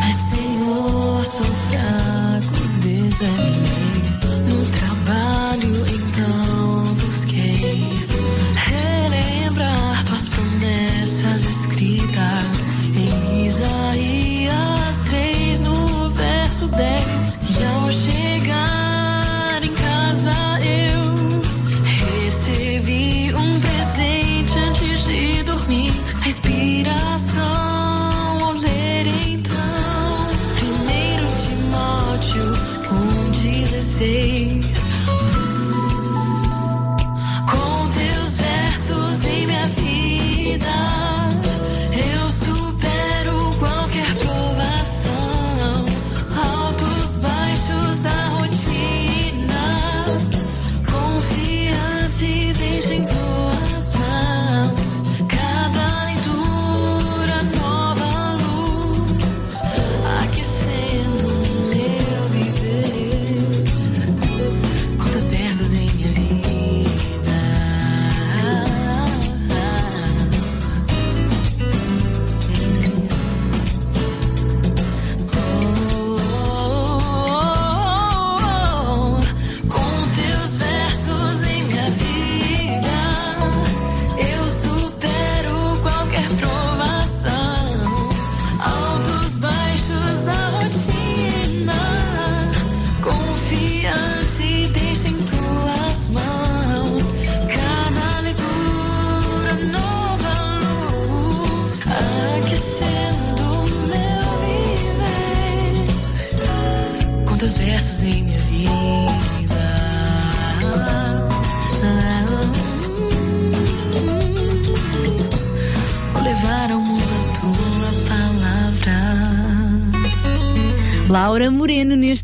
Mas, 0.00 0.16
Senhor, 0.30 1.24
sou 1.24 1.46
fraco, 1.68 2.58
desanimei. 2.82 3.91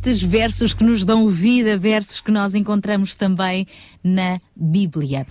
Nestes 0.09 0.23
versos 0.23 0.73
que 0.73 0.83
nos 0.83 1.05
dão 1.05 1.29
vida, 1.29 1.77
versos 1.77 2.19
que 2.19 2.31
nós 2.31 2.55
encontramos 2.55 3.15
também 3.15 3.67
na 4.03 4.41
Bíblia. 4.57 5.27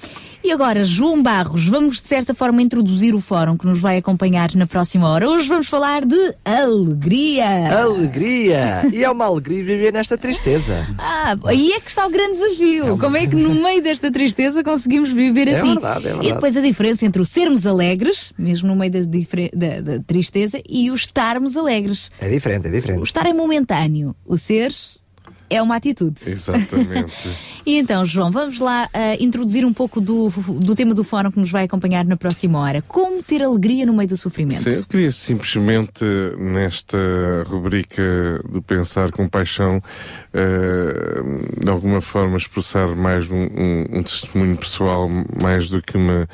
E 0.47 0.51
agora, 0.53 0.85
João 0.85 1.21
Barros, 1.21 1.67
vamos 1.67 1.99
de 2.01 2.07
certa 2.07 2.33
forma 2.33 2.61
introduzir 2.61 3.13
o 3.13 3.19
fórum 3.19 3.57
que 3.57 3.65
nos 3.67 3.81
vai 3.81 3.97
acompanhar 3.97 4.55
na 4.55 4.65
próxima 4.65 5.09
hora. 5.09 5.29
Hoje 5.29 5.45
vamos 5.45 5.67
falar 5.67 6.05
de 6.05 6.15
alegria. 6.45 7.77
Alegria! 7.81 8.87
E 8.93 9.03
é 9.03 9.09
uma 9.09 9.25
alegria 9.25 9.61
viver 9.61 9.91
nesta 9.91 10.17
tristeza. 10.17 10.87
Ah, 10.97 11.35
aí 11.47 11.73
é 11.73 11.81
que 11.81 11.89
está 11.89 12.07
o 12.07 12.09
grande 12.09 12.39
desafio. 12.39 12.97
Como 12.97 13.17
é 13.17 13.27
que 13.27 13.35
no 13.35 13.55
meio 13.61 13.83
desta 13.83 14.09
tristeza 14.09 14.63
conseguimos 14.63 15.11
viver 15.11 15.49
É 15.49 15.57
assim? 15.59 15.73
verdade, 15.73 15.99
é 16.05 16.09
verdade. 16.11 16.27
E 16.29 16.33
depois 16.33 16.55
a 16.55 16.61
diferença 16.61 17.05
entre 17.05 17.21
o 17.21 17.25
sermos 17.25 17.65
alegres, 17.67 18.31
mesmo 18.37 18.69
no 18.69 18.75
meio 18.77 18.91
da, 18.91 18.99
da- 19.01 19.81
da 19.81 19.99
tristeza, 20.03 20.61
e 20.67 20.89
o 20.89 20.95
estarmos 20.95 21.57
alegres. 21.57 22.09
É 22.21 22.29
diferente, 22.29 22.67
é 22.67 22.71
diferente. 22.71 23.01
O 23.01 23.03
estar 23.03 23.25
é 23.25 23.33
momentâneo, 23.33 24.15
o 24.25 24.37
ser 24.37 24.73
é 25.49 25.61
uma 25.61 25.75
atitude. 25.75 26.21
Exatamente. 26.25 27.13
E 27.67 27.77
então, 27.79 28.05
João, 28.05 28.31
vamos 28.31 28.61
lá 28.61 28.87
ah, 28.93 29.15
introduzir 29.19 29.65
um 29.65 29.73
pouco 29.73 29.99
do, 29.99 30.29
do 30.29 30.73
tema 30.73 30.93
do 30.95 31.03
fórum 31.03 31.29
que 31.29 31.37
nos 31.37 31.51
vai 31.51 31.65
acompanhar 31.65 32.05
na 32.05 32.15
próxima 32.15 32.59
hora. 32.59 32.81
Como 32.87 33.21
ter 33.21 33.43
alegria 33.43 33.85
no 33.85 33.91
meio 33.93 34.07
do 34.07 34.15
sofrimento? 34.15 34.61
Sim, 34.63 34.69
eu 34.69 34.85
queria 34.85 35.11
simplesmente, 35.11 36.05
nesta 36.39 36.97
rubrica 37.45 38.41
de 38.49 38.61
pensar 38.61 39.11
com 39.11 39.27
paixão, 39.27 39.81
eh, 40.33 41.21
de 41.61 41.69
alguma 41.69 41.99
forma 41.99 42.37
expressar 42.37 42.87
mais 42.95 43.29
um, 43.29 43.35
um- 43.35 43.85
um 43.99 44.03
testemunho 44.03 44.55
pessoal, 44.55 45.09
mais 45.41 45.69
do 45.69 45.81
que 45.81 45.97
uma, 45.97 46.27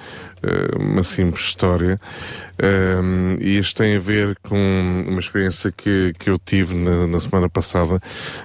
uma 0.79 1.03
simples 1.03 1.45
história. 1.45 1.99
Um, 2.61 3.35
e 3.39 3.57
isto 3.57 3.77
tem 3.77 3.95
a 3.95 3.99
ver 3.99 4.37
com 4.43 5.03
uma 5.07 5.19
experiência 5.19 5.71
que, 5.71 6.13
que 6.19 6.29
eu 6.29 6.37
tive 6.37 6.75
na, 6.75 7.07
na 7.07 7.19
semana 7.19 7.49
passada, 7.49 7.99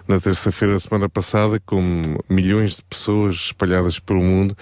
na 0.06 0.18
terça-feira 0.18 0.74
da 0.74 0.80
semana 0.80 1.08
passada, 1.08 1.60
com 1.66 2.16
milhões 2.28 2.76
de 2.76 2.82
pessoas 2.82 3.34
espalhadas 3.34 3.98
pelo 3.98 4.22
mundo, 4.22 4.56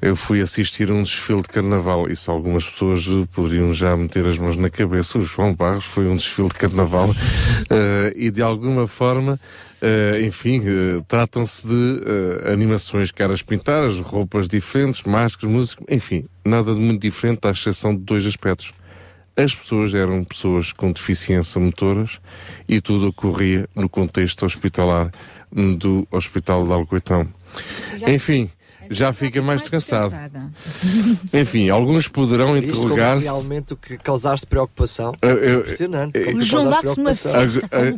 eu 0.00 0.16
fui 0.16 0.40
assistir 0.40 0.90
a 0.90 0.94
um 0.94 1.02
desfile 1.02 1.42
de 1.42 1.48
carnaval. 1.48 2.08
Isso 2.10 2.30
algumas 2.30 2.68
pessoas 2.68 3.06
eh, 3.06 3.26
poderiam 3.32 3.74
já 3.74 3.94
meter 3.96 4.26
as 4.26 4.38
mãos 4.38 4.56
na 4.56 4.70
cabeça. 4.70 5.18
O 5.18 5.22
João 5.22 5.54
Barros 5.54 5.84
foi 5.84 6.06
um 6.06 6.16
desfile 6.16 6.48
de 6.48 6.54
carnaval 6.54 7.10
eh, 7.68 8.14
e 8.16 8.30
de 8.30 8.40
alguma 8.40 8.86
forma 8.86 9.38
eh, 9.80 10.22
enfim, 10.24 10.60
eh, 10.66 11.02
tratam-se 11.06 11.66
de 11.66 12.02
eh, 12.04 12.52
animações, 12.52 13.12
caras 13.12 13.42
pintadas, 13.42 13.98
roupas 14.00 14.48
diferentes, 14.48 15.02
máscaras, 15.04 15.54
música, 15.54 15.84
enfim, 15.88 16.24
nada 16.44 16.74
de 16.74 16.80
muito 16.80 17.00
diferente, 17.00 17.46
à 17.46 17.50
exceção 17.50 17.94
de 17.94 18.02
dois 18.02 18.26
aspectos. 18.26 18.72
as 19.36 19.54
pessoas 19.54 19.94
eram 19.94 20.24
pessoas 20.24 20.72
com 20.72 20.90
deficiência 20.90 21.60
motoras 21.60 22.20
e 22.68 22.80
tudo 22.80 23.06
ocorria 23.06 23.68
no 23.72 23.88
contexto 23.88 24.44
hospitalar 24.44 25.12
do 25.52 26.08
Hospital 26.10 26.66
de 26.66 26.72
Alcoitão. 26.72 27.28
Enfim, 28.06 28.50
já 28.90 29.12
fica 29.12 29.40
mais 29.42 29.60
descansado. 29.62 30.14
Enfim, 31.32 31.68
alguns 31.70 32.08
poderão 32.08 32.56
interrogar-se. 32.56 33.24
realmente 33.24 33.72
o 33.72 33.76
que 33.76 33.96
causaste 33.98 34.46
preocupação. 34.46 35.14
Eu- 35.22 35.30
eu- 35.38 35.60
Impressionante. 35.60 36.18
eu- 36.18 36.24
como 36.26 36.38
tu 36.38 36.44
João 36.44 36.70
dá-se 36.70 37.00
uma 37.00 37.10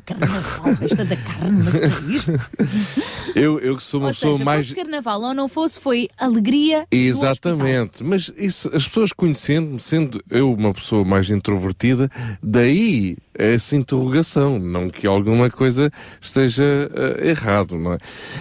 carnaval, 0.02 0.76
festa 0.76 1.04
da 1.04 1.16
carne, 1.16 1.62
mas 1.64 1.74
o 1.74 1.78
que 1.78 2.12
é 2.12 2.16
isto? 2.16 2.32
Eu, 3.32 3.60
eu 3.60 3.76
que 3.76 3.82
sou 3.82 4.00
uma 4.00 4.08
Ou 4.08 4.12
pessoa 4.14 4.32
seja, 4.32 4.44
mais. 4.44 4.66
fosse 4.66 4.74
carnaval 4.74 5.22
ou 5.22 5.32
não 5.34 5.48
fosse, 5.48 5.78
foi 5.78 6.08
alegria 6.18 6.84
Exatamente, 6.90 8.02
mas 8.02 8.30
isso, 8.36 8.68
as 8.74 8.86
pessoas 8.88 9.12
conhecendo-me, 9.12 9.78
sendo 9.78 10.22
eu 10.28 10.52
uma 10.52 10.74
pessoa 10.74 11.04
mais 11.04 11.30
introvertida, 11.30 12.10
daí 12.42 13.16
essa 13.42 13.76
interrogação, 13.76 14.58
não 14.58 14.90
que 14.90 15.06
alguma 15.06 15.50
coisa 15.50 15.90
esteja 16.20 16.90
eh, 16.94 17.28
errado, 17.30 17.78
não 17.78 17.94
é? 17.94 17.98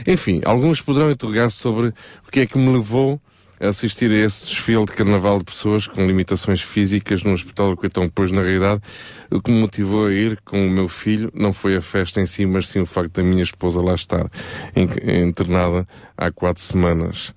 Enfim, 0.08 0.42
alguns 0.46 0.82
poderão 0.82 1.12
interrogar 1.12 1.50
sobre 1.50 1.94
o 2.28 2.32
que 2.32 2.42
é 2.42 2.46
que 2.46 2.58
me 2.58 2.72
levou 2.74 3.22
a 3.60 3.68
assistir 3.68 4.10
a 4.12 4.16
esse 4.16 4.48
desfile 4.48 4.86
de 4.86 4.94
carnaval 4.94 5.40
de 5.40 5.44
pessoas 5.44 5.86
com 5.86 6.06
limitações 6.06 6.62
físicas 6.62 7.24
no 7.24 7.34
Hospital 7.34 7.72
do 7.72 7.78
Coitão, 7.78 8.10
pois 8.10 8.32
na 8.32 8.42
realidade 8.42 8.82
o 9.30 9.42
que 9.42 9.52
me 9.52 9.60
motivou 9.60 10.06
a 10.06 10.14
ir 10.14 10.40
com 10.46 10.66
o 10.66 10.70
meu 10.70 10.88
filho 10.88 11.30
não 11.34 11.52
foi 11.52 11.76
a 11.76 11.82
festa 11.82 12.22
em 12.22 12.26
si, 12.26 12.46
mas 12.46 12.68
sim 12.68 12.80
o 12.80 12.86
facto 12.86 13.16
da 13.16 13.24
minha 13.24 13.44
esposa 13.44 13.82
lá 13.82 13.94
estar 13.94 14.30
internada 14.76 15.88
há 16.18 16.32
quatro 16.32 16.64
semanas. 16.64 17.34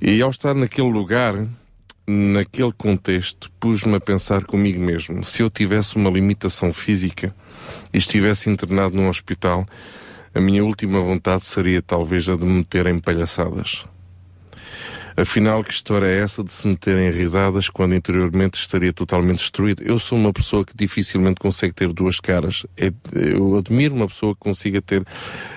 E 0.00 0.20
ao 0.20 0.30
estar 0.30 0.54
naquele 0.54 0.90
lugar, 0.92 1.46
naquele 2.06 2.72
contexto, 2.72 3.50
pus-me 3.58 3.96
a 3.96 4.00
pensar 4.00 4.44
comigo 4.44 4.80
mesmo. 4.80 5.24
Se 5.24 5.42
eu 5.42 5.50
tivesse 5.50 5.96
uma 5.96 6.10
limitação 6.10 6.72
física 6.72 7.34
e 7.92 7.98
estivesse 7.98 8.48
internado 8.48 8.96
num 8.96 9.08
hospital, 9.08 9.66
a 10.34 10.40
minha 10.40 10.64
última 10.64 11.00
vontade 11.00 11.44
seria 11.44 11.82
talvez 11.82 12.28
a 12.28 12.36
de 12.36 12.44
me 12.44 12.58
meter 12.58 12.86
em 12.86 12.98
palhaçadas. 12.98 13.86
Afinal, 15.18 15.64
que 15.64 15.72
história 15.72 16.06
é 16.06 16.18
essa 16.18 16.44
de 16.44 16.52
se 16.52 16.66
meter 16.68 16.98
em 16.98 17.10
risadas 17.10 17.70
quando 17.70 17.94
interiormente 17.94 18.58
estaria 18.58 18.92
totalmente 18.92 19.38
destruído? 19.38 19.82
Eu 19.82 19.98
sou 19.98 20.18
uma 20.18 20.30
pessoa 20.30 20.62
que 20.62 20.76
dificilmente 20.76 21.40
consegue 21.40 21.72
ter 21.72 21.90
duas 21.90 22.20
caras. 22.20 22.66
É- 22.76 22.92
Eu 23.14 23.56
admiro 23.56 23.94
uma 23.94 24.06
pessoa 24.06 24.34
que 24.34 24.40
consiga 24.40 24.82
ter, 24.82 25.02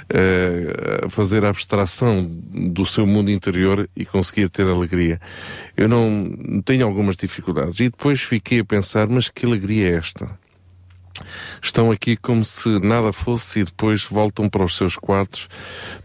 eh, 0.10 1.07
fazer 1.10 1.44
a 1.44 1.49
abstração 1.49 2.23
do 2.26 2.86
seu 2.86 3.06
mundo 3.06 3.30
interior 3.31 3.90
e 3.95 4.06
conseguir 4.06 4.49
ter 4.49 4.65
alegria. 4.65 5.19
Eu 5.76 5.90
não 5.90 6.61
tenho 6.64 6.86
algumas 6.86 7.18
dificuldades. 7.18 7.80
E 7.81 7.90
depois 7.90 8.22
fiquei 8.22 8.60
a 8.61 8.65
pensar, 8.65 9.07
mas 9.10 9.27
que 9.30 9.45
alegria 9.45 9.90
é 9.90 9.95
esta? 9.95 10.40
Estão 11.61 11.91
aqui 11.91 12.15
como 12.15 12.43
se 12.45 12.67
nada 12.79 13.11
fosse 13.11 13.59
e 13.59 13.63
depois 13.63 14.03
voltam 14.03 14.49
para 14.49 14.63
os 14.63 14.75
seus 14.75 14.95
quartos 14.95 15.47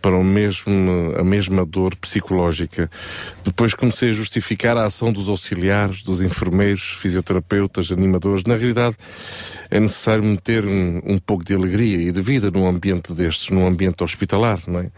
para 0.01 0.17
o 0.17 0.25
mesmo, 0.25 1.15
a 1.19 1.25
mesma 1.25 1.65
dor 1.65 1.97
psicológica. 1.97 2.91
Depois 3.45 3.75
comecei 3.75 4.11
a 4.11 4.13
justificar 4.13 4.77
a 4.77 4.87
ação 4.87 5.13
dos 5.13 5.29
auxiliares, 5.29 6.03
dos 6.03 6.21
enfermeiros, 6.21 6.97
fisioterapeutas, 7.01 7.91
animadores. 7.91 8.45
Na 8.45 8.57
realidade, 8.57 8.97
é 9.71 9.81
necessário 9.81 10.23
meter 10.23 10.65
um, 10.67 11.01
um 11.05 11.19
pouco 11.19 11.45
de 11.45 11.55
alegria 11.55 12.01
e 12.09 12.13
de 12.13 12.21
vida 12.21 12.51
num 12.51 12.67
ambiente 12.67 13.13
destes, 13.13 13.51
num 13.51 13.67
ambiente 13.67 14.03
hospitalar, 14.03 14.61
não 14.67 14.81
é? 14.81 14.91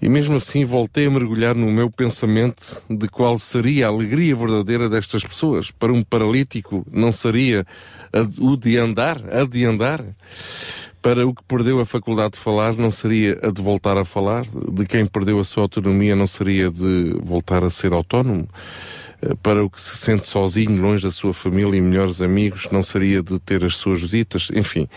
E 0.00 0.08
mesmo 0.08 0.36
assim 0.36 0.64
voltei 0.64 1.06
a 1.06 1.10
mergulhar 1.10 1.54
no 1.54 1.70
meu 1.70 1.90
pensamento 1.90 2.82
de 2.88 3.08
qual 3.08 3.38
seria 3.38 3.86
a 3.86 3.88
alegria 3.88 4.36
verdadeira 4.36 4.90
destas 4.90 5.24
pessoas. 5.24 5.70
Para 5.70 5.92
um 5.92 6.02
paralítico 6.02 6.86
não 6.92 7.12
seria 7.12 7.66
o 8.38 8.56
de 8.56 8.78
andar, 8.78 9.20
a 9.32 9.44
de 9.44 9.64
andar. 9.64 10.04
Para 11.02 11.26
o 11.26 11.34
que 11.34 11.42
perdeu 11.44 11.78
a 11.78 11.86
faculdade 11.86 12.32
de 12.32 12.38
falar 12.38 12.74
não 12.74 12.90
seria 12.90 13.38
a 13.42 13.50
de 13.50 13.62
voltar 13.62 13.96
a 13.96 14.04
falar. 14.04 14.44
De 14.72 14.84
quem 14.86 15.06
perdeu 15.06 15.38
a 15.38 15.44
sua 15.44 15.64
autonomia 15.64 16.16
não 16.16 16.26
seria 16.26 16.70
de 16.70 17.16
voltar 17.22 17.64
a 17.64 17.70
ser 17.70 17.92
autónomo. 17.92 18.48
Eh, 19.26 19.34
Para 19.42 19.64
o 19.64 19.70
que 19.70 19.80
se 19.80 19.96
sente 19.96 20.26
sozinho, 20.26 20.80
longe 20.80 21.02
da 21.02 21.10
sua 21.10 21.34
família 21.34 21.76
e 21.76 21.80
melhores 21.80 22.22
amigos, 22.22 22.68
não 22.70 22.82
seria 22.82 23.22
de 23.22 23.38
ter 23.38 23.64
as 23.64 23.76
suas 23.76 24.00
visitas. 24.00 24.48
Enfim, 24.54 24.88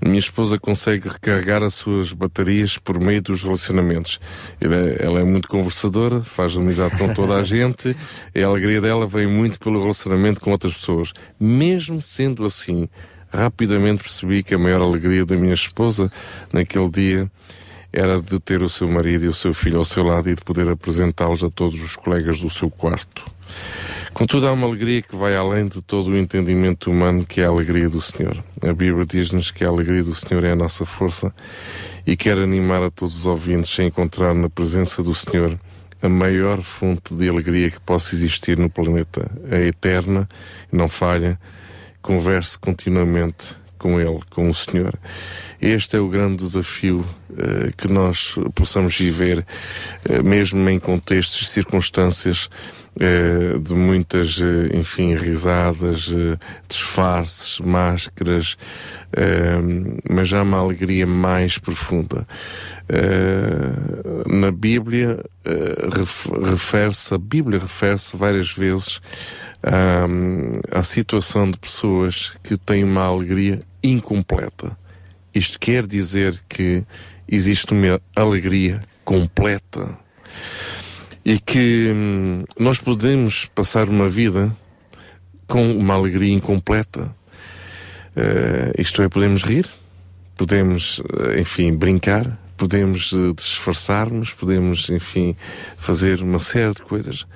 minha 0.00 0.18
esposa 0.18 0.58
consegue 0.58 1.08
recarregar 1.08 1.62
as 1.62 1.74
suas 1.74 2.12
baterias 2.12 2.78
por 2.78 3.00
meio 3.00 3.22
dos 3.22 3.42
relacionamentos. 3.42 4.20
Ela 4.60 4.76
é, 4.76 4.96
ela 5.00 5.20
é 5.20 5.24
muito 5.24 5.48
conversadora, 5.48 6.22
faz 6.22 6.56
amizade 6.56 6.96
com 6.98 7.12
toda 7.12 7.36
a 7.36 7.42
gente, 7.42 7.96
a 8.34 8.44
alegria 8.44 8.80
dela 8.80 9.06
vem 9.06 9.26
muito 9.26 9.58
pelo 9.58 9.80
relacionamento 9.80 10.40
com 10.40 10.50
outras 10.50 10.74
pessoas. 10.74 11.12
Mesmo 11.40 12.00
sendo 12.00 12.44
assim, 12.44 12.88
rapidamente 13.32 14.02
percebi 14.02 14.42
que 14.42 14.54
a 14.54 14.58
maior 14.58 14.82
alegria 14.82 15.24
da 15.24 15.36
minha 15.36 15.54
esposa 15.54 16.10
naquele 16.52 16.90
dia 16.90 17.30
era 17.92 18.20
de 18.20 18.38
ter 18.40 18.62
o 18.62 18.68
seu 18.68 18.88
marido 18.88 19.24
e 19.24 19.28
o 19.28 19.34
seu 19.34 19.54
filho 19.54 19.78
ao 19.78 19.84
seu 19.84 20.02
lado 20.02 20.28
e 20.28 20.34
de 20.34 20.42
poder 20.42 20.68
apresentá-los 20.68 21.42
a 21.42 21.48
todos 21.48 21.80
os 21.80 21.96
colegas 21.96 22.40
do 22.40 22.50
seu 22.50 22.70
quarto. 22.70 23.24
Contudo, 24.12 24.48
há 24.48 24.52
uma 24.52 24.66
alegria 24.66 25.02
que 25.02 25.14
vai 25.14 25.36
além 25.36 25.66
de 25.66 25.82
todo 25.82 26.08
o 26.08 26.16
entendimento 26.16 26.90
humano, 26.90 27.24
que 27.24 27.40
é 27.40 27.44
a 27.44 27.48
alegria 27.48 27.88
do 27.88 28.00
Senhor. 28.00 28.42
A 28.62 28.72
Bíblia 28.72 29.04
diz-nos 29.04 29.50
que 29.50 29.64
a 29.64 29.68
alegria 29.68 30.02
do 30.02 30.14
Senhor 30.14 30.42
é 30.42 30.52
a 30.52 30.56
nossa 30.56 30.86
força 30.86 31.34
e 32.06 32.16
quer 32.16 32.38
animar 32.38 32.82
a 32.82 32.90
todos 32.90 33.18
os 33.18 33.26
ouvintes 33.26 33.78
a 33.78 33.84
encontrar 33.84 34.34
na 34.34 34.48
presença 34.48 35.02
do 35.02 35.14
Senhor 35.14 35.58
a 36.00 36.08
maior 36.08 36.62
fonte 36.62 37.14
de 37.14 37.28
alegria 37.28 37.70
que 37.70 37.80
possa 37.80 38.14
existir 38.14 38.56
no 38.58 38.70
planeta. 38.70 39.30
É 39.50 39.66
eterna, 39.66 40.28
não 40.72 40.88
falha, 40.88 41.38
converse 42.00 42.58
continuamente 42.58 43.56
com 43.78 44.00
Ele, 44.00 44.20
com 44.30 44.48
o 44.48 44.54
Senhor. 44.54 44.98
Este 45.60 45.96
é 45.96 46.00
o 46.00 46.08
grande 46.08 46.36
desafio 46.44 47.04
eh, 47.36 47.72
que 47.76 47.88
nós 47.88 48.34
possamos 48.54 48.96
viver, 48.96 49.44
eh, 50.04 50.22
mesmo 50.22 50.68
em 50.68 50.78
contextos 50.78 51.42
e 51.42 51.44
circunstâncias 51.46 52.50
eh, 52.98 53.58
de 53.58 53.74
muitas, 53.74 54.38
enfim, 54.72 55.14
risadas, 55.14 56.10
disfarces, 56.68 57.60
máscaras, 57.60 58.56
mas 60.08 60.32
há 60.32 60.42
uma 60.42 60.58
alegria 60.58 61.06
mais 61.06 61.58
profunda. 61.58 62.26
Na 64.26 64.50
Bíblia 64.50 65.22
ref- 65.94 66.30
refere-se, 66.42 67.12
a 67.14 67.18
Bíblia 67.18 67.58
refere-se 67.58 68.16
várias 68.16 68.50
vezes 68.50 69.00
à 70.70 70.82
situação 70.82 71.50
de 71.50 71.58
pessoas 71.58 72.32
que 72.42 72.56
têm 72.56 72.82
uma 72.82 73.04
alegria 73.04 73.60
incompleta. 73.82 74.76
Isto 75.36 75.60
quer 75.60 75.86
dizer 75.86 76.40
que 76.48 76.82
existe 77.28 77.74
uma 77.74 78.00
alegria 78.14 78.80
completa 79.04 79.98
e 81.22 81.38
que 81.38 81.92
hum, 81.94 82.44
nós 82.58 82.78
podemos 82.78 83.44
passar 83.44 83.86
uma 83.90 84.08
vida 84.08 84.56
com 85.46 85.76
uma 85.76 85.92
alegria 85.92 86.32
incompleta. 86.32 87.14
Eh, 88.16 88.72
isto 88.78 89.02
é, 89.02 89.08
podemos 89.10 89.42
rir, 89.42 89.68
podemos, 90.38 91.02
eh, 91.20 91.40
enfim, 91.40 91.74
brincar, 91.76 92.38
podemos 92.56 93.12
eh, 93.12 93.34
disfarçar-nos, 93.36 94.32
podemos, 94.32 94.88
enfim, 94.88 95.36
fazer 95.76 96.22
uma 96.22 96.38
série 96.38 96.72
de 96.72 96.80
coisas. 96.82 97.26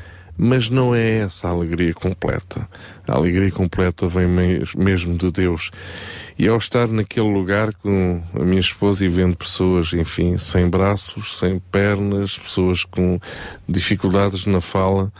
Mas 0.42 0.70
não 0.70 0.94
é 0.94 1.18
essa 1.18 1.48
a 1.48 1.50
alegria 1.50 1.92
completa. 1.92 2.66
A 3.06 3.12
alegria 3.12 3.50
completa 3.50 4.06
vem 4.08 4.26
mes- 4.26 4.74
mesmo 4.74 5.14
de 5.18 5.30
Deus. 5.30 5.70
E 6.40 6.48
ao 6.48 6.56
estar 6.56 6.88
naquele 6.88 7.30
lugar 7.30 7.74
com 7.74 8.22
a 8.32 8.38
minha 8.38 8.62
esposa 8.62 9.04
e 9.04 9.08
vendo 9.08 9.36
pessoas, 9.36 9.92
enfim, 9.92 10.38
sem 10.38 10.66
braços, 10.70 11.36
sem 11.36 11.58
pernas, 11.58 12.38
pessoas 12.38 12.82
com 12.82 13.20
dificuldades 13.68 14.46
na 14.46 14.58
fala, 14.58 15.12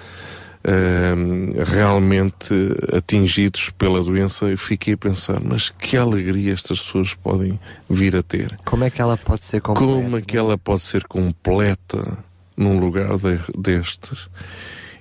ehm, 0.65 1.63
realmente 1.63 2.55
atingidos 2.97 3.69
pela 3.69 4.03
doença, 4.03 4.47
eu 4.47 4.57
fiquei 4.57 4.95
a 4.95 4.97
pensar, 4.97 5.43
mas 5.45 5.69
que 5.69 5.95
alegria 5.95 6.55
estas 6.55 6.81
pessoas 6.81 7.13
podem 7.13 7.61
vir 7.87 8.17
a 8.17 8.23
ter. 8.23 8.57
Como 8.65 8.85
é 8.85 8.89
que 8.89 9.03
ela 9.03 9.19
pode 9.19 9.45
ser 9.45 9.61
completa? 9.61 9.93
Como 9.93 10.17
é 10.17 10.23
que 10.23 10.39
ela 10.39 10.57
pode 10.57 10.81
ser 10.81 11.07
completa 11.07 12.17
num 12.57 12.81
lugar 12.81 13.19
de- 13.19 13.39
destes? 13.59 14.31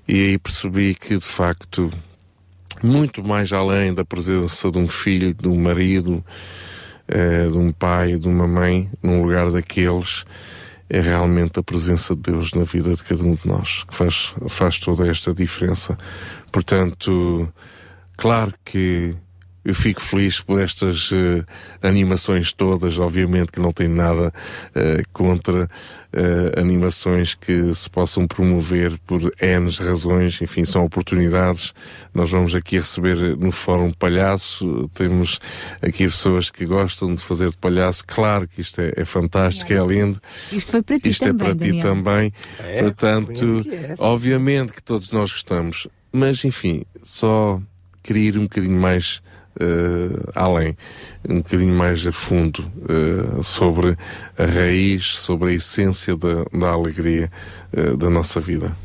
E 0.05 0.15
aí 0.15 0.37
percebi 0.37 0.95
que, 0.95 1.15
de 1.15 1.25
facto, 1.25 1.89
muito 2.81 3.23
mais 3.23 3.51
além 3.51 3.93
da 3.93 4.05
presença 4.05 4.71
de 4.71 4.77
um 4.77 4.87
filho, 4.87 5.33
de 5.33 5.47
um 5.47 5.59
marido, 5.59 6.23
eh, 7.07 7.47
de 7.49 7.57
um 7.57 7.71
pai, 7.71 8.17
de 8.17 8.27
uma 8.27 8.47
mãe, 8.47 8.89
num 9.01 9.21
lugar 9.21 9.51
daqueles, 9.51 10.25
é 10.89 10.99
realmente 10.99 11.59
a 11.59 11.63
presença 11.63 12.15
de 12.15 12.31
Deus 12.31 12.51
na 12.53 12.63
vida 12.63 12.95
de 12.95 13.03
cada 13.03 13.23
um 13.23 13.35
de 13.35 13.47
nós 13.47 13.83
que 13.83 13.95
faz, 13.95 14.33
faz 14.47 14.79
toda 14.79 15.07
esta 15.07 15.33
diferença. 15.33 15.97
Portanto, 16.51 17.51
claro 18.17 18.53
que 18.65 19.15
eu 19.69 19.75
fico 19.75 20.01
feliz 20.01 20.41
por 20.41 20.59
estas 20.59 21.11
uh, 21.11 21.45
animações 21.81 22.51
todas, 22.51 22.97
obviamente 22.97 23.51
que 23.51 23.59
não 23.59 23.71
tenho 23.71 23.95
nada 23.95 24.33
uh, 24.75 25.09
contra 25.13 25.65
uh, 25.65 26.59
animações 26.59 27.35
que 27.35 27.73
se 27.75 27.87
possam 27.87 28.25
promover 28.25 28.97
por 29.05 29.31
N 29.39 29.69
razões, 29.79 30.41
enfim, 30.41 30.65
são 30.65 30.83
oportunidades. 30.83 31.73
Nós 32.13 32.31
vamos 32.31 32.55
aqui 32.55 32.77
receber 32.77 33.37
no 33.37 33.51
Fórum 33.51 33.91
Palhaço, 33.91 34.89
temos 34.95 35.39
aqui 35.81 36.05
pessoas 36.05 36.49
que 36.49 36.65
gostam 36.65 37.13
de 37.13 37.23
fazer 37.23 37.51
de 37.51 37.57
palhaço, 37.57 38.03
claro 38.07 38.47
que 38.47 38.61
isto 38.61 38.81
é, 38.81 38.93
é 38.95 39.05
fantástico, 39.05 39.71
é 39.71 39.85
lindo. 39.85 40.19
Isto 40.51 40.71
foi 40.71 40.81
para 40.81 40.99
ti 40.99 41.09
isto 41.09 41.25
também, 41.25 41.35
é 41.35 41.45
para 41.45 41.53
Daniel. 41.53 41.75
ti 41.75 41.81
também. 41.81 42.33
É, 42.59 42.81
Portanto, 42.81 43.63
que 43.63 43.75
é, 43.75 43.95
obviamente 43.99 44.73
que 44.73 44.81
todos 44.81 45.11
nós 45.11 45.31
gostamos, 45.31 45.87
mas 46.11 46.43
enfim, 46.43 46.83
só 47.03 47.61
queria 48.01 48.29
ir 48.29 48.37
um 48.39 48.43
bocadinho 48.43 48.79
mais 48.79 49.21
uh, 49.59 50.31
além, 50.35 50.75
um 51.27 51.37
bocadinho 51.37 51.75
mais 51.75 52.05
a 52.05 52.11
fundo 52.11 52.59
uh, 52.59 53.43
sobre 53.43 53.97
a 54.37 54.45
raiz, 54.45 55.17
sobre 55.17 55.51
a 55.51 55.53
essência 55.53 56.15
da, 56.15 56.45
da 56.51 56.69
alegria 56.69 57.31
uh, 57.73 57.97
da 57.97 58.09
nossa 58.09 58.39
vida. 58.39 58.75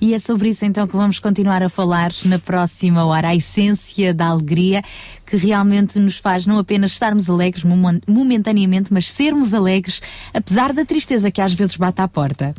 E 0.00 0.12
é 0.12 0.18
sobre 0.18 0.50
isso 0.50 0.64
então 0.64 0.86
que 0.86 0.94
vamos 0.94 1.18
continuar 1.18 1.62
a 1.62 1.68
falar 1.68 2.10
na 2.26 2.38
próxima 2.38 3.04
hora, 3.06 3.28
a 3.28 3.34
essência 3.34 4.12
da 4.12 4.26
alegria 4.26 4.82
que 5.26 5.36
realmente 5.36 5.98
nos 5.98 6.16
faz 6.18 6.46
não 6.46 6.58
apenas 6.58 6.92
estarmos 6.92 7.28
alegres 7.28 7.64
momen- 7.64 8.00
momentaneamente, 8.06 8.92
mas 8.92 9.10
sermos 9.10 9.52
alegres 9.52 10.00
apesar 10.32 10.72
da 10.72 10.84
tristeza 10.84 11.30
que 11.30 11.40
às 11.40 11.52
vezes 11.52 11.76
bate 11.76 12.00
à 12.00 12.08
porta. 12.08 12.54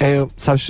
É, 0.00 0.26
sabes, 0.36 0.68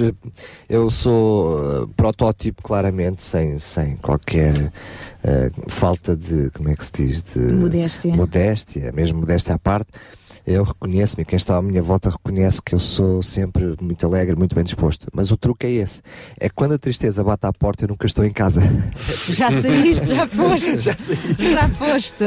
eu 0.69 0.91
sou 0.91 1.83
uh, 1.85 1.89
protótipo 1.89 2.63
claramente, 2.63 3.23
sem, 3.25 3.59
sem 3.59 3.97
qualquer 3.97 4.53
uh, 4.59 5.71
falta 5.71 6.15
de, 6.15 6.51
como 6.51 6.69
é 6.69 6.75
que 6.75 6.85
se 6.85 6.93
diz? 6.93 7.23
De 7.23 7.41
Modéstia. 7.41 8.15
Modéstia, 8.15 8.93
mesmo 8.93 9.21
modéstia 9.21 9.55
à 9.55 9.59
parte. 9.59 9.91
Eu 10.45 10.65
reconheço-me, 10.65 11.25
quem 11.25 11.37
está 11.37 11.57
à 11.57 11.63
minha 11.63 11.81
volta 11.81 12.11
reconhece 12.11 12.61
que 12.61 12.75
eu 12.75 12.79
sou 12.81 13.23
sempre 13.23 13.77
muito 13.81 14.05
alegre, 14.05 14.35
muito 14.35 14.57
bem 14.57 14.65
disposto. 14.65 15.07
Mas 15.13 15.31
o 15.31 15.37
truque 15.37 15.67
é 15.67 15.71
esse: 15.71 16.03
é 16.39 16.49
que 16.49 16.55
quando 16.55 16.73
a 16.73 16.79
tristeza 16.79 17.23
bate 17.23 17.47
à 17.47 17.53
porta, 17.53 17.85
eu 17.85 17.89
nunca 17.89 18.07
estou 18.07 18.25
em 18.25 18.33
casa. 18.33 18.61
Já 19.31 19.51
saíste, 19.51 20.15
já 20.15 20.27
foste. 20.27 20.79
Já 20.81 20.97
saí. 20.97 21.53
Já 21.53 21.69
foste. 21.69 22.25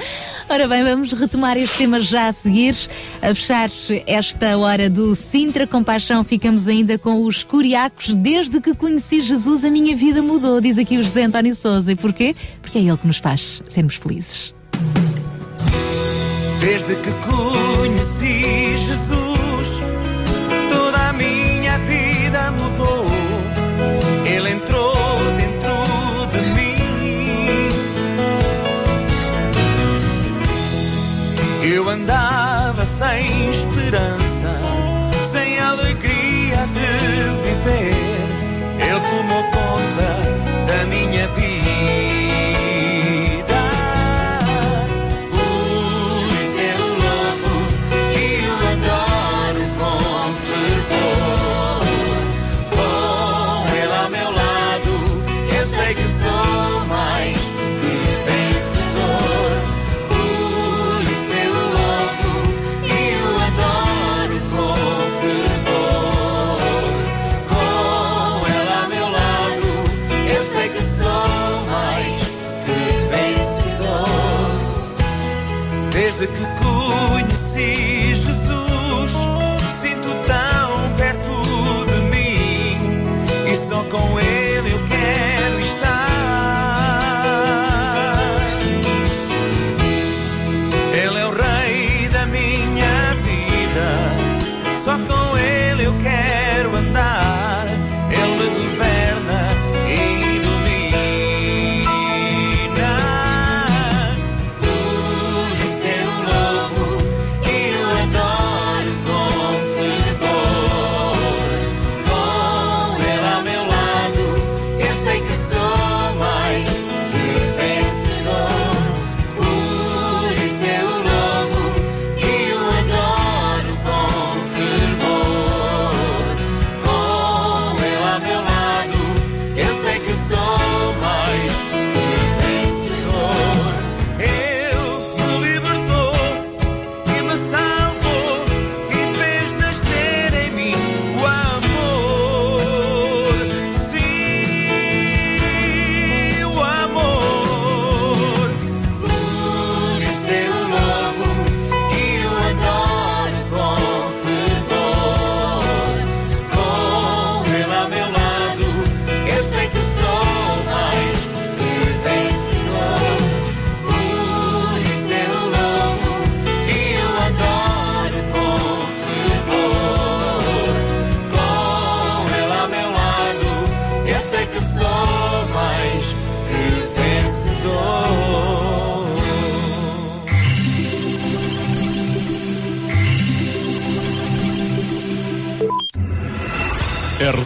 Ora 0.48 0.66
bem, 0.66 0.82
vamos 0.82 1.12
retomar 1.12 1.58
este 1.58 1.76
tema 1.76 2.00
já 2.00 2.28
a 2.28 2.32
seguir. 2.32 2.74
A 3.20 3.34
fechar 3.34 3.70
esta 4.06 4.56
hora 4.56 4.88
do 4.88 5.14
Sintra 5.14 5.66
Compaixão, 5.66 6.24
ficamos 6.24 6.66
ainda 6.66 6.96
com 6.96 7.22
os 7.24 7.42
curiacos. 7.42 8.14
Desde 8.14 8.58
que 8.60 8.74
conheci 8.74 9.20
Jesus, 9.20 9.62
a 9.62 9.70
minha 9.70 9.94
vida 9.94 10.22
mudou, 10.22 10.58
diz 10.58 10.78
aqui 10.78 10.96
o 10.96 11.02
José 11.02 11.24
António 11.24 11.54
Souza. 11.54 11.92
E 11.92 11.96
porquê? 11.96 12.34
Porque 12.62 12.78
é 12.78 12.80
ele 12.80 12.96
que 12.96 13.06
nos 13.06 13.18
faz 13.18 13.62
sermos 13.68 13.96
felizes. 13.96 14.57
Desde 16.60 16.96
que 16.96 17.12
conheci 17.12 18.76
Jesus, 18.76 19.80
toda 20.68 21.08
a 21.08 21.12
minha 21.12 21.78
vida 21.78 22.50
mudou. 22.50 23.06
Ele 24.26 24.50
entrou 24.50 24.96
dentro 25.36 26.26
de 26.32 26.40
mim. 26.54 26.74
Eu 31.74 31.88
andava 31.88 32.84
sem 32.84 33.50
esperança, 33.50 34.27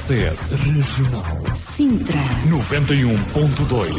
RCS 0.02 0.52
Regional 0.54 1.24
Sintra 1.76 2.18
91.2 2.48 3.94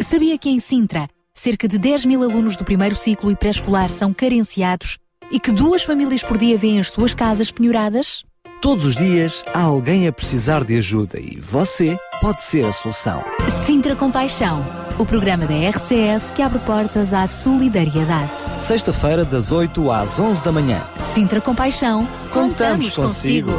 Sabia 0.00 0.38
que 0.38 0.50
em 0.50 0.58
Sintra, 0.58 1.08
cerca 1.34 1.68
de 1.68 1.78
10 1.78 2.04
mil 2.04 2.22
alunos 2.22 2.56
do 2.56 2.64
primeiro 2.64 2.96
ciclo 2.96 3.30
e 3.30 3.36
pré-escolar 3.36 3.90
são 3.90 4.12
carenciados 4.12 4.98
e 5.30 5.38
que 5.38 5.52
duas 5.52 5.82
famílias 5.82 6.22
por 6.22 6.38
dia 6.38 6.56
vêm 6.56 6.80
as 6.80 6.90
suas 6.90 7.14
casas 7.14 7.50
penhoradas? 7.50 8.24
Todos 8.60 8.84
os 8.84 8.96
dias 8.96 9.44
há 9.54 9.60
alguém 9.60 10.08
a 10.08 10.12
precisar 10.12 10.64
de 10.64 10.76
ajuda 10.76 11.20
e 11.20 11.38
você 11.38 11.96
pode 12.20 12.42
ser 12.42 12.64
a 12.64 12.72
solução. 12.72 13.22
Sintra 13.66 13.94
Compaixão 13.94 14.87
o 14.98 15.06
programa 15.06 15.46
da 15.46 15.54
RCS 15.54 16.30
que 16.34 16.42
abre 16.42 16.58
portas 16.60 17.14
à 17.14 17.26
solidariedade. 17.26 18.30
Sexta-feira, 18.60 19.24
das 19.24 19.52
8 19.52 19.90
às 19.92 20.18
11 20.18 20.42
da 20.42 20.50
manhã. 20.50 20.82
Sintra 21.14 21.40
Compaixão, 21.40 22.06
contamos, 22.32 22.90
contamos 22.90 22.90
consigo. 22.90 23.52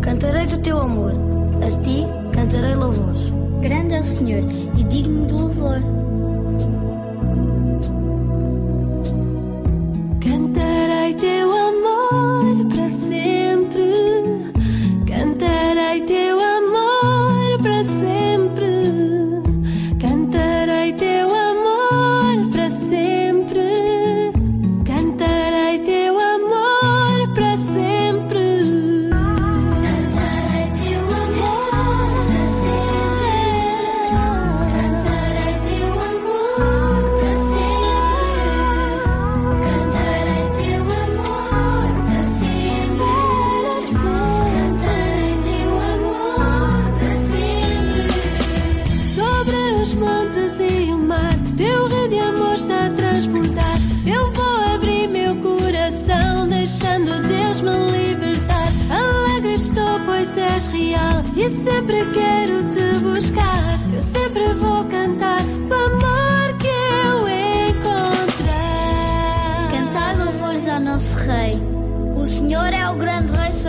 Cantarei 0.00 0.46
do 0.46 0.58
teu 0.58 0.78
amor, 0.78 1.12
a 1.66 1.82
ti 1.82 2.06
cantarei 2.32 2.74
louvores. 2.76 3.32
Grande 3.60 3.94
é 3.94 4.00
o 4.00 4.04
Senhor 4.04 4.44
e 4.78 4.84
digno 4.84 5.26
de 5.26 5.32
louvor. 5.32 6.09
more. 11.80 12.19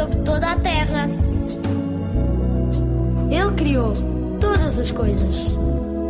sobre 0.02 0.18
toda 0.24 0.52
a 0.52 0.56
terra. 0.60 1.10
Ele 3.30 3.52
criou 3.56 3.94
todas 4.40 4.80
as 4.80 4.92
coisas: 4.92 5.56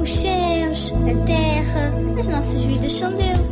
os 0.02 0.18
céus, 0.18 0.94
a 0.94 1.26
terra, 1.26 1.94
as 2.18 2.28
nossas 2.28 2.64
vidas 2.64 2.94
são 2.94 3.14
dele. 3.14 3.46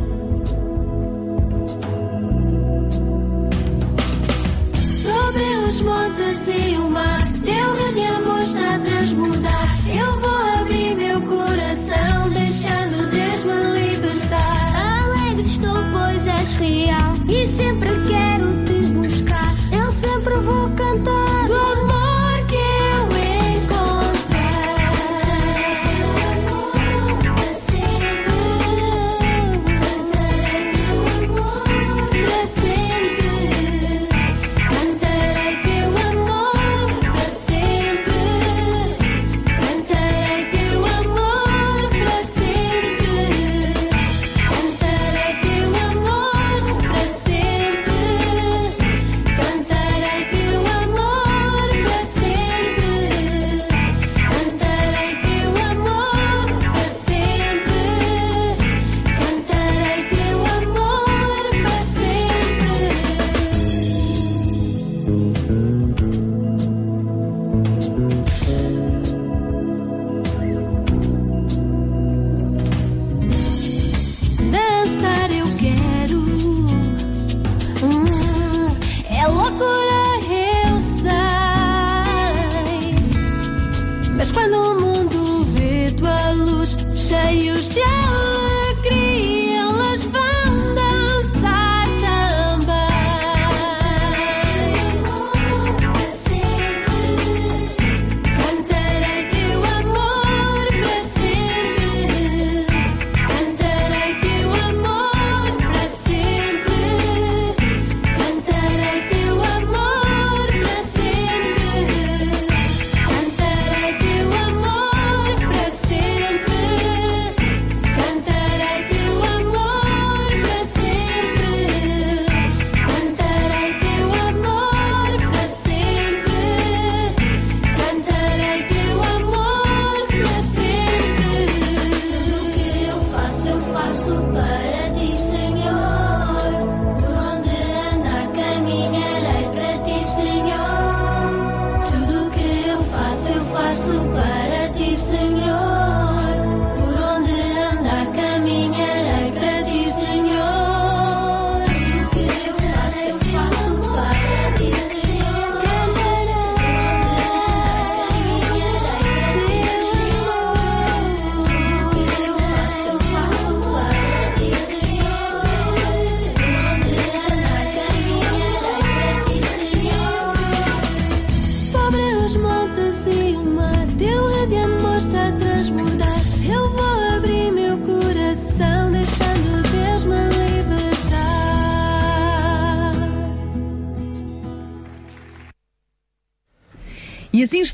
Sobre 5.02 5.44
os 5.68 5.80
montes 5.82 6.70
e 6.70 6.76
o 6.76 6.90
mar, 6.90 7.28
teu 7.44 7.74
reino 7.74 8.38
é 8.38 8.42
está 8.42 8.74
atrás. 8.76 8.99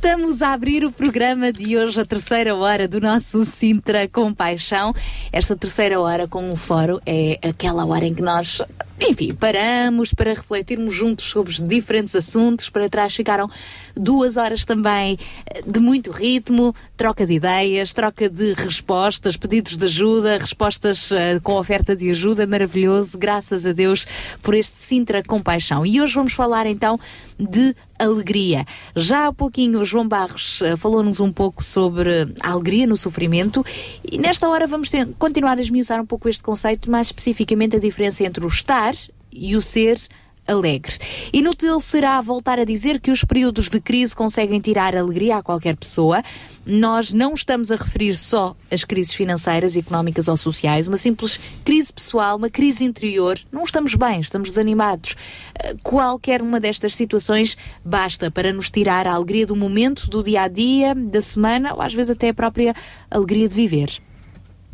Estamos 0.07 0.41
a 0.41 0.53
abrir 0.53 0.85
o 0.85 0.93
programa 0.93 1.53
de 1.53 1.77
hoje, 1.77 2.01
a 2.01 2.07
terceira 2.07 2.55
hora 2.55 2.87
do 2.87 3.01
nosso 3.01 3.45
Sintra 3.45 4.07
com 4.07 4.33
Paixão. 4.33 4.95
Esta 5.33 5.57
terceira 5.57 6.01
hora 6.01 6.29
com 6.29 6.49
o 6.49 6.55
fórum 6.55 7.01
é 7.05 7.41
aquela 7.43 7.85
hora 7.85 8.05
em 8.05 8.15
que 8.15 8.23
nós, 8.23 8.63
enfim, 9.01 9.35
paramos 9.35 10.15
para 10.15 10.33
refletirmos 10.33 10.95
juntos 10.95 11.25
sobre 11.25 11.51
os 11.51 11.59
diferentes 11.59 12.15
assuntos. 12.15 12.71
Para 12.71 12.89
trás 12.89 13.17
ficaram 13.17 13.51
duas 13.97 14.37
horas 14.37 14.65
também 14.65 15.19
eh, 15.45 15.63
de 15.67 15.81
muito 15.81 16.13
ritmo, 16.13 16.73
troca 16.97 17.27
de 17.27 17.33
ideias, 17.33 17.93
troca 17.93 18.31
de 18.31 18.53
respostas, 18.53 19.37
pedidos 19.37 19.77
de 19.77 19.87
ajuda, 19.87 20.39
respostas 20.39 21.11
uh, 21.11 21.41
com 21.43 21.55
oferta 21.55 21.97
de 21.97 22.09
ajuda, 22.11 22.47
maravilhoso. 22.47 23.19
Graças 23.19 23.67
a 23.67 23.73
Deus 23.73 24.07
por 24.41 24.55
este 24.55 24.79
Sintra 24.79 25.21
com 25.25 25.43
Paixão. 25.43 25.85
E 25.85 26.01
hoje 26.01 26.15
vamos 26.15 26.33
falar 26.33 26.65
então 26.67 26.97
de 27.39 27.75
alegria. 27.99 28.65
Já 28.95 29.27
há 29.27 29.33
pouquinho 29.33 29.85
João 29.85 30.07
Barros 30.07 30.61
uh, 30.61 30.77
falou-nos 30.77 31.21
um 31.21 31.33
pouco 31.33 31.63
sobre 31.63 32.11
a 32.41 32.51
alegria 32.51 32.87
no 32.87 32.97
sofrimento 32.97 33.65
e 34.05 34.19
nesta 34.19 34.49
hora 34.49 34.67
vamos 34.67 34.91
ter, 34.91 35.07
continuar 35.19 35.59
a 35.59 35.61
esmiuçar 35.61 36.01
um 36.01 36.07
pouco 36.07 36.29
este 36.29 36.43
conceito, 36.43 36.91
mais 36.91 37.09
especificamente 37.09 37.77
a 37.77 37.81
diferença 37.81 38.25
entre 38.25 38.45
o 38.45 38.49
estar 38.49 38.95
e 39.33 39.55
o 39.55 39.63
ser 39.63 39.99
alegre. 40.47 40.95
Inútil 41.33 41.81
será 41.81 42.21
voltar 42.21 42.59
a 42.59 42.65
dizer 42.65 43.01
que 43.01 43.11
os 43.11 43.25
períodos 43.25 43.69
de 43.69 43.81
crise 43.81 44.15
conseguem 44.15 44.61
tirar 44.61 44.97
alegria 44.97 45.37
a 45.39 45.43
qualquer 45.43 45.77
pessoa. 45.77 46.23
Nós 46.65 47.13
não 47.13 47.35
estamos 47.35 47.71
a 47.71 47.77
referir 47.77 48.17
só 48.17 48.57
as 48.71 48.85
crises 48.85 49.15
financeiras, 49.15 49.77
económicas 49.77 50.29
ou 50.29 50.37
sociais, 50.37 50.89
uma 50.89 50.97
simples 50.97 51.39
crise 51.65 51.93
pessoal, 51.93 52.37
uma 52.37 52.51
crise 52.51 52.85
interior. 52.85 53.39
Não 53.53 53.65
estamos 53.65 53.95
bem, 53.95 54.21
estamos 54.21 54.49
desanimados. 54.49 55.15
Eh, 55.59 55.75
qualquer 55.83 56.43
uma 56.43 56.59
destas 56.59 56.95
situações 56.95 57.57
basta 57.85 58.31
para 58.31 58.53
nos 58.53 58.71
tirar 58.71 59.07
a 59.07 59.15
alegria 59.15 59.47
do 59.47 59.57
momento, 59.57 60.09
do 60.09 60.23
dia 60.23 60.43
a 60.43 60.49
dia, 60.49 60.95
da 60.95 61.21
semana 61.21 61.75
ou 61.75 61.83
às 61.83 61.95
vezes 61.95 62.11
até 62.11 62.31
a 62.31 62.35
própria 62.35 62.75
alegria 63.11 63.49
de 63.49 63.55
viver. 63.55 64.01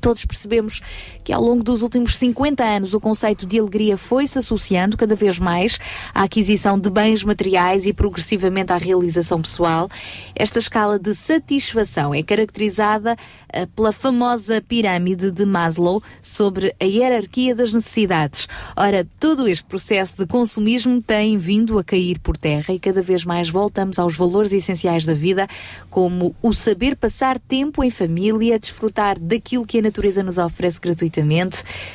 Todos 0.03 0.25
percebemos 0.25 0.81
que 1.25 1.33
ao 1.33 1.43
longo 1.43 1.63
dos 1.63 1.83
últimos 1.83 2.17
50 2.17 2.65
anos 2.65 2.95
o 2.95 3.01
conceito 3.01 3.47
de 3.47 3.59
alegria 3.59 3.97
foi-se 3.97 4.39
associando 4.39 4.97
cada 4.97 5.15
vez 5.15 5.39
mais 5.39 5.79
à 6.15 6.23
aquisição 6.23 6.79
de 6.79 6.91
bens 6.91 7.23
materiais 7.23 7.87
e 7.87 7.93
progressivamente 7.93 8.73
à 8.73 8.77
realização 8.77 9.41
pessoal. 9.41 9.89
Esta 10.35 10.59
escala 10.59 10.99
de 10.99 11.15
satisfação 11.15 12.15
é 12.15 12.23
caracterizada 12.23 13.15
uh, 13.15 13.67
pela 13.69 13.93
famosa 13.93 14.63
pirâmide 14.67 15.31
de 15.31 15.45
Maslow 15.47 16.03
sobre 16.21 16.75
a 16.81 16.85
hierarquia 16.85 17.55
das 17.55 17.73
necessidades. 17.73 18.49
Ora, 18.77 19.07
todo 19.21 19.47
este 19.47 19.67
processo 19.67 20.15
de 20.19 20.27
consumismo 20.27 21.01
tem 21.01 21.37
vindo 21.37 21.79
a 21.79 21.85
cair 21.85 22.19
por 22.19 22.37
terra 22.37 22.75
e 22.75 22.79
cada 22.79 23.03
vez 23.03 23.25
mais 23.25 23.49
voltamos 23.49 23.99
aos 23.99 24.17
valores 24.17 24.53
essenciais 24.53 25.05
da 25.05 25.15
vida, 25.15 25.47
como 25.91 26.35
o 26.43 26.53
saber 26.53 26.97
passar 26.97 27.39
tempo 27.39 27.85
em 27.85 27.91
família, 27.91 28.59
desfrutar 28.59 29.19
daquilo 29.19 29.67
que 29.67 29.79
a 29.79 29.83
natureza 29.83 30.23
nos 30.23 30.39
oferece 30.39 30.81
gratuitamente, 30.81 31.12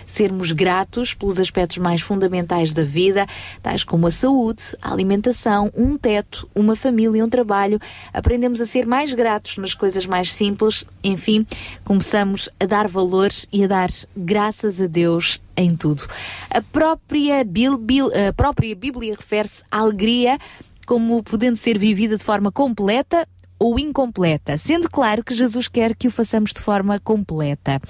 sermos 0.06 0.52
gratos 0.52 1.14
pelos 1.14 1.40
aspectos 1.40 1.78
mais 1.78 2.02
fundamentais 2.02 2.74
da 2.74 2.84
vida, 2.84 3.26
tais 3.62 3.84
como 3.84 4.08
a 4.08 4.12
saúde, 4.12 4.64
a 4.82 4.92
alimentação, 4.92 5.72
um 5.76 5.98
teto, 5.98 6.48
uma 6.54 6.76
família, 6.76 7.24
um 7.24 7.30
trabalho. 7.30 7.80
Aprendemos 8.14 8.62
a 8.62 8.66
ser 8.66 8.86
mais 8.86 9.14
gratos 9.14 9.58
nas 9.58 9.74
coisas 9.74 10.06
mais 10.06 10.32
simples, 10.32 10.86
enfim, 11.04 11.46
começamos 11.84 12.50
a 12.60 12.66
dar 12.66 12.88
valor 12.88 13.30
e 13.52 13.64
a 13.64 13.68
dar 13.68 13.90
graças 14.16 14.80
a 14.82 14.88
Deus 14.88 15.42
em 15.56 15.76
tudo. 15.76 16.04
A 16.50 16.62
própria, 16.62 17.44
Bil, 17.44 17.78
Bil, 17.78 18.08
a 18.08 18.32
própria 18.34 18.76
Bíblia 18.76 19.16
refere-se 19.16 19.64
à 19.72 19.80
alegria 19.80 20.38
como 20.86 21.22
podendo 21.22 21.58
ser 21.58 21.78
vivida 21.78 22.18
de 22.18 22.24
forma 22.24 22.52
completa 22.52 23.28
ou 23.60 23.80
incompleta, 23.80 24.58
sendo 24.58 24.90
claro 24.90 25.24
que 25.24 25.34
Jesus 25.34 25.68
quer 25.68 25.96
que 25.96 26.08
o 26.08 26.12
façamos 26.12 26.54
de 26.54 26.62
forma 26.62 27.00
completa. 27.00 27.82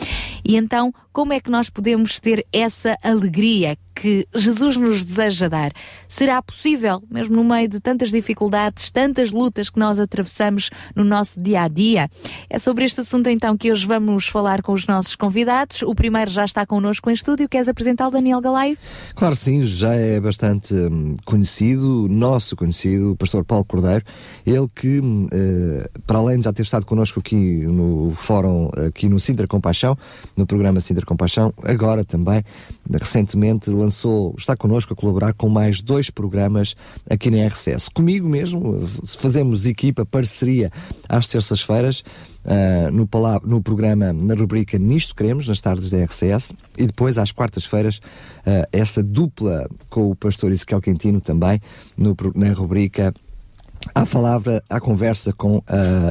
E 0.43 0.55
então, 0.55 0.93
como 1.17 1.33
é 1.33 1.39
que 1.39 1.49
nós 1.49 1.67
podemos 1.67 2.19
ter 2.19 2.45
essa 2.53 2.95
alegria 3.01 3.75
que 3.95 4.27
Jesus 4.35 4.77
nos 4.77 5.03
deseja 5.03 5.47
dar? 5.47 5.71
Será 6.07 6.39
possível, 6.43 7.01
mesmo 7.09 7.37
no 7.37 7.43
meio 7.43 7.67
de 7.67 7.79
tantas 7.79 8.11
dificuldades, 8.11 8.91
tantas 8.91 9.31
lutas 9.31 9.71
que 9.71 9.79
nós 9.79 9.99
atravessamos 9.99 10.69
no 10.95 11.03
nosso 11.03 11.41
dia 11.41 11.63
a 11.63 11.67
dia? 11.67 12.07
É 12.47 12.59
sobre 12.59 12.85
este 12.85 13.01
assunto 13.01 13.31
então 13.31 13.57
que 13.57 13.71
hoje 13.71 13.87
vamos 13.87 14.27
falar 14.27 14.61
com 14.61 14.73
os 14.73 14.85
nossos 14.85 15.15
convidados. 15.15 15.81
O 15.81 15.95
primeiro 15.95 16.29
já 16.29 16.45
está 16.45 16.67
connosco 16.67 17.09
em 17.09 17.13
estúdio. 17.13 17.49
Queres 17.49 17.67
apresentar 17.67 18.07
o 18.09 18.11
Daniel 18.11 18.39
Galaio? 18.39 18.77
Claro, 19.15 19.35
sim, 19.35 19.65
já 19.65 19.95
é 19.95 20.19
bastante 20.19 20.75
hum, 20.75 21.15
conhecido, 21.25 22.07
nosso 22.07 22.55
conhecido, 22.55 23.13
o 23.13 23.15
pastor 23.15 23.43
Paulo 23.43 23.65
Cordeiro. 23.65 24.05
Ele 24.45 24.67
que, 24.75 24.99
hum, 24.99 25.25
eh, 25.31 25.89
para 26.05 26.19
além 26.19 26.37
de 26.37 26.43
já 26.43 26.53
ter 26.53 26.61
estado 26.61 26.85
connosco 26.85 27.19
aqui 27.19 27.35
no 27.35 28.11
fórum, 28.13 28.69
aqui 28.87 29.09
no 29.09 29.19
Sintra 29.19 29.47
Compaixão, 29.47 29.97
no 30.35 30.45
programa 30.45 30.79
Sintra 30.79 31.06
Compaixão, 31.07 31.53
agora 31.63 32.03
também, 32.03 32.43
recentemente 32.91 33.69
lançou, 33.69 34.35
está 34.37 34.57
connosco 34.57 34.91
a 34.91 34.95
colaborar 34.95 35.33
com 35.33 35.47
mais 35.47 35.81
dois 35.81 36.09
programas 36.09 36.75
aqui 37.09 37.31
na 37.31 37.47
RCS. 37.47 37.87
Comigo 37.87 38.27
mesmo, 38.27 38.85
fazemos 39.17 39.65
equipa, 39.65 40.05
parceria 40.05 40.69
às 41.07 41.27
terças-feiras, 41.27 42.03
Uh, 42.47 42.89
no, 42.91 43.09
no, 43.43 43.61
programa, 43.61 44.13
na 44.13 44.33
rubrica 44.33 44.79
Nisto 44.79 45.13
Queremos, 45.13 45.49
nas 45.49 45.59
tardes 45.59 45.89
da 45.91 46.01
RCS, 46.01 46.53
e 46.77 46.85
depois 46.85 47.17
às 47.17 47.33
quartas-feiras, 47.33 47.97
uh, 47.97 48.65
essa 48.71 49.03
dupla 49.03 49.69
com 49.89 50.09
o 50.11 50.15
pastor 50.15 50.53
Ezequiel 50.53 50.79
Quintino 50.79 51.19
também, 51.19 51.59
no, 51.97 52.15
na 52.35 52.53
rubrica 52.53 53.13
à 53.93 54.05
palavra, 54.05 54.63
à 54.69 54.79
conversa 54.79 55.33
com 55.33 55.57
uh, 55.57 55.63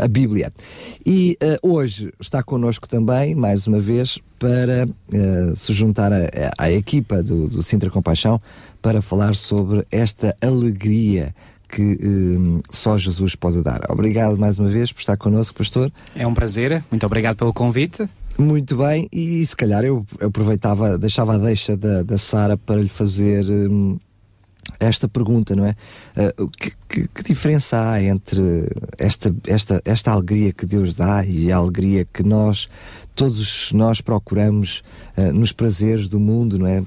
a 0.02 0.08
Bíblia. 0.08 0.52
E 1.04 1.38
uh, 1.42 1.68
hoje 1.68 2.12
está 2.20 2.42
connosco 2.42 2.88
também, 2.88 3.34
mais 3.34 3.66
uma 3.66 3.80
vez, 3.80 4.18
para 4.38 4.86
uh, 4.86 5.56
se 5.56 5.72
juntar 5.72 6.12
à 6.58 6.70
equipa 6.70 7.22
do, 7.22 7.48
do 7.48 7.62
Sintra 7.62 7.90
Compaixão 7.90 8.40
para 8.82 9.00
falar 9.00 9.34
sobre 9.34 9.86
esta 9.90 10.36
alegria 10.40 11.34
que 11.68 11.98
só 12.70 12.96
Jesus 12.96 13.34
pode 13.34 13.60
dar. 13.60 13.80
Obrigado 13.90 14.38
mais 14.38 14.56
uma 14.56 14.68
vez 14.68 14.92
por 14.92 15.00
estar 15.00 15.16
connosco, 15.16 15.58
pastor. 15.58 15.92
É 16.14 16.24
um 16.24 16.32
prazer, 16.32 16.84
muito 16.92 17.04
obrigado 17.04 17.36
pelo 17.36 17.52
convite. 17.52 18.08
Muito 18.38 18.76
bem, 18.76 19.08
e 19.10 19.44
se 19.44 19.56
calhar 19.56 19.82
eu 19.82 20.04
aproveitava, 20.20 20.98
deixava 20.98 21.34
a 21.34 21.38
deixa 21.38 21.74
da, 21.74 22.02
da 22.02 22.18
Sara 22.18 22.56
para 22.56 22.76
lhe 22.76 22.88
fazer 22.88 23.44
um, 23.46 23.98
esta 24.78 25.08
pergunta, 25.08 25.54
não 25.54 25.66
é? 25.66 25.74
Uh, 26.16 26.48
que, 26.48 26.72
que, 26.88 27.08
que, 27.08 27.22
diferença 27.22 27.90
há 27.90 28.02
entre 28.02 28.68
esta, 28.98 29.34
esta, 29.46 29.82
esta 29.84 30.12
alegria 30.12 30.52
que 30.52 30.66
Deus 30.66 30.94
dá 30.94 31.24
e 31.24 31.50
a 31.50 31.56
alegria 31.56 32.04
que 32.04 32.22
nós, 32.22 32.68
todos 33.14 33.72
nós 33.72 34.00
procuramos 34.00 34.82
uh, 35.16 35.32
nos 35.32 35.52
prazeres 35.52 36.08
do 36.08 36.20
mundo, 36.20 36.58
não 36.58 36.66
é? 36.66 36.82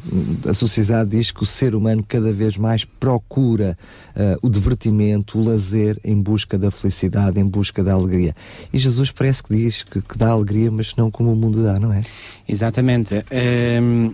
A 0.47 0.53
sociedade 0.53 1.11
diz 1.11 1.31
que 1.31 1.43
o 1.43 1.45
ser 1.45 1.75
humano 1.75 2.03
cada 2.07 2.31
vez 2.31 2.57
mais 2.57 2.85
procura 2.85 3.77
uh, 4.15 4.39
o 4.41 4.49
divertimento, 4.49 5.39
o 5.39 5.43
lazer 5.43 5.99
em 6.03 6.21
busca 6.21 6.57
da 6.57 6.71
felicidade, 6.71 7.39
em 7.39 7.45
busca 7.45 7.83
da 7.83 7.93
alegria. 7.93 8.35
E 8.71 8.77
Jesus 8.77 9.11
parece 9.11 9.43
que 9.43 9.55
diz 9.55 9.83
que, 9.83 10.01
que 10.01 10.17
dá 10.17 10.29
alegria, 10.29 10.71
mas 10.71 10.95
não 10.95 11.09
como 11.09 11.31
o 11.31 11.35
mundo 11.35 11.63
dá, 11.63 11.79
não 11.79 11.93
é? 11.93 12.01
Exatamente. 12.47 13.15
Um 13.81 14.13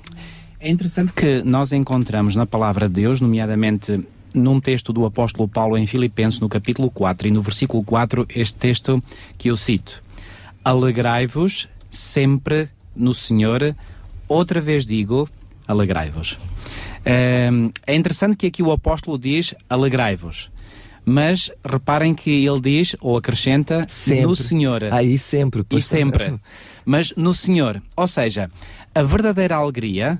é 0.66 0.70
interessante 0.70 1.14
que 1.14 1.44
nós 1.44 1.72
encontramos 1.72 2.36
na 2.36 2.48
palavra 2.48 2.88
de 2.88 2.96
Deus, 2.96 3.22
nomeadamente 3.22 4.04
num 4.34 4.60
texto 4.60 4.92
do 4.92 5.06
apóstolo 5.06 5.48
Paulo 5.48 5.78
em 5.78 5.86
Filipenses, 5.86 6.40
no 6.40 6.50
capítulo 6.50 6.90
4 6.90 7.28
e 7.28 7.32
no 7.32 7.40
versículo 7.40 7.84
4, 7.84 8.26
este 8.36 8.56
texto 8.58 9.04
que 9.38 9.52
eu 9.52 9.58
cito: 9.58 10.02
Alegrai-vos 10.64 11.70
sempre 11.88 12.68
no 12.96 13.14
Senhor, 13.14 13.76
outra 14.28 14.60
vez 14.60 14.88
digo, 14.88 15.30
alegrai-vos. 15.68 16.40
É 17.06 17.94
interessante 17.94 18.36
que 18.36 18.48
aqui 18.48 18.64
o 18.64 18.72
apóstolo 18.72 19.20
diz 19.20 19.54
alegrai-vos. 19.70 20.50
Mas 21.06 21.52
reparem 21.64 22.16
que 22.16 22.44
ele 22.44 22.60
diz, 22.60 22.96
ou 23.00 23.16
acrescenta, 23.16 23.86
sempre. 23.88 24.26
no 24.26 24.36
Senhor. 24.36 24.84
Aí 24.86 25.20
sempre. 25.20 25.64
E 25.70 25.80
sempre. 25.80 26.40
Mas 26.84 27.14
no 27.16 27.36
Senhor. 27.36 27.80
Ou 27.96 28.08
seja, 28.08 28.50
a 28.96 29.04
verdadeira 29.04 29.58
alegria 29.58 30.20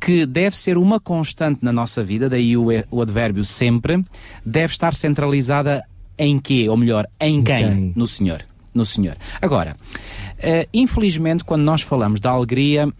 que 0.00 0.26
deve 0.26 0.56
ser 0.56 0.76
uma 0.76 1.00
constante 1.00 1.60
na 1.62 1.72
nossa 1.72 2.04
vida, 2.04 2.28
daí 2.28 2.56
o, 2.56 2.66
o 2.90 3.00
advérbio 3.00 3.44
sempre, 3.44 4.04
deve 4.44 4.72
estar 4.72 4.94
centralizada 4.94 5.84
em 6.18 6.38
quê? 6.38 6.68
Ou 6.68 6.76
melhor, 6.76 7.06
em 7.20 7.42
quem? 7.42 7.64
quem? 7.64 7.92
No 7.96 8.06
Senhor. 8.06 8.42
No 8.72 8.84
Senhor. 8.84 9.16
Agora, 9.40 9.76
uh, 9.76 10.68
infelizmente, 10.72 11.44
quando 11.44 11.62
nós 11.62 11.82
falamos 11.82 12.20
da 12.20 12.30
alegria, 12.30 12.92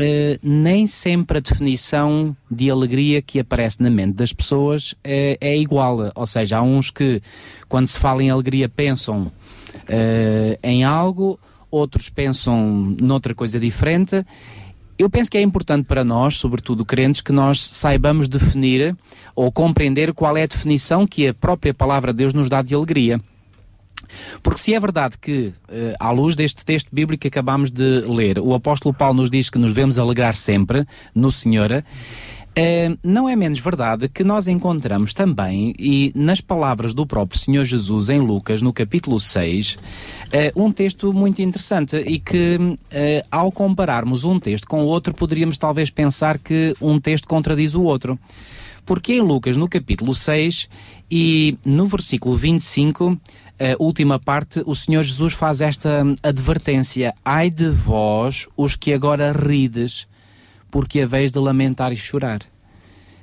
Uh, 0.00 0.38
nem 0.44 0.86
sempre 0.86 1.38
a 1.38 1.40
definição 1.40 2.36
de 2.48 2.70
alegria 2.70 3.20
que 3.20 3.40
aparece 3.40 3.82
na 3.82 3.90
mente 3.90 4.12
das 4.12 4.32
pessoas 4.32 4.92
uh, 4.92 4.96
é 5.40 5.58
igual. 5.58 6.12
Ou 6.14 6.24
seja, 6.24 6.58
há 6.58 6.62
uns 6.62 6.88
que, 6.88 7.20
quando 7.68 7.88
se 7.88 7.98
fala 7.98 8.22
em 8.22 8.30
alegria, 8.30 8.68
pensam 8.68 9.22
uh, 9.22 10.58
em 10.62 10.84
algo, 10.84 11.36
outros 11.68 12.08
pensam 12.08 12.94
noutra 13.00 13.34
coisa 13.34 13.58
diferente 13.58 14.24
eu 14.98 15.08
penso 15.08 15.30
que 15.30 15.38
é 15.38 15.42
importante 15.42 15.86
para 15.86 16.04
nós, 16.04 16.36
sobretudo 16.36 16.84
crentes, 16.84 17.20
que 17.20 17.32
nós 17.32 17.60
saibamos 17.60 18.28
definir 18.28 18.96
ou 19.34 19.52
compreender 19.52 20.12
qual 20.12 20.36
é 20.36 20.42
a 20.42 20.46
definição 20.46 21.06
que 21.06 21.28
a 21.28 21.34
própria 21.34 21.72
palavra 21.72 22.12
de 22.12 22.18
Deus 22.18 22.34
nos 22.34 22.48
dá 22.48 22.60
de 22.60 22.74
alegria. 22.74 23.20
Porque 24.42 24.60
se 24.60 24.74
é 24.74 24.80
verdade 24.80 25.16
que, 25.18 25.52
eh, 25.68 25.94
à 26.00 26.10
luz 26.10 26.34
deste 26.34 26.64
texto 26.64 26.88
bíblico 26.92 27.22
que 27.22 27.28
acabamos 27.28 27.70
de 27.70 28.00
ler, 28.08 28.38
o 28.38 28.54
apóstolo 28.54 28.94
Paulo 28.94 29.20
nos 29.20 29.30
diz 29.30 29.50
que 29.50 29.58
nos 29.58 29.72
devemos 29.72 29.98
alegrar 29.98 30.34
sempre 30.34 30.86
no 31.14 31.30
Senhor, 31.30 31.84
eh, 32.60 32.90
não 33.04 33.28
é 33.28 33.36
menos 33.36 33.60
verdade 33.60 34.08
que 34.08 34.24
nós 34.24 34.48
encontramos 34.48 35.14
também, 35.14 35.72
e 35.78 36.10
nas 36.12 36.40
palavras 36.40 36.92
do 36.92 37.06
próprio 37.06 37.38
Senhor 37.38 37.64
Jesus 37.64 38.08
em 38.08 38.18
Lucas, 38.18 38.62
no 38.62 38.72
capítulo 38.72 39.20
6, 39.20 39.78
eh, 40.32 40.52
um 40.56 40.72
texto 40.72 41.12
muito 41.12 41.40
interessante 41.40 41.94
e 41.94 42.18
que, 42.18 42.58
eh, 42.90 43.24
ao 43.30 43.52
compararmos 43.52 44.24
um 44.24 44.40
texto 44.40 44.66
com 44.66 44.82
o 44.82 44.86
outro, 44.86 45.14
poderíamos 45.14 45.56
talvez 45.56 45.88
pensar 45.88 46.36
que 46.36 46.74
um 46.80 46.98
texto 46.98 47.28
contradiz 47.28 47.76
o 47.76 47.82
outro. 47.82 48.18
Porque 48.84 49.12
em 49.12 49.20
Lucas, 49.20 49.56
no 49.56 49.68
capítulo 49.68 50.12
6 50.12 50.68
e 51.08 51.56
no 51.64 51.86
versículo 51.86 52.36
25, 52.36 53.16
a 53.60 53.80
última 53.80 54.18
parte, 54.18 54.64
o 54.66 54.74
Senhor 54.74 55.04
Jesus 55.04 55.32
faz 55.32 55.60
esta 55.60 56.02
advertência: 56.24 57.14
Ai 57.24 57.50
de 57.50 57.68
vós, 57.68 58.48
os 58.56 58.74
que 58.74 58.92
agora 58.92 59.30
rides, 59.30 60.08
porque 60.70 61.00
a 61.00 61.06
vez 61.06 61.30
de 61.30 61.38
lamentar 61.38 61.92
e 61.92 61.96
chorar. 61.96 62.40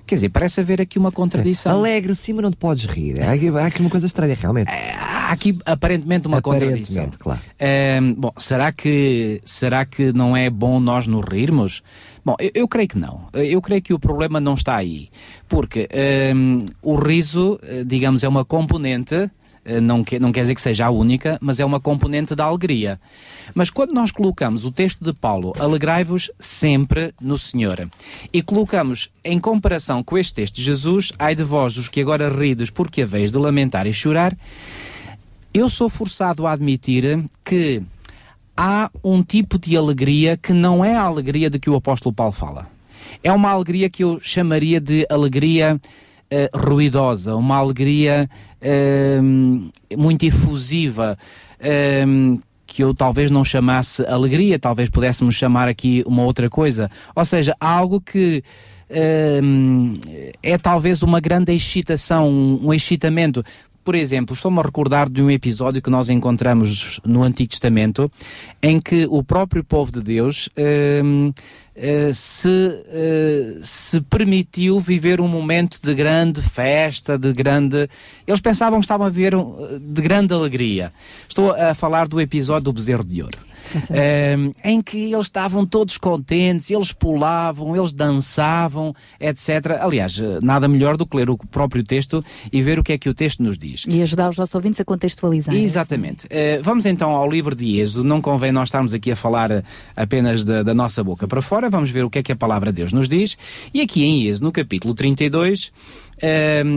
Quer 0.07 0.15
dizer, 0.15 0.29
parece 0.29 0.59
haver 0.61 0.79
aqui 0.79 0.99
uma 0.99 1.11
contradição. 1.11 1.71
Alegre 1.79 2.13
sim, 2.15 2.33
mas 2.33 2.43
não 2.43 2.51
te 2.51 2.57
podes 2.57 2.85
rir. 2.85 3.19
Há 3.23 3.31
aqui, 3.31 3.47
há 3.49 3.65
aqui 3.65 3.81
uma 3.81 3.89
coisa 3.89 4.05
estranha, 4.05 4.35
realmente. 4.39 4.69
Há 4.69 5.31
aqui 5.31 5.57
aparentemente 5.65 6.27
uma 6.27 6.37
Aparentemente, 6.37 6.93
contradição. 6.93 7.09
claro. 7.17 7.41
Ahm, 7.59 8.13
bom, 8.15 8.31
será 8.37 8.71
que, 8.71 9.41
será 9.43 9.83
que 9.83 10.13
não 10.13 10.37
é 10.37 10.47
bom 10.47 10.79
nós 10.79 11.07
nos 11.07 11.25
rirmos? 11.27 11.81
Bom, 12.23 12.35
eu, 12.39 12.51
eu 12.53 12.67
creio 12.67 12.87
que 12.87 12.99
não. 12.99 13.27
Eu 13.33 13.59
creio 13.63 13.81
que 13.81 13.95
o 13.95 13.99
problema 13.99 14.39
não 14.39 14.53
está 14.53 14.75
aí. 14.75 15.09
Porque 15.49 15.89
ahm, 15.91 16.65
o 16.83 16.93
riso, 16.95 17.59
eh, 17.63 17.83
digamos, 17.83 18.23
é 18.23 18.27
uma 18.27 18.45
componente 18.45 19.27
não 19.81 20.03
quer, 20.03 20.19
não 20.19 20.31
quer 20.31 20.41
dizer 20.41 20.55
que 20.55 20.61
seja 20.61 20.85
a 20.85 20.89
única, 20.89 21.37
mas 21.41 21.59
é 21.59 21.65
uma 21.65 21.79
componente 21.79 22.35
da 22.35 22.45
alegria. 22.45 22.99
Mas 23.53 23.69
quando 23.69 23.93
nós 23.93 24.11
colocamos 24.11 24.65
o 24.65 24.71
texto 24.71 25.03
de 25.03 25.13
Paulo, 25.13 25.53
alegrai-vos 25.59 26.31
sempre 26.39 27.13
no 27.19 27.37
Senhor, 27.37 27.89
e 28.31 28.41
colocamos 28.41 29.09
em 29.23 29.39
comparação 29.39 30.03
com 30.03 30.17
este 30.17 30.35
texto 30.35 30.55
de 30.55 30.63
Jesus, 30.63 31.11
ai 31.17 31.35
de 31.35 31.43
vós 31.43 31.77
os 31.77 31.87
que 31.87 32.01
agora 32.01 32.29
rides 32.29 32.69
porque 32.69 33.01
a 33.01 33.05
vez 33.05 33.31
de 33.31 33.37
lamentar 33.37 33.87
e 33.87 33.93
chorar, 33.93 34.37
eu 35.53 35.69
sou 35.69 35.89
forçado 35.89 36.45
a 36.45 36.51
admitir 36.51 37.23
que 37.43 37.81
há 38.55 38.89
um 39.03 39.23
tipo 39.23 39.57
de 39.57 39.75
alegria 39.75 40.37
que 40.37 40.53
não 40.53 40.83
é 40.83 40.95
a 40.95 41.01
alegria 41.01 41.49
de 41.49 41.59
que 41.59 41.69
o 41.69 41.75
apóstolo 41.75 42.13
Paulo 42.13 42.33
fala. 42.33 42.67
É 43.23 43.31
uma 43.31 43.51
alegria 43.51 43.89
que 43.89 44.03
eu 44.03 44.19
chamaria 44.21 44.79
de 44.79 45.05
alegria 45.09 45.79
eh, 46.37 46.49
ruidosa, 46.53 47.33
uma 47.33 47.55
alegria 47.55 48.29
eh, 48.59 49.21
muito 49.97 50.25
efusiva, 50.25 51.17
eh, 51.57 52.03
que 52.67 52.83
eu 52.83 52.93
talvez 52.93 53.31
não 53.31 53.45
chamasse 53.45 54.05
alegria, 54.05 54.59
talvez 54.59 54.89
pudéssemos 54.89 55.33
chamar 55.35 55.69
aqui 55.69 56.03
uma 56.05 56.23
outra 56.23 56.49
coisa. 56.49 56.91
Ou 57.15 57.23
seja, 57.23 57.55
algo 57.57 58.01
que 58.01 58.43
hum, 59.41 59.97
é 60.43 60.57
talvez 60.57 61.03
uma 61.03 61.21
grande 61.21 61.53
excitação, 61.53 62.29
um 62.29 62.73
excitamento. 62.73 63.41
Por 63.85 63.93
exemplo, 63.93 64.33
estou-me 64.33 64.57
a 64.57 64.63
recordar 64.63 65.07
de 65.07 65.21
um 65.21 65.29
episódio 65.29 65.79
que 65.79 65.91
nós 65.91 66.09
encontramos 66.09 66.99
no 67.05 67.21
Antigo 67.21 67.51
Testamento, 67.51 68.11
em 68.59 68.81
que 68.81 69.05
o 69.07 69.23
próprio 69.23 69.63
povo 69.63 69.91
de 69.91 70.01
Deus 70.01 70.49
hum, 71.03 71.31
eh, 71.75 72.11
se, 72.11 72.83
eh, 72.87 73.59
se 73.61 74.01
permitiu 74.01 74.79
viver 74.79 75.21
um 75.21 75.27
momento 75.27 75.79
de 75.79 75.93
grande 75.93 76.41
festa, 76.41 77.15
de 77.15 77.31
grande. 77.31 77.87
Eles 78.25 78.41
pensavam 78.41 78.79
que 78.79 78.85
estavam 78.85 79.05
a 79.05 79.09
viver 79.11 79.35
um, 79.35 79.55
de 79.79 80.01
grande 80.01 80.33
alegria. 80.33 80.91
Estou 81.29 81.51
a 81.51 81.75
falar 81.75 82.07
do 82.07 82.19
episódio 82.19 82.63
do 82.63 82.73
Bezerro 82.73 83.03
de 83.03 83.21
Ouro. 83.21 83.37
Eh, 83.89 84.35
em 84.63 84.81
que 84.81 85.13
eles 85.13 85.27
estavam 85.27 85.65
todos 85.65 85.97
contentes, 85.97 86.69
eles 86.69 86.91
pulavam, 86.91 87.75
eles 87.75 87.93
dançavam, 87.93 88.93
etc. 89.19 89.77
Aliás, 89.79 90.19
eh, 90.19 90.39
nada 90.41 90.67
melhor 90.67 90.97
do 90.97 91.05
que 91.05 91.15
ler 91.15 91.29
o 91.29 91.37
próprio 91.37 91.83
texto 91.83 92.23
e 92.51 92.61
ver 92.61 92.79
o 92.79 92.83
que 92.83 92.93
é 92.93 92.97
que 92.97 93.09
o 93.09 93.13
texto 93.13 93.43
nos 93.43 93.57
diz. 93.57 93.85
E 93.87 94.01
ajudar 94.01 94.29
os 94.29 94.37
nossos 94.37 94.55
ouvintes 94.55 94.79
a 94.81 94.85
contextualizar. 94.85 95.55
Exatamente. 95.55 96.27
Eh, 96.29 96.59
vamos 96.63 96.85
então 96.85 97.11
ao 97.11 97.29
livro 97.29 97.55
de 97.55 97.79
Êxodo. 97.79 98.03
Não 98.03 98.21
convém 98.21 98.51
nós 98.51 98.67
estarmos 98.67 98.93
aqui 98.93 99.11
a 99.11 99.15
falar 99.15 99.51
eh, 99.51 99.63
apenas 99.95 100.43
da, 100.43 100.63
da 100.63 100.73
nossa 100.73 101.03
boca 101.03 101.27
para 101.27 101.41
fora. 101.41 101.69
Vamos 101.69 101.89
ver 101.89 102.03
o 102.03 102.09
que 102.09 102.19
é 102.19 102.23
que 102.23 102.31
a 102.31 102.35
palavra 102.35 102.71
de 102.71 102.77
Deus 102.77 102.93
nos 102.93 103.07
diz. 103.07 103.37
E 103.73 103.81
aqui 103.81 104.03
em 104.03 104.27
Êxodo, 104.27 104.45
no 104.45 104.51
capítulo 104.51 104.93
32, 104.93 105.71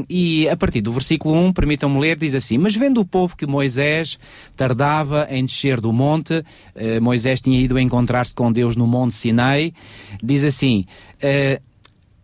e 0.08 0.48
a 0.48 0.56
partir 0.56 0.80
do 0.80 0.92
versículo 0.92 1.34
1, 1.34 1.52
permitam-me 1.52 2.00
ler, 2.00 2.16
diz 2.16 2.34
assim: 2.34 2.58
Mas 2.58 2.74
vendo 2.74 3.00
o 3.00 3.04
povo 3.04 3.36
que 3.36 3.46
Moisés 3.46 4.18
tardava 4.56 5.26
em 5.30 5.44
descer 5.44 5.80
do 5.80 5.92
monte, 5.92 6.44
eh, 6.74 6.98
Moisés 7.00 7.40
tinha 7.40 7.60
ido 7.60 7.78
encontrar-se 7.78 8.34
com 8.34 8.50
Deus 8.50 8.74
no 8.76 8.86
monte 8.86 9.14
Sinai, 9.14 9.72
diz 10.22 10.44
assim. 10.44 10.84
eh, 11.20 11.60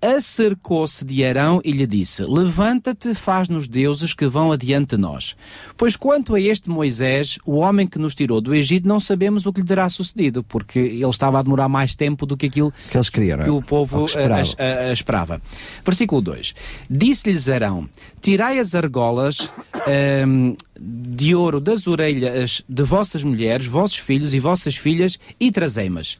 acercou-se 0.04 1.04
de 1.04 1.24
Arão 1.24 1.60
e 1.64 1.72
lhe 1.72 1.86
disse: 1.86 2.22
Levanta-te, 2.24 3.14
faz-nos 3.14 3.66
deuses 3.66 4.12
que 4.12 4.26
vão 4.26 4.52
adiante 4.52 4.90
de 4.90 4.96
nós. 4.98 5.34
Pois 5.76 5.96
quanto 5.96 6.34
a 6.34 6.40
este 6.40 6.68
Moisés, 6.68 7.38
o 7.46 7.56
homem 7.56 7.86
que 7.86 7.98
nos 7.98 8.14
tirou 8.14 8.40
do 8.40 8.54
Egito, 8.54 8.86
não 8.86 9.00
sabemos 9.00 9.46
o 9.46 9.52
que 9.52 9.60
lhe 9.60 9.66
terá 9.66 9.88
sucedido, 9.88 10.44
porque 10.44 10.78
ele 10.78 11.08
estava 11.08 11.38
a 11.38 11.42
demorar 11.42 11.68
mais 11.68 11.94
tempo 11.94 12.26
do 12.26 12.36
que 12.36 12.46
aquilo 12.46 12.72
que 12.90 12.96
eles 12.96 13.08
queriam, 13.08 13.38
que 13.38 13.48
é? 13.48 13.50
o 13.50 13.62
povo 13.62 14.00
Ou 14.00 14.04
que 14.04 14.10
esperavam. 14.10 14.44
eh, 14.44 14.54
eh, 14.58 14.88
eh, 14.90 14.92
esperava. 14.92 15.40
Versículo 15.84 16.20
2: 16.20 16.54
Disse-lhes 16.90 17.48
Arão: 17.48 17.88
Tirai 18.20 18.58
as 18.58 18.74
argolas 18.74 19.48
ehm, 19.86 20.54
de 20.78 21.34
ouro 21.34 21.60
das 21.60 21.86
orelhas 21.86 22.62
de 22.68 22.82
vossas 22.82 23.24
mulheres, 23.24 23.66
vossos 23.66 23.98
filhos 23.98 24.34
e 24.34 24.40
vossas 24.40 24.76
filhas, 24.76 25.18
e 25.40 25.50
trazei-mas. 25.50 26.18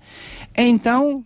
Então 0.57 1.25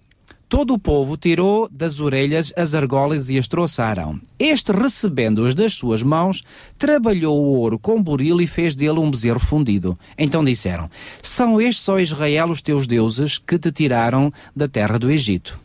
Todo 0.48 0.72
o 0.72 0.78
povo 0.78 1.14
tirou 1.18 1.68
das 1.70 2.00
orelhas 2.00 2.54
as 2.56 2.74
argolas 2.74 3.28
e 3.28 3.36
as 3.36 3.46
trouxe 3.46 3.82
a 3.82 3.86
Arão. 3.86 4.18
Este, 4.38 4.72
recebendo-as 4.72 5.54
das 5.54 5.74
suas 5.74 6.02
mãos, 6.02 6.42
trabalhou 6.78 7.36
o 7.38 7.58
ouro 7.58 7.78
com 7.78 8.02
buril 8.02 8.40
e 8.40 8.46
fez 8.46 8.74
dele 8.74 8.98
um 8.98 9.10
bezerro 9.10 9.38
fundido. 9.38 9.98
Então 10.16 10.42
disseram: 10.42 10.88
São 11.22 11.60
estes, 11.60 11.86
ó 11.90 11.98
Israel, 11.98 12.50
os 12.50 12.62
teus 12.62 12.86
deuses 12.86 13.36
que 13.36 13.58
te 13.58 13.70
tiraram 13.70 14.32
da 14.56 14.66
terra 14.66 14.98
do 14.98 15.10
Egito. 15.10 15.60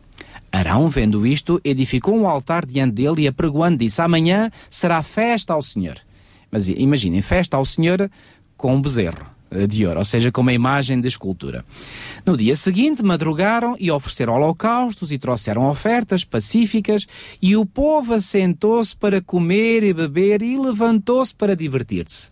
Arão, 0.51 0.89
vendo 0.89 1.25
isto, 1.25 1.61
edificou 1.63 2.15
um 2.15 2.27
altar 2.27 2.65
diante 2.65 2.95
dele 2.95 3.21
e 3.21 3.27
apregoando 3.27 3.77
disse: 3.77 4.01
Amanhã 4.01 4.51
será 4.69 5.01
festa 5.01 5.53
ao 5.53 5.61
Senhor. 5.61 5.95
Mas 6.51 6.67
imaginem, 6.67 7.21
festa 7.21 7.55
ao 7.55 7.63
Senhor 7.63 8.11
com 8.57 8.75
um 8.75 8.81
bezerro 8.81 9.32
de 9.67 9.85
ouro, 9.85 9.99
ou 9.99 10.05
seja, 10.05 10.31
com 10.31 10.41
uma 10.41 10.53
imagem 10.53 10.99
de 10.99 11.07
escultura. 11.07 11.63
No 12.25 12.35
dia 12.35 12.55
seguinte, 12.55 13.03
madrugaram 13.03 13.75
e 13.79 13.91
ofereceram 13.91 14.33
holocaustos 14.33 15.11
e 15.11 15.17
trouxeram 15.17 15.69
ofertas 15.69 16.23
pacíficas, 16.23 17.05
e 17.41 17.55
o 17.55 17.65
povo 17.65 18.13
assentou-se 18.13 18.95
para 18.95 19.21
comer 19.21 19.83
e 19.83 19.93
beber 19.93 20.41
e 20.41 20.57
levantou-se 20.57 21.33
para 21.33 21.55
divertir-se. 21.55 22.31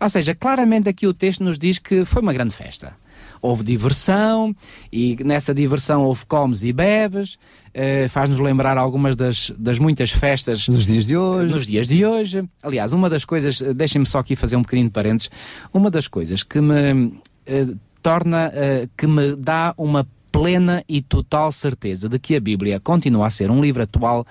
Ou 0.00 0.08
seja, 0.08 0.34
claramente 0.34 0.88
aqui 0.88 1.06
o 1.06 1.14
texto 1.14 1.42
nos 1.42 1.58
diz 1.58 1.78
que 1.78 2.04
foi 2.04 2.22
uma 2.22 2.32
grande 2.32 2.54
festa. 2.54 2.96
Houve 3.40 3.64
diversão, 3.64 4.54
e 4.92 5.16
nessa 5.24 5.54
diversão 5.54 6.04
houve 6.04 6.26
comes 6.26 6.62
e 6.62 6.72
bebes, 6.72 7.38
eh, 7.74 8.08
faz-nos 8.08 8.38
lembrar 8.38 8.76
algumas 8.76 9.16
das, 9.16 9.52
das 9.56 9.78
muitas 9.78 10.10
festas 10.10 10.68
nos 10.68 10.86
dias 10.86 11.06
de 11.06 11.16
hoje. 11.16 11.52
Nos 11.52 11.66
dias 11.66 11.88
de 11.88 12.04
hoje. 12.04 12.44
Aliás, 12.62 12.92
uma 12.92 13.08
das 13.08 13.24
coisas, 13.24 13.60
eh, 13.60 13.72
deixem-me 13.74 14.06
só 14.06 14.18
aqui 14.18 14.34
fazer 14.34 14.56
um 14.56 14.62
pequenino 14.62 14.88
de 14.88 14.92
parênteses, 14.92 15.30
uma 15.72 15.90
das 15.90 16.08
coisas 16.08 16.42
que 16.42 16.60
me 16.60 17.12
eh, 17.46 17.66
torna, 18.02 18.50
eh, 18.54 18.88
que 18.96 19.06
me 19.06 19.34
dá 19.36 19.74
uma 19.76 20.06
plena 20.30 20.84
e 20.88 21.00
total 21.00 21.50
certeza 21.50 22.08
de 22.08 22.18
que 22.18 22.36
a 22.36 22.40
Bíblia 22.40 22.78
continua 22.78 23.26
a 23.26 23.30
ser 23.30 23.50
um 23.50 23.60
livro 23.60 23.82
atual 23.82 24.26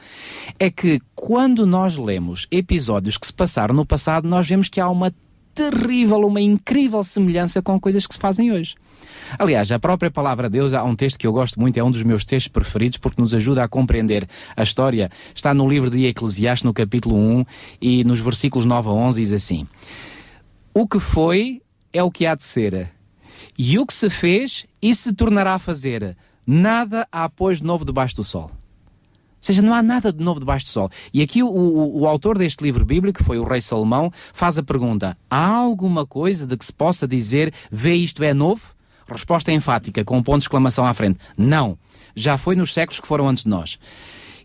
é 0.59 0.69
que 0.69 1.01
quando 1.15 1.65
nós 1.65 1.97
lemos 1.97 2.47
episódios 2.51 3.17
que 3.17 3.27
se 3.27 3.34
passaram 3.34 3.75
no 3.75 3.85
passado, 3.85 4.27
nós 4.27 4.47
vemos 4.47 4.69
que 4.69 4.79
há 4.79 4.89
uma 4.89 5.13
terrível, 5.53 6.19
uma 6.19 6.39
incrível 6.39 7.03
semelhança 7.03 7.61
com 7.61 7.79
coisas 7.79 8.05
que 8.05 8.13
se 8.13 8.19
fazem 8.19 8.51
hoje. 8.51 8.75
Aliás, 9.38 9.72
a 9.72 9.80
própria 9.80 10.12
palavra 10.12 10.49
de 10.49 10.58
Deus, 10.58 10.74
há 10.74 10.84
um 10.84 10.95
texto 10.95 11.18
que 11.18 11.28
eu 11.28 11.34
gosto 11.34 11.60
muito, 11.60 11.78
é 11.78 11.84
um 11.84 11.91
dos 11.91 12.04
meus 12.04 12.24
textos 12.24 12.52
preferidos 12.52 12.98
porque 12.98 13.22
nos 13.22 13.34
ajuda 13.34 13.64
a 13.64 13.68
compreender 13.68 14.28
a 14.56 14.64
história. 14.64 15.10
Está 15.34 15.54
no 15.54 15.68
livro 15.68 15.90
de 15.90 16.06
Eclesiastes, 16.06 16.64
no 16.64 16.74
capítulo 16.74 17.16
1, 17.16 17.45
e 17.82 18.04
nos 18.04 18.20
versículos 18.20 18.66
9 18.66 18.90
a 18.90 18.91
11 18.91 19.22
diz 19.22 19.34
assim: 19.34 19.68
O 20.74 20.88
que 20.88 20.99
foi 20.99 21.62
é 21.91 22.04
o 22.04 22.12
que 22.12 22.26
há 22.26 22.36
de 22.36 22.44
ser, 22.44 22.91
e 23.58 23.78
o 23.80 23.86
que 23.86 23.94
se 23.94 24.10
fez 24.10 24.66
e 24.82 24.94
se 24.94 25.14
tornará 25.14 25.56
a 25.56 25.60
fazer. 25.60 26.16
Nada 26.45 27.08
há, 27.12 27.28
pois, 27.28 27.58
de 27.58 27.66
novo 27.66 27.84
debaixo 27.84 28.16
do 28.16 28.24
sol. 28.24 28.52
Ou 29.38 29.44
seja, 29.48 29.62
não 29.62 29.74
há 29.74 29.84
nada 29.84 30.12
de 30.12 30.24
novo 30.24 30.40
debaixo 30.40 30.66
do 30.66 30.70
sol. 30.70 30.90
E 31.14 31.22
aqui 31.22 31.44
o, 31.44 31.48
o, 31.48 32.02
o 32.02 32.08
autor 32.08 32.38
deste 32.38 32.64
livro 32.64 32.86
bíblico, 32.86 33.20
que 33.20 33.26
foi 33.26 33.38
o 33.38 33.44
rei 33.44 33.62
Salomão, 33.62 34.12
faz 34.34 34.58
a 34.58 34.64
pergunta: 34.64 35.18
há 35.30 35.48
alguma 35.48 36.06
coisa 36.06 36.48
de 36.48 36.58
que 36.58 36.66
se 36.66 36.74
possa 36.74 37.08
dizer, 37.08 37.54
vê 37.72 37.94
isto 37.94 38.24
é 38.24 38.34
novo? 38.34 38.77
Resposta 39.09 39.51
enfática, 39.51 40.03
com 40.03 40.17
um 40.17 40.23
ponto 40.23 40.39
de 40.39 40.43
exclamação 40.45 40.85
à 40.85 40.93
frente: 40.93 41.19
não. 41.38 41.77
Já 42.15 42.38
foi 42.38 42.55
nos 42.55 42.73
séculos 42.73 42.99
que 42.99 43.07
foram 43.07 43.27
antes 43.27 43.43
de 43.43 43.49
nós. 43.49 43.77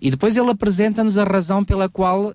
E 0.00 0.10
depois 0.10 0.36
ele 0.36 0.50
apresenta-nos 0.50 1.16
a 1.16 1.24
razão 1.24 1.64
pela 1.64 1.88
qual 1.88 2.34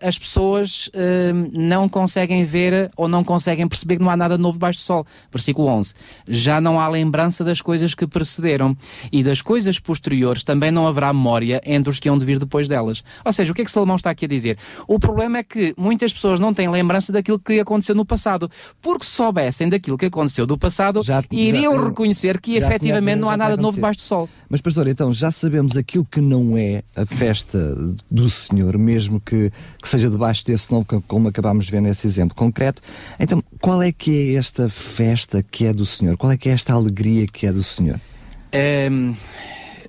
as 0.00 0.18
pessoas 0.18 0.88
eh, 0.94 1.32
não 1.52 1.88
conseguem 1.88 2.44
ver 2.44 2.90
ou 2.96 3.08
não 3.08 3.22
conseguem 3.22 3.66
perceber 3.68 3.96
que 3.98 4.02
não 4.02 4.10
há 4.10 4.16
nada 4.16 4.38
novo 4.38 4.54
debaixo 4.54 4.78
do 4.80 4.82
sol. 4.82 5.06
Versículo 5.30 5.68
11. 5.68 5.92
Já 6.26 6.60
não 6.60 6.80
há 6.80 6.88
lembrança 6.88 7.44
das 7.44 7.60
coisas 7.60 7.94
que 7.94 8.06
precederam 8.06 8.76
e 9.12 9.22
das 9.22 9.42
coisas 9.42 9.78
posteriores 9.78 10.42
também 10.44 10.70
não 10.70 10.86
haverá 10.86 11.12
memória 11.12 11.60
entre 11.64 11.90
os 11.90 11.98
que 11.98 12.08
hão 12.08 12.18
de 12.18 12.24
vir 12.24 12.38
depois 12.38 12.68
delas. 12.68 13.02
Ou 13.24 13.32
seja, 13.32 13.52
o 13.52 13.54
que 13.54 13.62
é 13.62 13.64
que 13.64 13.70
Salomão 13.70 13.96
está 13.96 14.10
aqui 14.10 14.24
a 14.24 14.28
dizer? 14.28 14.56
O 14.88 14.98
problema 14.98 15.38
é 15.38 15.42
que 15.42 15.74
muitas 15.76 16.12
pessoas 16.12 16.40
não 16.40 16.54
têm 16.54 16.68
lembrança 16.68 17.12
daquilo 17.12 17.38
que 17.38 17.60
aconteceu 17.60 17.94
no 17.94 18.04
passado, 18.04 18.50
porque 18.80 19.04
se 19.04 19.10
soubessem 19.12 19.68
daquilo 19.68 19.98
que 19.98 20.06
aconteceu 20.06 20.46
do 20.46 20.56
passado, 20.58 21.02
iriam 21.30 21.74
já- 21.74 21.84
reconhecer 21.88 22.40
que 22.40 22.58
já 22.60 22.66
efetivamente 22.66 23.18
não 23.20 23.28
há 23.28 23.32
já 23.32 23.36
nada 23.36 23.56
novo 23.56 23.74
debaixo 23.76 23.98
do 24.00 24.02
sol. 24.02 24.28
Mas, 24.48 24.60
pastor, 24.60 24.86
então 24.88 25.12
já 25.12 25.30
sabemos 25.30 25.76
aquilo 25.76 26.04
que 26.10 26.20
não 26.20 26.56
é 26.56 26.82
a 26.94 27.04
festa 27.04 27.76
do 28.10 28.30
Senhor, 28.30 28.78
mesmo 28.78 29.20
que, 29.20 29.50
que 29.80 29.88
seja 29.88 30.08
debaixo 30.10 30.44
desse 30.44 30.70
nome, 30.72 30.84
co- 30.84 31.02
como 31.06 31.28
acabámos 31.28 31.66
de 31.66 31.70
ver 31.72 31.80
nesse 31.80 32.06
exemplo 32.06 32.34
concreto. 32.36 32.82
Então, 33.18 33.42
qual 33.60 33.82
é 33.82 33.92
que 33.92 34.34
é 34.34 34.38
esta 34.38 34.68
festa 34.68 35.42
que 35.42 35.66
é 35.66 35.72
do 35.72 35.86
Senhor? 35.86 36.16
Qual 36.16 36.30
é 36.32 36.36
que 36.36 36.48
é 36.48 36.52
esta 36.52 36.72
alegria 36.72 37.26
que 37.26 37.46
é 37.46 37.52
do 37.52 37.62
Senhor? 37.62 38.00
Ehm, 38.52 39.12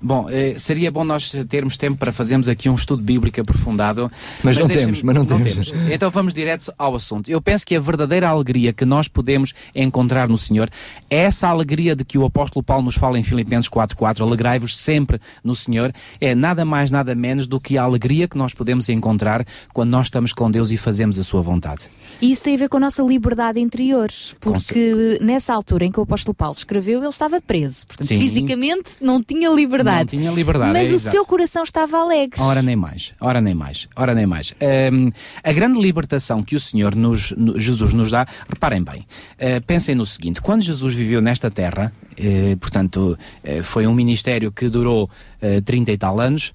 bom, 0.02 0.26
eh, 0.30 0.54
seria 0.58 0.90
bom 0.90 1.04
nós 1.04 1.32
termos 1.48 1.76
tempo 1.76 1.98
para 1.98 2.12
fazermos 2.12 2.48
aqui 2.48 2.68
um 2.68 2.74
estudo 2.74 3.02
bíblico 3.02 3.40
aprofundado. 3.40 4.10
Mas 4.42 4.56
não 4.58 4.66
deixem-me- 4.66 4.92
temos, 4.92 5.02
mas 5.02 5.14
não 5.16 5.24
temos. 5.24 5.72
Então 5.90 6.10
vamos 6.10 6.32
direto 6.34 6.72
ao 6.78 6.94
assunto. 6.94 7.30
Eu 7.30 7.40
penso 7.40 7.66
que 7.66 7.74
a 7.76 7.80
verdadeira 7.80 8.28
alegria 8.28 8.72
que 8.72 8.84
nós 8.84 9.08
podemos 9.08 9.54
encontrar 9.74 10.28
no 10.28 10.38
Senhor 10.38 10.68
é 11.10 11.18
essa 11.18 11.48
alegria 11.48 11.94
de 11.96 12.04
que 12.04 12.16
o 12.18 12.24
apóstolo 12.24 12.62
Paulo 12.62 12.84
nos 12.84 12.94
fala 12.96 13.18
em 13.18 13.22
Filipenses 13.22 13.68
4.4, 13.68 14.22
alegrai-vos 14.22 14.76
sempre 14.76 15.20
no 15.44 15.54
Senhor, 15.54 15.92
é 16.20 16.34
nada 16.34 16.64
mais, 16.64 16.90
nada 16.90 17.14
menos 17.14 17.46
do 17.46 17.60
que 17.60 17.76
a 17.78 17.82
alegria 17.82 18.26
que 18.28 18.36
nós 18.38 18.54
podemos 18.54 18.88
encontrar 18.88 19.44
quando 19.72 19.90
nós 19.90 20.06
estamos 20.06 20.32
com 20.32 20.50
Deus 20.50 20.70
e 20.70 20.76
fazemos 20.76 21.18
a 21.18 21.22
sua 21.24 21.42
vontade. 21.42 21.82
E 22.20 22.32
isso 22.32 22.42
tem 22.42 22.54
a 22.54 22.58
ver 22.58 22.68
com 22.68 22.78
a 22.78 22.80
nossa 22.80 23.02
liberdade 23.02 23.60
interior, 23.60 24.08
porque 24.40 25.18
nessa 25.20 25.52
altura 25.54 25.84
em 25.84 25.92
que 25.92 26.00
o 26.00 26.02
apóstolo 26.02 26.34
Paulo 26.34 26.56
escreveu, 26.56 26.98
ele 27.00 27.08
estava 27.08 27.40
preso. 27.40 27.86
Portanto, 27.86 28.08
Sim. 28.08 28.18
fisicamente 28.18 28.92
não 29.00 29.22
tinha 29.22 29.48
liberdade. 29.50 29.87
Não 29.96 30.04
tinha 30.06 30.30
liberdade, 30.30 30.72
Mas 30.72 30.88
é 30.88 30.92
o 30.92 30.94
exato. 30.96 31.16
seu 31.16 31.24
coração 31.26 31.62
estava 31.62 31.98
alegre. 31.98 32.40
Ora 32.40 32.62
nem 32.62 32.76
mais, 32.76 33.12
ora 33.20 33.40
nem 33.40 33.54
mais, 33.54 33.88
ora 33.96 34.14
nem 34.14 34.26
mais. 34.26 34.52
Hum, 34.92 35.10
a 35.42 35.52
grande 35.52 35.80
libertação 35.80 36.42
que 36.42 36.54
o 36.56 36.60
Senhor 36.60 36.94
nos, 36.94 37.32
no- 37.32 37.58
Jesus 37.58 37.92
nos 37.94 38.10
dá, 38.10 38.26
reparem 38.48 38.82
bem, 38.82 39.06
eh, 39.38 39.60
pensem 39.60 39.94
no 39.94 40.04
seguinte, 40.06 40.40
quando 40.40 40.62
Jesus 40.62 40.94
viveu 40.94 41.20
nesta 41.20 41.50
terra, 41.50 41.92
eh, 42.16 42.56
portanto, 42.60 43.18
eh, 43.42 43.62
foi 43.62 43.86
um 43.86 43.94
ministério 43.94 44.50
que 44.52 44.68
durou 44.68 45.08
eh, 45.40 45.60
30 45.60 45.92
e 45.92 45.98
tal 45.98 46.20
anos, 46.20 46.52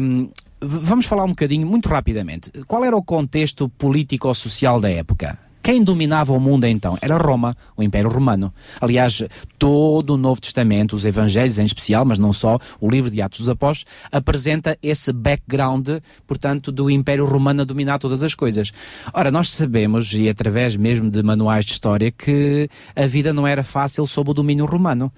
hum, 0.00 0.28
vamos 0.60 1.06
falar 1.06 1.24
um 1.24 1.28
bocadinho, 1.30 1.66
muito 1.66 1.88
rapidamente, 1.88 2.50
qual 2.66 2.84
era 2.84 2.96
o 2.96 3.02
contexto 3.02 3.68
político-social 3.68 4.80
da 4.80 4.90
época? 4.90 5.38
Quem 5.62 5.84
dominava 5.84 6.32
o 6.32 6.40
mundo 6.40 6.66
então? 6.66 6.98
Era 7.00 7.16
Roma, 7.16 7.56
o 7.76 7.82
Império 7.82 8.10
Romano. 8.10 8.52
Aliás, 8.80 9.22
todo 9.58 10.14
o 10.14 10.16
Novo 10.16 10.40
Testamento, 10.40 10.96
os 10.96 11.04
Evangelhos 11.04 11.56
em 11.56 11.64
especial, 11.64 12.04
mas 12.04 12.18
não 12.18 12.32
só, 12.32 12.58
o 12.80 12.90
livro 12.90 13.08
de 13.08 13.22
Atos 13.22 13.40
dos 13.40 13.48
Apóstolos, 13.48 13.86
apresenta 14.10 14.76
esse 14.82 15.12
background, 15.12 15.88
portanto, 16.26 16.72
do 16.72 16.90
Império 16.90 17.24
Romano 17.24 17.62
a 17.62 17.64
dominar 17.64 17.98
todas 17.98 18.24
as 18.24 18.34
coisas. 18.34 18.72
Ora, 19.14 19.30
nós 19.30 19.50
sabemos, 19.50 20.12
e 20.14 20.28
através 20.28 20.74
mesmo 20.74 21.08
de 21.08 21.22
manuais 21.22 21.64
de 21.64 21.72
história, 21.72 22.10
que 22.10 22.68
a 22.96 23.06
vida 23.06 23.32
não 23.32 23.46
era 23.46 23.62
fácil 23.62 24.04
sob 24.06 24.30
o 24.30 24.34
domínio 24.34 24.66
romano. 24.66 25.12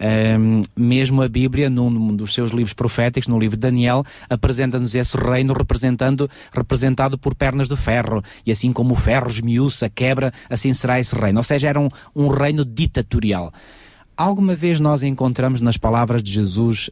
Ahm, 0.00 0.62
mesmo 0.74 1.20
a 1.20 1.28
Bíblia, 1.28 1.68
num 1.68 2.16
dos 2.16 2.32
seus 2.32 2.50
livros 2.50 2.72
proféticos, 2.72 3.28
no 3.28 3.38
livro 3.38 3.56
de 3.56 3.60
Daniel, 3.60 4.02
apresenta-nos 4.30 4.94
esse 4.94 5.14
reino 5.16 5.52
representando, 5.52 6.28
representado 6.52 7.18
por 7.18 7.34
pernas 7.34 7.68
de 7.68 7.76
ferro. 7.76 8.22
E 8.46 8.50
assim 8.50 8.72
como 8.72 8.94
o 8.94 8.96
ferro 8.96 9.28
esmiuça, 9.28 9.90
quebra, 9.90 10.32
assim 10.48 10.72
será 10.72 10.98
esse 10.98 11.14
reino. 11.14 11.38
Ou 11.38 11.44
seja, 11.44 11.68
era 11.68 11.78
um, 11.78 11.88
um 12.16 12.28
reino 12.28 12.64
ditatorial. 12.64 13.52
Alguma 14.16 14.54
vez 14.54 14.78
nós 14.80 15.02
encontramos 15.02 15.60
nas 15.60 15.76
palavras 15.76 16.22
de 16.22 16.30
Jesus 16.30 16.90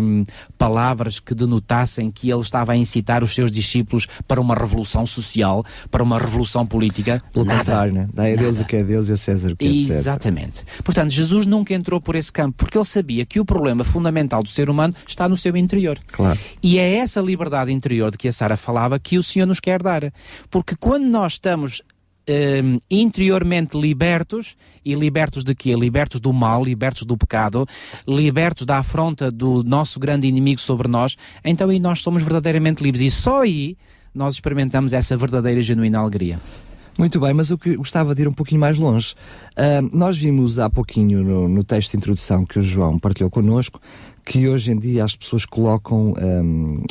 hum, 0.00 0.24
palavras 0.56 1.18
que 1.18 1.34
denotassem 1.34 2.10
que 2.10 2.30
ele 2.30 2.40
estava 2.40 2.72
a 2.72 2.76
incitar 2.76 3.24
os 3.24 3.34
seus 3.34 3.50
discípulos 3.50 4.06
para 4.26 4.40
uma 4.40 4.54
revolução 4.54 5.06
social, 5.06 5.64
para 5.90 6.02
uma 6.02 6.18
revolução 6.18 6.64
política? 6.64 7.20
Pelo 7.32 7.44
Nada. 7.44 7.58
contrário, 7.58 7.92
né? 7.92 8.08
Dá 8.14 8.24
a 8.24 8.36
Deus 8.36 8.60
o 8.60 8.64
que 8.64 8.76
é 8.76 8.84
Deus 8.84 9.08
e 9.08 9.12
a 9.12 9.16
César 9.16 9.52
o 9.52 9.56
que 9.56 9.66
é 9.66 9.70
de 9.70 9.86
César. 9.86 10.00
Exatamente. 10.00 10.64
Portanto, 10.84 11.10
Jesus 11.10 11.46
nunca 11.46 11.74
entrou 11.74 12.00
por 12.00 12.14
esse 12.14 12.32
campo, 12.32 12.56
porque 12.56 12.78
ele 12.78 12.84
sabia 12.84 13.26
que 13.26 13.40
o 13.40 13.44
problema 13.44 13.82
fundamental 13.82 14.42
do 14.42 14.48
ser 14.48 14.70
humano 14.70 14.94
está 15.06 15.28
no 15.28 15.36
seu 15.36 15.56
interior. 15.56 15.98
Claro. 16.12 16.38
E 16.62 16.78
é 16.78 16.96
essa 16.96 17.20
liberdade 17.20 17.72
interior 17.72 18.10
de 18.10 18.18
que 18.18 18.28
a 18.28 18.32
Sara 18.32 18.56
falava 18.56 18.98
que 18.98 19.18
o 19.18 19.22
Senhor 19.22 19.46
nos 19.46 19.60
quer 19.60 19.82
dar. 19.82 20.12
Porque 20.50 20.76
quando 20.76 21.04
nós 21.04 21.32
estamos 21.32 21.82
hum, 22.28 22.78
interiormente 22.90 23.78
libertos, 23.78 24.56
e 24.84 24.94
libertos 24.94 25.44
de 25.44 25.54
quê? 25.54 25.74
Libertos 25.74 26.20
do 26.20 26.32
mal, 26.32 26.64
libertos 26.64 27.04
do 27.04 27.16
pecado, 27.16 27.66
libertos 28.06 28.64
da 28.66 28.78
afronta 28.78 29.30
do 29.30 29.62
nosso 29.62 29.98
grande 29.98 30.26
inimigo 30.26 30.60
sobre 30.60 30.88
nós, 30.88 31.16
então 31.44 31.68
aí 31.68 31.78
nós 31.78 32.00
somos 32.00 32.22
verdadeiramente 32.22 32.82
livres. 32.82 33.02
E 33.02 33.10
só 33.10 33.42
aí 33.42 33.76
nós 34.14 34.34
experimentamos 34.34 34.92
essa 34.92 35.16
verdadeira 35.16 35.60
e 35.60 35.62
genuína 35.62 35.98
alegria. 35.98 36.38
Muito 36.98 37.20
bem, 37.20 37.32
mas 37.32 37.50
eu 37.50 37.56
que- 37.56 37.76
gostava 37.76 38.12
de 38.12 38.22
ir 38.22 38.28
um 38.28 38.32
pouquinho 38.32 38.60
mais 38.60 38.76
longe. 38.76 39.14
Ah, 39.56 39.80
nós 39.92 40.18
vimos 40.18 40.58
há 40.58 40.68
pouquinho 40.68 41.22
no, 41.22 41.48
no 41.48 41.62
texto 41.62 41.92
de 41.92 41.98
introdução 41.98 42.44
que 42.44 42.58
o 42.58 42.62
João 42.62 42.98
partilhou 42.98 43.30
connosco 43.30 43.80
que 44.28 44.46
hoje 44.46 44.72
em 44.72 44.78
dia 44.78 45.04
as 45.04 45.16
pessoas 45.16 45.46
colocam 45.46 46.12
ahm, 46.18 46.82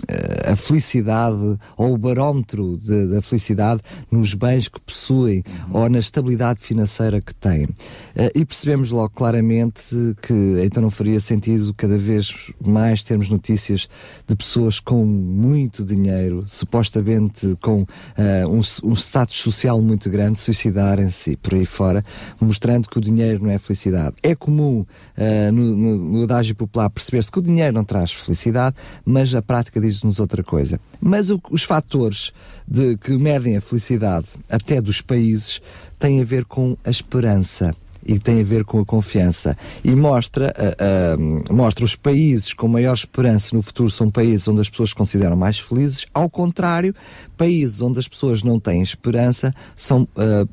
a 0.51 0.55
felicidade 0.55 1.59
ou 1.77 1.93
o 1.93 1.97
barómetro 1.97 2.77
de- 2.77 3.05
da 3.09 3.22
felicidade 3.22 3.80
nos 4.11 4.34
bens 4.34 4.68
que 4.68 4.81
possuem 4.81 5.43
ou 5.72 5.88
na 5.88 5.99
estabilidade 5.99 6.59
financeira 6.59 7.22
que 7.22 7.35
têm. 7.35 7.68
Ah, 8.15 8.31
e 8.34 8.43
percebemos 8.43 8.89
logo 8.89 9.11
claramente 9.11 9.85
que 10.19 10.34
então 10.65 10.81
não 10.81 10.89
faria 10.89 11.19
sentido 11.19 11.76
cada 11.76 11.95
vez 11.95 12.34
mais 12.65 13.03
termos 13.03 13.30
notícias 13.30 13.88
de 14.27 14.35
pessoas 14.35 14.80
com 14.80 15.05
muito 15.05 15.85
dinheiro, 15.85 16.43
supostamente 16.47 17.55
com 17.61 17.85
ah, 18.18 18.47
um, 18.47 18.61
um 18.89 18.93
status 18.93 19.38
social 19.38 19.80
muito 19.80 20.09
grande, 20.09 20.39
suicidarem-se 20.39 21.35
por 21.38 21.53
aí 21.53 21.65
fora, 21.65 22.03
mostrando 22.41 22.89
que 22.89 22.97
o 22.97 23.01
dinheiro 23.01 23.43
não 23.43 23.51
é 23.51 23.59
felicidade. 23.59 24.15
É 24.23 24.34
comum 24.34 24.84
ah, 25.15 25.51
no, 25.51 25.76
no, 25.76 25.97
no 25.97 26.23
adágio 26.23 26.55
popular 26.55 26.89
perceber-se 27.28 27.32
que 27.32 27.40
o 27.40 27.41
dinheiro 27.41 27.74
não 27.74 27.84
traz 27.84 28.12
felicidade, 28.12 28.76
mas 29.06 29.34
a 29.36 29.41
prática 29.41 29.80
diz-nos 29.80 30.20
outra 30.20 30.44
coisa. 30.44 30.80
Mas 30.99 31.30
o- 31.30 31.41
os 31.52 31.64
fatores 31.64 32.32
de, 32.68 32.98
que 32.98 33.12
medem 33.18 33.58
a 33.58 33.62
felicidade 33.62 34.28
até 34.49 34.82
dos 34.82 35.02
países 35.02 35.62
têm 35.99 36.22
a 36.22 36.26
ver 36.26 36.45
com 36.45 36.78
a 36.84 36.90
esperança 36.90 37.76
e 38.07 38.17
tem 38.17 38.39
a 38.39 38.43
ver 38.43 38.63
com 38.63 38.79
a 38.79 38.85
confiança. 38.85 39.55
E 39.84 39.91
mostra, 39.91 40.53
ah, 40.57 40.75
ah, 40.79 41.53
mostra 41.53 41.84
os 41.84 41.95
países 41.95 42.53
com 42.53 42.67
maior 42.67 42.93
esperança 42.93 43.55
no 43.55 43.61
futuro 43.61 43.89
são 43.91 44.09
países 44.09 44.47
onde 44.47 44.61
as 44.61 44.69
pessoas 44.69 44.89
se 44.89 44.95
consideram 44.95 45.35
mais 45.35 45.59
felizes. 45.59 46.05
Ao 46.13 46.29
contrário, 46.29 46.95
países 47.35 47.81
onde 47.81 47.99
as 47.99 48.07
pessoas 48.07 48.41
não 48.41 48.59
têm 48.59 48.81
esperança 48.81 49.53
são 49.75 50.07
ah, 50.15 50.47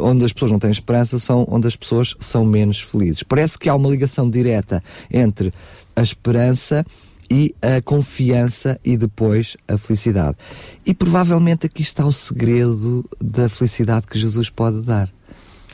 onde 0.00 0.24
as 0.24 0.32
pessoas 0.32 0.52
não 0.52 0.58
têm 0.58 0.70
esperança 0.70 1.18
são 1.18 1.46
onde 1.48 1.66
as 1.66 1.76
pessoas 1.76 2.14
são 2.20 2.44
menos 2.44 2.80
felizes. 2.80 3.22
Parece 3.22 3.58
que 3.58 3.68
há 3.68 3.74
uma 3.74 3.88
ligação 3.88 4.28
direta 4.28 4.82
entre 5.10 5.52
a 5.96 6.02
esperança 6.02 6.84
e 7.30 7.54
a 7.60 7.80
confiança 7.82 8.80
e 8.84 8.96
depois 8.96 9.56
a 9.66 9.76
felicidade. 9.76 10.36
E 10.84 10.94
provavelmente 10.94 11.66
aqui 11.66 11.82
está 11.82 12.06
o 12.06 12.12
segredo 12.12 13.04
da 13.20 13.48
felicidade 13.48 14.06
que 14.06 14.18
Jesus 14.18 14.48
pode 14.48 14.80
dar. 14.82 15.10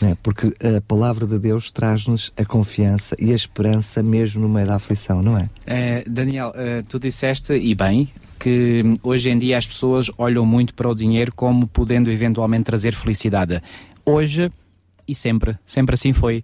É, 0.03 0.17
porque 0.23 0.49
a 0.77 0.81
palavra 0.81 1.27
de 1.27 1.39
Deus 1.39 1.71
traz-nos 1.71 2.33
a 2.37 2.45
confiança 2.45 3.15
e 3.19 3.33
a 3.33 3.35
esperança 3.35 4.03
mesmo 4.03 4.43
no 4.43 4.49
meio 4.49 4.67
da 4.67 4.77
aflição, 4.77 5.23
não 5.23 5.39
é? 5.39 5.49
Eh, 5.67 6.05
Daniel, 6.07 6.53
eh, 6.57 6.83
tu 6.89 6.99
disseste, 6.99 7.53
e 7.53 7.75
bem, 7.75 8.09
que 8.39 8.83
hoje 9.03 9.31
em 9.31 9.39
dia 9.39 9.57
as 9.57 9.67
pessoas 9.67 10.11
olham 10.19 10.45
muito 10.45 10.75
para 10.75 10.89
o 10.89 10.95
dinheiro 10.95 11.33
como 11.35 11.67
podendo 11.67 12.11
eventualmente 12.11 12.65
trazer 12.65 12.93
felicidade. 12.95 13.63
Hoje 14.05 14.51
e 15.07 15.15
sempre, 15.15 15.57
sempre 15.65 15.95
assim 15.95 16.13
foi. 16.13 16.43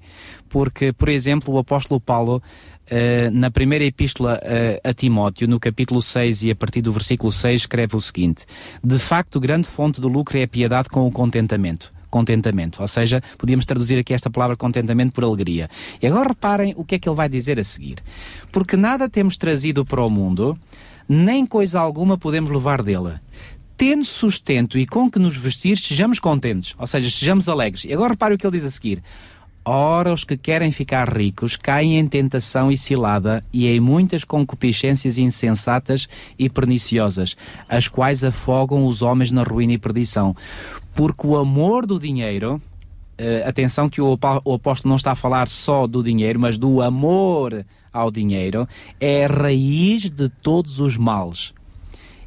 Porque, 0.49 0.93
por 0.93 1.09
exemplo, 1.09 1.55
o 1.55 1.59
apóstolo 1.59 2.01
Paulo, 2.01 2.43
eh, 2.89 3.31
na 3.31 3.51
primeira 3.51 3.85
epístola 3.85 4.39
eh, 4.43 4.81
a 4.85 4.93
Timóteo, 4.93 5.49
no 5.49 5.59
capítulo 5.59 6.01
6 6.01 6.45
e 6.45 6.51
a 6.51 6.55
partir 6.55 6.83
do 6.83 6.93
versículo 6.93 7.33
6, 7.33 7.63
escreve 7.63 7.97
o 7.97 8.01
seguinte: 8.01 8.45
De 8.83 8.99
facto, 8.99 9.41
grande 9.41 9.67
fonte 9.67 10.01
do 10.01 10.09
lucro 10.09 10.39
é 10.39 10.43
a 10.43 10.49
piedade 10.49 10.89
com 10.89 11.07
o 11.07 11.11
contentamento 11.11 11.93
contentamento. 12.11 12.83
Ou 12.83 12.89
seja, 12.89 13.23
podíamos 13.39 13.65
traduzir 13.65 13.99
aqui 13.99 14.13
esta 14.13 14.29
palavra 14.29 14.57
contentamento 14.57 15.13
por 15.13 15.25
alegria. 15.25 15.69
E 16.03 16.07
agora 16.07 16.29
reparem 16.29 16.75
o 16.77 16.85
que 16.85 16.97
é 16.97 16.99
que 16.99 17.09
ele 17.09 17.17
vai 17.17 17.29
dizer 17.29 17.59
a 17.59 17.65
seguir. 17.65 17.99
Porque 18.51 18.77
nada 18.77 19.09
temos 19.09 19.37
trazido 19.37 19.85
para 19.85 20.05
o 20.05 20.11
mundo, 20.11 20.59
nem 21.09 21.47
coisa 21.47 21.81
alguma 21.81 22.19
podemos 22.19 22.51
levar 22.51 22.83
dele. 22.83 23.15
Tendo 23.77 24.05
sustento 24.05 24.79
e 24.79 24.87
com 24.87 25.11
que 25.11 25.19
nos 25.19 25.37
vestir, 25.37 25.79
sejamos 25.79 26.19
contentes. 26.19 26.75
Ou 26.79 26.87
seja, 26.87 27.09
sejamos 27.09 27.49
alegres. 27.49 27.85
E 27.85 27.93
agora 27.95 28.11
reparem 28.11 28.37
o 28.37 28.39
que 28.39 28.47
ele 28.47 28.59
diz 28.59 28.67
a 28.67 28.71
seguir. 28.71 29.03
Ora, 29.73 30.13
os 30.13 30.25
que 30.25 30.37
querem 30.37 30.73
ficar 30.73 31.09
ricos 31.17 31.55
caem 31.55 31.97
em 31.97 32.09
tentação 32.09 32.73
e 32.73 32.77
cilada 32.77 33.41
e 33.53 33.69
em 33.69 33.79
muitas 33.79 34.25
concupiscências 34.25 35.17
insensatas 35.17 36.09
e 36.37 36.51
perniciosas, 36.51 37.37
as 37.69 37.87
quais 37.87 38.25
afogam 38.25 38.85
os 38.85 39.01
homens 39.01 39.31
na 39.31 39.45
ruína 39.45 39.75
e 39.75 39.79
perdição. 39.79 40.35
Porque 40.93 41.25
o 41.25 41.37
amor 41.37 41.87
do 41.87 42.01
dinheiro, 42.01 42.61
eh, 43.17 43.45
atenção 43.47 43.89
que 43.89 44.01
o, 44.01 44.15
apó- 44.15 44.43
o 44.45 44.55
apóstolo 44.55 44.91
não 44.91 44.97
está 44.97 45.13
a 45.13 45.15
falar 45.15 45.47
só 45.47 45.87
do 45.87 46.03
dinheiro, 46.03 46.41
mas 46.41 46.59
do 46.59 46.83
amor 46.83 47.65
ao 47.93 48.11
dinheiro, 48.11 48.69
é 48.99 49.25
a 49.25 49.29
raiz 49.29 50.11
de 50.11 50.29
todos 50.29 50.81
os 50.81 50.97
males. 50.97 51.55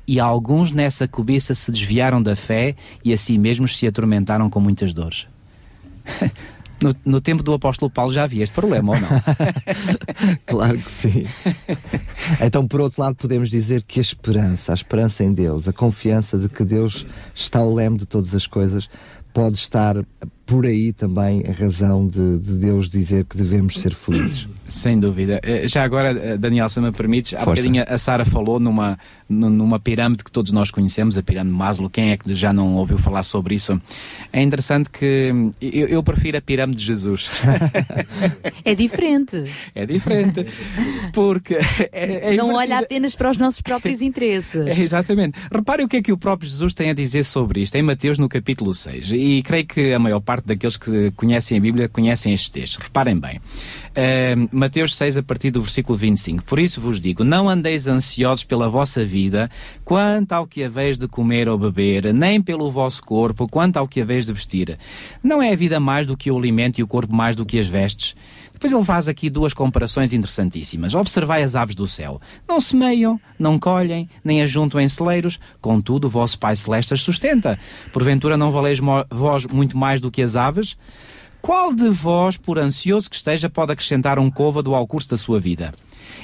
E 0.07 0.17
alguns 0.17 0.71
nessa 0.71 1.09
cobiça 1.09 1.53
se 1.53 1.69
desviaram 1.73 2.23
da 2.23 2.37
fé 2.37 2.73
e 3.03 3.11
assim 3.11 3.37
mesmos 3.37 3.77
se 3.77 3.85
atormentaram 3.85 4.49
com 4.49 4.61
muitas 4.61 4.93
dores. 4.93 5.27
No, 6.83 6.95
no 7.05 7.21
tempo 7.21 7.41
do 7.41 7.53
apóstolo 7.53 7.89
Paulo 7.89 8.11
já 8.11 8.23
havia 8.23 8.43
este 8.43 8.53
problema, 8.53 8.93
ou 8.93 8.99
não? 8.99 9.09
claro 10.45 10.77
que 10.77 10.91
sim. 10.91 11.25
Então, 12.41 12.67
por 12.67 12.81
outro 12.81 13.01
lado, 13.01 13.15
podemos 13.15 13.49
dizer 13.49 13.83
que 13.83 13.99
a 13.99 14.01
esperança, 14.01 14.71
a 14.71 14.75
esperança 14.75 15.23
em 15.23 15.33
Deus, 15.33 15.67
a 15.67 15.73
confiança 15.73 16.37
de 16.37 16.49
que 16.49 16.63
Deus 16.63 17.05
está 17.33 17.59
ao 17.59 17.73
leme 17.73 17.97
de 17.97 18.05
todas 18.05 18.35
as 18.35 18.45
coisas, 18.45 18.89
pode 19.33 19.55
estar 19.55 19.95
por 20.45 20.65
aí 20.65 20.91
também 20.93 21.43
a 21.47 21.51
razão 21.51 22.07
de, 22.07 22.39
de 22.39 22.53
Deus 22.55 22.89
dizer 22.89 23.25
que 23.25 23.37
devemos 23.37 23.75
ser 23.79 23.93
felizes. 23.93 24.47
Sem 24.67 24.97
dúvida. 24.99 25.39
Eh, 25.43 25.67
Já 25.67 25.83
agora, 25.83 26.11
eh, 26.11 26.37
Daniel, 26.37 26.69
se 26.69 26.79
me 26.79 26.91
permites, 26.91 27.33
há 27.33 27.43
Força. 27.43 27.61
bocadinho 27.61 27.83
a 27.87 27.97
Sara 27.97 28.23
falou 28.25 28.59
numa, 28.59 28.97
nu- 29.29 29.49
numa 29.49 29.77
pirâmide 29.79 30.23
que 30.23 30.31
todos 30.31 30.51
nós 30.51 30.71
conhecemos, 30.71 31.17
a 31.17 31.21
pirâmide 31.21 31.51
de 31.53 31.57
Maslow. 31.59 31.89
Quem 31.89 32.11
é 32.11 32.17
que 32.17 32.33
já 32.33 32.51
não 32.53 32.75
ouviu 32.77 32.97
falar 32.97 33.23
sobre 33.23 33.55
isso? 33.55 33.79
É 34.31 34.41
interessante 34.41 34.89
que 34.89 35.31
hum, 35.33 35.53
eu, 35.61 35.87
eu 35.87 36.01
prefiro 36.03 36.37
a 36.37 36.41
pirâmide 36.41 36.79
de 36.79 36.85
Jesus. 36.85 37.29
É 38.65 38.73
diferente. 38.73 39.43
é 39.75 39.85
diferente. 39.85 40.45
Porque 41.13 41.55
é, 41.91 42.33
é 42.33 42.35
não 42.35 42.53
olha 42.53 42.79
apenas 42.79 43.15
para 43.15 43.29
os 43.29 43.37
nossos 43.37 43.61
próprios 43.61 44.01
interesses. 44.01 44.65
É, 44.65 44.79
exatamente. 44.79 45.37
Repare 45.51 45.83
o 45.83 45.87
que 45.87 45.97
é 45.97 46.01
que 46.01 46.11
o 46.11 46.17
próprio 46.17 46.49
Jesus 46.49 46.73
tem 46.73 46.89
a 46.89 46.93
dizer 46.93 47.23
sobre 47.25 47.61
isto, 47.61 47.75
em 47.75 47.81
Mateus 47.81 48.17
no 48.17 48.29
capítulo 48.29 48.73
6. 48.73 49.11
E 49.11 49.43
creio 49.43 49.65
que 49.65 49.93
a 49.93 49.99
maior 49.99 50.21
parte 50.21 50.32
daqueles 50.41 50.77
que 50.77 51.11
conhecem 51.11 51.57
a 51.57 51.61
Bíblia 51.61 51.89
conhecem 51.89 52.33
estes 52.33 52.49
textos. 52.49 52.83
Reparem 52.83 53.19
bem. 53.19 53.39
Eh, 53.95 54.35
Mateus 54.51 54.95
6, 54.95 55.17
a 55.17 55.23
partir 55.23 55.51
do 55.51 55.61
versículo 55.61 55.97
25. 55.97 56.43
Por 56.43 56.59
isso 56.59 56.81
vos 56.81 56.99
digo: 56.99 57.23
não 57.23 57.49
andeis 57.49 57.87
ansiosos 57.87 58.43
pela 58.43 58.69
vossa 58.69 59.05
vida, 59.05 59.49
quanto 59.83 60.31
ao 60.31 60.47
que 60.47 60.63
haveis 60.63 60.97
de 60.97 61.07
comer 61.07 61.47
ou 61.47 61.57
beber, 61.57 62.13
nem 62.13 62.41
pelo 62.41 62.71
vosso 62.71 63.03
corpo, 63.03 63.47
quanto 63.47 63.77
ao 63.77 63.87
que 63.87 64.01
haveis 64.01 64.25
de 64.25 64.33
vestir. 64.33 64.77
Não 65.23 65.41
é 65.41 65.51
a 65.51 65.55
vida 65.55 65.79
mais 65.79 66.07
do 66.07 66.17
que 66.17 66.31
o 66.31 66.37
alimento 66.37 66.79
e 66.79 66.83
o 66.83 66.87
corpo 66.87 67.13
mais 67.13 67.35
do 67.35 67.45
que 67.45 67.59
as 67.59 67.67
vestes? 67.67 68.15
Depois 68.63 68.71
ele 68.71 68.85
faz 68.85 69.09
aqui 69.09 69.29
duas 69.29 69.53
comparações 69.53 70.13
interessantíssimas. 70.13 70.93
Observai 70.93 71.43
as 71.43 71.53
aves 71.53 71.75
do 71.75 71.85
céu. 71.85 72.21
Não 72.47 72.61
semeiam, 72.61 73.19
não 73.37 73.59
colhem, 73.59 74.09
nem 74.23 74.41
ajuntam 74.41 74.79
em 74.79 74.87
celeiros, 74.87 75.37
contudo 75.59 76.07
o 76.07 76.09
vosso 76.09 76.39
Pai 76.39 76.55
Celeste 76.55 76.93
as 76.93 77.01
sustenta. 77.01 77.59
Porventura 77.91 78.37
não 78.37 78.53
valeis 78.53 78.79
vós 79.11 79.45
muito 79.47 79.77
mais 79.77 79.99
do 79.99 80.09
que 80.09 80.21
as 80.21 80.37
aves? 80.37 80.77
Qual 81.41 81.73
de 81.73 81.89
vós, 81.89 82.37
por 82.37 82.57
ansioso 82.57 83.09
que 83.09 83.17
esteja, 83.17 83.49
pode 83.49 83.73
acrescentar 83.73 84.17
um 84.17 84.31
côvado 84.31 84.73
ao 84.73 84.87
curso 84.87 85.09
da 85.09 85.17
sua 85.17 85.41
vida? 85.41 85.73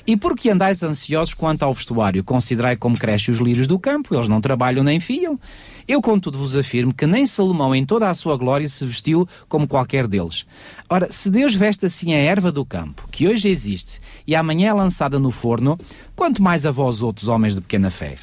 E 0.10 0.18
por 0.18 0.36
que 0.36 0.50
andais 0.50 0.82
ansiosos 0.82 1.36
quanto 1.36 1.62
ao 1.62 1.72
vestuário? 1.72 2.24
Considerai 2.24 2.76
como 2.76 2.98
crescem 2.98 3.32
os 3.32 3.40
lírios 3.40 3.68
do 3.68 3.78
campo, 3.78 4.16
eles 4.16 4.28
não 4.28 4.42
trabalham 4.42 4.84
nem 4.84 5.00
fiam. 5.00 5.40
Eu, 5.88 6.02
contudo, 6.02 6.36
vos 6.36 6.56
afirmo 6.56 6.92
que 6.92 7.06
nem 7.06 7.28
Salomão, 7.28 7.76
em 7.76 7.86
toda 7.86 8.10
a 8.10 8.16
sua 8.16 8.36
glória, 8.36 8.68
se 8.68 8.84
vestiu 8.88 9.30
como 9.48 9.68
qualquer 9.68 10.08
deles. 10.08 10.48
Ora, 10.90 11.12
se 11.12 11.30
Deus 11.30 11.54
veste 11.54 11.86
assim 11.86 12.16
a 12.16 12.18
erva 12.18 12.52
do 12.52 12.66
campo, 12.66 13.08
que 13.12 13.28
hoje 13.28 13.50
existe 13.50 14.02
e 14.26 14.36
amanhã 14.36 14.70
é 14.70 14.74
lançada 14.74 15.20
no 15.20 15.30
forno, 15.30 15.78
quanto 16.16 16.42
mais 16.42 16.66
a 16.66 16.72
vós 16.72 17.04
outros 17.04 17.28
homens 17.28 17.54
de 17.54 17.62
pequena 17.62 17.92
fé. 17.92 18.16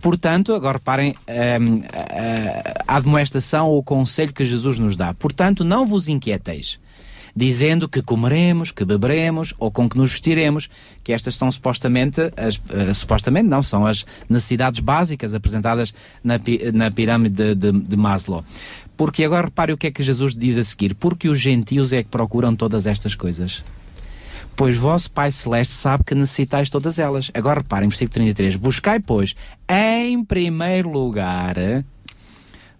Portanto, 0.00 0.54
agora 0.54 0.78
reparem 0.78 1.10
hum, 1.10 1.82
a, 2.86 2.94
a 2.94 2.96
admoestação 2.98 3.68
ou 3.68 3.78
o 3.78 3.82
conselho 3.82 4.32
que 4.32 4.44
Jesus 4.44 4.78
nos 4.78 4.94
dá. 4.94 5.12
Portanto, 5.12 5.64
não 5.64 5.88
vos 5.88 6.06
inquieteis 6.06 6.78
dizendo 7.34 7.88
que 7.88 8.02
comeremos, 8.02 8.70
que 8.70 8.84
beberemos 8.84 9.54
ou 9.58 9.70
com 9.70 9.88
que 9.88 9.96
nos 9.96 10.10
vestiremos, 10.12 10.68
que 11.02 11.12
estas 11.12 11.34
são 11.34 11.50
supostamente, 11.50 12.20
as, 12.36 12.60
eh, 12.70 12.92
supostamente 12.94 13.48
não, 13.48 13.62
são 13.62 13.86
as 13.86 14.04
necessidades 14.28 14.80
básicas 14.80 15.32
apresentadas 15.34 15.94
na, 16.22 16.34
na 16.72 16.90
pirâmide 16.90 17.54
de, 17.54 17.72
de- 17.72 17.80
de 17.80 17.96
Maslow. 17.96 18.44
Porque 18.96 19.24
agora 19.24 19.46
repare 19.46 19.72
o 19.72 19.78
que 19.78 19.86
é 19.86 19.90
que 19.90 20.02
Jesus 20.02 20.34
diz 20.34 20.58
a 20.58 20.64
seguir, 20.64 20.94
porque 20.94 21.28
os 21.28 21.38
gentios 21.40 21.92
é 21.92 22.02
que 22.02 22.08
procuram 22.10 22.54
todas 22.54 22.86
estas 22.86 23.14
coisas. 23.14 23.64
Pois 24.54 24.76
vosso 24.76 25.10
Pai 25.10 25.32
Celeste 25.32 25.72
sabe 25.72 26.04
que 26.04 26.14
necessitais 26.14 26.68
todas 26.68 26.98
elas. 26.98 27.30
Agora 27.32 27.60
reparem, 27.60 27.88
versículo 27.88 28.12
33. 28.12 28.56
Buscai, 28.56 29.00
pois, 29.00 29.34
em 29.66 30.22
primeiro 30.22 30.90
lugar 30.90 31.56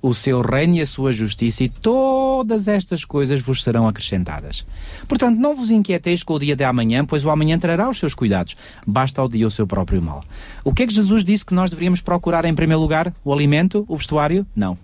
o 0.02 0.12
seu 0.12 0.42
reino 0.42 0.74
e 0.74 0.80
a 0.80 0.86
sua 0.86 1.12
justiça, 1.12 1.62
e 1.62 1.68
todas 1.68 2.66
estas 2.66 3.04
coisas 3.04 3.40
vos 3.40 3.62
serão 3.62 3.86
acrescentadas. 3.86 4.66
Portanto, 5.06 5.38
não 5.38 5.56
vos 5.56 5.70
inquieteis 5.70 6.24
com 6.24 6.34
o 6.34 6.40
dia 6.40 6.56
de 6.56 6.64
amanhã, 6.64 7.04
pois 7.04 7.24
o 7.24 7.30
amanhã 7.30 7.56
trará 7.56 7.88
os 7.88 7.98
seus 7.98 8.12
cuidados. 8.12 8.56
Basta 8.84 9.20
ao 9.20 9.28
dia 9.28 9.46
o 9.46 9.50
seu 9.50 9.66
próprio 9.66 10.02
mal. 10.02 10.24
O 10.64 10.74
que 10.74 10.82
é 10.82 10.86
que 10.86 10.92
Jesus 10.92 11.24
disse 11.24 11.46
que 11.46 11.54
nós 11.54 11.70
deveríamos 11.70 12.00
procurar 12.00 12.44
em 12.44 12.54
primeiro 12.54 12.80
lugar? 12.80 13.14
O 13.24 13.32
alimento? 13.32 13.84
O 13.86 13.96
vestuário? 13.96 14.44
Não. 14.56 14.76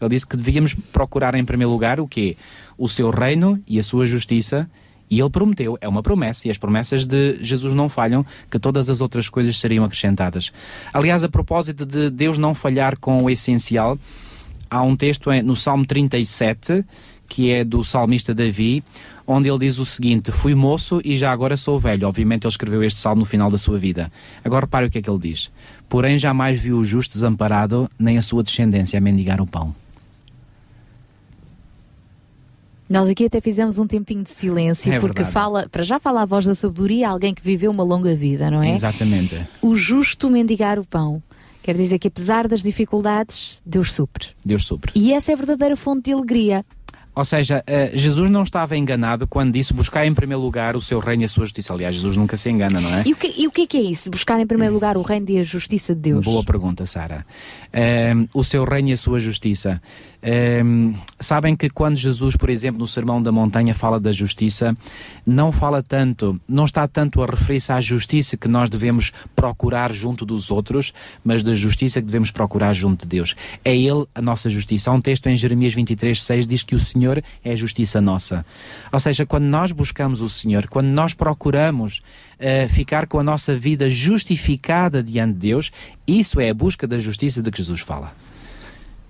Ele 0.00 0.10
disse 0.10 0.26
que 0.26 0.36
devíamos 0.36 0.74
procurar 0.74 1.34
em 1.34 1.44
primeiro 1.44 1.70
lugar 1.70 2.00
o 2.00 2.08
quê? 2.08 2.36
O 2.78 2.88
seu 2.88 3.10
reino 3.10 3.62
e 3.68 3.78
a 3.78 3.84
sua 3.84 4.06
justiça. 4.06 4.68
E 5.12 5.20
ele 5.20 5.28
prometeu, 5.28 5.76
é 5.78 5.86
uma 5.86 6.02
promessa, 6.02 6.48
e 6.48 6.50
as 6.50 6.56
promessas 6.56 7.04
de 7.04 7.36
Jesus 7.44 7.74
não 7.74 7.90
falham, 7.90 8.24
que 8.50 8.58
todas 8.58 8.88
as 8.88 9.02
outras 9.02 9.28
coisas 9.28 9.58
seriam 9.58 9.84
acrescentadas. 9.84 10.50
Aliás, 10.90 11.22
a 11.22 11.28
propósito 11.28 11.84
de 11.84 12.08
Deus 12.08 12.38
não 12.38 12.54
falhar 12.54 12.98
com 12.98 13.22
o 13.22 13.28
essencial, 13.28 13.98
há 14.70 14.80
um 14.80 14.96
texto 14.96 15.30
no 15.44 15.54
Salmo 15.54 15.84
37, 15.84 16.82
que 17.28 17.50
é 17.50 17.62
do 17.62 17.84
salmista 17.84 18.34
Davi, 18.34 18.82
onde 19.26 19.50
ele 19.50 19.58
diz 19.58 19.78
o 19.78 19.84
seguinte: 19.84 20.32
Fui 20.32 20.54
moço 20.54 20.98
e 21.04 21.14
já 21.14 21.30
agora 21.30 21.58
sou 21.58 21.78
velho. 21.78 22.08
Obviamente, 22.08 22.44
ele 22.44 22.50
escreveu 22.50 22.82
este 22.82 22.98
salmo 22.98 23.20
no 23.20 23.26
final 23.26 23.50
da 23.50 23.58
sua 23.58 23.78
vida. 23.78 24.10
Agora, 24.42 24.64
repare 24.64 24.86
o 24.86 24.90
que 24.90 24.96
é 24.96 25.02
que 25.02 25.10
ele 25.10 25.18
diz: 25.18 25.50
Porém, 25.90 26.16
jamais 26.16 26.58
viu 26.58 26.78
o 26.78 26.84
justo 26.84 27.12
desamparado, 27.12 27.86
nem 27.98 28.16
a 28.16 28.22
sua 28.22 28.42
descendência 28.42 28.96
a 28.96 29.02
mendigar 29.02 29.42
o 29.42 29.46
pão. 29.46 29.74
Nós 32.92 33.08
aqui 33.08 33.24
até 33.24 33.40
fizemos 33.40 33.78
um 33.78 33.86
tempinho 33.86 34.22
de 34.22 34.28
silêncio, 34.28 34.92
É 34.92 35.00
porque 35.00 35.22
verdade. 35.22 35.32
fala, 35.32 35.66
para 35.70 35.82
já 35.82 35.98
fala 35.98 36.20
a 36.20 36.24
voz 36.26 36.44
da 36.44 36.54
sabedoria, 36.54 37.08
alguém 37.08 37.32
que 37.32 37.40
viveu 37.42 37.70
uma 37.70 37.82
longa 37.82 38.14
vida, 38.14 38.50
não 38.50 38.62
é? 38.62 38.72
Exatamente. 38.74 39.40
O 39.62 39.74
justo 39.74 40.28
mendigar 40.30 40.78
o 40.78 40.84
pão. 40.84 41.22
Quer 41.62 41.74
dizer 41.74 41.98
que 41.98 42.08
apesar 42.08 42.46
das 42.46 42.60
dificuldades, 42.62 43.62
Deus 43.64 43.94
supre. 43.94 44.28
Deus 44.44 44.64
supre. 44.66 44.92
E 44.94 45.10
essa 45.14 45.30
é 45.30 45.34
a 45.34 45.36
verdadeira 45.38 45.74
fonte 45.74 46.06
de 46.06 46.12
alegria. 46.12 46.66
Ou 47.14 47.24
seja, 47.26 47.62
eh, 47.66 47.90
Jesus 47.94 48.30
não 48.30 48.42
estava 48.42 48.74
enganado 48.74 49.26
quando 49.26 49.52
disse 49.52 49.74
buscar 49.74 50.06
em 50.06 50.14
primeiro 50.14 50.42
lugar 50.42 50.74
o 50.76 50.80
seu 50.80 50.98
reino 50.98 51.22
e 51.22 51.24
a 51.26 51.28
sua 51.28 51.44
justiça. 51.44 51.74
Aliás, 51.74 51.94
Jesus 51.94 52.16
nunca 52.16 52.38
se 52.38 52.48
engana, 52.48 52.80
não 52.80 52.88
é? 52.88 53.02
E 53.04 53.12
o, 53.12 53.16
que, 53.16 53.42
e 53.42 53.46
o 53.46 53.50
que 53.50 53.62
é 53.62 53.66
que 53.66 53.76
é 53.76 53.82
isso? 53.82 54.10
Buscar 54.10 54.40
em 54.40 54.46
primeiro 54.46 54.72
lugar 54.72 54.96
o 54.96 55.02
reino 55.02 55.26
e 55.28 55.38
a 55.38 55.42
justiça 55.42 55.94
de 55.94 56.00
Deus? 56.00 56.24
Boa 56.24 56.42
pergunta, 56.42 56.86
Sara. 56.86 57.26
Ehm, 57.70 58.26
o 58.32 58.42
seu 58.42 58.64
reino 58.64 58.88
e 58.88 58.92
a 58.92 58.96
sua 58.96 59.18
justiça. 59.18 59.80
Ehm, 60.22 60.94
sabem 61.20 61.54
que 61.54 61.68
quando 61.68 61.96
Jesus, 61.96 62.34
por 62.34 62.48
exemplo, 62.48 62.78
no 62.78 62.88
Sermão 62.88 63.22
da 63.22 63.30
Montanha 63.30 63.74
fala 63.74 64.00
da 64.00 64.12
justiça, 64.12 64.74
não 65.26 65.52
fala 65.52 65.82
tanto, 65.82 66.40
não 66.48 66.64
está 66.64 66.88
tanto 66.88 67.22
a 67.22 67.26
referir-se 67.26 67.72
à 67.72 67.80
justiça 67.80 68.36
que 68.38 68.48
nós 68.48 68.70
devemos 68.70 69.12
procurar 69.36 69.92
junto 69.92 70.24
dos 70.24 70.50
outros, 70.50 70.94
mas 71.22 71.42
da 71.42 71.52
justiça 71.52 72.00
que 72.00 72.06
devemos 72.06 72.30
procurar 72.30 72.72
junto 72.72 73.02
de 73.02 73.08
Deus. 73.08 73.34
É 73.64 73.76
Ele 73.76 74.06
a 74.14 74.22
nossa 74.22 74.48
justiça. 74.48 74.90
Há 74.90 74.94
um 74.94 75.00
texto 75.00 75.26
em 75.26 75.36
Jeremias 75.36 75.74
23, 75.74 76.22
6 76.22 76.46
diz 76.46 76.62
que 76.62 76.74
o 76.74 76.78
Senhor 76.78 77.01
é 77.44 77.52
a 77.52 77.56
justiça 77.56 78.00
nossa. 78.00 78.44
Ou 78.92 79.00
seja, 79.00 79.26
quando 79.26 79.44
nós 79.44 79.72
buscamos 79.72 80.20
o 80.20 80.28
Senhor, 80.28 80.66
quando 80.68 80.86
nós 80.88 81.14
procuramos 81.14 82.00
eh, 82.38 82.68
ficar 82.68 83.06
com 83.06 83.18
a 83.18 83.22
nossa 83.22 83.56
vida 83.56 83.88
justificada 83.90 85.02
diante 85.02 85.32
de 85.34 85.38
Deus, 85.48 85.70
isso 86.06 86.40
é 86.40 86.50
a 86.50 86.54
busca 86.54 86.86
da 86.86 86.98
justiça 86.98 87.42
de 87.42 87.50
que 87.50 87.58
Jesus 87.58 87.80
fala. 87.80 88.12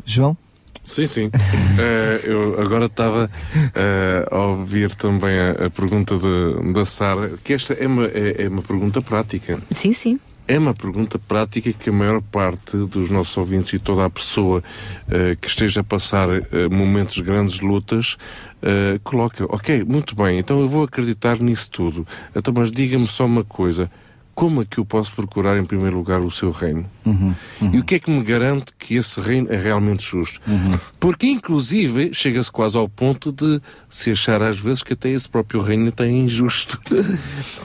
João? 0.05 0.37
Sim, 0.85 1.07
sim. 1.07 1.31
Eh, 1.79 2.21
eu 2.25 2.61
agora 2.61 2.85
estava 2.85 3.31
eh, 3.75 4.29
a 4.31 4.39
ouvir 4.39 4.95
também 4.95 5.39
a, 5.39 5.67
a 5.67 5.71
pergunta 5.71 6.17
de- 6.19 6.73
da 6.73 6.85
Sara, 6.85 7.39
que 7.43 7.55
esta 7.55 7.73
é 7.73 7.87
uma, 7.87 8.05
é, 8.07 8.43
é 8.45 8.49
uma 8.49 8.61
pergunta 8.63 9.01
prática. 9.01 9.59
Sim, 9.71 9.93
sim. 9.95 10.21
É 10.47 10.59
uma 10.59 10.75
pergunta 10.75 11.21
prática 11.21 11.73
que 11.73 11.89
a 11.89 11.93
maior 11.93 12.21
parte 12.21 12.77
dos 12.77 13.09
nossos 13.11 13.37
ouvintes 13.37 13.73
e 13.75 13.79
toda 13.79 14.05
a 14.05 14.11
pessoa 14.11 14.63
eh, 15.09 15.37
que 15.41 15.47
esteja 15.47 15.83
a 15.83 15.85
passar 15.85 16.29
eh, 16.31 16.69
momentos 16.69 17.15
de 17.15 17.23
grandes 17.23 17.61
lutas 17.61 18.17
eh, 18.61 18.99
coloca, 19.05 19.45
ok, 19.49 19.85
muito 19.85 20.17
bem, 20.17 20.41
então 20.41 20.59
eu 20.59 20.67
vou 20.67 20.83
acreditar 20.83 21.39
nisso 21.39 21.71
tudo. 21.71 22.07
Então, 22.35 22.53
mas 22.53 22.73
diga-me 22.73 23.07
só 23.07 23.25
uma 23.25 23.45
coisa, 23.45 23.89
como 24.35 24.63
é 24.63 24.65
que 24.65 24.79
eu 24.79 24.85
posso 24.85 25.13
procurar 25.13 25.59
em 25.59 25.65
primeiro 25.65 25.97
lugar 25.97 26.21
o 26.21 26.31
seu 26.31 26.51
reino? 26.51 26.85
Uhum, 27.05 27.35
E 27.73 27.79
o 27.79 27.85
que 27.85 27.97
é 27.97 27.99
que 27.99 28.11
me 28.11 28.23
garante 28.23 28.73
que 28.79 28.95
esse 28.95 29.21
reino 29.21 29.53
é 29.53 29.57
realmente 29.57 30.03
justo? 30.05 30.41
uhum. 30.47 30.79
Porque, 30.99 31.27
inclusive, 31.27 32.15
chega-se 32.15 32.51
quase 32.51 32.77
ao 32.77 32.89
ponto 32.89 33.31
de 33.33 33.61
se 33.89 34.13
achar 34.13 34.41
às 34.41 34.59
vezes 34.59 34.83
que 34.83 34.93
até 34.93 35.11
esse 35.11 35.29
próprio 35.29 35.61
reino 35.61 35.89
até 35.89 36.07
é 36.07 36.11
injusto. 36.11 36.81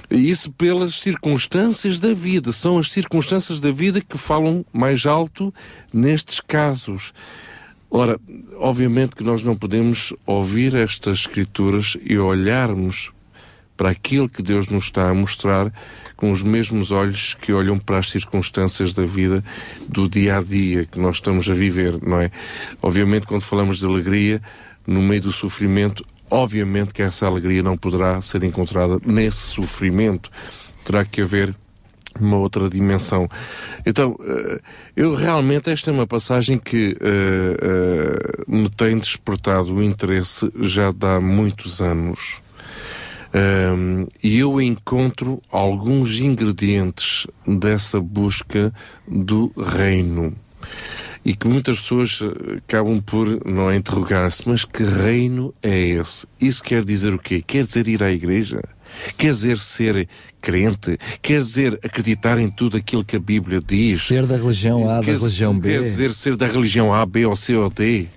E 0.09 0.29
Isso 0.29 0.51
pelas 0.51 0.95
circunstâncias 0.95 1.99
da 1.99 2.13
vida. 2.13 2.51
São 2.51 2.79
as 2.79 2.91
circunstâncias 2.91 3.59
da 3.59 3.71
vida 3.71 3.99
que 4.01 4.17
falam 4.17 4.65
mais 4.71 5.05
alto 5.05 5.53
nestes 5.93 6.39
casos. 6.39 7.13
Ora, 7.89 8.19
obviamente 8.57 9.15
que 9.15 9.23
nós 9.23 9.43
não 9.43 9.55
podemos 9.55 10.13
ouvir 10.25 10.75
estas 10.75 11.19
escrituras 11.19 11.97
e 12.03 12.17
olharmos 12.17 13.11
para 13.77 13.91
aquilo 13.91 14.27
que 14.27 14.41
Deus 14.41 14.67
nos 14.67 14.85
está 14.85 15.09
a 15.09 15.13
mostrar 15.13 15.71
com 16.17 16.31
os 16.31 16.41
mesmos 16.41 16.91
olhos 16.91 17.35
que 17.35 17.53
olham 17.53 17.77
para 17.77 17.99
as 17.99 18.09
circunstâncias 18.09 18.91
da 18.91 19.05
vida 19.05 19.43
do 19.87 20.09
dia 20.09 20.37
a 20.37 20.41
dia 20.41 20.85
que 20.85 20.99
nós 20.99 21.17
estamos 21.17 21.47
a 21.49 21.53
viver, 21.53 22.01
não 22.01 22.19
é? 22.19 22.31
Obviamente, 22.81 23.27
quando 23.27 23.43
falamos 23.43 23.77
de 23.77 23.85
alegria, 23.85 24.41
no 24.85 25.01
meio 25.01 25.21
do 25.21 25.31
sofrimento, 25.31 26.03
obviamente 26.29 26.93
que 26.93 27.01
essa 27.01 27.27
alegria 27.27 27.61
não 27.61 27.77
poderá 27.77 28.21
ser 28.21 28.43
encontrada 28.43 28.99
nesse 29.05 29.37
sofrimento. 29.37 30.31
Terá 30.83 31.05
que 31.05 31.21
haver 31.21 31.53
uma 32.19 32.37
outra 32.37 32.69
dimensão. 32.69 33.29
Então, 33.85 34.17
eh, 34.23 34.59
eu 34.95 35.13
realmente, 35.13 35.69
esta 35.69 35.91
é 35.91 35.93
uma 35.93 36.07
passagem 36.07 36.57
que 36.57 36.97
eh, 36.99 37.57
eh, 37.61 38.43
me 38.47 38.69
tem 38.69 38.97
despertado 38.97 39.75
o 39.75 39.83
interesse 39.83 40.51
já 40.61 40.89
há 40.89 41.21
muitos 41.21 41.81
anos. 41.81 42.41
Um, 43.33 44.07
e 44.23 44.39
eu 44.39 44.59
encontro 44.61 45.41
alguns 45.51 46.19
ingredientes 46.19 47.27
dessa 47.45 47.99
busca 47.99 48.73
do 49.07 49.51
reino. 49.57 50.35
E 51.25 51.35
que 51.35 51.45
muitas 51.47 51.81
pessoas 51.81 52.19
eh, 52.21 52.57
acabam 52.59 53.01
por 53.01 53.45
não 53.45 53.69
é, 53.69 53.75
interrogar-se, 53.75 54.47
mas 54.47 54.63
que 54.63 54.83
reino 54.83 55.53
é 55.61 55.77
esse? 55.77 56.25
Isso 56.39 56.63
quer 56.63 56.85
dizer 56.85 57.13
o 57.13 57.19
quê? 57.19 57.43
Quer 57.45 57.65
dizer 57.65 57.85
ir 57.89 58.01
à 58.01 58.09
igreja? 58.09 58.61
Quer 59.17 59.31
dizer 59.31 59.59
ser 59.59 60.07
crente? 60.39 60.97
Quer 61.21 61.39
dizer 61.39 61.77
acreditar 61.83 62.39
em 62.39 62.49
tudo 62.49 62.77
aquilo 62.77 63.03
que 63.03 63.17
a 63.17 63.19
Bíblia 63.19 63.59
diz? 63.59 64.03
Ser 64.03 64.25
da 64.25 64.37
religião 64.37 64.89
A, 64.89 64.99
da 64.99 65.03
Quer- 65.05 65.17
religião 65.19 65.59
B. 65.59 65.69
Quer 65.69 65.79
dizer 65.81 66.13
ser 66.13 66.37
da 66.37 66.45
religião 66.47 66.93
A, 66.93 67.05
B 67.05 67.25
ou 67.25 67.35
C 67.35 67.55
ou 67.55 67.69
D? 67.69 68.07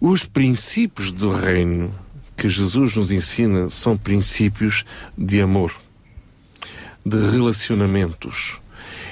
Os 0.00 0.24
princípios 0.24 1.12
do 1.12 1.30
reino 1.30 1.92
que 2.36 2.48
Jesus 2.48 2.94
nos 2.96 3.10
ensina 3.10 3.68
são 3.70 3.96
princípios 3.96 4.84
de 5.16 5.40
amor, 5.40 5.72
de 7.04 7.16
relacionamentos 7.30 8.58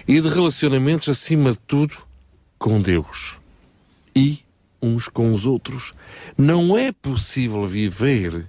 e 0.07 0.21
de 0.21 0.29
relacionamentos 0.29 1.09
acima 1.09 1.53
de 1.53 1.59
tudo 1.67 1.97
com 2.59 2.81
Deus 2.81 3.39
e 4.15 4.41
uns 4.83 5.09
com 5.09 5.33
os 5.33 5.47
outros. 5.47 5.93
Não 6.37 6.77
é 6.77 6.93
possível 6.93 7.67
viver 7.67 8.47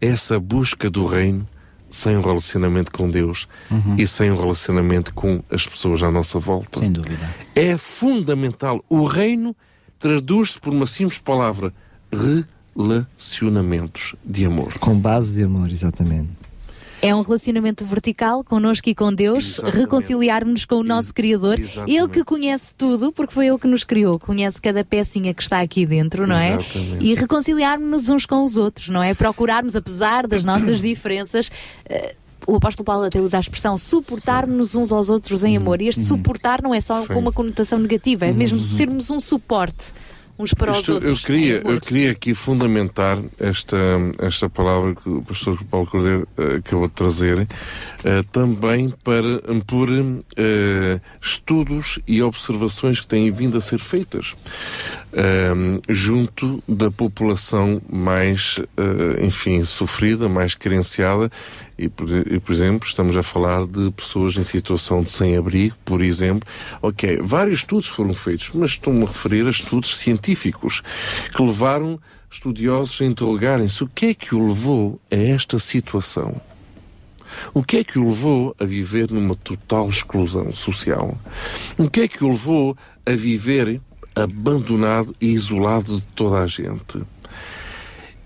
essa 0.00 0.40
busca 0.40 0.90
do 0.90 1.06
reino 1.06 1.46
sem 1.88 2.16
um 2.16 2.22
relacionamento 2.22 2.90
com 2.90 3.08
Deus 3.08 3.46
Uhum. 3.70 3.96
e 3.98 4.06
sem 4.06 4.32
um 4.32 4.36
relacionamento 4.40 5.12
com 5.14 5.44
as 5.50 5.66
pessoas 5.66 6.02
à 6.02 6.10
nossa 6.10 6.38
volta. 6.38 6.80
Sem 6.80 6.90
dúvida. 6.90 7.32
É 7.54 7.76
fundamental. 7.76 8.82
O 8.88 9.04
reino 9.04 9.54
traduz-se 9.98 10.58
por 10.58 10.72
uma 10.72 10.86
simples 10.86 11.18
palavra: 11.20 11.72
relacionamentos 12.76 14.14
de 14.24 14.44
amor. 14.46 14.78
Com 14.78 14.98
base 14.98 15.34
de 15.34 15.44
amor, 15.44 15.70
exatamente. 15.70 16.30
É 17.04 17.12
um 17.12 17.22
relacionamento 17.22 17.84
vertical 17.84 18.44
connosco 18.44 18.88
e 18.88 18.94
com 18.94 19.12
Deus, 19.12 19.54
Exatamente. 19.58 19.78
reconciliarmos 19.80 20.64
com 20.64 20.76
o 20.76 20.84
nosso 20.84 21.12
Criador. 21.12 21.58
Exatamente. 21.58 21.96
Ele 21.96 22.08
que 22.08 22.22
conhece 22.22 22.72
tudo, 22.78 23.10
porque 23.10 23.34
foi 23.34 23.48
Ele 23.48 23.58
que 23.58 23.66
nos 23.66 23.82
criou, 23.82 24.20
conhece 24.20 24.62
cada 24.62 24.84
pecinha 24.84 25.34
que 25.34 25.42
está 25.42 25.60
aqui 25.60 25.84
dentro, 25.84 26.28
não 26.28 26.36
é? 26.36 26.54
Exatamente. 26.60 27.04
E 27.04 27.14
reconciliarmos-nos 27.14 28.08
uns 28.08 28.24
com 28.24 28.44
os 28.44 28.56
outros, 28.56 28.88
não 28.88 29.02
é? 29.02 29.14
Procurarmos, 29.14 29.74
apesar 29.74 30.28
das 30.28 30.44
nossas 30.44 30.78
diferenças. 30.82 31.50
eh, 31.88 32.14
o 32.46 32.56
apóstolo 32.56 32.84
Paulo 32.84 33.04
até 33.04 33.20
usa 33.20 33.36
a 33.36 33.40
expressão 33.40 33.76
suportar-nos 33.76 34.74
uns 34.76 34.92
aos 34.92 35.10
outros 35.10 35.42
em 35.42 35.56
amor. 35.56 35.80
E 35.80 35.88
este 35.88 36.04
suportar 36.04 36.62
não 36.62 36.72
é 36.72 36.80
só 36.80 37.00
Sim. 37.00 37.08
com 37.08 37.18
uma 37.18 37.32
conotação 37.32 37.80
negativa, 37.80 38.26
é 38.26 38.32
mesmo 38.32 38.58
sermos 38.60 39.10
um 39.10 39.20
suporte 39.20 39.92
uns 40.38 40.54
para 40.54 40.72
os 40.72 40.78
Isto, 40.78 40.94
outros. 40.94 41.20
eu, 41.20 41.26
queria, 41.26 41.62
eu 41.64 41.80
queria 41.80 42.10
aqui 42.10 42.34
fundamentar 42.34 43.18
esta, 43.38 43.76
esta 44.18 44.48
palavra 44.48 44.94
que 44.94 45.08
o 45.08 45.22
pastor 45.22 45.62
Paulo 45.64 45.86
Cordeiro 45.86 46.28
eh, 46.36 46.56
acabou 46.56 46.88
de 46.88 46.94
trazer, 46.94 47.46
eh, 48.04 48.24
também 48.32 48.90
para, 49.04 49.40
por 49.66 49.88
eh, 49.90 51.00
estudos 51.20 52.00
e 52.06 52.22
observações 52.22 53.00
que 53.00 53.06
têm 53.06 53.30
vindo 53.30 53.56
a 53.56 53.60
ser 53.60 53.78
feitas 53.78 54.34
junto 55.90 56.62
da 56.66 56.90
população 56.90 57.82
mais, 57.90 58.58
enfim, 59.20 59.62
sofrida, 59.62 60.26
mais 60.26 60.54
carenciada. 60.54 61.30
E 61.82 61.88
por, 61.88 62.08
e, 62.08 62.38
por 62.38 62.52
exemplo, 62.52 62.86
estamos 62.86 63.16
a 63.16 63.24
falar 63.24 63.66
de 63.66 63.90
pessoas 63.90 64.36
em 64.36 64.44
situação 64.44 65.02
de 65.02 65.10
sem-abrigo, 65.10 65.74
por 65.84 66.00
exemplo. 66.00 66.48
Ok, 66.80 67.18
vários 67.20 67.60
estudos 67.60 67.88
foram 67.88 68.14
feitos, 68.14 68.50
mas 68.54 68.70
estou-me 68.70 69.02
a 69.02 69.06
referir 69.06 69.44
a 69.46 69.50
estudos 69.50 69.96
científicos 69.96 70.80
que 71.34 71.42
levaram 71.42 71.98
estudiosos 72.30 73.00
a 73.02 73.04
interrogarem-se 73.04 73.82
o 73.82 73.88
que 73.88 74.06
é 74.06 74.14
que 74.14 74.32
o 74.32 74.46
levou 74.46 75.00
a 75.10 75.16
esta 75.16 75.58
situação. 75.58 76.40
O 77.52 77.64
que 77.64 77.78
é 77.78 77.84
que 77.84 77.98
o 77.98 78.08
levou 78.08 78.54
a 78.60 78.64
viver 78.64 79.10
numa 79.10 79.34
total 79.34 79.88
exclusão 79.88 80.52
social? 80.52 81.18
O 81.76 81.90
que 81.90 82.02
é 82.02 82.08
que 82.08 82.22
o 82.22 82.28
levou 82.28 82.76
a 83.04 83.10
viver 83.10 83.80
abandonado 84.14 85.16
e 85.20 85.32
isolado 85.32 85.96
de 85.96 86.06
toda 86.14 86.38
a 86.38 86.46
gente? 86.46 87.02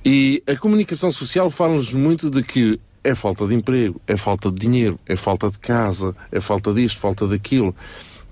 E 0.05 0.43
a 0.47 0.55
comunicação 0.55 1.10
social 1.10 1.51
fala-nos 1.51 1.93
muito 1.93 2.31
de 2.31 2.43
que 2.43 2.78
é 3.07 3.15
falta 3.15 3.47
de 3.47 3.55
emprego, 3.55 4.01
é 4.07 4.17
falta 4.17 4.51
de 4.51 4.59
dinheiro, 4.59 4.99
é 5.07 5.17
falta 5.17 5.51
de 5.51 5.59
casa, 5.59 6.15
é 6.33 6.41
falta 6.41 6.73
disto, 6.73 6.99
falta 6.99 7.26
daquilo. 7.26 7.75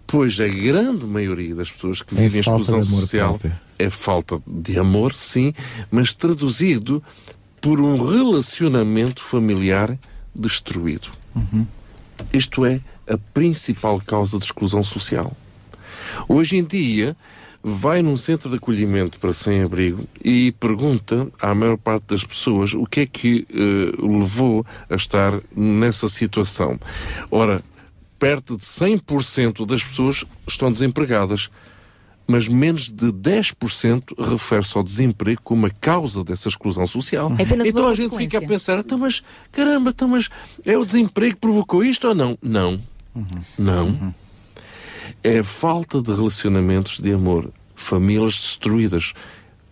Pois 0.06 0.38
a 0.38 0.48
grande 0.48 1.06
maioria 1.06 1.54
das 1.54 1.70
pessoas 1.70 2.02
que 2.02 2.14
É 2.14 2.18
vivem 2.22 2.40
exclusão 2.40 2.84
social 2.84 3.38
próprio. 3.38 3.52
é 3.78 3.88
falta 3.88 4.42
de 4.46 4.78
amor, 4.78 5.14
sim, 5.14 5.54
mas 5.90 6.12
traduzido 6.12 7.02
por 7.60 7.80
um 7.80 7.96
relacionamento 8.06 9.22
familiar 9.22 9.98
destruído. 10.34 11.08
Isto 12.32 12.66
é 12.66 12.80
a 13.08 13.16
principal 13.32 14.00
causa 14.04 14.38
de 14.38 14.44
exclusão 14.44 14.84
social. 14.84 15.32
Hoje 16.28 16.56
em 16.56 16.64
dia, 16.64 17.16
vai 17.66 18.02
num 18.02 18.16
centro 18.16 18.50
de 18.50 18.56
acolhimento 18.56 19.18
para 19.18 19.32
sem-abrigo 19.32 20.06
e 20.22 20.52
pergunta 20.52 21.26
à 21.40 21.54
maior 21.54 21.78
parte 21.78 22.08
das 22.08 22.22
pessoas 22.22 22.74
o 22.74 22.84
que 22.84 23.00
é 23.00 23.06
que 23.06 23.46
o 23.98 24.18
levou 24.18 24.66
a 24.90 24.94
estar 24.94 25.40
nessa 25.56 26.06
situação. 26.08 26.78
Ora, 27.30 27.64
perto 28.18 28.58
de 28.58 28.64
100% 28.64 29.64
das 29.64 29.82
pessoas 29.82 30.24
estão 30.46 30.70
desempregadas. 30.70 31.48
Mas 32.26 32.48
menos 32.48 32.90
de 32.90 33.12
10% 33.12 34.14
refere-se 34.18 34.74
ao 34.78 34.82
desemprego 34.82 35.42
como 35.44 35.66
a 35.66 35.70
causa 35.70 36.24
dessa 36.24 36.48
exclusão 36.48 36.86
social. 36.86 37.30
É 37.38 37.42
apenas 37.42 37.68
então 37.68 37.86
a 37.86 37.94
gente 37.94 38.16
fica 38.16 38.38
a 38.38 38.40
pensar, 38.40 38.78
então, 38.78 38.96
mas 38.96 39.22
caramba, 39.52 39.90
então, 39.90 40.08
mas 40.08 40.30
é 40.64 40.78
o 40.78 40.86
desemprego 40.86 41.34
que 41.34 41.40
provocou 41.42 41.84
isto 41.84 42.08
ou 42.08 42.14
não? 42.14 42.38
Não. 42.40 42.80
Não. 43.58 44.14
É 45.24 45.38
a 45.38 45.44
falta 45.44 46.02
de 46.02 46.12
relacionamentos 46.12 47.00
de 47.00 47.10
amor, 47.12 47.50
famílias 47.74 48.34
destruídas, 48.34 49.14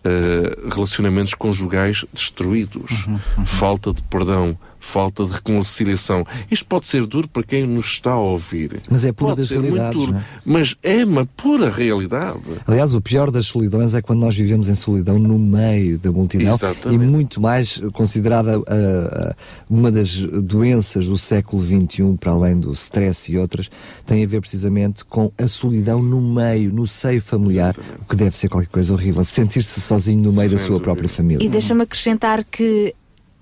eh, 0.03 0.57
relacionamentos 0.73 1.35
conjugais 1.35 2.03
destruídos, 2.11 3.05
falta 3.45 3.93
de 3.93 4.01
perdão, 4.01 4.57
falta 4.83 5.25
de 5.25 5.31
reconciliação. 5.31 6.25
Isto 6.51 6.65
pode 6.65 6.87
ser 6.87 7.05
duro 7.05 7.27
para 7.27 7.41
quem 7.43 7.65
nos 7.65 7.85
está 7.87 8.11
a 8.11 8.19
ouvir. 8.19 8.81
Mas 8.89 9.05
é 9.05 9.11
pura 9.11 9.29
pode 9.31 9.41
das 9.41 9.49
ser 9.49 9.59
muito 9.59 9.73
realidades, 9.73 9.99
duro, 9.99 10.11
não 10.13 10.19
é? 10.19 10.23
mas 10.45 10.75
é 10.83 11.05
uma 11.05 11.25
pura 11.25 11.69
realidade. 11.69 12.39
Aliás, 12.67 12.93
o 12.93 13.01
pior 13.01 13.31
das 13.31 13.45
solidões 13.47 13.93
é 13.93 14.01
quando 14.01 14.19
nós 14.19 14.35
vivemos 14.35 14.67
em 14.67 14.75
solidão 14.75 15.17
no 15.17 15.39
meio 15.39 15.97
da 15.97 16.11
multidão 16.11 16.53
Exatamente. 16.53 17.01
e 17.03 17.07
muito 17.07 17.41
mais 17.41 17.81
considerada 17.93 18.61
ah, 18.67 19.35
uma 19.69 19.91
das 19.91 20.15
doenças 20.17 21.07
do 21.07 21.17
século 21.17 21.63
XXI, 21.63 22.17
para 22.19 22.31
além 22.31 22.59
do 22.59 22.71
stress 22.73 23.31
e 23.31 23.37
outras, 23.37 23.69
tem 24.05 24.23
a 24.23 24.27
ver 24.27 24.41
precisamente 24.41 25.05
com 25.05 25.31
a 25.37 25.47
solidão 25.47 26.03
no 26.03 26.21
meio, 26.21 26.71
no 26.73 26.85
seio 26.85 27.21
familiar, 27.21 27.75
o 28.01 28.05
que 28.05 28.15
deve 28.15 28.37
ser 28.37 28.49
qualquer 28.49 28.69
coisa 28.69 28.93
horrível, 28.93 29.23
sentir-se 29.23 29.79
sozinho 29.81 30.21
no 30.21 30.33
meio 30.33 30.49
da 30.49 30.57
Sem 30.57 30.67
sua 30.67 30.73
dúvida. 30.75 30.83
própria 30.83 31.09
família. 31.09 31.45
E 31.45 31.49
deixa-me 31.49 31.83
acrescentar 31.83 32.43
que 32.43 32.93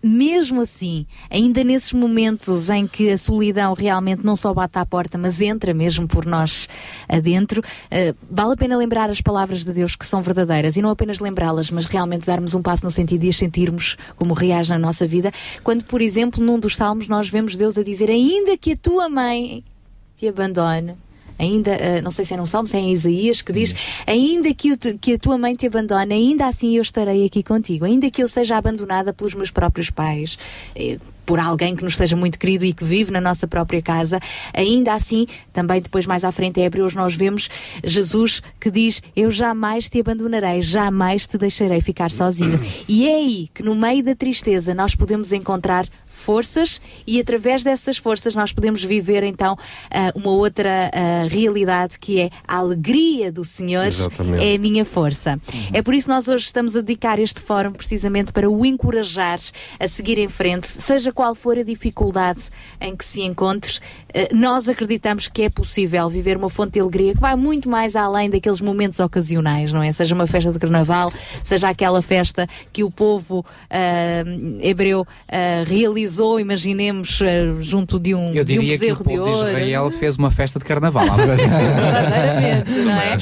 mesmo 0.04 0.62
assim, 0.62 1.06
ainda 1.30 1.64
nesses 1.64 1.94
momentos 1.94 2.70
em 2.70 2.88
que 2.88 3.10
a 3.10 3.18
solidão 3.18 3.74
realmente 3.74 4.26
não 4.26 4.36
só 4.36 4.54
bate 4.54 4.78
à 4.78 4.86
porta, 4.86 5.18
mas 5.18 5.42
entra 5.42 5.74
mesmo 5.74 6.08
por 6.08 6.26
nós 6.26 6.68
adentro, 7.08 7.62
uh, 7.62 8.16
vale 8.30 8.54
a 8.54 8.58
pena 8.58 8.78
lembrar 8.78 9.10
as 9.10 9.22
palavras 9.22 9.64
de 9.64 9.74
Deus 9.74 9.96
que 9.96 10.06
são 10.06 10.22
verdadeiras 10.22 10.76
e 10.76 10.82
não 10.82 10.90
apenas 10.90 11.20
lembrá-las, 11.20 11.70
mas 11.70 11.86
realmente 11.86 12.26
darmos 12.26 12.56
um 12.56 12.62
passo 12.62 12.84
no 12.84 12.92
sentido 12.92 13.22
de 13.22 13.30
as 13.30 13.38
sentirmos 13.38 13.98
como 14.16 14.34
reage 14.34 14.70
na 14.70 14.80
nossa 14.80 15.06
vida. 15.06 15.32
Quando, 15.64 15.84
por 15.84 16.02
exemplo, 16.02 16.44
num 16.44 16.60
dos 16.60 16.76
salmos 16.76 17.08
nós 17.08 17.30
vemos 17.30 17.56
Deus 17.56 17.78
a 17.78 17.84
dizer: 17.84 18.10
Ainda 18.10 18.58
que 18.58 18.74
a 18.74 18.78
tua 18.78 19.10
mãe 19.10 19.64
te 20.18 20.28
abandone, 20.28 20.96
ainda, 21.42 21.72
uh, 21.72 22.02
não 22.04 22.12
sei 22.12 22.24
se 22.24 22.34
é 22.34 22.38
num 22.38 22.46
Salmo, 22.46 22.68
se 22.68 22.78
é 22.78 22.80
em 22.80 22.94
Isaías, 22.94 23.42
que 23.42 23.52
diz: 23.52 23.74
Ainda 24.06 24.54
que, 24.54 24.72
o, 24.72 24.78
que 24.78 25.14
a 25.14 25.18
tua 25.18 25.38
mãe 25.38 25.56
te 25.56 25.68
abandone, 25.68 26.14
ainda 26.14 26.48
assim 26.48 26.76
eu 26.76 26.82
estarei 26.82 27.26
aqui 27.26 27.42
contigo, 27.42 27.86
ainda 27.86 28.10
que 28.10 28.22
eu 28.22 28.28
seja 28.28 28.58
abandonada 28.58 29.14
pelos 29.14 29.34
meus 29.34 29.52
próprios 29.52 29.90
pais. 29.90 30.38
Eh, 30.76 30.98
por 31.26 31.40
alguém 31.40 31.76
que 31.76 31.84
nos 31.84 31.96
seja 31.96 32.16
muito 32.16 32.38
querido 32.38 32.66
e 32.66 32.74
que 32.74 32.84
vive 32.84 33.10
na 33.10 33.22
nossa 33.22 33.48
própria 33.48 33.82
casa, 33.82 34.20
ainda 34.54 34.94
assim, 34.94 35.28
também 35.54 35.82
depois 35.82 36.06
mais 36.06 36.26
à 36.26 36.32
frente 36.32 36.60
em 36.60 36.64
Hebreus 36.64 36.94
nós 36.94 37.16
vemos 37.16 37.50
Jesus 37.84 38.42
que 38.60 38.70
diz: 38.70 39.02
Eu 39.16 39.32
jamais 39.32 39.88
te 39.88 40.00
abandonarei, 40.00 40.62
jamais 40.62 41.26
te 41.26 41.38
deixarei 41.38 41.80
ficar 41.80 42.12
sozinho. 42.12 42.60
E 42.88 43.08
é 43.08 43.16
aí 43.16 43.50
que 43.54 43.64
no 43.64 43.76
meio 43.76 44.04
da 44.04 44.14
tristeza 44.14 44.74
nós 44.74 44.94
podemos 44.94 45.32
encontrar 45.32 45.88
forças 46.22 46.82
e 47.06 47.20
através 47.20 47.64
dessas 47.64 47.98
forças 47.98 48.36
nós 48.36 48.54
podemos 48.54 48.84
viver 48.84 49.24
então 49.24 49.54
uh, 49.54 50.20
uma 50.20 50.32
outra 50.32 50.92
uh, 50.94 51.28
realidade 51.28 51.98
que 52.00 52.20
é 52.22 52.30
a 52.48 52.58
alegria 52.58 53.32
do 53.32 53.44
Senhor 53.44 53.88
Exatamente. 53.88 54.44
é 54.44 54.56
a 54.56 54.60
minha 54.60 54.86
força. 54.86 55.40
Uhum. 55.54 55.70
É 55.74 55.82
por 55.82 55.94
isso 55.94 56.08
que 56.08 56.14
nós 56.14 56.28
hoje 56.28 56.46
estamos 56.46 56.76
a 56.76 56.82
dedicar 56.82 57.20
este 57.20 57.42
fórum 57.42 57.72
precisamente 57.72 58.32
para 58.32 58.50
o 58.50 58.66
encorajar 58.66 59.40
a 59.80 59.88
seguir 59.88 60.18
em 60.18 60.28
frente, 60.28 60.68
seja 60.68 61.12
qual 61.12 61.34
for 61.36 61.58
a 61.58 61.64
dificuldade 61.64 62.44
em 62.80 62.96
que 62.96 63.04
se 63.04 63.22
encontre, 63.22 63.78
uh, 63.78 63.82
nós 64.34 64.68
acreditamos 64.68 65.28
que 65.28 65.44
é 65.44 65.50
possível 65.50 66.10
viver 66.10 66.38
uma 66.38 66.50
fonte 66.50 66.74
de 66.74 66.80
alegria 66.80 67.14
que 67.14 67.20
vai 67.20 67.36
muito 67.36 67.70
mais 67.70 67.96
além 67.96 68.30
daqueles 68.30 68.62
momentos 68.62 69.00
ocasionais, 69.00 69.72
não 69.72 69.82
é? 69.82 69.92
Seja 69.92 70.14
uma 70.16 70.28
festa 70.28 70.52
de 70.52 70.60
carnaval, 70.60 71.12
seja 71.44 71.70
aquela 71.70 72.02
festa 72.02 72.48
que 72.72 72.84
o 72.84 72.92
povo 72.92 73.46
hebreu 74.62 75.06
realizou 75.66 76.02
realizou, 76.02 76.40
imaginemos, 76.40 77.20
eh, 77.22 77.56
junto 77.60 78.00
de 78.00 78.14
um, 78.16 78.34
Eu 78.34 78.44
de 78.44 78.60
um 78.60 78.62
diria 78.62 78.78
que 78.78 78.92
o 78.92 78.96
de 78.96 79.04
povo 79.04 79.10
de 79.10 79.20
ouro. 79.20 79.48
Israel 79.48 79.92
fez 79.92 80.16
uma 80.16 80.32
festa 80.32 80.60
de 80.60 80.66
carnaval. 80.66 81.06
Verdadeiramente, 81.16 82.72
não 82.72 82.94
é? 82.94 83.18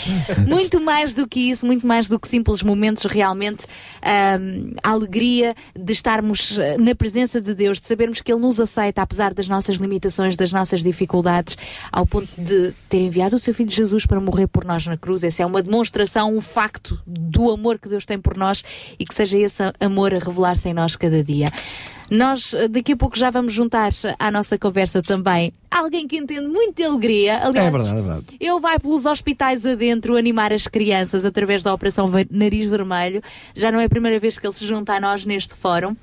Muito 0.48 0.82
mais 0.82 1.14
do 1.14 1.28
que 1.28 1.40
isso, 1.40 1.66
muito 1.66 1.86
mais 1.86 2.08
do 2.08 2.20
que 2.20 2.28
simples 2.28 2.62
momentos, 2.64 3.04
realmente 3.04 3.66
ahm, 4.02 4.74
a 4.84 4.92
alegria 4.92 5.56
de 5.78 5.94
estarmos 5.94 6.58
eh, 6.58 6.78
na 6.78 6.96
presença 6.96 7.42
de 7.42 7.54
Deus, 7.54 7.80
de 7.80 7.88
sabermos 7.88 8.22
que 8.22 8.32
Ele 8.32 8.42
nos 8.42 8.60
aceita, 8.60 9.02
apesar 9.02 9.34
das 9.34 9.48
nossas 9.48 9.78
limitações, 9.78 10.36
das 10.36 10.52
nossas 10.52 10.79
dificuldades, 10.84 11.58
ao 11.92 12.06
ponto 12.06 12.30
de 12.40 12.74
ter 12.88 13.00
enviado 13.02 13.36
o 13.36 13.40
seu 13.40 13.54
Filho 13.54 13.72
Jesus 13.72 14.06
para 14.06 14.20
morrer 14.20 14.48
por 14.48 14.66
nós 14.66 14.86
na 14.86 14.98
cruz. 14.98 15.24
Essa 15.24 15.44
é 15.44 15.46
uma 15.46 15.62
demonstração, 15.64 16.36
um 16.36 16.42
facto 16.42 17.00
do 17.06 17.52
amor 17.52 17.80
que 17.80 17.90
Deus 17.90 18.06
tem 18.06 18.20
por 18.20 18.38
nós 18.38 18.64
e 19.00 19.06
que 19.06 19.14
seja 19.14 19.38
esse 19.38 19.64
amor 19.80 20.14
a 20.14 20.20
revelar-se 20.20 20.70
em 20.70 20.74
nós 20.74 20.96
cada 20.96 21.24
dia. 21.24 21.52
Nós 22.12 22.56
eh, 22.56 22.68
daqui 22.68 22.94
a 22.94 22.98
pouco 22.98 23.16
já 23.16 23.30
vamos 23.30 23.54
juntar 23.54 23.92
à 24.18 24.32
nossa 24.32 24.58
conversa 24.58 25.00
também 25.00 25.54
alguém 25.70 26.08
que 26.08 26.18
entende 26.18 26.48
muito 26.48 26.76
de 26.76 26.84
alegria. 26.84 27.38
Aliás, 27.46 27.68
É 27.68 27.70
verdade, 27.72 27.90
é 27.98 28.02
verdade. 28.02 28.26
ele 28.40 28.60
vai 28.60 28.80
pelos 28.80 29.06
hospitais 29.06 29.64
adentro 29.66 30.18
animar 30.18 30.52
as 30.52 30.66
crianças 30.66 31.24
através 31.24 31.62
da 31.62 31.72
Operação 31.72 32.08
Nariz 32.32 32.66
Vermelho. 32.68 33.22
Já 33.56 33.72
não 33.72 33.80
é 33.80 33.86
a 33.86 33.90
primeira 33.90 34.18
vez 34.18 34.40
que 34.40 34.46
ele 34.48 34.54
se 34.56 34.66
junta 34.66 34.94
a 34.94 35.00
nós 35.00 35.24
neste 35.24 35.54
fórum. 35.54 35.96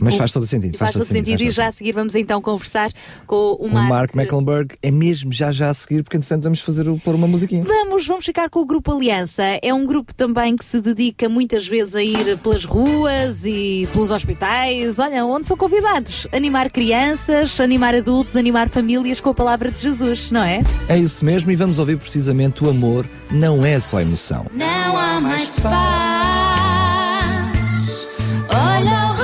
Mas 0.00 0.14
O- 0.14 0.18
faz 0.18 0.32
todo 0.32 0.46
sentido. 0.46 0.76
Faz, 0.78 0.92
todo 0.92 1.04
sentido. 1.04 1.38
faz 1.38 1.40
E 1.40 1.50
já 1.50 1.66
a 1.68 1.72
seguir 1.72 1.92
vamos 1.92 2.14
então 2.14 2.40
conversar 2.42 2.90
com 3.26 3.34
o 3.36 3.66
O 3.66 3.70
Mark. 3.72 3.88
Mark 3.88 4.14
Mecklenburg 4.14 4.74
é 4.82 4.90
mesmo 4.90 5.32
já 5.32 5.50
já 5.52 5.70
a 5.70 5.74
seguir, 5.74 6.02
porque 6.02 6.16
entretanto 6.16 6.42
vamos 6.44 6.60
fazer 6.60 6.88
o, 6.88 6.98
pôr 6.98 7.14
uma 7.14 7.26
musiquinha. 7.26 7.62
Vamos, 7.64 8.06
vamos 8.06 8.24
ficar 8.24 8.48
com 8.50 8.60
o 8.60 8.66
Grupo 8.66 8.92
Aliança. 8.92 9.42
É 9.62 9.72
um 9.72 9.84
grupo 9.86 10.14
também 10.14 10.56
que 10.56 10.64
se 10.64 10.80
dedica 10.80 11.28
muitas 11.28 11.66
vezes 11.66 11.94
a 11.94 12.02
ir 12.02 12.36
pelas 12.38 12.64
ruas 12.64 13.44
e 13.44 13.88
pelos 13.92 14.10
hospitais, 14.10 14.98
olha, 14.98 15.24
onde 15.24 15.46
são 15.46 15.56
convidados. 15.56 16.26
Animar 16.32 16.70
crianças, 16.70 17.58
animar 17.60 17.94
adultos, 17.94 18.36
animar 18.36 18.68
famílias 18.68 19.20
com 19.20 19.30
a 19.30 19.34
palavra 19.34 19.70
de 19.70 19.80
Jesus, 19.80 20.30
não 20.30 20.42
é? 20.42 20.60
É 20.88 20.98
isso 20.98 21.24
mesmo, 21.24 21.50
e 21.50 21.56
vamos 21.56 21.78
ouvir 21.78 21.96
precisamente 21.98 22.64
o 22.64 22.70
amor 22.70 23.06
não 23.30 23.64
é 23.64 23.78
só 23.80 24.00
emoção. 24.00 24.46
Não 24.52 24.96
há 24.96 25.20
mais 25.20 25.58
paz. 25.60 25.76
Olha 28.48 29.15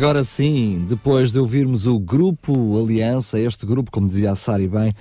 agora 0.00 0.24
sim, 0.24 0.86
depois 0.88 1.30
de 1.30 1.38
ouvirmos 1.38 1.86
o 1.86 1.98
Grupo 1.98 2.80
Aliança, 2.82 3.38
este 3.38 3.66
grupo, 3.66 3.90
como 3.90 4.06
dizia 4.06 4.32
a 4.32 4.34
Sari 4.34 4.66
bem, 4.66 4.94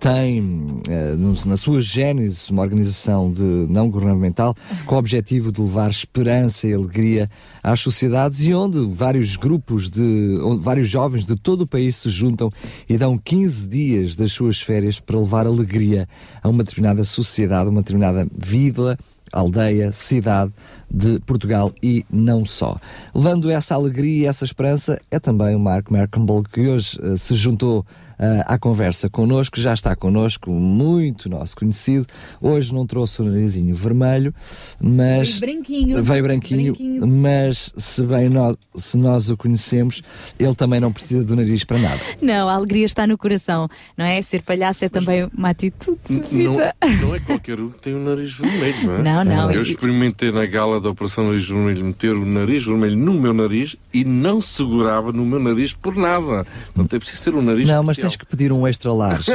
tem 0.00 0.66
eh, 0.88 1.14
na 1.44 1.58
sua 1.58 1.82
gênese 1.82 2.50
uma 2.50 2.62
organização 2.62 3.30
de 3.30 3.42
não 3.42 3.90
governamental 3.90 4.54
com 4.86 4.94
o 4.94 4.98
objetivo 4.98 5.52
de 5.52 5.60
levar 5.60 5.90
esperança 5.90 6.66
e 6.66 6.72
alegria 6.72 7.28
às 7.62 7.80
sociedades 7.80 8.46
e 8.46 8.54
onde 8.54 8.80
vários 8.86 9.36
grupos 9.36 9.90
de 9.90 10.38
vários 10.60 10.88
jovens 10.88 11.26
de 11.26 11.36
todo 11.36 11.62
o 11.62 11.66
país 11.66 11.96
se 11.96 12.08
juntam 12.08 12.50
e 12.88 12.96
dão 12.96 13.18
15 13.18 13.68
dias 13.68 14.16
das 14.16 14.32
suas 14.32 14.58
férias 14.58 14.98
para 14.98 15.18
levar 15.18 15.46
alegria 15.46 16.08
a 16.42 16.48
uma 16.48 16.64
determinada 16.64 17.04
sociedade, 17.04 17.68
uma 17.68 17.82
determinada 17.82 18.26
vila 18.34 18.96
aldeia, 19.32 19.92
cidade 19.92 20.52
de 20.90 21.18
Portugal 21.20 21.72
e 21.82 22.04
não 22.10 22.44
só. 22.44 22.78
Levando 23.14 23.50
essa 23.50 23.74
alegria 23.74 24.24
e 24.24 24.26
essa 24.26 24.44
esperança 24.44 25.00
é 25.10 25.18
também 25.18 25.54
o 25.54 25.58
Mark 25.58 25.90
Mercambole 25.90 26.46
que 26.50 26.68
hoje 26.68 26.98
eh, 27.02 27.16
se 27.16 27.34
juntou 27.34 27.84
eh, 28.18 28.42
à 28.46 28.58
conversa 28.58 29.08
connosco, 29.10 29.60
já 29.60 29.74
está 29.74 29.94
connosco, 29.96 30.50
muito 30.50 31.28
nosso 31.28 31.56
conhecido. 31.56 32.06
Hoje 32.40 32.72
não 32.74 32.86
trouxe 32.86 33.20
o 33.20 33.24
narizinho 33.24 33.74
vermelho, 33.74 34.34
mas 34.80 35.38
Veio 35.38 35.52
branquinho. 35.54 36.02
veio 36.02 36.22
branquinho, 36.22 36.72
Branquinho. 36.74 37.06
mas 37.06 37.72
se 37.76 38.06
bem 38.06 38.28
nós, 38.28 38.56
se 38.74 38.96
nós 38.98 39.28
o 39.30 39.36
conhecemos, 39.36 40.02
ele 40.38 40.54
também 40.54 40.80
não 40.80 40.92
precisa 40.92 41.24
do 41.24 41.36
nariz 41.36 41.64
para 41.64 41.78
nada. 41.78 42.00
Não, 42.22 42.48
a 42.48 42.54
alegria 42.54 42.84
está 42.86 43.06
no 43.06 43.18
coração, 43.18 43.68
não 43.96 44.04
é? 44.04 44.20
Ser 44.22 44.42
palhaço 44.42 44.84
é 44.84 44.88
também 44.88 45.28
uma 45.36 45.50
atitude 45.50 45.98
de 46.08 46.14
Não, 46.42 46.52
vida. 46.52 46.74
não 47.02 47.14
é 47.14 47.18
qualquer 47.20 47.60
um 47.60 47.68
que 47.68 47.80
tem 47.80 47.94
o 47.94 47.98
nariz 47.98 48.32
vermelho, 48.36 48.84
não 48.84 48.94
é? 48.96 49.02
Não, 49.02 49.24
não. 49.24 49.50
Eu 49.50 49.62
experimentei 49.62 50.30
na 50.32 50.46
gala 50.46 50.80
da 50.80 50.90
Operação 50.90 51.26
Nariz 51.28 51.46
Vermelho 51.48 51.84
meter 51.84 52.12
o 52.14 52.24
nariz 52.24 52.64
vermelho 52.64 52.96
no 52.96 53.14
meu 53.14 53.32
nariz 53.34 53.76
e 53.92 54.04
não 54.04 54.40
segurava 54.40 55.12
no 55.12 55.24
meu 55.24 55.38
nariz 55.38 55.72
por 55.74 55.94
nada. 55.96 56.46
Portanto, 56.74 56.94
é 56.94 56.98
preciso 56.98 57.24
ter 57.24 57.34
um 57.34 57.42
nariz 57.42 57.66
Não, 57.66 57.82
mas. 57.82 58.05
Tens 58.06 58.16
que 58.16 58.26
pedir 58.26 58.52
um 58.52 58.66
extra 58.66 58.92
large. 58.92 59.30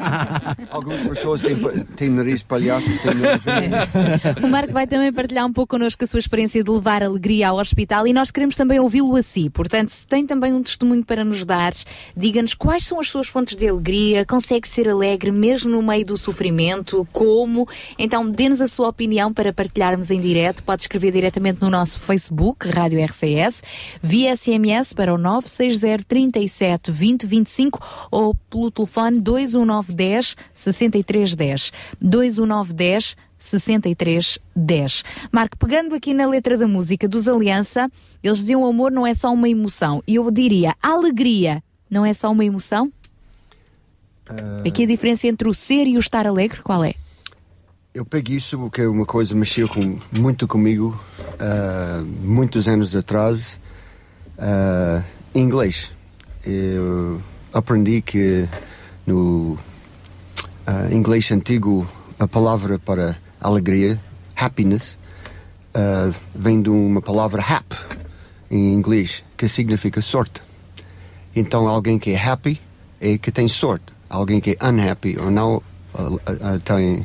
Algumas 0.70 1.00
pessoas 1.00 1.40
têm, 1.40 1.56
têm 1.96 2.10
nariz 2.10 2.42
palhaço 2.42 2.90
sem 2.98 3.14
nariz. 3.14 3.38
O 4.42 4.48
Marco 4.48 4.72
vai 4.72 4.86
também 4.86 5.12
partilhar 5.12 5.46
um 5.46 5.52
pouco 5.52 5.76
connosco 5.76 6.04
a 6.04 6.06
sua 6.06 6.20
experiência 6.20 6.62
de 6.62 6.70
levar 6.70 7.02
alegria 7.02 7.48
ao 7.48 7.58
hospital 7.58 8.06
e 8.06 8.12
nós 8.12 8.30
queremos 8.30 8.56
também 8.56 8.80
ouvi-lo 8.80 9.16
assim. 9.16 9.50
Portanto, 9.50 9.90
se 9.90 10.06
tem 10.06 10.26
também 10.26 10.52
um 10.52 10.62
testemunho 10.62 11.04
para 11.04 11.24
nos 11.24 11.44
dar, 11.44 11.72
diga-nos 12.16 12.54
quais 12.54 12.84
são 12.84 13.00
as 13.00 13.08
suas 13.08 13.28
fontes 13.28 13.56
de 13.56 13.68
alegria, 13.68 14.24
consegue 14.24 14.68
ser 14.68 14.88
alegre 14.88 15.30
mesmo 15.30 15.70
no 15.70 15.82
meio 15.82 16.04
do 16.04 16.16
sofrimento, 16.16 17.06
como? 17.12 17.68
Então, 17.98 18.28
dê-nos 18.28 18.60
a 18.60 18.68
sua 18.68 18.88
opinião 18.88 19.32
para 19.32 19.52
partilharmos 19.52 20.10
em 20.10 20.20
direto. 20.20 20.62
Pode 20.62 20.82
escrever 20.82 21.12
diretamente 21.12 21.60
no 21.60 21.70
nosso 21.70 21.98
Facebook, 21.98 22.68
Rádio 22.68 23.04
RCS, 23.04 23.62
via 24.02 24.34
SMS 24.36 24.92
para 24.92 25.12
o 25.12 25.18
960 25.18 26.04
37 26.04 26.90
20 26.90 27.26
25 27.26 27.97
ou 28.10 28.34
pelo 28.34 28.70
telefone 28.70 29.20
21910 29.20 30.36
6310. 30.54 31.72
21910 32.00 33.16
6310. 33.38 35.04
Marco, 35.30 35.56
pegando 35.56 35.94
aqui 35.94 36.12
na 36.12 36.26
letra 36.26 36.58
da 36.58 36.66
música 36.66 37.08
dos 37.08 37.28
Aliança, 37.28 37.90
eles 38.22 38.38
diziam 38.38 38.62
o 38.62 38.66
amor 38.66 38.90
não 38.90 39.06
é 39.06 39.14
só 39.14 39.32
uma 39.32 39.48
emoção. 39.48 40.02
E 40.06 40.16
eu 40.16 40.30
diria, 40.30 40.74
a 40.82 40.88
alegria 40.88 41.62
não 41.88 42.04
é 42.04 42.12
só 42.12 42.30
uma 42.30 42.44
emoção? 42.44 42.92
Aqui 44.66 44.84
a 44.84 44.86
diferença 44.86 45.26
entre 45.26 45.48
o 45.48 45.54
ser 45.54 45.86
e 45.86 45.96
o 45.96 46.00
estar 46.00 46.26
alegre, 46.26 46.60
qual 46.60 46.84
é? 46.84 46.94
Eu 47.94 48.04
peguei 48.04 48.36
isso 48.36 48.58
porque 48.58 48.82
é 48.82 48.88
uma 48.88 49.06
coisa 49.06 49.30
que 49.30 49.36
mexeu 49.36 49.66
com, 49.66 49.98
muito 50.16 50.46
comigo 50.46 51.00
ah, 51.40 52.04
muitos 52.22 52.68
anos 52.68 52.94
atrás 52.94 53.58
ah, 54.38 55.02
em 55.34 55.42
inglês. 55.42 55.90
Eu 56.44 57.20
aprendi 57.58 58.00
que 58.00 58.48
no 59.06 59.58
ah, 60.66 60.88
inglês 60.92 61.30
antigo 61.32 61.86
a 62.18 62.26
palavra 62.26 62.78
para 62.78 63.18
alegria, 63.40 64.00
happiness, 64.36 64.96
ah, 65.74 66.12
vem 66.34 66.62
de 66.62 66.70
uma 66.70 67.02
palavra 67.02 67.42
hap 67.42 67.74
em 68.50 68.72
inglês 68.74 69.24
que 69.36 69.48
significa 69.48 70.00
sorte. 70.00 70.40
Então 71.34 71.68
alguém 71.68 71.98
que 71.98 72.12
é 72.12 72.22
happy 72.22 72.60
é 73.00 73.18
que 73.18 73.30
tem 73.30 73.48
sorte. 73.48 73.92
Alguém 74.08 74.40
que 74.40 74.56
é 74.58 74.66
unhappy 74.66 75.18
ou 75.18 75.30
não 75.30 75.62
ah, 75.94 76.58
tem 76.64 77.04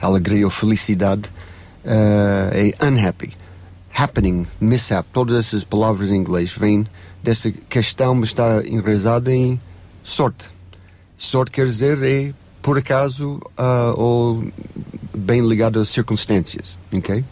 alegria 0.00 0.44
ou 0.44 0.50
felicidade 0.50 1.30
é 1.84 2.74
unhappy. 2.84 3.32
Happening, 3.94 4.46
mishap, 4.60 5.06
todas 5.12 5.46
essas 5.46 5.64
palavras 5.64 6.10
em 6.10 6.16
inglês 6.16 6.52
vêm 6.52 6.86
dessa 7.22 7.50
questão, 7.50 8.20
está 8.22 8.66
enraizada 8.66 9.34
em 9.34 9.60
sorte. 10.02 10.46
Sorte 11.16 11.52
quer 11.52 11.66
dizer 11.66 12.02
é 12.02 12.32
por 12.62 12.78
acaso 12.78 13.40
ah, 13.56 13.92
ou 13.96 14.44
bem 15.16 15.46
ligado 15.46 15.78
às 15.78 15.88
circunstâncias, 15.88 16.78
ok? 16.92 17.24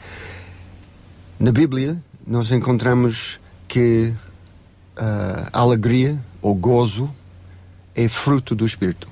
Na 1.39 1.53
Bíblia 1.53 2.03
nós 2.27 2.51
encontramos 2.51 3.41
que 3.67 4.13
ah, 4.97 5.49
a 5.53 5.61
alegria 5.61 6.19
ou 6.43 6.55
gozo 6.55 7.11
é 7.95 8.09
fruto 8.09 8.55
do 8.55 8.67
Espírito. 8.67 9.09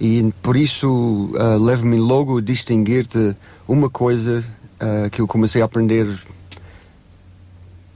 E 0.00 0.32
por 0.42 0.56
isso 0.56 1.32
ah, 1.38 1.56
leva-me 1.56 1.98
logo 1.98 2.38
a 2.38 2.40
distinguir-te 2.40 3.36
uma 3.68 3.88
coisa 3.88 4.44
ah, 4.80 5.08
que 5.10 5.20
eu 5.20 5.26
comecei 5.26 5.62
a 5.62 5.64
aprender 5.64 6.08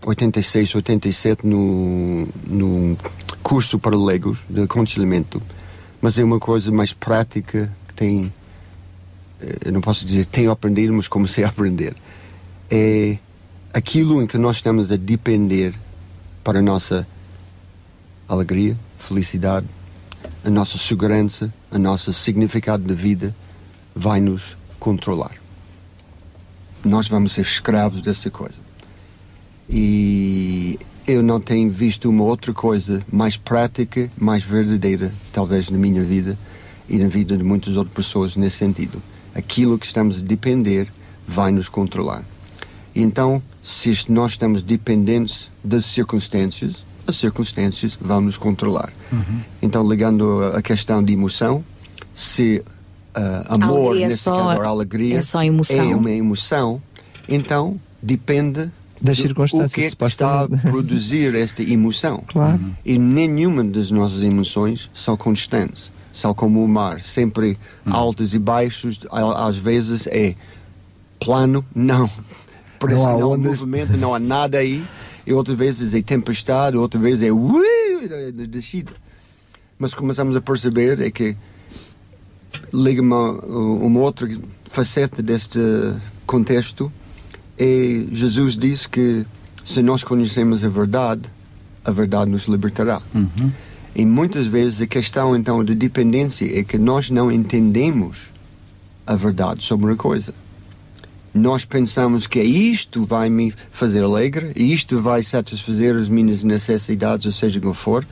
86, 0.06 0.76
87 0.76 1.44
no, 1.44 2.28
no 2.46 2.96
curso 3.42 3.76
para 3.76 3.96
leigos 3.96 4.38
de 4.48 4.62
aconselhamento. 4.62 5.42
Mas 6.00 6.16
é 6.16 6.22
uma 6.22 6.38
coisa 6.38 6.70
mais 6.70 6.92
prática 6.92 7.72
que 7.88 7.94
tem, 7.94 8.32
eh, 9.40 9.58
eu 9.64 9.72
não 9.72 9.80
posso 9.80 10.06
dizer 10.06 10.26
tenho 10.26 10.52
aprendido, 10.52 10.92
mas 10.92 11.08
comecei 11.08 11.42
a 11.42 11.48
aprender. 11.50 11.92
É 12.70 13.18
aquilo 13.74 14.22
em 14.22 14.28
que 14.28 14.38
nós 14.38 14.56
estamos 14.56 14.92
a 14.92 14.96
depender 14.96 15.74
para 16.44 16.60
a 16.60 16.62
nossa 16.62 17.04
alegria, 18.28 18.78
felicidade, 19.00 19.66
a 20.44 20.50
nossa 20.50 20.78
segurança, 20.78 21.52
a 21.68 21.78
nosso 21.80 22.12
significado 22.12 22.84
de 22.84 22.94
vida 22.94 23.34
vai 23.92 24.20
nos 24.20 24.56
controlar. 24.78 25.34
Nós 26.84 27.08
vamos 27.08 27.32
ser 27.32 27.40
escravos 27.40 28.02
dessa 28.02 28.30
coisa. 28.30 28.65
E 29.68 30.78
eu 31.06 31.22
não 31.22 31.40
tenho 31.40 31.70
visto 31.70 32.08
uma 32.08 32.24
outra 32.24 32.52
coisa 32.52 33.02
mais 33.10 33.36
prática, 33.36 34.10
mais 34.16 34.42
verdadeira, 34.42 35.12
talvez 35.32 35.70
na 35.70 35.78
minha 35.78 36.02
vida 36.02 36.38
e 36.88 36.98
na 36.98 37.08
vida 37.08 37.36
de 37.36 37.42
muitas 37.44 37.76
outras 37.76 37.94
pessoas 37.94 38.36
nesse 38.36 38.56
sentido. 38.56 39.02
Aquilo 39.34 39.78
que 39.78 39.86
estamos 39.86 40.18
a 40.18 40.22
depender 40.22 40.88
vai 41.26 41.50
nos 41.52 41.68
controlar. 41.68 42.24
Então, 42.94 43.42
se 43.60 43.92
nós 44.10 44.32
estamos 44.32 44.62
dependentes 44.62 45.50
das 45.62 45.84
circunstâncias, 45.84 46.84
as 47.06 47.16
circunstâncias 47.16 47.96
vão 48.00 48.20
nos 48.20 48.36
controlar. 48.36 48.90
Então, 49.60 49.86
ligando 49.88 50.42
a 50.54 50.62
questão 50.62 51.04
de 51.04 51.12
emoção, 51.12 51.62
se 52.14 52.64
ah, 53.14 53.44
amor, 53.48 53.88
Alegria 53.88 54.06
é 54.06 54.08
nesse 54.08 54.22
só- 54.22 54.46
caso, 54.46 54.60
a 54.62 54.66
alegria, 54.66 55.18
é 55.18 55.22
só 55.22 55.42
emoção. 55.42 55.90
é 55.90 55.94
uma 55.96 56.10
emoção, 56.10 56.82
então 57.28 57.78
depende 58.02 58.70
Das 59.00 59.18
circunstâncias, 59.18 59.72
o 59.72 59.74
que, 59.74 59.80
é 59.82 59.90
que 59.90 60.04
está 60.04 60.42
a 60.42 60.48
produzir 60.48 61.34
esta 61.34 61.62
emoção. 61.62 62.24
Claro. 62.26 62.60
E 62.84 62.98
nenhuma 62.98 63.62
das 63.62 63.90
nossas 63.90 64.22
emoções 64.22 64.90
são 64.94 65.16
constantes. 65.16 65.92
São 66.12 66.32
como 66.32 66.64
o 66.64 66.68
mar, 66.68 67.00
sempre 67.00 67.58
altos 67.84 68.34
e 68.34 68.38
baixos. 68.38 69.00
Às 69.10 69.56
vezes 69.56 70.06
é 70.06 70.34
plano, 71.20 71.64
não. 71.74 72.10
Parece 72.78 73.04
Não 73.04 73.14
que 73.14 73.20
não 73.20 73.32
há 73.34 73.38
movimento, 73.38 73.96
não 73.96 74.14
há 74.14 74.18
nada 74.18 74.58
aí. 74.58 74.82
E 75.26 75.32
outras 75.32 75.58
vezes 75.58 75.92
é 75.92 76.00
tempestade, 76.00 76.76
outra 76.76 77.00
vez 77.00 77.20
é 77.22 77.28
descida. 78.48 78.92
Mas 79.78 79.92
começamos 79.92 80.34
a 80.36 80.40
perceber 80.40 81.00
é 81.00 81.10
que 81.10 81.36
liga-me 82.72 83.12
a 83.12 83.30
uma 83.84 84.00
outra 84.00 84.28
faceta 84.70 85.22
deste 85.22 85.58
contexto 86.26 86.90
é 87.58 88.06
Jesus 88.12 88.56
disse 88.56 88.88
que 88.88 89.26
se 89.64 89.82
nós 89.82 90.04
conhecemos 90.04 90.64
a 90.64 90.68
verdade, 90.68 91.22
a 91.84 91.90
verdade 91.90 92.30
nos 92.30 92.46
libertará. 92.46 93.00
E 93.94 94.04
muitas 94.04 94.46
vezes 94.46 94.82
a 94.82 94.86
questão 94.86 95.34
então 95.34 95.64
de 95.64 95.74
dependência 95.74 96.58
é 96.58 96.62
que 96.62 96.76
nós 96.76 97.10
não 97.10 97.32
entendemos 97.32 98.30
a 99.06 99.16
verdade 99.16 99.64
sobre 99.64 99.86
uma 99.86 99.96
coisa. 99.96 100.34
Nós 101.32 101.64
pensamos 101.64 102.26
que 102.26 102.42
isto 102.42 103.04
vai 103.04 103.28
me 103.28 103.54
fazer 103.70 104.02
alegre, 104.02 104.52
isto 104.56 105.00
vai 105.00 105.22
satisfazer 105.22 105.94
as 105.96 106.08
minhas 106.08 106.42
necessidades, 106.42 107.26
ou 107.26 107.32
seja, 107.32 107.60
como 107.60 107.74
for, 107.74 108.06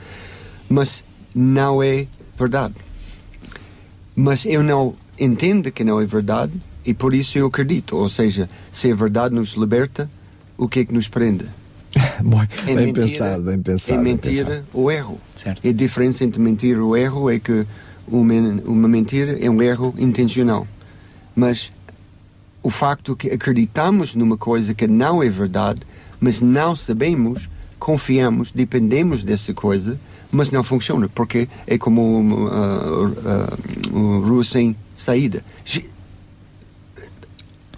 mas 0.69 1.05
não 1.35 1.83
é 1.83 2.07
verdade. 2.39 2.75
Mas 4.15 4.45
eu 4.45 4.63
não 4.63 4.95
entendo 5.19 5.71
que 5.73 5.85
não 5.85 6.01
é 6.01 6.07
verdade 6.07 6.53
e 6.85 6.93
por 6.93 7.15
isso 7.15 7.39
eu 7.39 7.47
acredito. 7.47 7.97
Ou 7.97 8.09
seja, 8.09 8.49
se 8.73 8.91
a 8.91 8.95
verdade 8.95 9.35
nos 9.35 9.55
liberta, 9.55 10.11
o 10.57 10.69
que 10.69 10.81
é 10.81 10.85
que 10.85 10.95
nos 10.95 11.09
prende? 11.09 11.47
É 12.67 12.75
bem 12.75 12.87
mentira, 12.87 13.07
pensado, 13.07 13.43
bem 13.43 13.63
pensado. 13.63 13.93
É 13.93 14.03
bem 14.03 14.13
mentira 14.13 14.47
pensado. 14.47 14.67
ou 14.73 14.91
erro. 14.91 15.21
E 15.63 15.69
a 15.69 15.73
diferença 15.73 16.25
entre 16.25 16.41
mentira 16.41 16.83
ou 16.83 16.97
erro 16.97 17.31
é 17.31 17.39
que 17.39 17.67
uma, 18.07 18.35
uma 18.65 18.89
mentira 18.89 19.39
é 19.39 19.49
um 19.49 19.63
erro 19.63 19.95
intencional. 19.99 20.67
Mas 21.35 21.71
o 22.63 22.71
facto 22.71 23.15
que 23.15 23.31
acreditamos 23.31 24.15
numa 24.15 24.37
coisa 24.37 24.75
que 24.75 24.87
não 24.87 25.23
é 25.23 25.29
verdade, 25.29 25.81
mas 26.19 26.41
não 26.41 26.75
sabemos, 26.75 27.49
confiamos, 27.79 28.51
dependemos 28.51 29.23
dessa 29.23 29.53
coisa, 29.53 29.99
mas 30.33 30.51
não 30.51 30.65
funciona, 30.65 31.09
porque 31.09 31.49
é 31.67 31.77
como 31.79 32.19
uma, 32.19 32.37
uh, 32.37 33.09
uh, 33.09 33.97
uma 33.97 34.27
rua 34.27 34.43
sem 34.43 34.75
saída. 34.97 35.45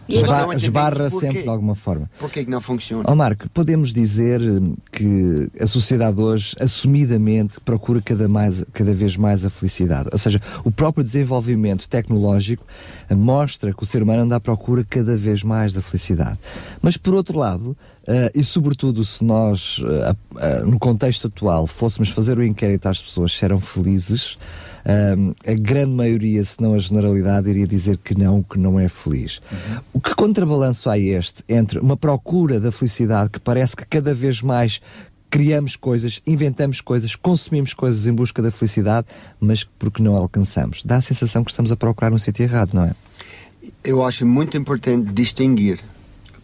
Esbarra 0.08 1.10
porquê. 1.10 1.26
sempre 1.26 1.42
de 1.42 1.48
alguma 1.48 1.74
forma. 1.74 2.10
Porquê 2.18 2.44
que 2.44 2.50
não 2.50 2.60
funciona? 2.60 3.04
Ó 3.06 3.14
Marco, 3.14 3.48
podemos 3.50 3.92
dizer 3.92 4.40
hum, 4.40 4.74
que 4.92 5.48
a 5.60 5.66
sociedade 5.66 6.20
hoje, 6.20 6.54
assumidamente, 6.60 7.60
procura 7.64 8.00
cada, 8.00 8.28
mais, 8.28 8.64
cada 8.72 8.94
vez 8.94 9.16
mais 9.16 9.44
a 9.44 9.50
felicidade. 9.50 10.08
Ou 10.12 10.18
seja, 10.18 10.40
o 10.64 10.70
próprio 10.70 11.02
desenvolvimento 11.04 11.88
tecnológico 11.88 12.64
eh, 13.08 13.14
mostra 13.14 13.72
que 13.72 13.82
o 13.82 13.86
ser 13.86 14.02
humano 14.02 14.22
anda 14.22 14.36
à 14.36 14.40
procura 14.40 14.84
cada 14.88 15.16
vez 15.16 15.42
mais 15.42 15.72
da 15.72 15.82
felicidade. 15.82 16.38
Mas, 16.80 16.96
por 16.96 17.14
outro 17.14 17.38
lado, 17.38 17.76
eh, 18.06 18.30
e 18.34 18.44
sobretudo 18.44 19.04
se 19.04 19.24
nós, 19.24 19.80
a- 20.38 20.46
a- 20.46 20.60
no 20.60 20.78
contexto 20.78 21.26
atual, 21.26 21.66
fôssemos 21.66 22.08
fazer 22.10 22.38
o 22.38 22.44
inquérito 22.44 22.86
às 22.88 23.02
pessoas 23.02 23.32
se 23.36 23.44
eram 23.44 23.60
felizes, 23.60 24.36
a 25.44 25.54
grande 25.54 25.92
maioria, 25.92 26.44
se 26.44 26.62
não 26.62 26.74
a 26.74 26.78
generalidade, 26.78 27.50
iria 27.50 27.66
dizer 27.66 27.96
que 27.98 28.16
não, 28.16 28.42
que 28.42 28.58
não 28.58 28.78
é 28.78 28.88
feliz. 28.88 29.40
O 29.92 30.00
que 30.00 30.14
contrabalanço 30.14 30.88
há 30.88 30.98
este 30.98 31.42
entre 31.48 31.80
uma 31.80 31.96
procura 31.96 32.60
da 32.60 32.70
felicidade 32.70 33.30
que 33.30 33.40
parece 33.40 33.74
que 33.74 33.84
cada 33.84 34.14
vez 34.14 34.40
mais 34.40 34.80
criamos 35.28 35.76
coisas, 35.76 36.22
inventamos 36.26 36.80
coisas, 36.80 37.16
consumimos 37.16 37.74
coisas 37.74 38.06
em 38.06 38.12
busca 38.12 38.40
da 38.40 38.50
felicidade, 38.50 39.08
mas 39.40 39.64
que 39.64 39.70
porque 39.78 40.02
não 40.02 40.14
alcançamos. 40.14 40.84
Dá 40.84 40.96
a 40.96 41.00
sensação 41.00 41.44
que 41.44 41.50
estamos 41.50 41.72
a 41.72 41.76
procurar 41.76 42.10
no 42.10 42.18
sítio 42.18 42.44
errado, 42.44 42.74
não 42.74 42.84
é? 42.84 42.94
Eu 43.82 44.04
acho 44.04 44.24
muito 44.24 44.56
importante 44.56 45.12
distinguir, 45.12 45.80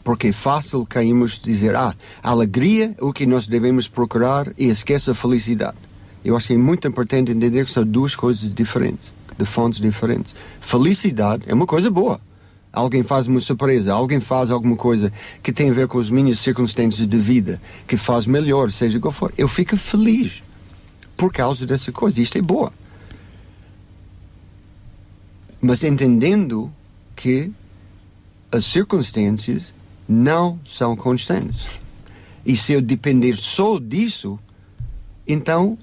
porque 0.02 0.28
é 0.28 0.32
fácil 0.32 0.84
cairmos 0.84 1.38
dizer, 1.38 1.76
ah, 1.76 1.94
a 2.22 2.30
alegria 2.30 2.94
é 2.98 3.04
o 3.04 3.12
que 3.12 3.24
nós 3.24 3.46
devemos 3.46 3.86
procurar 3.86 4.52
e 4.58 4.68
esquece 4.68 5.10
a 5.10 5.14
felicidade. 5.14 5.91
Eu 6.24 6.36
acho 6.36 6.46
que 6.46 6.54
é 6.54 6.58
muito 6.58 6.86
importante 6.86 7.32
entender 7.32 7.64
que 7.64 7.70
são 7.70 7.84
duas 7.84 8.14
coisas 8.14 8.52
diferentes, 8.52 9.12
de 9.36 9.44
fontes 9.44 9.80
diferentes. 9.80 10.34
Felicidade 10.60 11.44
é 11.46 11.54
uma 11.54 11.66
coisa 11.66 11.90
boa. 11.90 12.20
Alguém 12.72 13.02
faz 13.02 13.26
uma 13.26 13.40
surpresa, 13.40 13.92
alguém 13.92 14.18
faz 14.18 14.50
alguma 14.50 14.76
coisa 14.76 15.12
que 15.42 15.52
tem 15.52 15.68
a 15.68 15.72
ver 15.72 15.88
com 15.88 15.98
as 15.98 16.08
minhas 16.08 16.38
circunstâncias 16.38 17.06
de 17.06 17.18
vida, 17.18 17.60
que 17.86 17.98
faz 17.98 18.26
melhor, 18.26 18.70
seja 18.70 18.98
qual 18.98 19.12
for. 19.12 19.32
Eu 19.36 19.46
fico 19.46 19.76
feliz 19.76 20.42
por 21.16 21.32
causa 21.32 21.66
dessa 21.66 21.92
coisa. 21.92 22.20
Isto 22.20 22.38
é 22.38 22.42
boa. 22.42 22.72
Mas 25.60 25.84
entendendo 25.84 26.72
que 27.14 27.52
as 28.50 28.64
circunstâncias 28.64 29.74
não 30.08 30.58
são 30.64 30.96
constantes. 30.96 31.80
E 32.44 32.56
se 32.56 32.72
eu 32.72 32.80
depender 32.80 33.36
só 33.36 33.78
disso, 33.78 34.38
então 35.26 35.78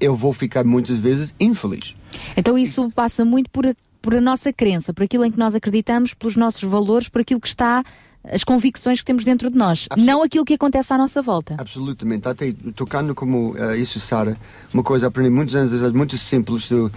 eu 0.00 0.14
vou 0.14 0.32
ficar 0.32 0.64
muitas 0.64 0.98
vezes 0.98 1.34
infeliz. 1.38 1.94
Então 2.36 2.56
isso 2.56 2.90
passa 2.90 3.24
muito 3.24 3.50
por 3.50 3.66
a, 3.66 3.74
por 4.00 4.14
a 4.14 4.20
nossa 4.20 4.52
crença, 4.52 4.92
por 4.92 5.04
aquilo 5.04 5.24
em 5.24 5.30
que 5.30 5.38
nós 5.38 5.54
acreditamos, 5.54 6.14
pelos 6.14 6.36
nossos 6.36 6.62
valores, 6.62 7.08
por 7.08 7.20
aquilo 7.20 7.40
que 7.40 7.48
está, 7.48 7.84
as 8.24 8.44
convicções 8.44 9.00
que 9.00 9.04
temos 9.04 9.24
dentro 9.24 9.50
de 9.50 9.56
nós, 9.56 9.88
não 9.96 10.22
aquilo 10.22 10.44
que 10.44 10.54
acontece 10.54 10.92
à 10.92 10.98
nossa 10.98 11.22
volta. 11.22 11.56
Absolutamente. 11.58 12.28
Até 12.28 12.52
tocando 12.74 13.14
como 13.14 13.54
eh, 13.56 13.78
isso, 13.78 13.98
Sara, 14.00 14.36
uma 14.72 14.82
coisa 14.82 15.06
aprendi 15.06 15.30
muitos 15.30 15.54
anos 15.54 15.72
atrás, 15.72 15.92
muito 15.92 16.18
simples, 16.18 16.68
do, 16.68 16.90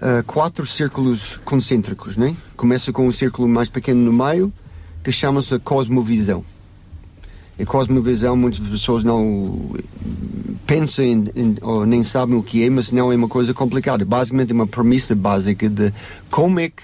eh, 0.00 0.22
quatro 0.26 0.66
círculos 0.66 1.40
concêntricos, 1.44 2.16
né? 2.16 2.36
Começa 2.56 2.92
com 2.92 3.06
um 3.06 3.12
círculo 3.12 3.48
mais 3.48 3.68
pequeno 3.68 4.00
no 4.00 4.12
meio, 4.12 4.52
que 5.02 5.12
chama-se 5.12 5.54
a 5.54 5.58
cosmovisão. 5.58 6.44
E 7.62 7.64
cosmovisão, 7.64 8.36
muitas 8.36 8.58
pessoas 8.66 9.04
não 9.04 9.70
pensam 10.66 11.04
em, 11.04 11.24
em- 11.36 11.56
ou 11.62 11.86
nem 11.86 12.02
sabem 12.02 12.34
o 12.34 12.42
que 12.42 12.64
é, 12.64 12.68
mas 12.68 12.90
não 12.90 13.12
é 13.12 13.14
uma 13.14 13.28
coisa 13.28 13.54
complicada. 13.54 14.04
Basicamente 14.04 14.50
é 14.50 14.54
uma 14.54 14.66
premissa 14.66 15.14
básica 15.14 15.68
de 15.68 15.92
como 16.28 16.58
é 16.58 16.68
que 16.70 16.82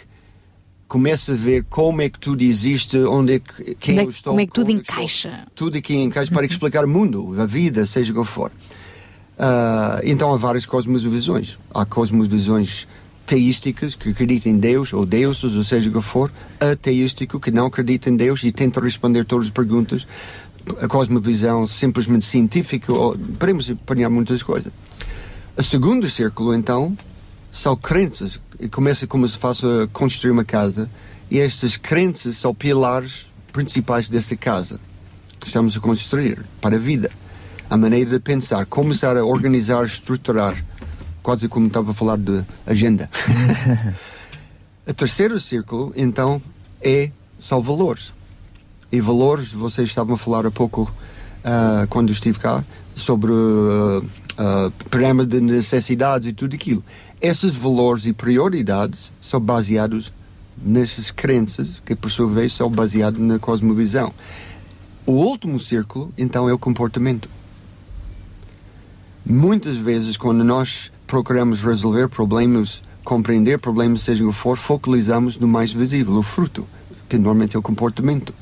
começa 0.86 1.32
a 1.32 1.34
ver 1.34 1.64
como 1.68 2.00
é 2.00 2.08
que 2.08 2.18
tudo 2.20 2.42
existe, 2.42 2.96
onde 2.98 3.34
é 3.34 3.38
que 3.40 3.74
quem 3.74 3.96
Como 3.96 4.00
é, 4.00 4.04
eu 4.04 4.10
estou, 4.10 4.30
como 4.32 4.40
é 4.40 4.46
que 4.46 4.52
tudo 4.52 4.70
onde 4.70 4.80
estou 4.82 4.94
encaixa? 4.96 5.46
tudo 5.54 5.76
aqui 5.78 5.96
em 5.96 6.08
casa 6.10 6.30
para 6.30 6.46
explicar 6.46 6.84
o 6.84 6.88
mundo, 6.88 7.34
a 7.40 7.44
vida, 7.44 7.84
seja 7.84 8.12
qual 8.12 8.24
for. 8.24 8.52
Ah, 9.36 10.00
então 10.04 10.32
há 10.32 10.36
várias 10.36 10.64
cosmovisões. 10.64 11.58
Há 11.74 11.84
cosmovisões 11.84 12.86
teísticas 13.26 13.94
que 13.94 14.08
acreditam 14.10 14.52
em 14.52 14.58
Deus 14.58 14.92
ou 14.94 15.04
deuses, 15.04 15.54
ou 15.54 15.62
seja 15.62 15.90
qual 15.90 16.00
for, 16.02 16.32
ateístico 16.58 17.38
que 17.38 17.50
não 17.50 17.66
acredita 17.66 18.08
em 18.08 18.16
Deus 18.16 18.42
e 18.44 18.50
tenta 18.52 18.80
responder 18.80 19.24
todas 19.24 19.46
as 19.46 19.52
perguntas. 19.52 20.06
A 20.80 20.88
cosmovisão 20.88 21.66
simplesmente 21.66 22.24
científica, 22.24 22.92
ou, 22.92 23.16
podemos 23.38 23.70
apanhar 23.70 24.10
muitas 24.10 24.42
coisas. 24.42 24.72
O 25.56 25.62
segundo 25.62 26.08
círculo, 26.08 26.54
então, 26.54 26.96
são 27.50 27.74
crenças. 27.74 28.40
E 28.60 28.68
começa 28.68 29.06
como 29.06 29.26
se 29.26 29.36
fosse 29.36 29.66
a 29.66 29.86
construir 29.92 30.30
uma 30.30 30.44
casa. 30.44 30.88
E 31.30 31.38
estas 31.38 31.76
crenças 31.76 32.36
são 32.36 32.54
pilares 32.54 33.26
principais 33.52 34.08
dessa 34.08 34.36
casa 34.36 34.80
que 35.38 35.46
estamos 35.46 35.76
a 35.76 35.80
construir 35.80 36.44
para 36.60 36.76
a 36.76 36.78
vida. 36.78 37.10
A 37.70 37.76
maneira 37.76 38.10
de 38.10 38.20
pensar, 38.20 38.66
começar 38.66 39.16
a 39.16 39.24
organizar, 39.24 39.84
estruturar. 39.84 40.64
Quase 41.22 41.48
como 41.48 41.66
estava 41.66 41.90
a 41.90 41.94
falar 41.94 42.16
de 42.16 42.42
agenda. 42.66 43.10
o 44.86 44.94
terceiro 44.94 45.38
círculo, 45.38 45.92
então, 45.94 46.40
é 46.80 47.10
são 47.38 47.60
valores. 47.60 48.12
E 48.90 49.00
valores, 49.00 49.52
vocês 49.52 49.88
estavam 49.88 50.14
a 50.14 50.18
falar 50.18 50.46
há 50.46 50.50
pouco, 50.50 50.92
ah, 51.44 51.86
quando 51.90 52.10
estive 52.10 52.38
cá, 52.38 52.64
sobre 52.94 53.32
o 53.32 54.02
programa 54.88 55.26
de 55.26 55.40
necessidades 55.40 56.28
e 56.28 56.32
tudo 56.32 56.54
aquilo. 56.54 56.82
Esses 57.20 57.54
valores 57.54 58.06
e 58.06 58.12
prioridades 58.12 59.12
são 59.20 59.40
baseados 59.40 60.12
nessas 60.56 61.10
crenças, 61.10 61.82
que 61.84 61.94
por 61.94 62.10
sua 62.10 62.28
vez 62.28 62.52
são 62.52 62.70
baseadas 62.70 63.20
na 63.20 63.38
cosmovisão. 63.38 64.12
O 65.04 65.12
último 65.12 65.58
círculo, 65.58 66.12
então, 66.16 66.48
é 66.48 66.52
o 66.52 66.58
comportamento. 66.58 67.28
Muitas 69.24 69.76
vezes, 69.76 70.16
quando 70.16 70.44
nós 70.44 70.92
procuramos 71.06 71.62
resolver 71.62 72.08
problemas, 72.08 72.82
compreender 73.04 73.58
problemas, 73.58 74.02
seja 74.02 74.24
o 74.24 74.28
que 74.28 74.36
for, 74.36 74.56
focalizamos 74.56 75.38
no 75.38 75.48
mais 75.48 75.72
visível, 75.72 76.14
o 76.14 76.22
fruto, 76.22 76.66
que 77.08 77.16
normalmente 77.16 77.56
é 77.56 77.58
o 77.58 77.62
comportamento. 77.62 78.34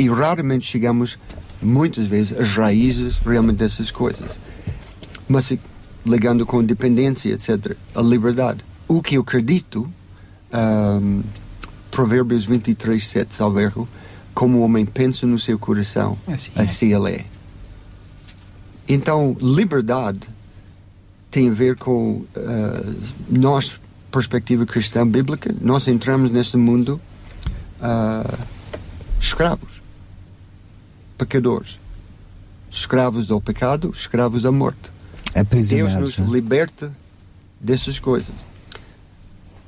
E 0.00 0.08
raramente 0.08 0.64
chegamos, 0.64 1.18
muitas 1.60 2.06
vezes, 2.06 2.40
às 2.40 2.54
raízes 2.54 3.18
realmente 3.18 3.58
dessas 3.58 3.90
coisas. 3.90 4.30
Mas 5.28 5.52
ligando 6.06 6.46
com 6.46 6.64
dependência, 6.64 7.30
etc., 7.34 7.76
a 7.94 8.00
liberdade. 8.00 8.64
O 8.88 9.02
que 9.02 9.16
eu 9.16 9.20
acredito, 9.20 9.86
ahm, 10.50 11.20
Provérbios 11.90 12.46
23, 12.46 13.06
7, 13.06 13.34
salvo 13.34 13.60
erro, 13.60 13.86
como 14.32 14.58
o 14.58 14.62
homem 14.62 14.86
pensa 14.86 15.26
no 15.26 15.38
seu 15.38 15.58
coração, 15.58 16.16
Assim 16.26 16.50
assim, 16.54 16.94
é. 16.94 16.96
ele 16.96 17.10
é. 17.16 17.24
Então, 18.88 19.36
liberdade 19.38 20.20
tem 21.30 21.50
a 21.50 21.52
ver 21.52 21.76
com 21.76 22.24
uh, 22.34 23.02
nós, 23.28 23.78
perspectiva 24.10 24.64
cristã 24.64 25.06
bíblica, 25.06 25.54
nós 25.60 25.86
entramos 25.88 26.30
neste 26.30 26.56
mundo 26.56 26.98
ah, 27.80 28.38
escravos, 29.20 29.79
pecadores, 31.20 31.78
escravos 32.70 33.26
do 33.26 33.38
pecado, 33.42 33.92
escravos 33.94 34.42
da 34.42 34.50
morte. 34.50 34.90
Deus 35.26 35.36
Aprisionados, 35.36 36.18
nos 36.18 36.28
liberta 36.28 36.90
dessas 37.60 37.98
coisas. 37.98 38.34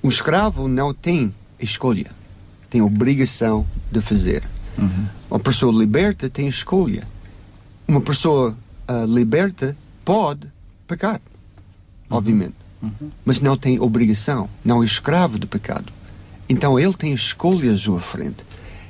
O 0.02 0.08
escravo 0.08 0.66
não 0.66 0.94
tem 0.94 1.32
escolha, 1.60 2.10
tem 2.70 2.80
obrigação 2.80 3.66
de 3.90 4.00
fazer. 4.00 4.42
Uma 5.30 5.38
pessoa 5.38 5.72
liberta 5.78 6.30
tem 6.30 6.48
escolha. 6.48 7.06
Uma 7.86 8.00
pessoa 8.00 8.56
ah, 8.88 9.04
liberta 9.06 9.76
pode 10.04 10.48
pecar, 10.88 11.20
obviamente, 12.08 12.54
mas 13.24 13.40
não 13.40 13.58
tem 13.58 13.78
obrigação, 13.78 14.48
não 14.64 14.82
é 14.82 14.86
escravo 14.86 15.38
do 15.38 15.46
pecado. 15.46 15.92
Então 16.48 16.80
ele 16.80 16.94
tem 16.94 17.12
escolha 17.12 17.72
à 17.72 17.76
sua 17.76 18.00
frente. 18.00 18.42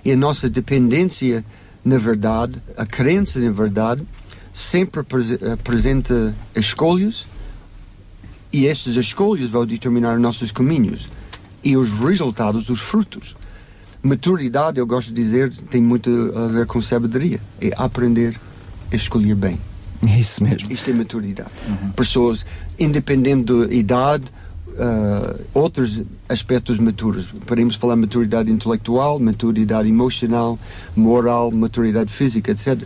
E 0.05 0.13
a 0.13 0.17
nossa 0.17 0.49
dependência, 0.49 1.45
na 1.85 1.99
verdade, 1.99 2.61
a 2.77 2.87
crença 2.87 3.39
na 3.41 3.51
verdade, 3.51 4.03
sempre 4.53 5.01
apres- 5.01 5.43
apresenta 5.43 6.35
escolhas 6.55 7.27
e 8.53 8.67
estas 8.67 8.97
escolhas 8.97 9.49
vão 9.49 9.65
determinar 9.67 10.19
nossos 10.19 10.53
caminhos 10.53 11.09
e 11.65 11.77
os 11.77 11.91
resultados, 11.91 12.69
os 12.69 12.81
frutos. 12.81 13.35
Maturidade, 14.03 14.79
eu 14.79 14.87
gosto 14.87 15.09
de 15.09 15.15
dizer, 15.15 15.51
tem 15.71 15.81
muito 15.81 16.11
a 16.37 16.49
ver 16.49 16.67
com 16.67 16.81
sabedoria. 16.83 17.41
É 17.61 17.71
aprender 17.77 18.39
é 18.91 18.97
escolher 18.97 19.35
bem. 19.35 19.59
É 20.07 20.19
isso 20.19 20.43
mesmo. 20.43 20.71
Isto 20.73 20.91
é 20.91 20.93
maturidade. 20.93 21.51
Pessoas, 21.95 22.45
independente 22.79 23.53
da 23.53 23.73
idade, 23.73 24.25
uh, 24.73 25.41
outros 25.55 26.03
aspectos 26.29 26.79
maturos. 26.79 27.27
Podemos 27.47 27.75
falar 27.75 27.97
maturidade 27.97 28.51
intelectual, 28.51 29.19
maturidade 29.19 29.89
emocional, 29.89 30.59
moral, 30.97 31.51
maturidade 31.51 32.13
física, 32.13 32.51
etc. 32.51 32.83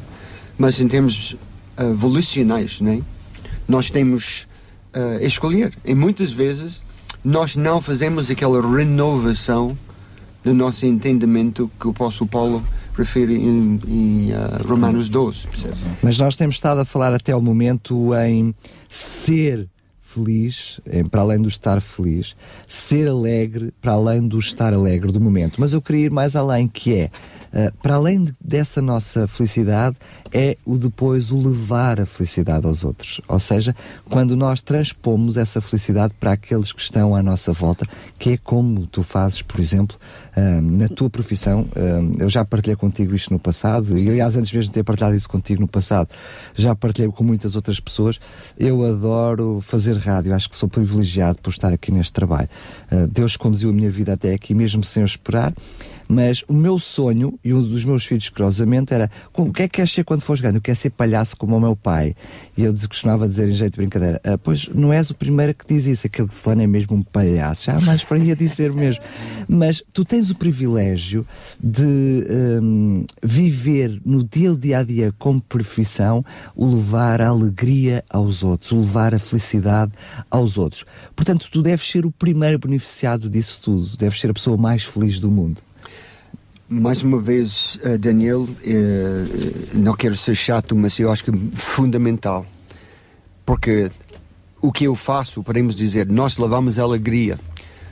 Mas 0.58 0.80
em 0.80 0.88
termos 0.88 1.32
uh, 1.78 1.94
volicionais, 1.94 2.80
né? 2.80 3.02
nós 3.68 3.90
temos 3.90 4.46
uh, 4.94 5.24
escolher. 5.24 5.72
E 5.84 5.94
muitas 5.94 6.32
vezes 6.32 6.80
nós 7.24 7.56
não 7.56 7.80
fazemos 7.80 8.30
aquela 8.30 8.60
renovação 8.60 9.76
do 10.44 10.54
nosso 10.54 10.86
entendimento 10.86 11.68
que 11.80 11.88
o 11.88 11.90
apóstolo 11.90 12.30
Paulo 12.30 12.64
refere 12.96 13.34
em, 13.34 13.80
em 13.86 14.32
uh, 14.32 14.66
Romanos 14.66 15.08
12. 15.08 15.48
percebe? 15.48 15.76
Mas 16.02 16.18
nós 16.18 16.36
temos 16.36 16.54
estado 16.54 16.80
a 16.80 16.84
falar 16.84 17.12
até 17.12 17.32
ao 17.32 17.42
momento 17.42 18.14
em 18.14 18.54
ser 18.88 19.68
feliz, 20.16 20.80
em, 20.90 21.04
para 21.04 21.20
além 21.20 21.40
do 21.40 21.48
estar 21.48 21.80
feliz, 21.80 22.34
ser 22.66 23.06
alegre, 23.06 23.72
para 23.80 23.92
além 23.92 24.26
do 24.26 24.38
estar 24.38 24.72
alegre 24.72 25.12
do 25.12 25.20
momento. 25.20 25.60
Mas 25.60 25.72
eu 25.72 25.82
queria 25.82 26.06
ir 26.06 26.10
mais 26.10 26.34
além, 26.34 26.66
que 26.66 26.94
é, 26.94 27.10
uh, 27.56 27.72
para 27.82 27.94
além 27.94 28.24
de- 28.24 28.36
dessa 28.40 28.82
nossa 28.82 29.26
felicidade, 29.26 29.96
é 30.32 30.56
o 30.66 30.76
depois 30.76 31.30
o 31.30 31.38
levar 31.38 32.00
a 32.00 32.04
felicidade 32.06 32.66
aos 32.66 32.84
outros. 32.84 33.20
Ou 33.26 33.38
seja, 33.38 33.74
quando 34.10 34.36
nós 34.36 34.60
transpomos 34.60 35.36
essa 35.36 35.60
felicidade 35.60 36.12
para 36.20 36.32
aqueles 36.32 36.72
que 36.72 36.80
estão 36.80 37.16
à 37.16 37.22
nossa 37.22 37.52
volta, 37.52 37.86
que 38.18 38.30
é 38.30 38.36
como 38.36 38.86
tu 38.86 39.02
fazes, 39.02 39.40
por 39.40 39.58
exemplo, 39.60 39.96
ah, 40.36 40.60
na 40.60 40.88
tua 40.88 41.08
profissão. 41.08 41.66
ah, 41.74 42.22
eu 42.22 42.28
já 42.28 42.44
partilhei 42.44 42.76
contigo 42.76 43.14
isto 43.14 43.32
no 43.32 43.38
passado, 43.38 43.96
e 43.96 44.08
aliás, 44.10 44.36
antes 44.36 44.52
mesmo 44.52 44.68
de 44.68 44.74
ter 44.74 44.84
partilhado 44.84 45.16
isso 45.16 45.28
contigo 45.28 45.60
no 45.60 45.68
passado, 45.68 46.08
já 46.54 46.74
partilhei 46.74 47.10
com 47.10 47.24
muitas 47.24 47.56
outras 47.56 47.80
pessoas. 47.80 48.20
Eu 48.58 48.84
adoro 48.84 49.60
fazer 49.62 49.96
rádio, 49.96 50.34
acho 50.34 50.50
que 50.50 50.56
sou 50.56 50.68
privilegiado 50.68 51.38
por 51.40 51.50
estar 51.50 51.72
aqui 51.72 51.90
neste 51.90 52.12
trabalho. 52.12 52.48
Deus 53.10 53.36
conduziu 53.36 53.70
a 53.70 53.72
minha 53.72 53.90
vida 53.90 54.12
até 54.12 54.34
aqui, 54.34 54.52
mesmo 54.54 54.84
sem 54.84 55.02
eu 55.02 55.06
esperar. 55.06 55.54
Mas 56.08 56.44
o 56.48 56.52
meu 56.54 56.78
sonho, 56.78 57.38
e 57.44 57.52
um 57.52 57.62
dos 57.62 57.84
meus 57.84 58.04
filhos, 58.04 58.28
curiosamente, 58.28 58.92
era 58.94 59.10
"Com- 59.32 59.44
o 59.44 59.52
que 59.52 59.62
é 59.62 59.68
que 59.68 59.76
queres 59.76 59.92
ser 59.92 60.04
quando 60.04 60.20
fores 60.22 60.40
grande? 60.40 60.56
Eu 60.58 60.62
quero 60.62 60.76
ser 60.76 60.90
palhaço 60.90 61.36
como 61.36 61.56
o 61.56 61.60
meu 61.60 61.74
pai. 61.74 62.14
E 62.56 62.62
eu 62.62 62.74
costumava 62.88 63.26
dizer 63.28 63.48
em 63.48 63.54
jeito 63.54 63.72
de 63.72 63.78
brincadeira: 63.78 64.20
"Ah, 64.24 64.38
Pois 64.38 64.68
não 64.68 64.92
és 64.92 65.10
o 65.10 65.14
primeiro 65.14 65.52
que 65.54 65.66
diz 65.66 65.86
isso, 65.86 66.06
aquele 66.06 66.28
fulano 66.28 66.62
é 66.62 66.66
mesmo 66.66 66.96
um 66.96 67.02
palhaço. 67.02 67.64
Já 67.64 67.80
mais 67.80 68.02
para 68.04 68.18
ia 68.18 68.36
dizer 68.36 68.72
mesmo. 68.72 69.02
Mas 69.48 69.82
tu 69.92 70.04
tens 70.04 70.30
o 70.30 70.36
privilégio 70.36 71.26
de 71.62 72.26
hum, 72.62 73.04
viver 73.22 74.00
no 74.04 74.22
dia, 74.22 74.54
dia 74.54 74.78
a 74.78 74.82
dia 74.82 75.12
como 75.18 75.40
profissão 75.40 76.24
o 76.54 76.66
levar 76.66 77.20
a 77.20 77.28
alegria 77.28 78.04
aos 78.08 78.42
outros, 78.42 78.70
o 78.72 78.76
levar 78.76 79.14
a 79.14 79.18
felicidade 79.18 79.92
aos 80.30 80.56
outros. 80.58 80.84
Portanto, 81.14 81.48
tu 81.50 81.62
deves 81.62 81.86
ser 81.88 82.06
o 82.06 82.10
primeiro 82.10 82.58
beneficiado 82.58 83.28
disso 83.28 83.60
tudo, 83.62 83.96
deves 83.96 84.20
ser 84.20 84.30
a 84.30 84.34
pessoa 84.34 84.56
mais 84.56 84.84
feliz 84.84 85.20
do 85.20 85.30
mundo. 85.30 85.60
Mais 86.68 87.00
uma 87.02 87.18
vez, 87.18 87.78
eh, 87.84 87.96
Daniel, 87.96 88.48
eh, 88.64 89.24
não 89.74 89.94
quero 89.94 90.16
ser 90.16 90.34
chato, 90.34 90.74
mas 90.74 90.98
eu 90.98 91.10
acho 91.12 91.24
que 91.24 91.30
é 91.30 91.34
fundamental. 91.54 92.44
Porque 93.44 93.90
o 94.60 94.72
que 94.72 94.84
eu 94.84 94.96
faço, 94.96 95.44
podemos 95.44 95.76
dizer, 95.76 96.08
nós 96.08 96.36
levamos 96.36 96.76
a 96.78 96.82
alegria. 96.82 97.38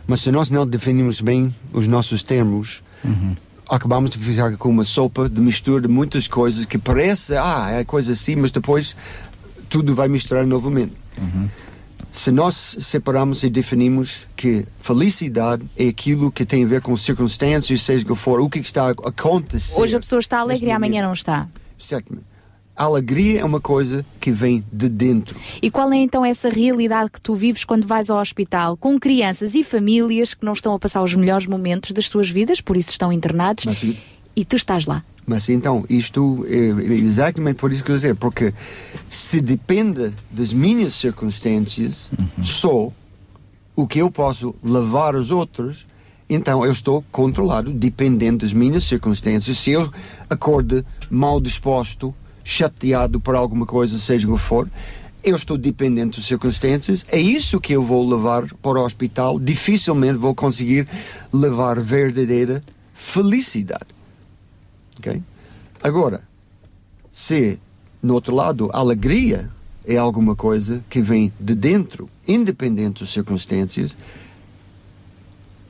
Mas 0.06 0.20
se 0.20 0.30
nós 0.32 0.50
não 0.50 0.66
definimos 0.66 1.20
bem 1.20 1.54
os 1.72 1.86
nossos 1.86 2.24
termos, 2.24 2.82
acabamos 3.68 4.10
de 4.10 4.18
ficar 4.18 4.56
com 4.56 4.70
uma 4.70 4.84
sopa 4.84 5.28
de 5.28 5.40
mistura 5.40 5.82
de 5.82 5.88
muitas 5.88 6.26
coisas 6.26 6.66
que 6.66 6.76
parece, 6.76 7.36
ah, 7.36 7.68
é 7.70 7.84
coisa 7.84 8.12
assim, 8.12 8.36
mas 8.36 8.50
depois 8.50 8.94
tudo 9.68 9.94
vai 9.94 10.08
misturar 10.08 10.44
novamente. 10.46 10.92
Se 12.14 12.30
nós 12.30 12.76
separamos 12.80 13.42
e 13.42 13.50
definimos 13.50 14.24
que 14.36 14.64
felicidade 14.78 15.64
é 15.76 15.88
aquilo 15.88 16.30
que 16.30 16.46
tem 16.46 16.62
a 16.62 16.66
ver 16.66 16.80
com 16.80 16.96
circunstâncias, 16.96 17.82
seja 17.82 18.04
o 18.04 18.06
que 18.06 18.14
for, 18.14 18.40
o 18.40 18.48
que 18.48 18.60
está 18.60 18.86
a 18.86 18.90
acontecer. 18.90 19.78
Hoje 19.78 19.96
a 19.96 20.00
pessoa 20.00 20.20
está 20.20 20.38
alegre 20.38 20.68
e 20.68 20.70
amanhã 20.70 21.02
não 21.02 21.12
está. 21.12 21.48
Certamente. 21.76 22.24
A 22.76 22.84
alegria 22.84 23.40
é 23.40 23.44
uma 23.44 23.60
coisa 23.60 24.06
que 24.20 24.30
vem 24.30 24.64
de 24.72 24.88
dentro. 24.88 25.36
E 25.60 25.72
qual 25.72 25.92
é 25.92 25.96
então 25.96 26.24
essa 26.24 26.48
realidade 26.48 27.10
que 27.10 27.20
tu 27.20 27.34
vives 27.34 27.64
quando 27.64 27.84
vais 27.84 28.08
ao 28.08 28.20
hospital 28.20 28.76
com 28.76 28.98
crianças 28.98 29.56
e 29.56 29.64
famílias 29.64 30.34
que 30.34 30.44
não 30.44 30.52
estão 30.52 30.72
a 30.72 30.78
passar 30.78 31.02
os 31.02 31.16
melhores 31.16 31.48
momentos 31.48 31.90
das 31.90 32.06
suas 32.06 32.30
vidas, 32.30 32.60
por 32.60 32.76
isso 32.76 32.90
estão 32.90 33.12
internados, 33.12 33.64
Mas, 33.64 33.84
e 34.36 34.44
tu 34.44 34.54
estás 34.54 34.86
lá? 34.86 35.04
Mas 35.26 35.48
então, 35.48 35.80
isto 35.88 36.46
é 36.48 36.94
exatamente 36.94 37.56
por 37.56 37.72
isso 37.72 37.82
que 37.82 37.90
eu 37.90 37.96
dizer, 37.96 38.14
porque 38.14 38.52
se 39.08 39.40
depende 39.40 40.12
das 40.30 40.52
minhas 40.52 40.94
circunstâncias, 40.94 42.08
só 42.42 42.92
o 43.76 43.86
que 43.86 44.00
eu 44.00 44.10
posso 44.10 44.54
levar 44.62 45.14
aos 45.14 45.30
outros, 45.30 45.86
então 46.28 46.64
eu 46.64 46.72
estou 46.72 47.04
controlado, 47.10 47.72
dependente 47.72 48.38
das 48.38 48.52
minhas 48.52 48.84
circunstâncias. 48.84 49.58
Se 49.58 49.70
eu 49.70 49.90
acordo 50.28 50.84
mal 51.10 51.40
disposto, 51.40 52.14
chateado 52.42 53.18
por 53.20 53.34
alguma 53.34 53.66
coisa, 53.66 53.98
seja 53.98 54.28
o 54.28 54.34
que 54.34 54.40
for, 54.40 54.68
eu 55.22 55.36
estou 55.36 55.56
dependente 55.56 56.18
das 56.18 56.26
circunstâncias, 56.26 57.04
é 57.08 57.18
isso 57.18 57.58
que 57.58 57.72
eu 57.72 57.82
vou 57.82 58.06
levar 58.06 58.46
para 58.62 58.78
o 58.78 58.84
hospital. 58.84 59.40
Dificilmente 59.40 60.18
vou 60.18 60.34
conseguir 60.34 60.86
levar 61.32 61.80
verdadeira 61.80 62.62
felicidade. 62.92 63.93
Ok? 65.04 65.22
Agora, 65.82 66.22
se 67.12 67.58
no 68.02 68.14
outro 68.14 68.34
lado 68.34 68.70
a 68.72 68.78
alegria 68.78 69.50
é 69.86 69.98
alguma 69.98 70.34
coisa 70.34 70.82
que 70.88 71.02
vem 71.02 71.30
de 71.38 71.54
dentro, 71.54 72.08
independente 72.26 73.00
das 73.00 73.12
circunstâncias, 73.12 73.94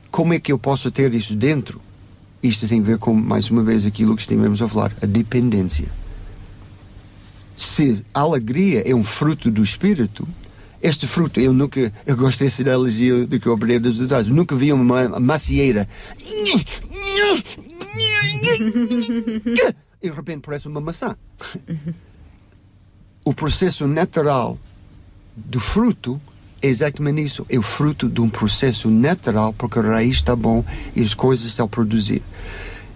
como 0.09 0.33
é 0.33 0.39
que 0.39 0.53
eu 0.53 0.57
posso 0.57 0.89
ter 0.89 1.13
isso 1.13 1.35
dentro? 1.35 1.81
Isto 2.41 2.65
tem 2.65 2.79
a 2.79 2.83
ver 2.83 2.97
com, 2.97 3.13
mais 3.13 3.49
uma 3.49 3.61
vez, 3.61 3.85
aquilo 3.85 4.15
que 4.15 4.21
estivemos 4.21 4.61
a 4.61 4.69
falar, 4.69 4.95
a 5.01 5.05
dependência. 5.05 5.89
Se 7.57 8.05
a 8.13 8.21
alegria 8.21 8.89
é 8.89 8.95
um 8.95 9.03
fruto 9.03 9.51
do 9.51 9.61
Espírito, 9.61 10.25
este 10.87 11.07
fruto, 11.07 11.39
eu 11.39 11.51
nunca, 11.53 11.91
eu 12.05 12.15
gosto 12.15 12.43
dessa 12.43 12.61
analogia 12.61 13.25
do 13.25 13.39
que 13.39 13.47
eu 13.47 13.53
aprendi 13.53 13.79
dos 13.79 14.01
atrás, 14.01 14.27
nunca 14.27 14.55
vi 14.55 14.71
uma 14.71 15.19
macieira 15.19 15.87
e 20.01 20.09
de 20.09 20.15
repente 20.15 20.41
parece 20.41 20.67
uma 20.67 20.79
maçã. 20.79 21.15
O 23.23 23.33
processo 23.33 23.87
natural 23.87 24.59
do 25.35 25.59
fruto 25.59 26.21
é 26.61 26.67
exatamente 26.67 27.23
isso. 27.23 27.45
É 27.49 27.57
o 27.57 27.63
fruto 27.63 28.07
de 28.07 28.21
um 28.21 28.29
processo 28.29 28.89
natural, 28.89 29.53
porque 29.53 29.79
a 29.79 29.81
raiz 29.81 30.17
está 30.17 30.35
bom 30.35 30.63
e 30.95 31.01
as 31.01 31.13
coisas 31.15 31.47
estão 31.47 31.65
a 31.65 31.69
produzir. 31.69 32.21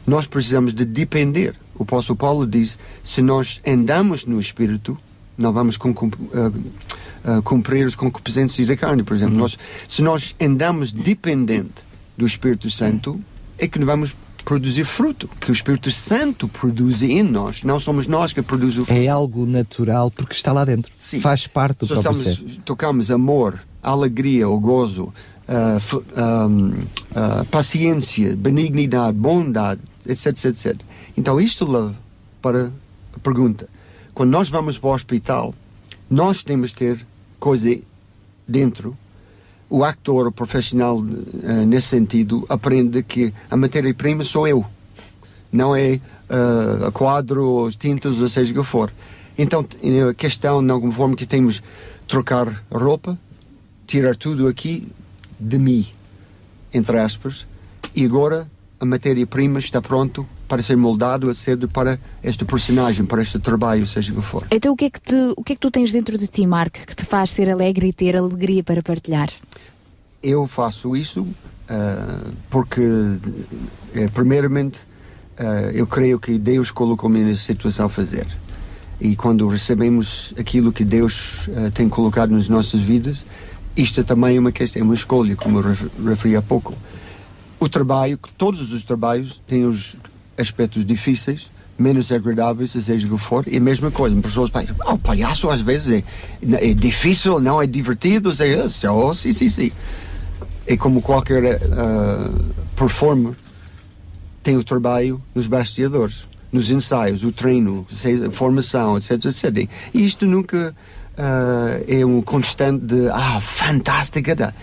Nós 0.06 0.27
precisamos 0.27 0.74
de 0.74 0.85
depender. 0.85 1.56
O 1.76 1.84
apóstolo 1.84 2.18
Paulo 2.18 2.45
diz: 2.45 2.77
se 3.03 3.22
nós 3.22 3.59
andamos 3.66 4.26
no 4.26 4.40
Espírito, 4.40 4.98
não 5.38 5.53
vamos 5.53 5.77
com, 5.77 5.93
com, 5.93 6.11
ah, 6.34 6.51
ah, 7.23 7.41
cumprir 7.43 7.85
os 7.85 7.95
concupiscências 7.95 8.67
da 8.67 8.75
carne, 8.77 9.03
por 9.03 9.15
exemplo. 9.15 9.38
Nós, 9.38 9.57
se 9.88 10.01
nós 10.01 10.35
andamos 10.41 10.91
dependente 10.91 11.83
do 12.17 12.25
Espírito 12.25 12.69
Santo, 12.69 13.19
é 13.57 13.67
que 13.67 13.77
não 13.80 13.85
vamos 13.85 14.15
produzir 14.45 14.83
fruto, 14.83 15.30
que 15.39 15.51
o 15.51 15.53
Espírito 15.53 15.91
Santo 15.91 16.48
produz 16.48 17.01
em 17.03 17.22
nós. 17.23 17.64
Não 17.64 17.80
somos 17.80 18.07
nós 18.07 18.33
que 18.33 18.41
produzimos 18.41 18.83
o 18.83 18.88
fruto. 18.88 18.99
É 18.99 19.07
algo 19.07 19.45
natural 19.45 20.09
porque 20.09 20.33
está 20.33 20.51
lá 20.51 20.65
dentro. 20.65 20.91
Faz 21.22 21.45
parte 21.45 21.80
do 21.80 21.85
Só 21.88 22.01
próprio 22.01 22.19
estamos- 22.30 22.53
ser. 22.56 22.61
tocamos 22.61 23.11
amor, 23.11 23.59
alegria, 23.83 24.49
o 24.49 24.59
gozo, 24.59 25.14
f- 25.77 26.01
ahm, 26.15 26.72
ah, 27.15 27.45
paciência, 27.51 28.35
benignidade, 28.35 29.15
bondade, 29.17 29.81
etc, 30.07 30.27
etc, 30.27 30.45
etc. 30.45 30.81
Então 31.15 31.39
isto 31.39 31.69
leva 31.69 31.93
para 32.41 32.72
a 33.15 33.19
pergunta. 33.22 33.67
Quando 34.14 34.31
nós 34.31 34.49
vamos 34.49 34.77
para 34.77 34.89
o 34.89 34.93
hospital, 34.93 35.53
nós 36.10 36.44
temos 36.44 36.72
de 36.72 36.76
ter 36.78 37.06
coisa 37.40 37.78
dentro. 38.48 38.98
O 39.70 39.84
actor, 39.84 40.28
o 40.28 40.32
profissional, 40.32 41.04
ah, 41.44 41.66
nesse 41.66 41.88
sentido, 41.88 42.46
aprende 42.50 43.04
que 43.04 43.34
a 43.50 43.56
matéria-prima 43.56 44.24
sou 44.24 44.48
eu. 44.48 44.66
Não 45.52 45.76
é 45.76 46.00
ah, 46.30 46.88
a 46.88 46.92
quadro, 46.92 47.66
os 47.66 47.76
tintas, 47.76 48.20
ou 48.20 48.28
seja 48.28 48.52
o 48.52 48.56
que 48.56 48.64
for. 48.64 48.92
Então, 49.38 49.64
t- 49.64 49.78
a 50.02 50.14
questão, 50.14 50.64
de 50.66 50.72
alguma 50.72 50.92
forma, 50.92 51.16
que 51.16 51.26
temos 51.26 51.62
trocar 52.08 52.64
roupa, 52.72 53.18
tirar 53.86 54.16
tudo 54.16 54.48
aqui 54.48 54.88
de 55.40 55.58
mim, 55.60 55.88
entre 56.74 56.98
aspas, 56.98 57.46
e 57.96 58.04
agora 58.06 58.50
a 58.80 58.86
matéria-prima 58.86 59.60
está 59.60 59.82
pronto 59.82 60.28
para 60.50 60.61
ser 60.61 60.76
moldado 60.76 61.30
a 61.30 61.34
ser 61.34 61.56
para 61.68 62.00
este 62.24 62.44
personagem, 62.44 63.06
para 63.06 63.22
este 63.22 63.40
trabalho, 63.40 63.86
seja 63.88 64.11
o 64.11 64.16
que 64.16 64.22
for. 64.22 64.45
Então 64.52 64.74
o 64.74 64.76
que, 64.76 64.86
é 64.86 64.90
que 64.90 65.00
te, 65.00 65.16
o 65.38 65.44
que 65.44 65.53
é 65.53 65.56
que 65.56 65.61
tu 65.61 65.72
tens 65.72 65.92
dentro 65.92 66.18
de 66.18 66.28
ti, 66.28 66.45
Mark, 66.45 66.74
que 66.86 66.95
te 66.95 67.06
faz 67.06 67.30
ser 67.30 67.50
alegre 67.50 67.88
e 67.88 67.94
ter 67.94 68.18
alegria 68.18 68.64
para 68.64 68.82
partilhar? 68.82 69.30
Eu 70.22 70.48
faço 70.48 70.98
isso 70.98 71.26
ah, 71.69 72.32
porque, 72.50 72.82
eh, 73.94 74.10
primeiramente, 74.11 74.80
ah, 75.38 75.69
eu 75.72 75.86
creio 75.86 76.19
que 76.19 76.38
Deus 76.38 76.72
colocou-me 76.72 77.19
nessa 77.19 77.44
situação 77.44 77.86
a 77.86 77.90
fazer. 77.90 78.28
E 79.00 79.16
quando 79.16 79.48
recebemos 79.48 80.34
aquilo 80.38 80.74
que 80.74 80.84
Deus 80.84 81.48
uh, 81.48 81.72
tem 81.74 81.88
colocado 81.88 82.32
nas 82.32 82.50
nossas 82.50 82.82
vidas, 82.82 83.26
isto 83.74 84.02
é 84.02 84.03
também 84.03 84.38
uma 84.38 84.52
questão, 84.52 84.82
é 84.82 84.84
uma 84.84 84.94
escolha, 84.94 85.38
como 85.38 85.60
eu 85.60 85.78
referi 86.06 86.36
há 86.36 86.42
pouco. 86.42 86.76
O 87.61 87.69
trabalho, 87.69 88.19
todos 88.38 88.74
os 88.74 88.84
trabalhos 88.84 89.42
têm 89.48 89.66
os 89.66 89.95
aspectos 90.40 90.85
difíceis, 90.85 91.51
menos 91.77 92.11
agradáveis, 92.11 92.72
seja 92.72 93.08
o 93.08 93.11
que 93.11 93.18
for, 93.18 93.45
e 93.48 93.58
a 93.58 93.59
mesma 93.59 93.90
coisa. 93.90 94.19
Pessoas 94.22 94.50
pensam, 94.50 94.76
oh, 94.85 94.98
palhaço 94.98 95.50
às 95.50 95.61
vezes 95.61 96.03
é, 96.51 96.69
é 96.69 96.74
difícil, 96.74 97.40
não 97.40 97.61
é 97.61 97.68
divertido, 97.68 98.34
sei, 98.34 98.56
oh, 98.90 99.14
sim, 99.14 99.32
sim, 99.32 99.48
sim. 99.48 99.72
É 100.68 100.77
como 100.77 101.01
qualquer 101.01 101.56
uh, 101.56 102.45
performer 102.76 103.34
tem 104.43 104.58
o 104.58 104.64
trabalho 104.64 105.22
nos 105.34 105.48
bastidores, 105.48 106.27
nos 106.51 106.69
ensaios, 106.72 107.24
o 107.24 107.32
treino, 107.32 107.85
a 108.27 108.32
formação, 108.32 108.98
etc, 108.98 109.26
etc. 109.26 109.69
E 109.93 110.06
isto 110.06 110.26
nunca 110.26 110.76
uh, 111.18 111.85
é 111.88 112.06
um 112.06 112.22
constante 112.22 112.85
de, 112.85 113.09
ah, 113.09 113.40
fantástica. 113.42 114.35
Tá? 114.35 114.53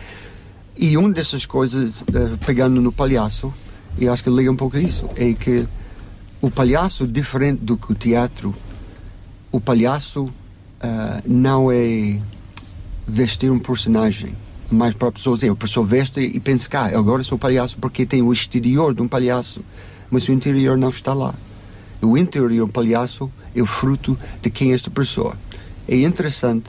E 0.77 0.97
uma 0.97 1.13
dessas 1.13 1.47
coisas, 1.47 2.03
uh, 2.03 2.37
pegando 2.45 2.81
no 2.81 2.93
palhaço, 2.93 3.53
e 3.99 4.09
acho 4.09 4.23
que 4.23 4.31
liga 4.31 4.51
um 4.51 4.57
pouco 4.57 4.77
isso, 4.77 5.09
é 5.17 5.33
que 5.33 5.67
o 6.41 6.51
palhaço, 6.51 7.07
diferente 7.07 7.65
do 7.65 7.77
que 7.77 7.93
o 7.93 7.95
teatro, 7.95 8.55
o 9.51 9.61
palhaço 9.61 10.25
uh, 10.25 11.23
não 11.25 11.71
é 11.71 12.21
vestir 13.07 13.51
um 13.51 13.59
personagem. 13.59 14.35
Mais 14.71 14.95
para 14.95 15.09
a 15.09 15.13
pessoa 15.13 15.37
dizer, 15.37 15.51
a 15.51 15.57
pessoa 15.57 15.87
veste 15.87 16.21
e 16.21 16.41
pensa 16.41 16.69
que 16.69 16.77
ah, 16.77 16.87
agora 16.87 17.23
sou 17.23 17.39
palhaço 17.39 17.79
porque 17.81 18.05
tem 18.05 18.21
o 18.21 18.33
exterior 18.33 18.93
de 18.93 19.01
um 19.01 19.09
palhaço, 19.09 19.65
mas 20.11 20.29
o 20.29 20.33
interior 20.33 20.77
não 20.77 20.89
está 20.89 21.15
lá. 21.15 21.35
O 22.03 22.19
interior 22.19 22.69
palhaço 22.69 23.31
é 23.55 23.63
o 23.63 23.67
fruto 23.67 24.19
de 24.43 24.51
quem 24.51 24.73
é 24.73 24.75
esta 24.75 24.91
pessoa. 24.91 25.37
É 25.89 25.97
interessante 25.97 26.69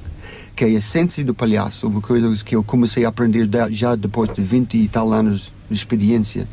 que 0.56 0.64
a 0.64 0.68
essência 0.68 1.22
do 1.24 1.34
palhaço, 1.34 1.86
uma 1.86 2.00
coisa 2.00 2.44
que 2.44 2.56
eu 2.56 2.64
comecei 2.64 3.04
a 3.04 3.08
aprender 3.08 3.48
já 3.70 3.94
depois 3.94 4.32
de 4.32 4.42
20 4.42 4.74
e 4.74 4.88
tal 4.88 5.12
anos 5.12 5.52
de 5.68 5.76
experiência, 5.76 6.48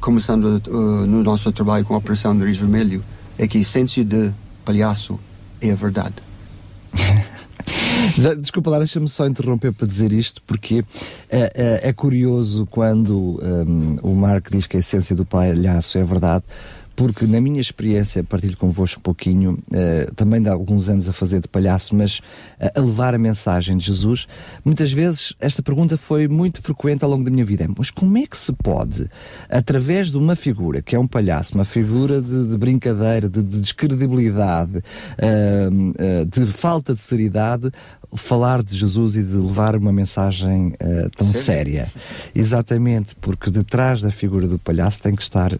começando 0.00 0.62
uh, 0.66 1.06
no 1.06 1.22
nosso 1.22 1.50
trabalho 1.52 1.84
com 1.84 1.94
a 1.94 1.98
Operação 1.98 2.34
Nariz 2.34 2.56
Vermelho, 2.56 3.02
é 3.38 3.46
que 3.46 3.58
a 3.58 3.60
essência 3.60 4.04
de 4.04 4.32
palhaço 4.64 5.18
é 5.60 5.70
a 5.70 5.74
verdade. 5.74 6.16
Desculpa 8.40 8.70
lá, 8.70 8.78
deixa-me 8.78 9.08
só 9.08 9.26
interromper 9.26 9.72
para 9.72 9.86
dizer 9.86 10.12
isto, 10.12 10.42
porque 10.46 10.84
é, 11.28 11.52
é, 11.82 11.88
é 11.88 11.92
curioso 11.92 12.66
quando 12.66 13.40
um, 13.42 13.96
o 14.02 14.14
Marco 14.14 14.50
diz 14.50 14.66
que 14.66 14.76
a 14.76 14.80
essência 14.80 15.14
do 15.14 15.24
palhaço 15.24 15.98
é 15.98 16.04
verdade, 16.04 16.44
porque 16.98 17.28
na 17.28 17.40
minha 17.40 17.60
experiência, 17.60 18.24
partilho 18.24 18.56
convosco 18.56 18.98
um 18.98 19.02
pouquinho, 19.04 19.52
uh, 19.52 20.12
também 20.16 20.42
de 20.42 20.48
alguns 20.48 20.88
anos 20.88 21.08
a 21.08 21.12
fazer 21.12 21.40
de 21.40 21.46
palhaço, 21.46 21.94
mas 21.94 22.18
uh, 22.18 22.72
a 22.74 22.80
levar 22.80 23.14
a 23.14 23.18
mensagem 23.18 23.76
de 23.76 23.86
Jesus, 23.86 24.26
muitas 24.64 24.90
vezes 24.90 25.32
esta 25.38 25.62
pergunta 25.62 25.96
foi 25.96 26.26
muito 26.26 26.60
frequente 26.60 27.04
ao 27.04 27.10
longo 27.10 27.22
da 27.22 27.30
minha 27.30 27.44
vida. 27.44 27.68
Mas 27.78 27.92
como 27.92 28.18
é 28.18 28.26
que 28.26 28.36
se 28.36 28.52
pode, 28.52 29.08
através 29.48 30.10
de 30.10 30.16
uma 30.16 30.34
figura 30.34 30.82
que 30.82 30.96
é 30.96 30.98
um 30.98 31.06
palhaço, 31.06 31.54
uma 31.54 31.64
figura 31.64 32.20
de, 32.20 32.48
de 32.48 32.58
brincadeira, 32.58 33.28
de, 33.28 33.44
de 33.44 33.60
descredibilidade, 33.60 34.78
uh, 34.78 36.26
de 36.26 36.46
falta 36.46 36.94
de 36.94 37.00
seriedade, 37.00 37.70
falar 38.16 38.60
de 38.60 38.76
Jesus 38.76 39.14
e 39.14 39.22
de 39.22 39.36
levar 39.36 39.76
uma 39.76 39.92
mensagem 39.92 40.74
uh, 40.82 41.10
tão 41.16 41.32
séria. 41.32 41.86
Exatamente, 42.34 43.14
porque 43.20 43.52
detrás 43.52 44.02
da 44.02 44.10
figura 44.10 44.48
do 44.48 44.58
palhaço 44.58 45.00
tem 45.00 45.14
que 45.14 45.22
estar 45.22 45.52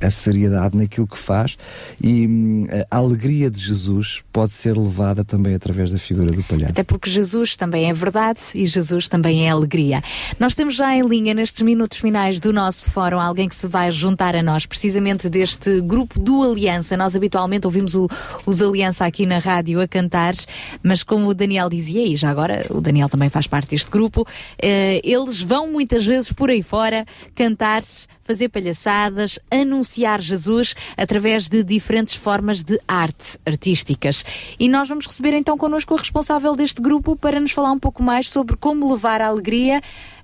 a 0.00 0.10
seriedade 0.10 0.63
naquilo 0.72 1.06
que 1.06 1.18
faz 1.18 1.56
e 2.02 2.26
um, 2.26 2.66
a 2.90 2.96
alegria 2.96 3.50
de 3.50 3.60
Jesus 3.60 4.22
pode 4.32 4.52
ser 4.52 4.76
levada 4.76 5.24
também 5.24 5.54
através 5.54 5.90
da 5.90 5.98
figura 5.98 6.32
do 6.32 6.42
palhaço. 6.42 6.70
Até 6.70 6.82
porque 6.82 7.10
Jesus 7.10 7.56
também 7.56 7.88
é 7.88 7.92
verdade 7.92 8.40
e 8.54 8.66
Jesus 8.66 9.08
também 9.08 9.46
é 9.46 9.50
alegria. 9.50 10.02
Nós 10.38 10.54
temos 10.54 10.74
já 10.74 10.94
em 10.94 11.02
linha, 11.06 11.34
nestes 11.34 11.62
minutos 11.62 11.98
finais 11.98 12.40
do 12.40 12.52
nosso 12.52 12.90
fórum, 12.90 13.20
alguém 13.20 13.48
que 13.48 13.54
se 13.54 13.66
vai 13.66 13.90
juntar 13.90 14.34
a 14.34 14.42
nós, 14.42 14.66
precisamente 14.66 15.28
deste 15.28 15.80
grupo 15.80 16.18
do 16.18 16.42
Aliança. 16.42 16.96
Nós 16.96 17.14
habitualmente 17.14 17.66
ouvimos 17.66 17.94
o, 17.94 18.08
os 18.46 18.60
Aliança 18.60 19.04
aqui 19.04 19.26
na 19.26 19.38
rádio 19.38 19.80
a 19.80 19.88
cantar, 19.88 20.34
mas 20.82 21.02
como 21.02 21.28
o 21.28 21.34
Daniel 21.34 21.68
dizia, 21.68 22.06
e 22.06 22.16
já 22.16 22.30
agora 22.30 22.66
o 22.70 22.80
Daniel 22.80 23.08
também 23.08 23.28
faz 23.28 23.46
parte 23.46 23.70
deste 23.70 23.90
grupo, 23.90 24.26
eh, 24.60 25.00
eles 25.04 25.40
vão 25.40 25.70
muitas 25.70 26.04
vezes 26.04 26.32
por 26.32 26.50
aí 26.50 26.62
fora 26.62 27.04
cantar, 27.34 27.82
fazer 28.24 28.48
palhaçadas, 28.48 29.38
anunciar 29.50 30.20
Jesus 30.20 30.74
através 30.96 31.48
de 31.48 31.62
diferentes 31.62 32.14
formas 32.14 32.62
de 32.62 32.80
arte 32.88 33.38
artísticas. 33.46 34.24
E 34.58 34.68
nós 34.68 34.88
vamos 34.88 35.06
receber 35.06 35.34
então 35.34 35.56
connosco 35.56 35.94
o 35.94 35.98
responsável 35.98 36.56
deste 36.56 36.80
grupo 36.80 37.14
para 37.14 37.38
nos 37.38 37.52
falar 37.52 37.70
um 37.70 37.78
pouco 37.78 38.02
mais 38.02 38.28
sobre 38.28 38.56
como 38.56 38.90
levar 38.92 39.20
a 39.20 39.28
alegria 39.28 39.80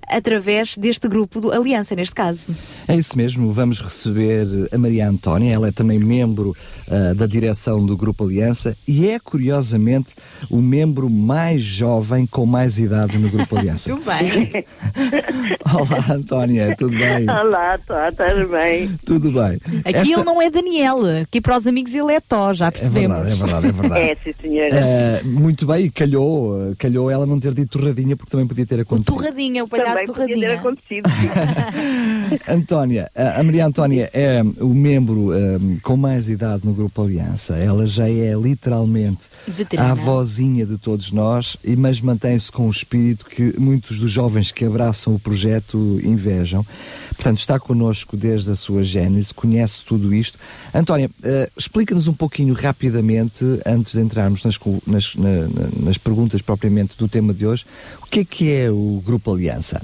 através 0.07 0.77
deste 0.77 1.07
grupo 1.07 1.39
do 1.39 1.51
Aliança, 1.51 1.95
neste 1.95 2.15
caso. 2.15 2.55
É 2.87 2.95
isso 2.95 3.17
mesmo, 3.17 3.51
vamos 3.51 3.81
receber 3.81 4.47
a 4.71 4.77
Maria 4.77 5.07
Antónia, 5.07 5.53
ela 5.53 5.67
é 5.67 5.71
também 5.71 5.99
membro 5.99 6.55
uh, 6.87 7.15
da 7.15 7.25
direção 7.25 7.85
do 7.85 7.95
Grupo 7.95 8.25
Aliança 8.25 8.75
e 8.87 9.07
é, 9.07 9.19
curiosamente, 9.19 10.13
o 10.49 10.61
membro 10.61 11.09
mais 11.09 11.61
jovem 11.61 12.25
com 12.25 12.45
mais 12.45 12.79
idade 12.79 13.17
no 13.17 13.29
Grupo 13.29 13.57
Aliança. 13.57 13.89
tudo 13.95 14.05
bem. 14.05 14.51
Olá, 15.73 16.15
Antónia, 16.15 16.75
tudo 16.75 16.97
bem? 16.97 17.29
Olá, 17.29 17.77
tudo 17.77 18.47
bem? 18.49 18.99
Tudo 19.05 19.31
bem. 19.31 19.59
Aqui 19.85 19.97
Esta... 19.97 20.13
ele 20.13 20.23
não 20.23 20.41
é 20.41 20.49
Daniel, 20.49 20.99
aqui 21.21 21.41
para 21.41 21.57
os 21.57 21.67
amigos 21.67 21.93
ele 21.93 22.13
é 22.13 22.19
Tó, 22.19 22.53
já 22.53 22.71
percebemos. 22.71 23.17
É 23.17 23.23
verdade, 23.23 23.31
é 23.31 23.45
verdade, 23.45 23.67
é 23.67 23.71
verdade. 23.71 24.01
é, 24.11 24.17
sim, 24.23 24.33
senhora. 24.41 24.85
Uh, 25.23 25.27
muito 25.27 25.65
bem, 25.65 25.89
calhou, 25.89 26.75
calhou 26.77 27.09
ela 27.09 27.25
não 27.25 27.39
ter 27.39 27.53
dito 27.53 27.79
torradinha 27.79 28.15
porque 28.15 28.31
também 28.31 28.47
podia 28.47 28.65
ter 28.65 28.79
acontecido. 28.79 29.13
O 29.13 29.17
torradinha, 29.17 29.63
o 29.63 29.67
palhaço 29.67 29.90
também 29.93 30.07
podia 30.07 30.39
ter 30.39 30.51
acontecido. 30.53 31.09
Antónia, 32.47 33.11
a 33.15 33.43
Maria 33.43 33.65
Antónia 33.65 34.09
é 34.13 34.41
o 34.59 34.73
membro 34.73 35.31
um, 35.31 35.79
com 35.79 35.97
mais 35.97 36.29
idade 36.29 36.65
no 36.65 36.73
Grupo 36.73 37.03
Aliança. 37.03 37.55
Ela 37.57 37.85
já 37.85 38.09
é 38.09 38.33
literalmente 38.33 39.27
Veterana. 39.47 39.91
a 39.91 39.93
vozinha 39.93 40.65
de 40.65 40.77
todos 40.77 41.11
nós, 41.11 41.57
mas 41.77 42.01
mantém-se 42.01 42.51
com 42.51 42.67
o 42.67 42.69
espírito 42.69 43.25
que 43.25 43.59
muitos 43.59 43.99
dos 43.99 44.11
jovens 44.11 44.51
que 44.51 44.65
abraçam 44.65 45.15
o 45.15 45.19
projeto 45.19 45.99
invejam. 46.03 46.65
Portanto, 47.09 47.37
está 47.37 47.59
connosco 47.59 48.15
desde 48.15 48.51
a 48.51 48.55
sua 48.55 48.83
gênese, 48.83 49.33
conhece 49.33 49.83
tudo 49.83 50.13
isto. 50.13 50.37
Antónia, 50.73 51.09
uh, 51.09 51.51
explica-nos 51.57 52.07
um 52.07 52.13
pouquinho 52.13 52.53
rapidamente, 52.53 53.45
antes 53.65 53.93
de 53.93 54.01
entrarmos 54.01 54.43
nas, 54.43 54.59
nas, 54.85 55.15
na, 55.15 55.47
nas 55.77 55.97
perguntas 55.97 56.41
propriamente 56.41 56.97
do 56.97 57.07
tema 57.07 57.33
de 57.33 57.45
hoje, 57.45 57.65
o 58.01 58.05
que 58.05 58.21
é 58.21 58.25
que 58.25 58.51
é 58.51 58.71
o 58.71 59.01
Grupo 59.05 59.33
Aliança? 59.33 59.80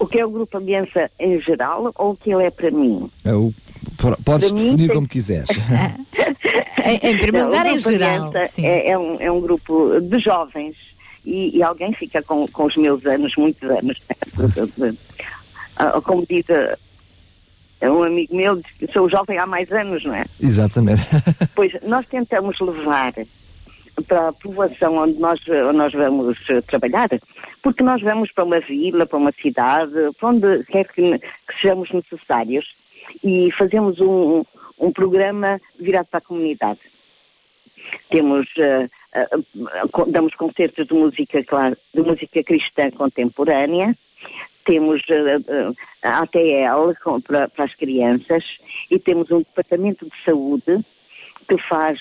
O 0.00 0.06
que 0.06 0.18
é 0.18 0.24
o 0.26 0.30
Grupo 0.30 0.56
Aliança 0.56 1.10
em 1.20 1.38
geral 1.40 1.92
ou 1.96 2.12
o 2.12 2.16
que 2.16 2.32
ele 2.32 2.44
é 2.44 2.50
para 2.50 2.70
mim? 2.70 3.08
É 3.22 3.34
o, 3.34 3.52
podes 3.98 4.24
para 4.24 4.38
definir 4.38 4.86
tem... 4.86 4.88
como 4.88 5.06
quiseres. 5.06 5.50
em, 7.02 7.18
primeiro 7.18 7.46
lugar, 7.48 7.66
em 7.66 7.78
geral. 7.78 8.32
É, 8.58 8.90
é, 8.90 8.98
um, 8.98 9.16
é 9.20 9.30
um 9.30 9.40
grupo 9.40 10.00
de 10.00 10.18
jovens 10.18 10.74
e, 11.24 11.56
e 11.58 11.62
alguém 11.62 11.92
fica 11.92 12.22
com, 12.22 12.48
com 12.48 12.64
os 12.64 12.74
meus 12.76 13.04
anos, 13.04 13.32
muitos 13.36 13.68
anos. 13.70 14.02
Como 16.04 16.26
diz 16.26 16.44
é 17.80 17.90
um 17.90 18.02
amigo 18.02 18.36
meu, 18.36 18.60
sou 18.92 19.08
jovem 19.08 19.38
há 19.38 19.46
mais 19.46 19.70
anos, 19.72 20.04
não 20.04 20.14
é? 20.14 20.24
Exatamente. 20.38 21.02
pois 21.54 21.72
nós 21.82 22.06
tentamos 22.06 22.58
levar 22.60 23.12
para 24.06 24.28
a 24.28 24.32
povoação 24.32 24.96
onde 24.96 25.18
nós, 25.18 25.40
nós 25.74 25.92
vamos 25.92 26.38
eh, 26.48 26.60
trabalhar, 26.62 27.08
porque 27.62 27.82
nós 27.82 28.00
vamos 28.02 28.32
para 28.32 28.44
uma 28.44 28.60
vila, 28.60 29.06
para 29.06 29.18
uma 29.18 29.32
cidade, 29.32 29.92
para 30.18 30.28
onde 30.28 30.64
quer 30.64 30.86
que, 30.88 31.18
que 31.18 31.60
sejamos 31.60 31.90
necessários 31.90 32.66
e 33.22 33.50
fazemos 33.52 34.00
um, 34.00 34.44
um 34.78 34.92
programa 34.92 35.60
virado 35.78 36.06
para 36.06 36.18
a 36.18 36.22
comunidade. 36.22 36.80
Temos, 38.10 38.46
uh, 38.58 38.88
uh, 39.14 40.06
damos 40.10 40.34
concertos 40.34 40.86
de 40.86 40.94
música, 40.94 41.42
claro, 41.44 41.76
de 41.94 42.02
música 42.02 42.42
cristã 42.42 42.90
contemporânea, 42.90 43.96
temos 44.64 45.02
uh, 45.08 45.74
ATL 46.02 46.94
com, 47.02 47.20
para, 47.20 47.48
para 47.48 47.64
as 47.64 47.74
crianças 47.74 48.44
e 48.90 48.98
temos 48.98 49.30
um 49.30 49.38
departamento 49.38 50.04
de 50.04 50.24
saúde 50.24 50.84
que 51.50 51.58
faz 51.68 51.98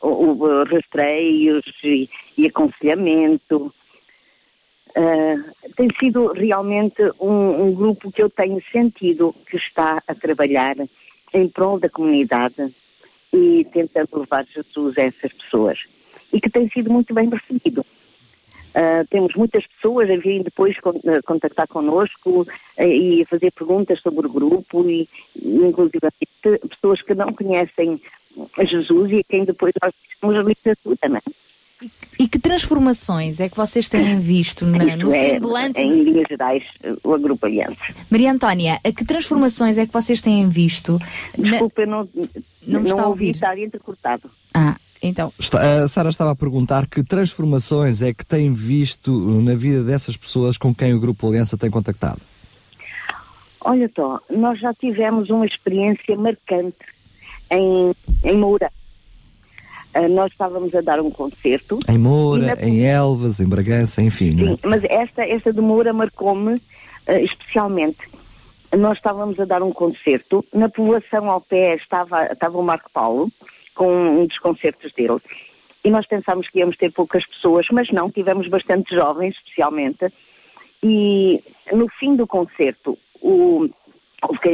o, 0.00 0.08
o 0.08 0.64
rastreios 0.64 1.64
e, 1.84 2.10
e 2.36 2.46
aconselhamento. 2.46 3.72
Uh, 4.88 5.72
tem 5.76 5.88
sido 6.00 6.32
realmente 6.32 7.00
um, 7.20 7.66
um, 7.66 7.74
grupo 7.74 8.10
que 8.10 8.20
eu 8.20 8.28
tenho 8.28 8.60
sentido 8.72 9.32
que 9.48 9.56
está 9.56 10.02
a 10.08 10.14
trabalhar 10.14 10.74
em 11.32 11.48
prol 11.48 11.78
da 11.78 11.88
comunidade 11.88 12.74
e 13.32 13.64
tentando 13.72 14.18
levar 14.18 14.44
Jesus 14.46 14.98
a 14.98 15.02
essas 15.02 15.32
pessoas 15.34 15.78
e 16.32 16.40
que 16.40 16.50
tem 16.50 16.68
sido 16.70 16.90
muito 16.90 17.14
bem 17.14 17.28
recebido. 17.28 17.82
Uh, 18.70 19.06
temos 19.08 19.34
muitas 19.34 19.66
pessoas 19.66 20.10
a 20.10 20.16
virem 20.16 20.42
depois 20.42 20.76
contactar 21.24 21.68
connosco 21.68 22.42
uh, 22.42 22.82
e 22.82 23.24
fazer 23.26 23.52
perguntas 23.52 24.00
sobre 24.00 24.26
o 24.26 24.30
grupo 24.30 24.88
e, 24.88 25.08
inclusive, 25.36 26.00
pessoas 26.42 27.02
que 27.02 27.14
não 27.14 27.32
conhecem 27.32 27.94
a 27.94 28.17
Jesus 28.66 29.10
e 29.12 29.18
a 29.20 29.24
quem 29.24 29.44
depois 29.44 29.72
nós 29.82 29.92
temos 30.20 30.36
a 30.36 30.42
literatura, 30.42 30.98
não 31.08 31.16
é? 31.16 31.22
E 32.18 32.26
que 32.26 32.40
transformações 32.40 33.38
é 33.38 33.48
que 33.48 33.56
vocês 33.56 33.88
têm 33.88 34.18
visto 34.18 34.66
na, 34.66 34.96
no 34.96 35.14
é, 35.14 35.30
semblante? 35.30 35.80
em 35.80 36.02
linhas 36.02 36.24
gerais, 36.28 36.64
o 37.04 37.16
Grupo 37.18 37.46
Aliança. 37.46 37.76
Maria 38.10 38.32
Antónia, 38.32 38.80
a 38.84 38.90
que 38.92 39.04
transformações 39.04 39.78
é 39.78 39.86
que 39.86 39.92
vocês 39.92 40.20
têm 40.20 40.48
visto? 40.48 40.98
na- 41.36 41.50
Desculpa, 41.50 41.82
eu 41.82 41.86
não, 41.86 42.08
Não 42.66 42.80
me 42.80 42.88
está 42.90 43.02
a 43.02 43.06
ouvi 43.06 43.26
ouvir. 43.26 43.30
estar 43.36 43.56
entrecortado. 43.56 44.28
Ah, 44.52 44.76
então. 45.00 45.32
Está- 45.38 45.84
a 45.84 45.86
Sara 45.86 46.08
estava 46.08 46.32
a 46.32 46.36
perguntar 46.36 46.88
que 46.88 47.04
transformações 47.04 48.02
é 48.02 48.12
que 48.12 48.26
tem 48.26 48.52
visto 48.52 49.12
na 49.40 49.54
vida 49.54 49.84
dessas 49.84 50.16
pessoas 50.16 50.58
com 50.58 50.74
quem 50.74 50.92
o 50.94 50.98
Grupo 50.98 51.28
Aliança 51.28 51.56
tem 51.56 51.70
contactado? 51.70 52.20
Olha, 53.60 53.88
Tó, 53.88 54.20
nós 54.30 54.58
já 54.58 54.74
tivemos 54.74 55.30
uma 55.30 55.46
experiência 55.46 56.16
marcante 56.16 56.76
em, 57.50 57.92
em 58.24 58.36
Moura. 58.36 58.70
Ah, 59.94 60.06
nós 60.08 60.30
estávamos 60.30 60.74
a 60.74 60.80
dar 60.80 61.00
um 61.00 61.10
concerto. 61.10 61.78
Em 61.88 61.98
Moura, 61.98 62.54
na- 62.54 62.62
em 62.62 62.84
Elvas, 62.86 63.40
em 63.40 63.48
Bragança, 63.48 64.02
enfim. 64.02 64.30
é? 64.42 64.46
Sim, 64.48 64.58
mas 64.64 64.84
esta, 64.84 65.22
esta 65.26 65.52
de 65.52 65.60
Moura 65.60 65.92
marcou-me 65.92 66.60
ah, 67.06 67.18
especialmente. 67.20 67.98
Nós 68.76 68.98
estávamos 68.98 69.40
a 69.40 69.46
dar 69.46 69.62
um 69.62 69.72
concerto, 69.72 70.44
na 70.52 70.68
população 70.68 71.30
ao 71.30 71.40
pé 71.40 71.76
estava, 71.76 72.26
estava 72.30 72.58
o 72.58 72.62
Marco 72.62 72.90
Paulo, 72.92 73.32
com 73.74 73.90
um 73.90 74.26
dos 74.26 74.38
concertos 74.40 74.92
dele, 74.92 75.18
e 75.82 75.90
nós 75.90 76.06
pensámos 76.06 76.46
que 76.50 76.58
íamos 76.58 76.76
ter 76.76 76.92
poucas 76.92 77.24
pessoas, 77.26 77.66
mas 77.72 77.88
não, 77.90 78.10
tivemos 78.10 78.46
bastante 78.48 78.94
jovens, 78.94 79.34
especialmente, 79.36 80.12
e 80.82 81.42
no 81.72 81.88
fim 81.98 82.14
do 82.14 82.26
concerto, 82.26 82.98
o- 83.22 83.68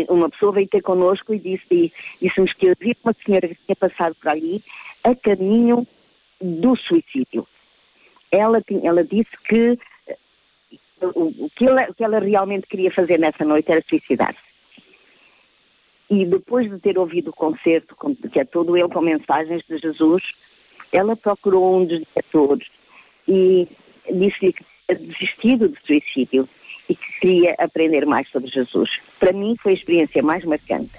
uma 0.08 0.30
pessoa 0.30 0.52
veio 0.52 0.68
ter 0.68 0.82
connosco 0.82 1.32
e 1.32 1.38
disse, 1.38 1.92
disse-nos 2.20 2.52
que 2.54 2.68
havia 2.68 2.94
uma 3.02 3.14
senhora 3.24 3.48
que 3.48 3.58
tinha 3.66 3.76
passado 3.76 4.14
por 4.16 4.28
ali 4.30 4.62
a 5.02 5.14
caminho 5.14 5.86
do 6.40 6.76
suicídio. 6.76 7.46
Ela, 8.30 8.62
ela 8.82 9.04
disse 9.04 9.30
que 9.48 9.78
eh, 10.08 10.16
o, 11.02 11.48
que 11.54 11.66
ela, 11.66 11.88
o 11.88 11.94
que 11.94 12.04
ela 12.04 12.18
realmente 12.18 12.66
queria 12.66 12.90
fazer 12.90 13.18
nessa 13.18 13.44
noite 13.44 13.70
era 13.70 13.82
suicidar-se. 13.88 14.38
E 16.10 16.26
depois 16.26 16.70
de 16.70 16.78
ter 16.80 16.98
ouvido 16.98 17.30
o 17.30 17.36
concerto, 17.36 17.96
que 18.30 18.40
é 18.40 18.44
todo 18.44 18.76
ele 18.76 18.88
com 18.88 19.00
mensagens 19.00 19.62
de 19.68 19.78
Jesus, 19.78 20.22
ela 20.92 21.16
procurou 21.16 21.78
um 21.80 21.86
dos 21.86 22.00
diretores 22.00 22.68
e 23.26 23.66
disse-lhe 24.12 24.52
que 24.52 24.64
tinha 24.86 24.98
desistido 24.98 25.68
do 25.68 25.78
suicídio 25.86 26.48
e 26.88 26.94
que 26.94 27.20
queria 27.20 27.54
aprender 27.58 28.06
mais 28.06 28.28
sobre 28.30 28.50
Jesus. 28.50 28.90
Para 29.18 29.32
mim 29.32 29.54
foi 29.62 29.72
a 29.72 29.74
experiência 29.74 30.22
mais 30.22 30.44
marcante. 30.44 30.92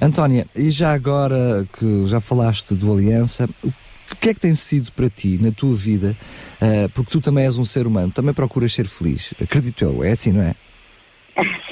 Antónia, 0.00 0.46
e 0.56 0.70
já 0.70 0.92
agora 0.92 1.66
que 1.78 2.06
já 2.06 2.20
falaste 2.20 2.74
do 2.74 2.92
Aliança, 2.92 3.48
o 3.62 4.16
que 4.16 4.30
é 4.30 4.34
que 4.34 4.40
tem 4.40 4.54
sido 4.54 4.90
para 4.92 5.10
ti, 5.10 5.38
na 5.40 5.52
tua 5.52 5.74
vida, 5.74 6.16
eh, 6.60 6.88
porque 6.94 7.10
tu 7.10 7.20
também 7.20 7.44
és 7.44 7.58
um 7.58 7.64
ser 7.64 7.86
humano, 7.86 8.10
também 8.10 8.32
procuras 8.32 8.72
ser 8.72 8.86
feliz, 8.86 9.34
acredito 9.40 9.84
eu, 9.84 10.02
é 10.02 10.12
assim, 10.12 10.32
não 10.32 10.42
é? 10.42 10.54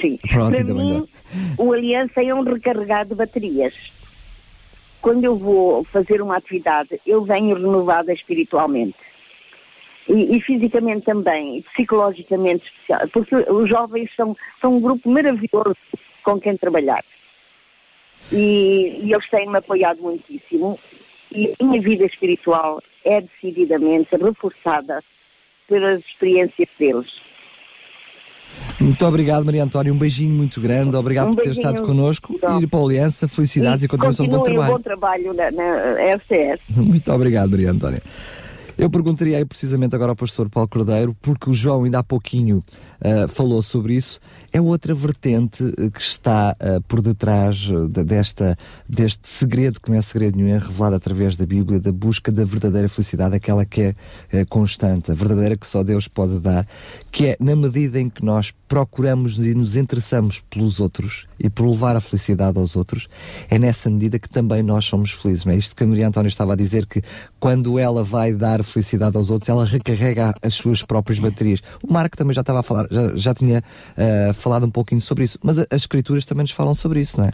Sim. 0.01 0.17
Pronto, 0.29 0.55
Para 0.55 0.63
mim, 0.63 1.07
o 1.57 1.73
Aliança 1.73 2.23
é 2.23 2.33
um 2.33 2.43
recarregar 2.43 3.05
de 3.05 3.15
baterias. 3.15 3.73
Quando 5.01 5.23
eu 5.23 5.37
vou 5.37 5.83
fazer 5.85 6.21
uma 6.21 6.37
atividade, 6.37 6.99
eu 7.05 7.23
venho 7.23 7.55
renovada 7.55 8.13
espiritualmente. 8.13 8.95
E, 10.09 10.37
e 10.37 10.41
fisicamente 10.41 11.05
também, 11.05 11.59
e 11.59 11.61
psicologicamente 11.61 12.65
especial, 12.65 13.07
porque 13.13 13.35
os 13.35 13.69
jovens 13.69 14.09
são, 14.15 14.35
são 14.59 14.77
um 14.77 14.81
grupo 14.81 15.07
maravilhoso 15.07 15.77
com 16.23 16.39
quem 16.39 16.57
trabalhar. 16.57 17.03
E, 18.31 19.01
e 19.03 19.13
eles 19.13 19.29
têm-me 19.29 19.57
apoiado 19.57 20.01
muitíssimo. 20.01 20.79
E 21.31 21.53
a 21.59 21.63
minha 21.63 21.81
vida 21.81 22.05
espiritual 22.05 22.81
é 23.05 23.21
decididamente 23.21 24.09
reforçada 24.15 25.03
pelas 25.67 26.01
experiências 26.01 26.67
deles. 26.79 27.07
Muito 28.81 29.05
obrigado, 29.05 29.45
Maria 29.45 29.63
Antónia, 29.63 29.93
um 29.93 29.97
beijinho 29.97 30.31
muito 30.31 30.59
grande, 30.59 30.95
obrigado 30.95 31.29
Um 31.29 31.35
por 31.35 31.43
ter 31.43 31.51
estado 31.51 31.81
connosco 31.83 32.33
e 32.33 32.65
para 32.65 32.79
a 32.79 32.83
Aliança, 32.83 33.27
felicidades 33.27 33.83
e, 33.83 33.87
continuação 33.87 34.25
de 34.25 34.35
bom 34.35 34.41
trabalho. 34.41 34.73
o 34.73 34.77
bom 34.77 34.81
trabalho 34.81 35.33
na, 35.33 35.51
na 35.51 36.15
RCS. 36.15 36.59
Muito 36.75 37.11
obrigado, 37.11 37.51
Maria 37.51 37.71
Antónia. 37.71 38.01
Eu 38.79 38.89
perguntaria 38.89 39.35
aí 39.37 39.43
precisamente 39.43 39.93
agora 39.93 40.13
ao 40.13 40.15
pastor 40.15 40.49
Paulo 40.49 40.69
Cordeiro, 40.69 41.13
porque 41.21 41.49
o 41.49 41.53
João 41.53 41.83
ainda 41.83 41.99
há 41.99 42.03
pouquinho 42.03 42.63
ah, 43.01 43.27
falou 43.27 43.61
sobre 43.61 43.93
isso. 43.93 44.21
É 44.53 44.61
outra 44.61 44.93
vertente 44.93 45.65
eh, 45.77 45.89
que 45.89 45.99
está 45.99 46.55
ah, 46.57 46.79
por 46.87 47.01
detrás 47.01 47.57
de- 47.57 48.03
desta, 48.05 48.57
deste 48.87 49.27
segredo, 49.27 49.81
que 49.81 49.91
não 49.91 49.97
é 49.97 50.01
segredo 50.01 50.37
nenhum, 50.37 50.55
é 50.55 50.57
revelado 50.57 50.95
através 50.95 51.35
da 51.35 51.45
Bíblia, 51.45 51.77
da 51.77 51.91
busca 51.91 52.31
da 52.31 52.45
verdadeira 52.45 52.87
felicidade, 52.87 53.35
aquela 53.35 53.65
que 53.65 53.81
é 53.81 53.95
eh, 54.31 54.45
constante, 54.45 55.11
a 55.11 55.13
verdadeira 55.13 55.57
que 55.57 55.67
só 55.67 55.83
Deus 55.83 56.07
pode 56.07 56.39
dar, 56.39 56.65
que 57.11 57.25
é 57.25 57.37
na 57.37 57.57
medida 57.57 57.99
em 57.99 58.09
que 58.09 58.23
nós 58.23 58.53
procuramos 58.65 59.37
e 59.39 59.53
nos 59.53 59.75
interessamos 59.75 60.41
pelos 60.49 60.79
outros 60.79 61.27
e 61.39 61.49
por 61.49 61.69
levar 61.69 61.95
a 61.95 62.01
felicidade 62.01 62.57
aos 62.57 62.75
outros, 62.75 63.07
é 63.49 63.57
nessa 63.57 63.89
medida 63.89 64.19
que 64.19 64.29
também 64.29 64.61
nós 64.61 64.85
somos 64.85 65.11
felizes, 65.11 65.45
não 65.45 65.53
é? 65.53 65.57
Isto 65.57 65.75
que 65.75 65.83
a 65.83 65.87
Maria 65.87 66.07
Antónia 66.07 66.27
estava 66.27 66.53
a 66.53 66.55
dizer 66.55 66.85
que 66.85 67.01
quando 67.39 67.79
ela 67.79 68.03
vai 68.03 68.33
dar 68.33 68.63
felicidade 68.63 69.15
aos 69.17 69.29
outros, 69.29 69.49
ela 69.49 69.65
recarrega 69.65 70.33
as 70.41 70.53
suas 70.53 70.83
próprias 70.83 71.19
baterias. 71.19 71.61
O 71.81 71.91
Marco 71.91 72.17
também 72.17 72.33
já 72.33 72.41
estava 72.41 72.59
a 72.59 72.63
falar, 72.63 72.87
já, 72.91 73.15
já 73.15 73.33
tinha 73.33 73.63
ah, 73.97 74.33
falado 74.33 74.65
um 74.65 74.71
pouquinho 74.71 75.01
sobre 75.01 75.23
isso, 75.23 75.39
mas 75.41 75.59
as 75.59 75.67
escrituras 75.71 76.25
também 76.25 76.43
nos 76.43 76.51
falam 76.51 76.73
sobre 76.73 77.01
isso, 77.01 77.17
não 77.17 77.25
é? 77.25 77.31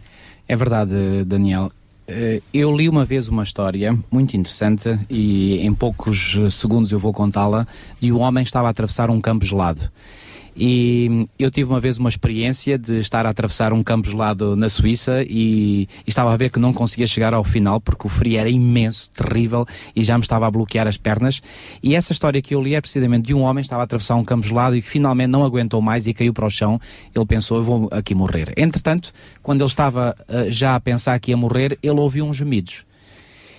É 0.48 0.56
verdade, 0.56 0.94
Daniel. 1.26 1.72
Eh, 2.08 2.42
Eu 2.54 2.76
li 2.76 2.88
uma 2.88 3.04
vez 3.04 3.28
uma 3.28 3.44
história 3.44 3.98
muito 4.12 4.38
interessante 4.38 5.00
e 5.10 5.60
em 5.66 5.74
poucos 5.74 6.38
segundos 6.52 6.92
eu 6.92 7.00
vou 7.00 7.12
contá-la 7.12 7.68
de 8.00 8.12
um 8.12 8.20
homem 8.20 8.44
que 8.44 8.50
estava 8.50 8.68
a 8.68 8.72
atravessar 8.72 9.10
um 9.10 9.20
campo 9.20 9.44
gelado. 9.46 9.82
E 10.58 11.28
eu 11.38 11.52
tive 11.52 11.70
uma 11.70 11.82
vez 11.82 11.98
uma 11.98 12.08
experiência 12.08 12.78
de 12.78 13.00
estar 13.00 13.26
a 13.26 13.30
atravessar 13.30 13.74
um 13.74 13.84
campo 13.84 14.10
gelado 14.10 14.56
na 14.56 14.70
Suíça 14.70 15.22
e, 15.24 15.82
e 15.84 15.88
estava 16.08 16.34
a 16.34 16.38
ver 16.38 16.50
que 16.50 16.60
não 16.60 16.72
conseguia 16.72 17.06
chegar 17.06 17.34
ao 17.34 17.44
final 17.44 17.82
porque 17.82 18.08
o 18.08 18.10
frio 18.10 18.40
era 18.40 18.50
imenso, 18.50 19.12
terrível 19.12 19.66
e 19.94 20.02
já 20.02 20.18
me 20.18 20.22
estava 20.22 20.48
a 20.48 20.52
bloquear 20.52 20.88
as 20.88 20.96
pernas. 20.96 21.42
E 21.84 21.94
essa 21.94 22.14
história 22.14 22.42
que 22.42 22.56
eu 22.56 22.62
li 22.62 22.74
é 22.74 22.80
precisamente 22.80 23.26
de 23.26 23.34
um 23.34 23.42
homem 23.42 23.62
que 23.62 23.68
estava 23.68 23.84
a 23.84 23.86
atravessar 23.86 24.16
um 24.16 24.24
campo 24.24 24.48
gelado 24.48 24.78
e 24.78 24.82
que 24.82 24.90
finalmente 24.90 25.28
não 25.28 25.44
aguentou 25.44 25.82
mais 25.82 26.08
e 26.08 26.14
caiu 26.14 26.34
para 26.34 26.46
o 26.46 26.50
chão. 26.50 26.80
Ele 27.14 27.26
pensou, 27.26 27.58
eu 27.58 27.64
vou 27.64 27.90
aqui 27.92 28.16
morrer. 28.16 28.54
Entretanto, 28.56 29.12
quando 29.44 29.62
ele 29.62 29.70
estava 29.70 30.16
ah, 30.30 30.46
já 30.50 30.76
a 30.76 30.80
pensar 30.80 31.20
que 31.20 31.32
ia 31.32 31.38
morrer, 31.38 31.78
ele 31.84 32.00
ouviu 32.00 32.26
uns 32.26 32.38
gemidos. 32.38 32.86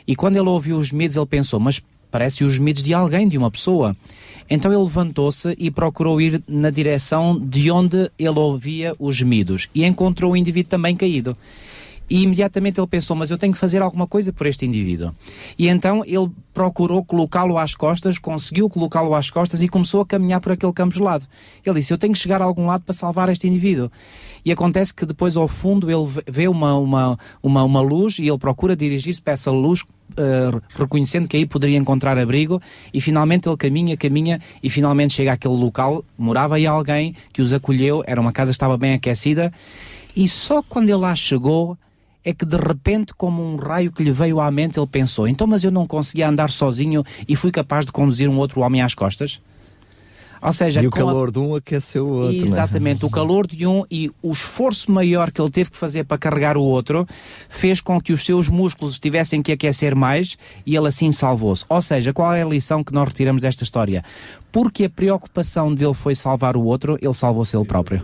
E 0.07 0.16
quando 0.16 0.36
ele 0.36 0.49
ouviu 0.49 0.78
os 0.78 0.89
gemidos, 0.89 1.16
ele 1.16 1.26
pensou, 1.26 1.60
mas 1.60 1.83
parece 2.10 2.44
os 2.44 2.55
gemidos 2.55 2.83
de 2.83 2.94
alguém, 2.94 3.28
de 3.28 3.36
uma 3.36 3.50
pessoa. 3.50 3.94
Então 4.49 4.73
ele 4.73 4.83
levantou-se 4.83 5.55
e 5.58 5.70
procurou 5.70 6.20
ir 6.20 6.42
na 6.47 6.70
direção 6.70 7.39
de 7.39 7.70
onde 7.70 8.10
ele 8.18 8.39
ouvia 8.39 8.94
os 8.99 9.16
gemidos 9.16 9.68
e 9.75 9.84
encontrou 9.84 10.33
o 10.33 10.36
indivíduo 10.36 10.70
também 10.70 10.97
caído. 10.97 11.36
E 12.09 12.23
imediatamente 12.23 12.78
ele 12.78 12.86
pensou, 12.86 13.17
mas 13.17 13.31
eu 13.31 13.39
tenho 13.39 13.52
que 13.52 13.59
fazer 13.59 13.83
alguma 13.83 14.07
coisa 14.07 14.33
por 14.33 14.47
este 14.47 14.65
indivíduo. 14.65 15.12
E 15.59 15.68
então 15.68 16.02
ele 16.07 16.31
procurou 16.55 17.05
colocá-lo 17.05 17.59
às 17.59 17.75
costas, 17.75 18.18
conseguiu 18.18 18.70
colocá-lo 18.70 19.15
às 19.15 19.31
costas 19.31 19.62
e 19.62 19.68
começou 19.68 20.01
a 20.01 20.07
caminhar 20.07 20.41
por 20.41 20.52
aquele 20.52 20.73
campo 20.73 20.94
gelado. 20.94 21.26
Ele 21.65 21.81
disse, 21.81 21.93
eu 21.93 21.99
tenho 21.99 22.12
que 22.12 22.18
chegar 22.18 22.41
a 22.41 22.44
algum 22.44 22.67
lado 22.67 22.83
para 22.85 22.94
salvar 22.94 23.28
este 23.28 23.49
indivíduo. 23.49 23.91
E 24.44 24.52
acontece 24.52 24.94
que 24.94 25.05
depois 25.05 25.36
ao 25.36 25.49
fundo 25.49 25.91
ele 25.91 26.23
vê- 26.28 26.47
uma, 26.47 26.78
uma, 26.78 27.18
uma, 27.43 27.65
uma 27.65 27.81
luz 27.81 28.20
e 28.20 28.28
ele 28.28 28.39
procura 28.39 28.76
dirigir-se 28.76 29.20
para 29.20 29.33
essa 29.33 29.51
luz, 29.51 29.85
eh, 30.17 30.60
reconhecendo 30.70 31.26
que 31.26 31.36
aí 31.36 31.44
poderia 31.44 31.76
encontrar 31.76 32.17
abrigo 32.17 32.62
e 32.94 33.01
finalmente 33.01 33.49
ele 33.49 33.57
caminha, 33.57 33.97
caminha 33.97 34.41
e 34.62 34.70
finalmente 34.70 35.15
chega 35.15 35.33
àquele 35.33 35.57
local, 35.57 36.05
morava 36.17 36.55
aí 36.55 36.65
alguém 36.65 37.12
que 37.33 37.43
os 37.43 37.52
acolheu, 37.52 38.05
era 38.07 38.20
uma 38.20 38.31
casa 38.31 38.52
que 38.52 38.55
estava 38.55 38.78
bem 38.78 38.94
aquecida 38.94 39.52
e 40.15 40.28
só 40.28 40.62
quando 40.62 40.89
ele 40.89 40.99
lá 40.99 41.17
chegou 41.17 41.76
é 42.26 42.34
que 42.34 42.44
de 42.44 42.56
repente, 42.56 43.14
como 43.14 43.40
um 43.40 43.55
raio 43.55 43.92
que 43.92 44.02
lhe 44.02 44.10
veio 44.10 44.40
à 44.40 44.50
mente, 44.50 44.78
ele 44.78 44.86
pensou: 44.88 45.28
então, 45.28 45.46
mas 45.46 45.62
eu 45.62 45.70
não 45.70 45.86
conseguia 45.86 46.28
andar 46.28 46.50
sozinho 46.50 47.05
e 47.28 47.36
fui 47.36 47.52
capaz 47.52 47.86
de 47.86 47.92
conduzir 47.92 48.28
um 48.28 48.36
outro 48.36 48.60
homem 48.62 48.82
às 48.82 48.94
costas? 48.94 49.40
Ou 50.42 50.52
seja, 50.52 50.82
e 50.82 50.86
o 50.86 50.90
com 50.90 50.98
a- 50.98 51.02
calor 51.06 51.30
de 51.30 51.38
um 51.38 51.55
aqueceu 51.55 52.05
o 52.05 52.10
outro. 52.24 52.36
é? 52.36 52.44
Exatamente, 52.44 53.06
o 53.06 53.10
calor 53.10 53.46
de 53.46 53.66
um 53.66 53.84
e 53.90 54.10
o 54.22 54.32
esforço 54.32 54.90
maior 54.92 55.32
que 55.32 55.40
ele 55.40 55.50
teve 55.50 55.70
que 55.70 55.76
fazer 55.76 56.05
para 56.05 56.18
carregar 56.18 56.56
o 56.56 56.62
outro 56.62 57.06
fez 57.48 57.80
com 57.80 57.98
que 58.00 58.12
os 58.12 58.24
seus 58.24 58.48
músculos 58.48 58.98
tivessem 58.98 59.40
que 59.40 59.50
aquecer 59.52 59.94
mais 59.94 60.36
e 60.66 60.76
ele 60.76 60.88
assim 60.88 61.10
salvou-se. 61.10 61.64
Ou 61.68 61.80
seja, 61.80 62.12
qual 62.12 62.34
é 62.34 62.42
a 62.42 62.46
lição 62.46 62.84
que 62.84 62.92
nós 62.92 63.08
retiramos 63.08 63.42
desta 63.42 63.64
história? 63.64 64.05
Porque 64.52 64.84
a 64.84 64.90
preocupação 64.90 65.74
dele 65.74 65.94
foi 65.94 66.14
salvar 66.14 66.56
o 66.56 66.64
outro, 66.64 66.98
ele 67.00 67.14
salvou-se 67.14 67.56
ele 67.56 67.64
próprio. 67.64 68.02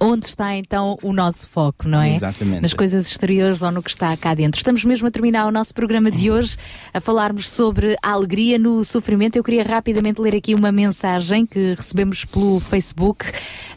Onde 0.00 0.26
está 0.26 0.56
então 0.56 0.98
o 1.02 1.12
nosso 1.12 1.48
foco, 1.48 1.86
não 1.86 2.00
é? 2.00 2.14
Exatamente. 2.14 2.62
Nas 2.62 2.74
coisas 2.74 3.06
exteriores 3.06 3.62
ou 3.62 3.70
no 3.70 3.82
que 3.82 3.90
está 3.90 4.16
cá 4.16 4.34
dentro. 4.34 4.58
Estamos 4.58 4.84
mesmo 4.84 5.06
a 5.06 5.10
terminar 5.10 5.46
o 5.46 5.50
nosso 5.50 5.72
programa 5.72 6.10
de 6.10 6.30
hoje 6.30 6.56
a 6.92 7.00
falarmos 7.00 7.48
sobre 7.48 7.96
a 8.02 8.10
alegria 8.10 8.58
no 8.58 8.82
sofrimento. 8.84 9.36
Eu 9.36 9.44
queria 9.44 9.62
rapidamente 9.62 10.20
ler 10.20 10.34
aqui 10.34 10.54
uma 10.54 10.72
mensagem 10.72 11.46
que 11.46 11.74
recebemos 11.74 12.24
pelo 12.24 12.58
Facebook 12.60 13.26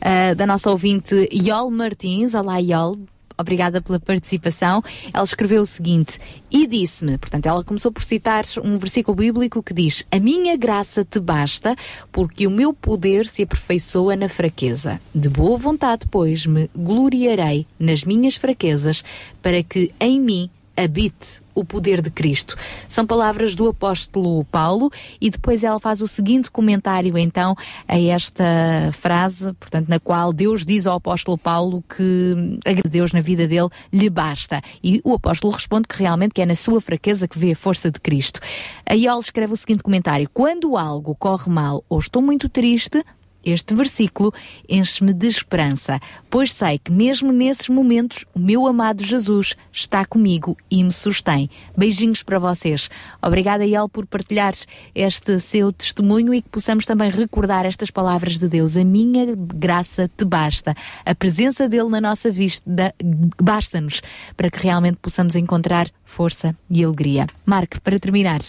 ah, 0.02 0.34
da 0.34 0.48
nossa 0.48 0.70
ouvinte 0.72 1.30
Yol 1.32 1.70
Martins. 1.70 2.34
Olá, 2.34 2.58
Yol. 2.58 3.13
Obrigada 3.38 3.82
pela 3.82 4.00
participação. 4.00 4.84
Ela 5.14 5.24
escreveu 5.24 5.62
o 5.62 5.66
seguinte: 5.66 6.20
E 6.52 6.68
disse-me, 6.68 7.18
portanto, 7.18 7.46
ela 7.46 7.64
começou 7.64 7.92
por 7.92 8.04
citar 8.04 8.46
um 8.64 8.78
versículo 8.78 9.16
bíblico 9.18 9.64
que 9.64 9.74
diz: 9.74 10.06
A 10.12 10.20
minha 10.20 10.56
graça 10.58 11.06
te 11.06 11.20
basta, 11.20 11.76
porque 12.12 12.48
o 12.48 12.52
meu 12.52 12.74
poder 12.74 13.26
se 13.26 13.44
aperfeiçoa 13.44 14.16
na 14.16 14.30
fraqueza. 14.30 15.00
De 15.14 15.30
boa 15.30 15.58
vontade, 15.58 16.08
pois, 16.10 16.46
me 16.46 16.70
gloriarei 16.76 17.66
nas 17.80 18.04
minhas 18.04 18.36
fraquezas, 18.36 19.04
para 19.42 19.62
que 19.64 19.94
em 20.00 20.20
mim 20.20 20.50
habite 20.76 21.42
o 21.56 21.64
poder 21.64 22.02
de 22.02 22.10
Cristo. 22.10 22.56
São 22.88 23.06
palavras 23.06 23.56
do 23.56 23.68
apóstolo 23.68 24.44
Paulo 24.46 24.92
e 25.22 25.30
depois 25.30 25.64
ela 25.64 25.80
faz 25.80 26.02
o 26.02 26.08
seguinte 26.08 26.50
comentário 26.50 27.18
então 27.18 27.56
a 27.88 28.00
esta 28.00 28.44
frase, 28.92 29.54
portanto, 29.54 29.88
na 29.88 30.00
qual 30.00 30.34
Deus 30.34 30.66
diz 30.66 30.88
ao 30.88 30.98
apóstolo 30.98 31.38
Paulo 31.38 31.84
que 31.96 32.60
a 32.66 32.88
Deus 32.88 33.12
na 33.12 33.20
vida 33.20 33.48
dele 33.48 33.70
lhe 33.92 34.10
basta. 34.10 34.62
E 34.84 35.00
o 35.04 35.14
apóstolo 35.14 35.54
responde 35.54 35.88
que 35.88 36.00
realmente 36.00 36.34
que 36.34 36.42
é 36.42 36.46
na 36.46 36.56
sua 36.56 36.82
fraqueza 36.82 37.28
que 37.28 37.38
vê 37.38 37.52
a 37.52 37.56
força 37.56 37.92
de 37.92 38.00
Cristo. 38.00 38.40
Aí 38.86 39.06
ela 39.06 39.20
escreve 39.20 39.54
o 39.54 39.58
seguinte 39.58 39.84
comentário: 39.84 40.30
Quando 40.34 40.76
algo 40.76 41.16
corre 41.16 41.52
mal 41.52 41.84
ou 41.88 42.00
estou 42.00 42.22
muito 42.22 42.50
triste, 42.50 43.04
este 43.44 43.74
versículo 43.74 44.34
enche-me 44.68 45.14
de 45.14 45.28
esperança, 45.28 46.00
pois 46.30 46.54
sei 46.54 46.80
que 46.80 46.92
mesmo 46.92 47.32
nesses 47.32 47.70
momentos 47.70 48.26
o 48.34 48.40
meu 48.40 48.68
amado 48.68 49.04
Jesus 49.04 49.56
está 49.72 50.06
comigo 50.06 50.58
e 50.70 50.84
me 50.84 50.92
sustém. 50.92 51.50
Beijinhos 51.78 52.24
para 52.24 52.40
vocês. 52.40 52.90
Obrigada, 53.22 53.66
El, 53.66 53.90
por 53.90 54.06
partilhar 54.06 54.54
este 54.94 55.40
seu 55.40 55.72
testemunho 55.72 56.34
e 56.34 56.42
que 56.42 56.50
possamos 56.50 56.86
também 56.86 57.10
recordar 57.10 57.66
estas 57.66 57.92
palavras 57.92 58.38
de 58.38 58.48
Deus. 58.48 58.78
A 58.78 58.84
minha 58.84 59.36
graça 59.36 60.10
te 60.16 60.26
basta. 60.26 60.76
A 61.06 61.16
presença 61.16 61.68
dele 61.68 61.90
na 61.90 62.02
nossa 62.02 62.32
vida 62.32 62.94
basta-nos 63.42 64.02
para 64.36 64.50
que 64.50 64.60
realmente 64.60 64.98
possamos 65.02 65.36
encontrar 65.36 65.90
força 66.04 66.56
e 66.70 66.84
alegria. 66.84 67.28
Marco, 67.46 67.82
para 67.82 68.00
terminar. 68.00 68.42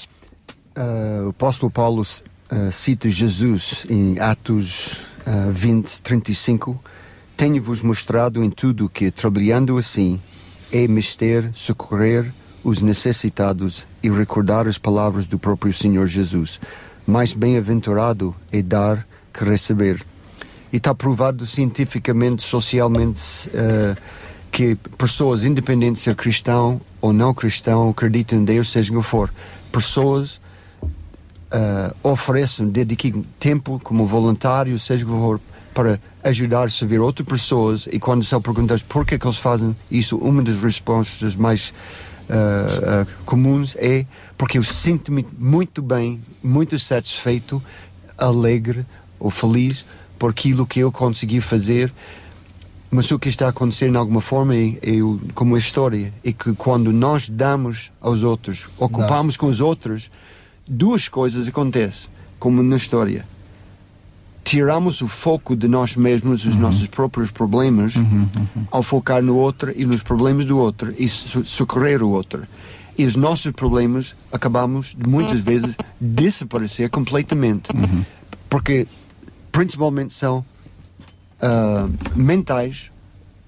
Uh, 0.76 1.26
o 1.26 1.28
apóstolo 1.30 1.70
Paulo 1.70 2.04
uh, 2.50 2.72
cita 2.72 3.08
Jesus 3.08 3.86
em 3.88 4.18
Atos 4.18 5.06
uh, 5.26 5.50
20, 5.50 6.02
35. 6.02 6.82
Tenho-vos 7.36 7.82
mostrado 7.82 8.42
em 8.42 8.50
tudo 8.50 8.88
que, 8.88 9.10
trabalhando 9.10 9.76
assim, 9.76 10.20
é 10.72 10.86
mister 10.86 11.50
socorrer 11.54 12.32
os 12.62 12.80
necessitados 12.80 13.86
e 14.02 14.10
recordar 14.10 14.66
as 14.66 14.78
palavras 14.78 15.26
do 15.26 15.38
próprio 15.38 15.72
Senhor 15.72 16.06
Jesus. 16.06 16.60
Mais 17.06 17.32
bem-aventurado 17.32 18.34
é 18.50 18.62
dar 18.62 19.06
que 19.32 19.44
receber. 19.44 20.04
E 20.72 20.76
está 20.78 20.94
provado 20.94 21.46
cientificamente, 21.46 22.42
socialmente, 22.42 23.48
uh, 23.48 24.00
que 24.50 24.76
pessoas, 24.96 25.42
independente 25.42 25.94
de 25.94 26.00
ser 26.00 26.14
cristão 26.14 26.80
ou 27.00 27.12
não 27.12 27.34
cristão, 27.34 27.90
acreditam 27.90 28.38
em 28.38 28.44
Deus, 28.44 28.70
seja 28.70 28.92
o 28.92 29.02
que 29.02 29.06
for, 29.06 29.32
pessoas 29.70 30.40
uh, 31.54 31.94
oferecem, 32.02 32.68
dedicam 32.68 33.24
tempo 33.38 33.80
como 33.82 34.04
voluntário, 34.04 34.78
seja 34.78 35.06
for, 35.06 35.40
para 35.72 36.00
ajudar 36.22 36.64
a 36.64 36.70
servir 36.70 37.00
outras 37.00 37.26
pessoas. 37.26 37.88
E 37.90 37.98
quando 37.98 38.24
são 38.24 38.42
perguntados 38.42 38.82
por 38.82 39.06
que, 39.06 39.18
que 39.18 39.26
eles 39.26 39.38
fazem 39.38 39.76
isso, 39.90 40.16
uma 40.16 40.42
das 40.42 40.58
respostas 40.58 41.36
mais 41.36 41.72
uh, 42.28 43.02
uh, 43.02 43.24
comuns 43.24 43.76
é 43.76 44.04
porque 44.36 44.58
eu 44.58 44.64
sinto-me 44.64 45.26
muito 45.38 45.80
bem, 45.80 46.20
muito 46.42 46.78
satisfeito, 46.78 47.62
alegre 48.18 48.84
ou 49.18 49.30
feliz 49.30 49.86
por 50.18 50.30
aquilo 50.30 50.66
que 50.66 50.80
eu 50.80 50.90
consegui 50.90 51.40
fazer. 51.40 51.92
Mas 52.90 53.10
o 53.10 53.18
que 53.18 53.28
está 53.28 53.46
a 53.46 53.48
acontecer 53.48 53.90
de 53.90 53.96
alguma 53.96 54.20
forma 54.20 54.54
é, 54.54 54.68
é 54.68 55.00
como 55.34 55.56
a 55.56 55.58
história 55.58 56.14
é 56.24 56.32
que 56.32 56.52
quando 56.54 56.92
nós 56.92 57.28
damos 57.28 57.90
aos 58.00 58.22
outros 58.22 58.66
ocupamos 58.78 59.36
com 59.36 59.46
os 59.46 59.60
outros 59.60 60.08
duas 60.68 61.08
coisas 61.08 61.46
acontecem, 61.46 62.08
como 62.38 62.62
na 62.62 62.76
história. 62.76 63.26
Tiramos 64.42 65.00
o 65.00 65.08
foco 65.08 65.56
de 65.56 65.66
nós 65.66 65.96
mesmos, 65.96 66.44
os 66.44 66.54
uhum. 66.54 66.60
nossos 66.60 66.86
próprios 66.86 67.30
problemas, 67.30 67.96
uhum, 67.96 68.28
uhum. 68.36 68.66
ao 68.70 68.82
focar 68.82 69.22
no 69.22 69.36
outro 69.36 69.72
e 69.74 69.86
nos 69.86 70.02
problemas 70.02 70.44
do 70.44 70.58
outro 70.58 70.94
e 70.98 71.08
socorrer 71.08 72.02
o 72.02 72.10
outro. 72.10 72.46
E 72.96 73.04
os 73.04 73.16
nossos 73.16 73.50
problemas 73.52 74.14
acabamos, 74.30 74.94
muitas 75.06 75.40
vezes, 75.40 75.76
desaparecer 76.00 76.90
completamente. 76.90 77.74
Uhum. 77.74 78.04
Porque, 78.48 78.86
principalmente, 79.50 80.12
são 80.12 80.44
uh, 81.40 81.92
mentais, 82.14 82.90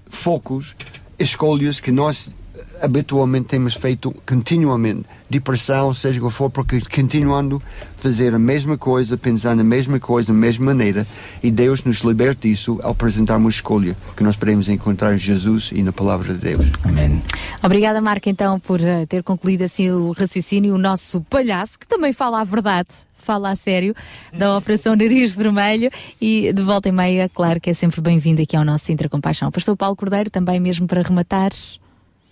focos, 0.09 0.75
escolhas 1.17 1.79
que 1.79 1.91
nós 1.91 2.33
habitualmente 2.81 3.47
temos 3.47 3.73
feito 3.73 4.13
continuamente. 4.25 5.05
Depressão, 5.29 5.93
seja 5.93 6.21
o 6.21 6.27
que 6.27 6.33
for, 6.33 6.49
porque 6.49 6.79
continuando 6.81 7.61
a 7.97 8.01
fazer 8.01 8.33
a 8.33 8.39
mesma 8.39 8.77
coisa, 8.77 9.17
pensando 9.17 9.59
a 9.59 9.63
mesma 9.63 9.99
coisa, 9.99 10.31
da 10.31 10.39
mesma 10.39 10.67
maneira, 10.67 11.05
e 11.43 11.51
Deus 11.51 11.83
nos 11.83 11.97
liberta 11.97 12.47
disso 12.47 12.79
ao 12.81 12.91
apresentar 12.91 13.37
uma 13.37 13.49
escolha 13.49 13.97
que 14.15 14.23
nós 14.23 14.35
podemos 14.35 14.69
encontrar 14.69 15.13
em 15.13 15.17
Jesus 15.17 15.69
e 15.73 15.83
na 15.83 15.91
palavra 15.91 16.33
de 16.33 16.39
Deus. 16.39 16.65
Amém. 16.83 17.21
Obrigada, 17.61 17.99
Marca, 18.01 18.29
então, 18.29 18.59
por 18.59 18.79
uh, 18.79 19.05
ter 19.07 19.21
concluído 19.23 19.63
assim 19.63 19.91
o 19.91 20.11
raciocínio, 20.11 20.73
o 20.73 20.77
nosso 20.77 21.21
palhaço, 21.21 21.77
que 21.77 21.87
também 21.87 22.13
fala 22.13 22.41
a 22.41 22.43
verdade 22.43 22.89
fala 23.27 23.49
a 23.49 23.55
sério 23.57 23.93
da 24.31 24.57
Operação 24.57 24.95
Nariz 24.95 25.35
Vermelho 25.35 25.91
e 26.21 26.53
de 26.53 26.61
volta 26.61 26.87
e 26.87 26.93
meia, 26.93 27.27
claro 27.27 27.59
que 27.59 27.69
é 27.69 27.73
sempre 27.73 27.99
bem-vindo 27.99 28.41
aqui 28.41 28.55
ao 28.55 28.63
nosso 28.63 28.85
Sintra 28.85 29.09
Compaixão. 29.09 29.51
Pastor 29.51 29.75
Paulo 29.75 29.97
Cordeiro, 29.97 30.29
também 30.29 30.61
mesmo 30.61 30.87
para 30.87 31.01
rematar 31.01 31.51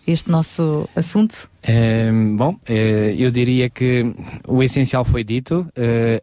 este 0.07 0.29
nosso 0.29 0.87
assunto? 0.95 1.49
É, 1.61 2.11
bom, 2.11 2.57
é, 2.67 3.15
eu 3.17 3.31
diria 3.31 3.69
que 3.69 4.03
o 4.47 4.61
essencial 4.61 5.03
foi 5.03 5.23
dito. 5.23 5.67
É, 5.75 6.21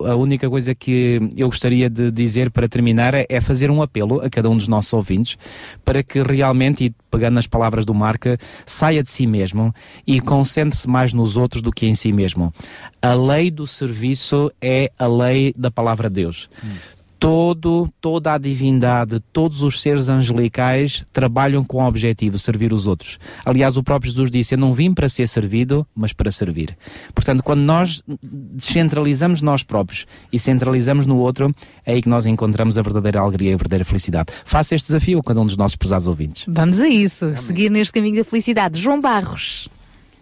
a 0.00 0.14
única 0.14 0.48
coisa 0.50 0.74
que 0.74 1.20
eu 1.36 1.48
gostaria 1.48 1.88
de 1.88 2.10
dizer 2.10 2.50
para 2.50 2.68
terminar 2.68 3.14
é 3.14 3.40
fazer 3.40 3.70
um 3.70 3.80
apelo 3.80 4.20
a 4.20 4.28
cada 4.28 4.50
um 4.50 4.56
dos 4.56 4.68
nossos 4.68 4.92
ouvintes 4.92 5.38
para 5.84 6.02
que 6.02 6.22
realmente, 6.22 6.84
e 6.84 6.94
pegando 7.10 7.34
nas 7.34 7.46
palavras 7.46 7.84
do 7.84 7.94
Marca, 7.94 8.38
saia 8.66 9.02
de 9.02 9.10
si 9.10 9.26
mesmo 9.26 9.74
e 10.06 10.20
concentre-se 10.20 10.88
mais 10.88 11.12
nos 11.12 11.36
outros 11.36 11.62
do 11.62 11.72
que 11.72 11.86
em 11.86 11.94
si 11.94 12.12
mesmo. 12.12 12.52
A 13.00 13.14
lei 13.14 13.50
do 13.50 13.66
serviço 13.66 14.52
é 14.60 14.90
a 14.98 15.06
lei 15.06 15.54
da 15.56 15.70
palavra 15.70 16.10
de 16.10 16.22
Deus. 16.22 16.48
Hum 16.62 16.95
todo, 17.26 17.88
toda 18.00 18.34
a 18.34 18.38
divindade, 18.38 19.18
todos 19.32 19.60
os 19.60 19.82
seres 19.82 20.08
angelicais 20.08 21.04
trabalham 21.12 21.64
com 21.64 21.78
o 21.78 21.84
objetivo, 21.84 22.38
servir 22.38 22.72
os 22.72 22.86
outros. 22.86 23.18
Aliás, 23.44 23.76
o 23.76 23.82
próprio 23.82 24.12
Jesus 24.12 24.30
disse, 24.30 24.54
eu 24.54 24.58
não 24.58 24.72
vim 24.72 24.94
para 24.94 25.08
ser 25.08 25.26
servido, 25.26 25.84
mas 25.92 26.12
para 26.12 26.30
servir. 26.30 26.78
Portanto, 27.12 27.42
quando 27.42 27.62
nós 27.62 28.00
descentralizamos 28.22 29.42
nós 29.42 29.64
próprios 29.64 30.06
e 30.32 30.38
centralizamos 30.38 31.04
no 31.04 31.18
outro, 31.18 31.52
é 31.84 31.94
aí 31.94 32.00
que 32.00 32.08
nós 32.08 32.26
encontramos 32.26 32.78
a 32.78 32.82
verdadeira 32.82 33.18
alegria 33.18 33.50
e 33.50 33.54
a 33.54 33.56
verdadeira 33.56 33.84
felicidade. 33.84 34.32
Faça 34.44 34.76
este 34.76 34.86
desafio 34.86 35.18
a 35.18 35.22
cada 35.24 35.40
um 35.40 35.46
dos 35.46 35.56
nossos 35.56 35.74
prezados 35.74 36.06
ouvintes. 36.06 36.44
Vamos 36.46 36.78
a 36.78 36.86
isso, 36.86 37.24
Amém. 37.24 37.36
seguir 37.38 37.72
neste 37.72 37.92
caminho 37.92 38.18
da 38.18 38.24
felicidade. 38.24 38.78
João 38.78 39.00
Barros. 39.00 39.68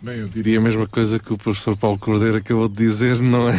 Bem, 0.05 0.19
eu 0.19 0.29
diria 0.29 0.59
a 0.59 0.61
mesma 0.61 0.87
coisa 0.87 1.19
que 1.19 1.33
o 1.33 1.39
professor 1.39 1.75
Paulo 1.79 1.99
Cordeiro 1.99 2.37
acabou 2.37 2.69
de 2.69 2.75
dizer, 2.75 3.23
não 3.23 3.49
é? 3.49 3.55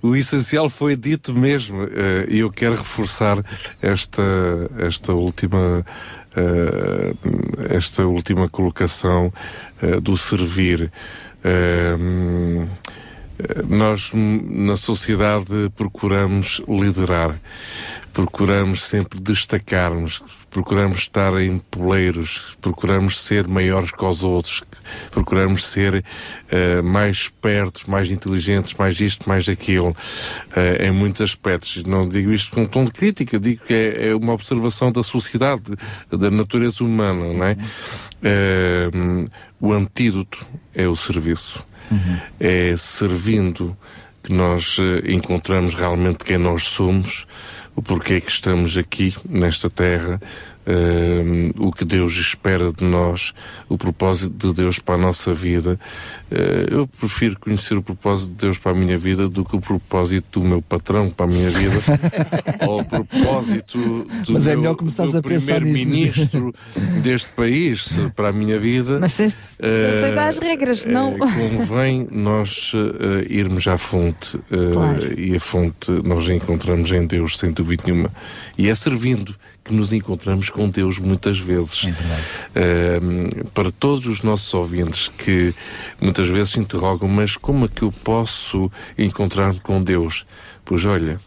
O 0.00 0.14
essencial 0.14 0.70
foi 0.70 0.94
dito 0.94 1.34
mesmo 1.34 1.82
eh, 1.82 2.26
e 2.28 2.38
eu 2.38 2.48
quero 2.48 2.76
reforçar 2.76 3.44
esta, 3.82 4.22
esta 4.78 5.12
última 5.12 5.84
eh, 6.36 7.12
esta 7.70 8.06
última 8.06 8.48
colocação 8.48 9.32
eh, 9.82 10.00
do 10.00 10.16
servir. 10.16 10.92
Nós, 13.68 14.12
na 14.14 14.76
sociedade, 14.76 15.72
procuramos 15.74 16.62
liderar, 16.68 17.34
procuramos 18.12 18.84
sempre 18.84 19.20
destacarmos, 19.20 20.22
procuramos 20.50 20.98
estar 20.98 21.40
em 21.40 21.58
poleiros, 21.58 22.56
procuramos 22.60 23.20
ser 23.20 23.46
maiores 23.46 23.92
que 23.92 24.04
os 24.04 24.22
outros, 24.24 24.62
procuramos 25.10 25.64
ser 25.64 25.94
uh, 25.94 26.82
mais 26.82 27.16
espertos, 27.16 27.84
mais 27.84 28.10
inteligentes, 28.10 28.74
mais 28.74 29.00
isto, 29.00 29.28
mais 29.28 29.48
aquilo, 29.48 29.90
uh, 29.90 30.84
em 30.84 30.90
muitos 30.90 31.22
aspectos. 31.22 31.84
Não 31.84 32.08
digo 32.08 32.32
isto 32.32 32.52
com 32.52 32.62
um 32.62 32.66
tom 32.66 32.84
de 32.84 32.92
crítica, 32.92 33.38
digo 33.38 33.64
que 33.64 33.72
é, 33.72 34.08
é 34.08 34.14
uma 34.14 34.32
observação 34.32 34.90
da 34.90 35.02
sociedade, 35.02 35.62
da 36.10 36.30
natureza 36.30 36.82
humana, 36.82 37.32
não 37.32 37.44
é? 37.44 37.56
Uh, 38.22 39.30
o 39.60 39.72
antídoto 39.72 40.44
é 40.74 40.86
o 40.88 40.96
serviço. 40.96 41.64
Uhum. 41.90 42.18
É 42.38 42.74
servindo 42.76 43.76
que 44.22 44.32
nós 44.32 44.76
encontramos 45.06 45.74
realmente 45.74 46.24
quem 46.24 46.38
nós 46.38 46.64
somos, 46.64 47.26
o 47.80 47.82
porquê 47.82 48.20
que 48.20 48.30
estamos 48.30 48.76
aqui 48.76 49.14
nesta 49.26 49.70
terra, 49.70 50.20
o 51.58 51.72
que 51.72 51.84
Deus 51.84 52.14
espera 52.14 52.72
de 52.72 52.84
nós, 52.84 53.32
o 53.68 53.76
propósito 53.78 54.48
de 54.48 54.54
Deus 54.54 54.78
para 54.78 54.94
a 54.94 54.98
nossa 54.98 55.32
vida. 55.32 55.78
Uh, 56.30 56.72
eu 56.72 56.86
prefiro 56.86 57.36
conhecer 57.40 57.76
o 57.76 57.82
propósito 57.82 58.30
de 58.30 58.36
Deus 58.36 58.56
para 58.58 58.70
a 58.70 58.74
minha 58.74 58.96
vida 58.96 59.28
do 59.28 59.44
que 59.44 59.56
o 59.56 59.60
propósito 59.60 60.38
do 60.40 60.46
meu 60.46 60.62
patrão 60.62 61.10
para 61.10 61.26
a 61.26 61.28
minha 61.28 61.50
vida, 61.50 61.74
ou 62.68 62.80
o 62.80 62.84
propósito 62.84 63.78
do, 63.78 64.32
Mas 64.32 64.46
é 64.46 64.50
meu, 64.50 64.60
melhor 64.60 64.76
começares 64.76 65.12
do 65.12 65.18
a 65.18 65.22
pensar 65.22 65.60
nisso. 65.60 65.84
primeiro-ministro 65.88 66.54
deste 67.02 67.30
país 67.30 67.96
para 68.14 68.28
a 68.28 68.32
minha 68.32 68.58
vida. 68.60 68.98
Mas 69.00 69.12
se- 69.12 69.24
aceita 69.24 70.24
as 70.28 70.38
regras, 70.38 70.86
não. 70.86 71.14
Eh, 71.14 71.18
convém 71.58 72.06
nós 72.12 72.72
eh, 72.74 73.26
irmos 73.28 73.66
à 73.66 73.76
fonte 73.76 74.38
eh, 74.52 74.72
Claro. 74.72 75.20
e 75.20 75.34
a 75.34 75.40
fonte 75.40 75.90
nós 76.04 76.28
a 76.30 76.34
encontramos 76.34 76.92
em 76.92 77.06
Deus, 77.06 77.38
sem 77.38 77.50
dúvida 77.50 77.82
nenhuma. 77.86 78.10
E 78.56 78.68
é 78.68 78.74
servindo 78.74 79.34
que 79.64 79.72
nos 79.72 79.92
encontramos 79.92 80.50
com 80.50 80.68
Deus 80.68 80.98
muitas 80.98 81.38
vezes. 81.38 81.86
Eh, 82.54 83.00
para 83.54 83.70
todos 83.70 84.06
os 84.06 84.22
nossos 84.22 84.52
ouvintes 84.54 85.08
que 85.08 85.54
muitas 86.00 86.28
vezes 86.28 86.50
se 86.50 86.60
interrogam, 86.60 87.08
mas 87.08 87.36
como 87.36 87.66
é 87.66 87.68
que 87.68 87.82
eu 87.82 87.92
posso 87.92 88.70
encontrar-me 88.96 89.60
com 89.60 89.82
Deus? 89.82 90.24
Pois 90.64 90.84
olha, 90.84 91.20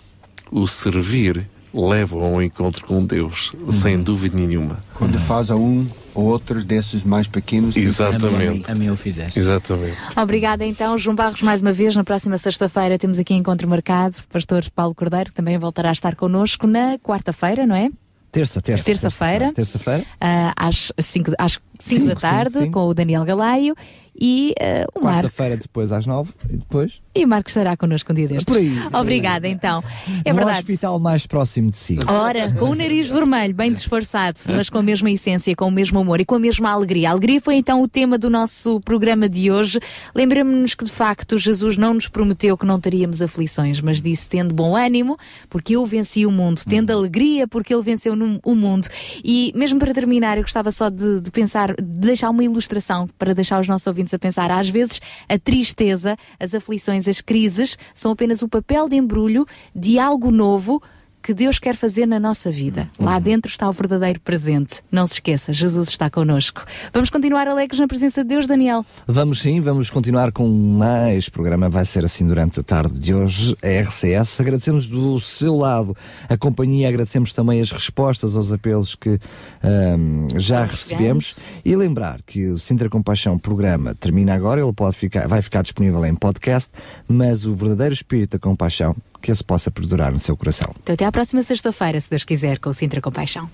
o 0.51 0.67
servir 0.67 1.47
leva 1.73 2.17
ao 2.17 2.41
encontro 2.41 2.85
com 2.85 3.03
Deus, 3.03 3.53
sem 3.71 4.01
dúvida 4.01 4.37
nenhuma. 4.37 4.79
Quando 4.93 5.19
faz 5.19 5.49
a 5.49 5.55
um 5.55 5.87
ou 6.13 6.25
outro 6.25 6.63
desses 6.63 7.03
mais 7.03 7.27
pequenos. 7.27 7.75
Exatamente. 7.75 8.69
A 8.69 8.75
mim 8.75 8.89
o 8.89 8.95
fizeste. 8.95 9.39
Exatamente. 9.39 9.97
Obrigada 10.15 10.63
então, 10.63 10.97
João 10.97 11.15
Barros, 11.15 11.41
mais 11.41 11.61
uma 11.61 11.73
vez. 11.73 11.95
Na 11.95 12.03
próxima 12.03 12.37
sexta-feira 12.37 12.99
temos 12.99 13.17
aqui 13.17 13.33
encontro 13.33 13.67
marcado. 13.67 14.17
Pastor 14.31 14.63
Paulo 14.75 14.93
Cordeiro, 14.93 15.31
que 15.31 15.35
também 15.35 15.57
voltará 15.57 15.89
a 15.89 15.91
estar 15.91 16.15
connosco 16.15 16.67
na 16.67 16.99
quarta-feira, 16.99 17.65
não 17.65 17.75
é? 17.75 17.89
Terça, 18.33 18.61
terça. 18.61 18.83
Terça-feira. 18.83 19.53
Terça-feira. 19.53 20.03
Ah, 20.19 20.51
às 20.57 20.91
5 20.99 21.31
às 21.37 21.53
cinco 21.53 21.63
Cinco, 21.79 22.07
da 22.07 22.15
tarde, 22.15 22.57
cinco. 22.57 22.71
com 22.71 22.87
o 22.87 22.93
Daniel 22.93 23.23
Galaio 23.23 23.75
e 24.19 24.53
ah, 24.59 24.85
o 24.95 25.03
Marco. 25.03 25.21
Quarta-feira 25.23 25.57
depois 25.57 25.91
às 25.91 26.05
nove 26.05 26.31
e 26.49 26.57
depois 26.57 27.01
E 27.15 27.25
o 27.25 27.27
Marco 27.27 27.49
estará 27.49 27.75
connosco 27.77 28.11
um 28.11 28.15
dia 28.15 28.27
destes. 28.27 28.45
Por 28.45 28.57
aí. 28.57 28.71
Obrigada 28.93 29.47
então. 29.47 29.83
É 30.25 30.29
no 30.31 30.35
verdade. 30.37 30.59
hospital 30.59 30.99
mais 30.99 31.25
próximo 31.25 31.71
de 31.71 31.77
si. 31.77 31.97
Ora, 32.07 32.51
com 32.51 32.69
o 32.69 32.75
nariz 32.75 33.07
vermelho, 33.07 33.53
bem 33.53 33.71
disfarçado, 33.73 34.39
mas 34.47 34.69
com 34.69 34.77
a 34.77 34.83
mesma 34.83 35.09
essência, 35.11 35.55
com 35.55 35.67
o 35.67 35.71
mesmo 35.71 35.99
amor 35.99 36.19
e 36.21 36.25
com 36.25 36.35
a 36.35 36.39
mesma 36.39 36.71
alegria. 36.71 37.09
A 37.09 37.11
alegria 37.11 37.39
foi 37.41 37.55
então 37.55 37.81
o 37.81 37.87
tema 37.87 38.17
do 38.17 38.29
nosso 38.29 38.79
programa 38.81 39.27
de 39.29 39.49
hoje. 39.51 39.79
Lembramos-nos 40.15 40.73
que 40.75 40.85
de 40.85 40.91
facto 40.91 41.37
Jesus 41.37 41.77
não 41.77 41.93
nos 41.93 42.07
prometeu 42.07 42.57
que 42.57 42.65
não 42.65 42.79
teríamos 42.79 43.21
aflições, 43.21 43.79
mas 43.81 44.01
disse 44.01 44.27
tendo 44.27 44.53
bom 44.53 44.75
ânimo, 44.75 45.17
porque 45.49 45.75
eu 45.75 45.85
venci 45.85 46.25
o 46.25 46.31
mundo, 46.31 46.61
tendo 46.67 46.91
alegria, 46.91 47.47
porque 47.47 47.73
ele 47.73 47.83
venceu 47.83 48.15
no- 48.15 48.39
o 48.43 48.55
mundo. 48.55 48.87
E 49.23 49.51
mesmo 49.55 49.79
para 49.79 49.93
terminar, 49.93 50.37
eu 50.37 50.43
gostava 50.43 50.71
só 50.71 50.89
de, 50.89 51.21
de 51.21 51.31
pensar, 51.31 51.73
de 51.75 51.81
deixar 51.83 52.29
uma 52.29 52.43
ilustração 52.43 53.07
para 53.17 53.33
deixar 53.33 53.59
os 53.59 53.67
nossos 53.67 53.87
ouvintes 53.87 54.02
a 54.11 54.17
pensar. 54.17 54.49
Às 54.49 54.69
vezes, 54.69 54.99
a 55.29 55.37
tristeza, 55.37 56.17
as 56.39 56.55
aflições, 56.55 57.07
as 57.07 57.21
crises 57.21 57.77
são 57.93 58.11
apenas 58.11 58.41
o 58.41 58.49
papel 58.49 58.89
de 58.89 58.95
embrulho 58.95 59.45
de 59.75 59.99
algo 59.99 60.31
novo 60.31 60.81
que 61.23 61.33
Deus 61.33 61.57
quer 61.57 61.75
fazer 61.75 62.05
na 62.05 62.19
nossa 62.19 62.51
vida. 62.51 62.89
Lá 62.99 63.17
dentro 63.17 63.49
está 63.49 63.69
o 63.69 63.71
verdadeiro 63.71 64.19
presente. 64.19 64.81
Não 64.91 65.07
se 65.07 65.13
esqueça, 65.13 65.53
Jesus 65.53 65.87
está 65.87 66.09
connosco. 66.09 66.65
Vamos 66.93 67.09
continuar 67.09 67.47
alegres 67.47 67.79
na 67.79 67.87
presença 67.87 68.23
de 68.23 68.27
Deus, 68.27 68.45
Daniel. 68.45 68.85
Vamos 69.07 69.41
sim, 69.41 69.61
vamos 69.61 69.89
continuar 69.89 70.33
com 70.33 70.47
mais 70.49 71.29
programa. 71.29 71.69
Vai 71.69 71.85
ser 71.85 72.03
assim 72.03 72.27
durante 72.27 72.59
a 72.59 72.63
tarde 72.63 72.99
de 72.99 73.13
hoje. 73.13 73.55
A 73.63 73.81
RCS. 73.81 74.41
Agradecemos 74.41 74.89
do 74.89 75.19
seu 75.21 75.55
lado 75.55 75.95
a 76.27 76.35
companhia, 76.35 76.89
agradecemos 76.89 77.31
também 77.31 77.61
as 77.61 77.71
respostas 77.71 78.35
aos 78.35 78.51
apelos 78.51 78.93
que 78.93 79.17
ahm, 79.63 80.27
já 80.37 80.65
recebemos. 80.65 81.37
E 81.63 81.73
lembrar 81.73 82.21
que 82.23 82.47
o 82.47 82.57
Sintra 82.57 82.89
Compaixão 82.89 83.39
programa 83.39 83.95
termina 83.95 84.33
agora, 84.33 84.61
ele 84.61 84.73
pode 84.73 84.97
ficar, 84.97 85.25
vai 85.27 85.41
ficar 85.41 85.61
disponível 85.61 86.03
em 86.05 86.13
podcast, 86.13 86.69
mas 87.07 87.45
o 87.45 87.53
verdadeiro 87.53 87.93
espírito 87.93 88.31
da 88.31 88.39
compaixão 88.39 88.93
que 89.23 89.31
esse 89.31 89.43
possa 89.43 89.71
perdurar 89.71 90.11
no 90.11 90.19
seu 90.19 90.35
coração. 90.35 90.73
Então 90.83 90.93
até 90.93 91.05
à 91.05 91.11
próxima 91.11 91.41
sexta-feira, 91.41 91.99
se 91.99 92.09
Deus 92.09 92.25
quiser, 92.25 92.59
com 92.59 92.69
o 92.69 92.73
Sintra 92.73 93.01
Compaixão. 93.01 93.49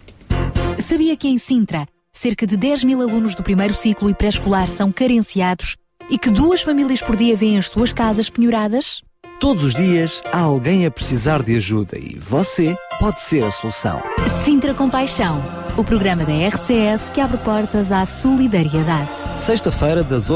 Sabia 0.80 1.16
que 1.16 1.28
em 1.28 1.38
Sintra, 1.38 1.88
cerca 2.12 2.48
de 2.48 2.58
10 2.58 2.84
mil 2.84 3.02
alunos 3.02 3.36
do 3.36 3.44
primeiro 3.44 3.76
ciclo 3.76 4.10
e 4.10 4.14
pré-escolar 4.16 4.68
são 4.68 4.92
carenciados 4.92 5.78
e 6.10 6.18
que 6.18 6.32
duas 6.32 6.62
famílias 6.62 7.02
por 7.02 7.16
dia 7.16 7.36
vêm 7.36 7.58
as 7.58 7.70
suas 7.70 7.94
casas 7.94 8.30
penhoradas? 8.30 9.04
Todos 9.40 9.64
os 9.64 9.74
dias 9.74 10.22
há 10.34 10.40
alguém 10.40 10.86
a 10.86 10.92
precisar 10.92 11.44
de 11.44 11.56
ajuda 11.56 11.98
e 11.98 12.18
você 12.18 12.76
pode 13.00 13.22
ser 13.22 13.44
a 13.44 13.52
solução. 13.52 14.02
Sintra 14.44 14.74
Compaixão, 14.74 15.42
o 15.78 15.84
programa 15.84 16.26
da 16.26 16.34
RCS 16.34 17.10
que 17.14 17.22
abre 17.22 17.38
portas 17.38 17.92
à 17.92 18.06
solidariedade. 18.06 19.10
Sexta-feira, 19.40 20.04
das 20.04 20.28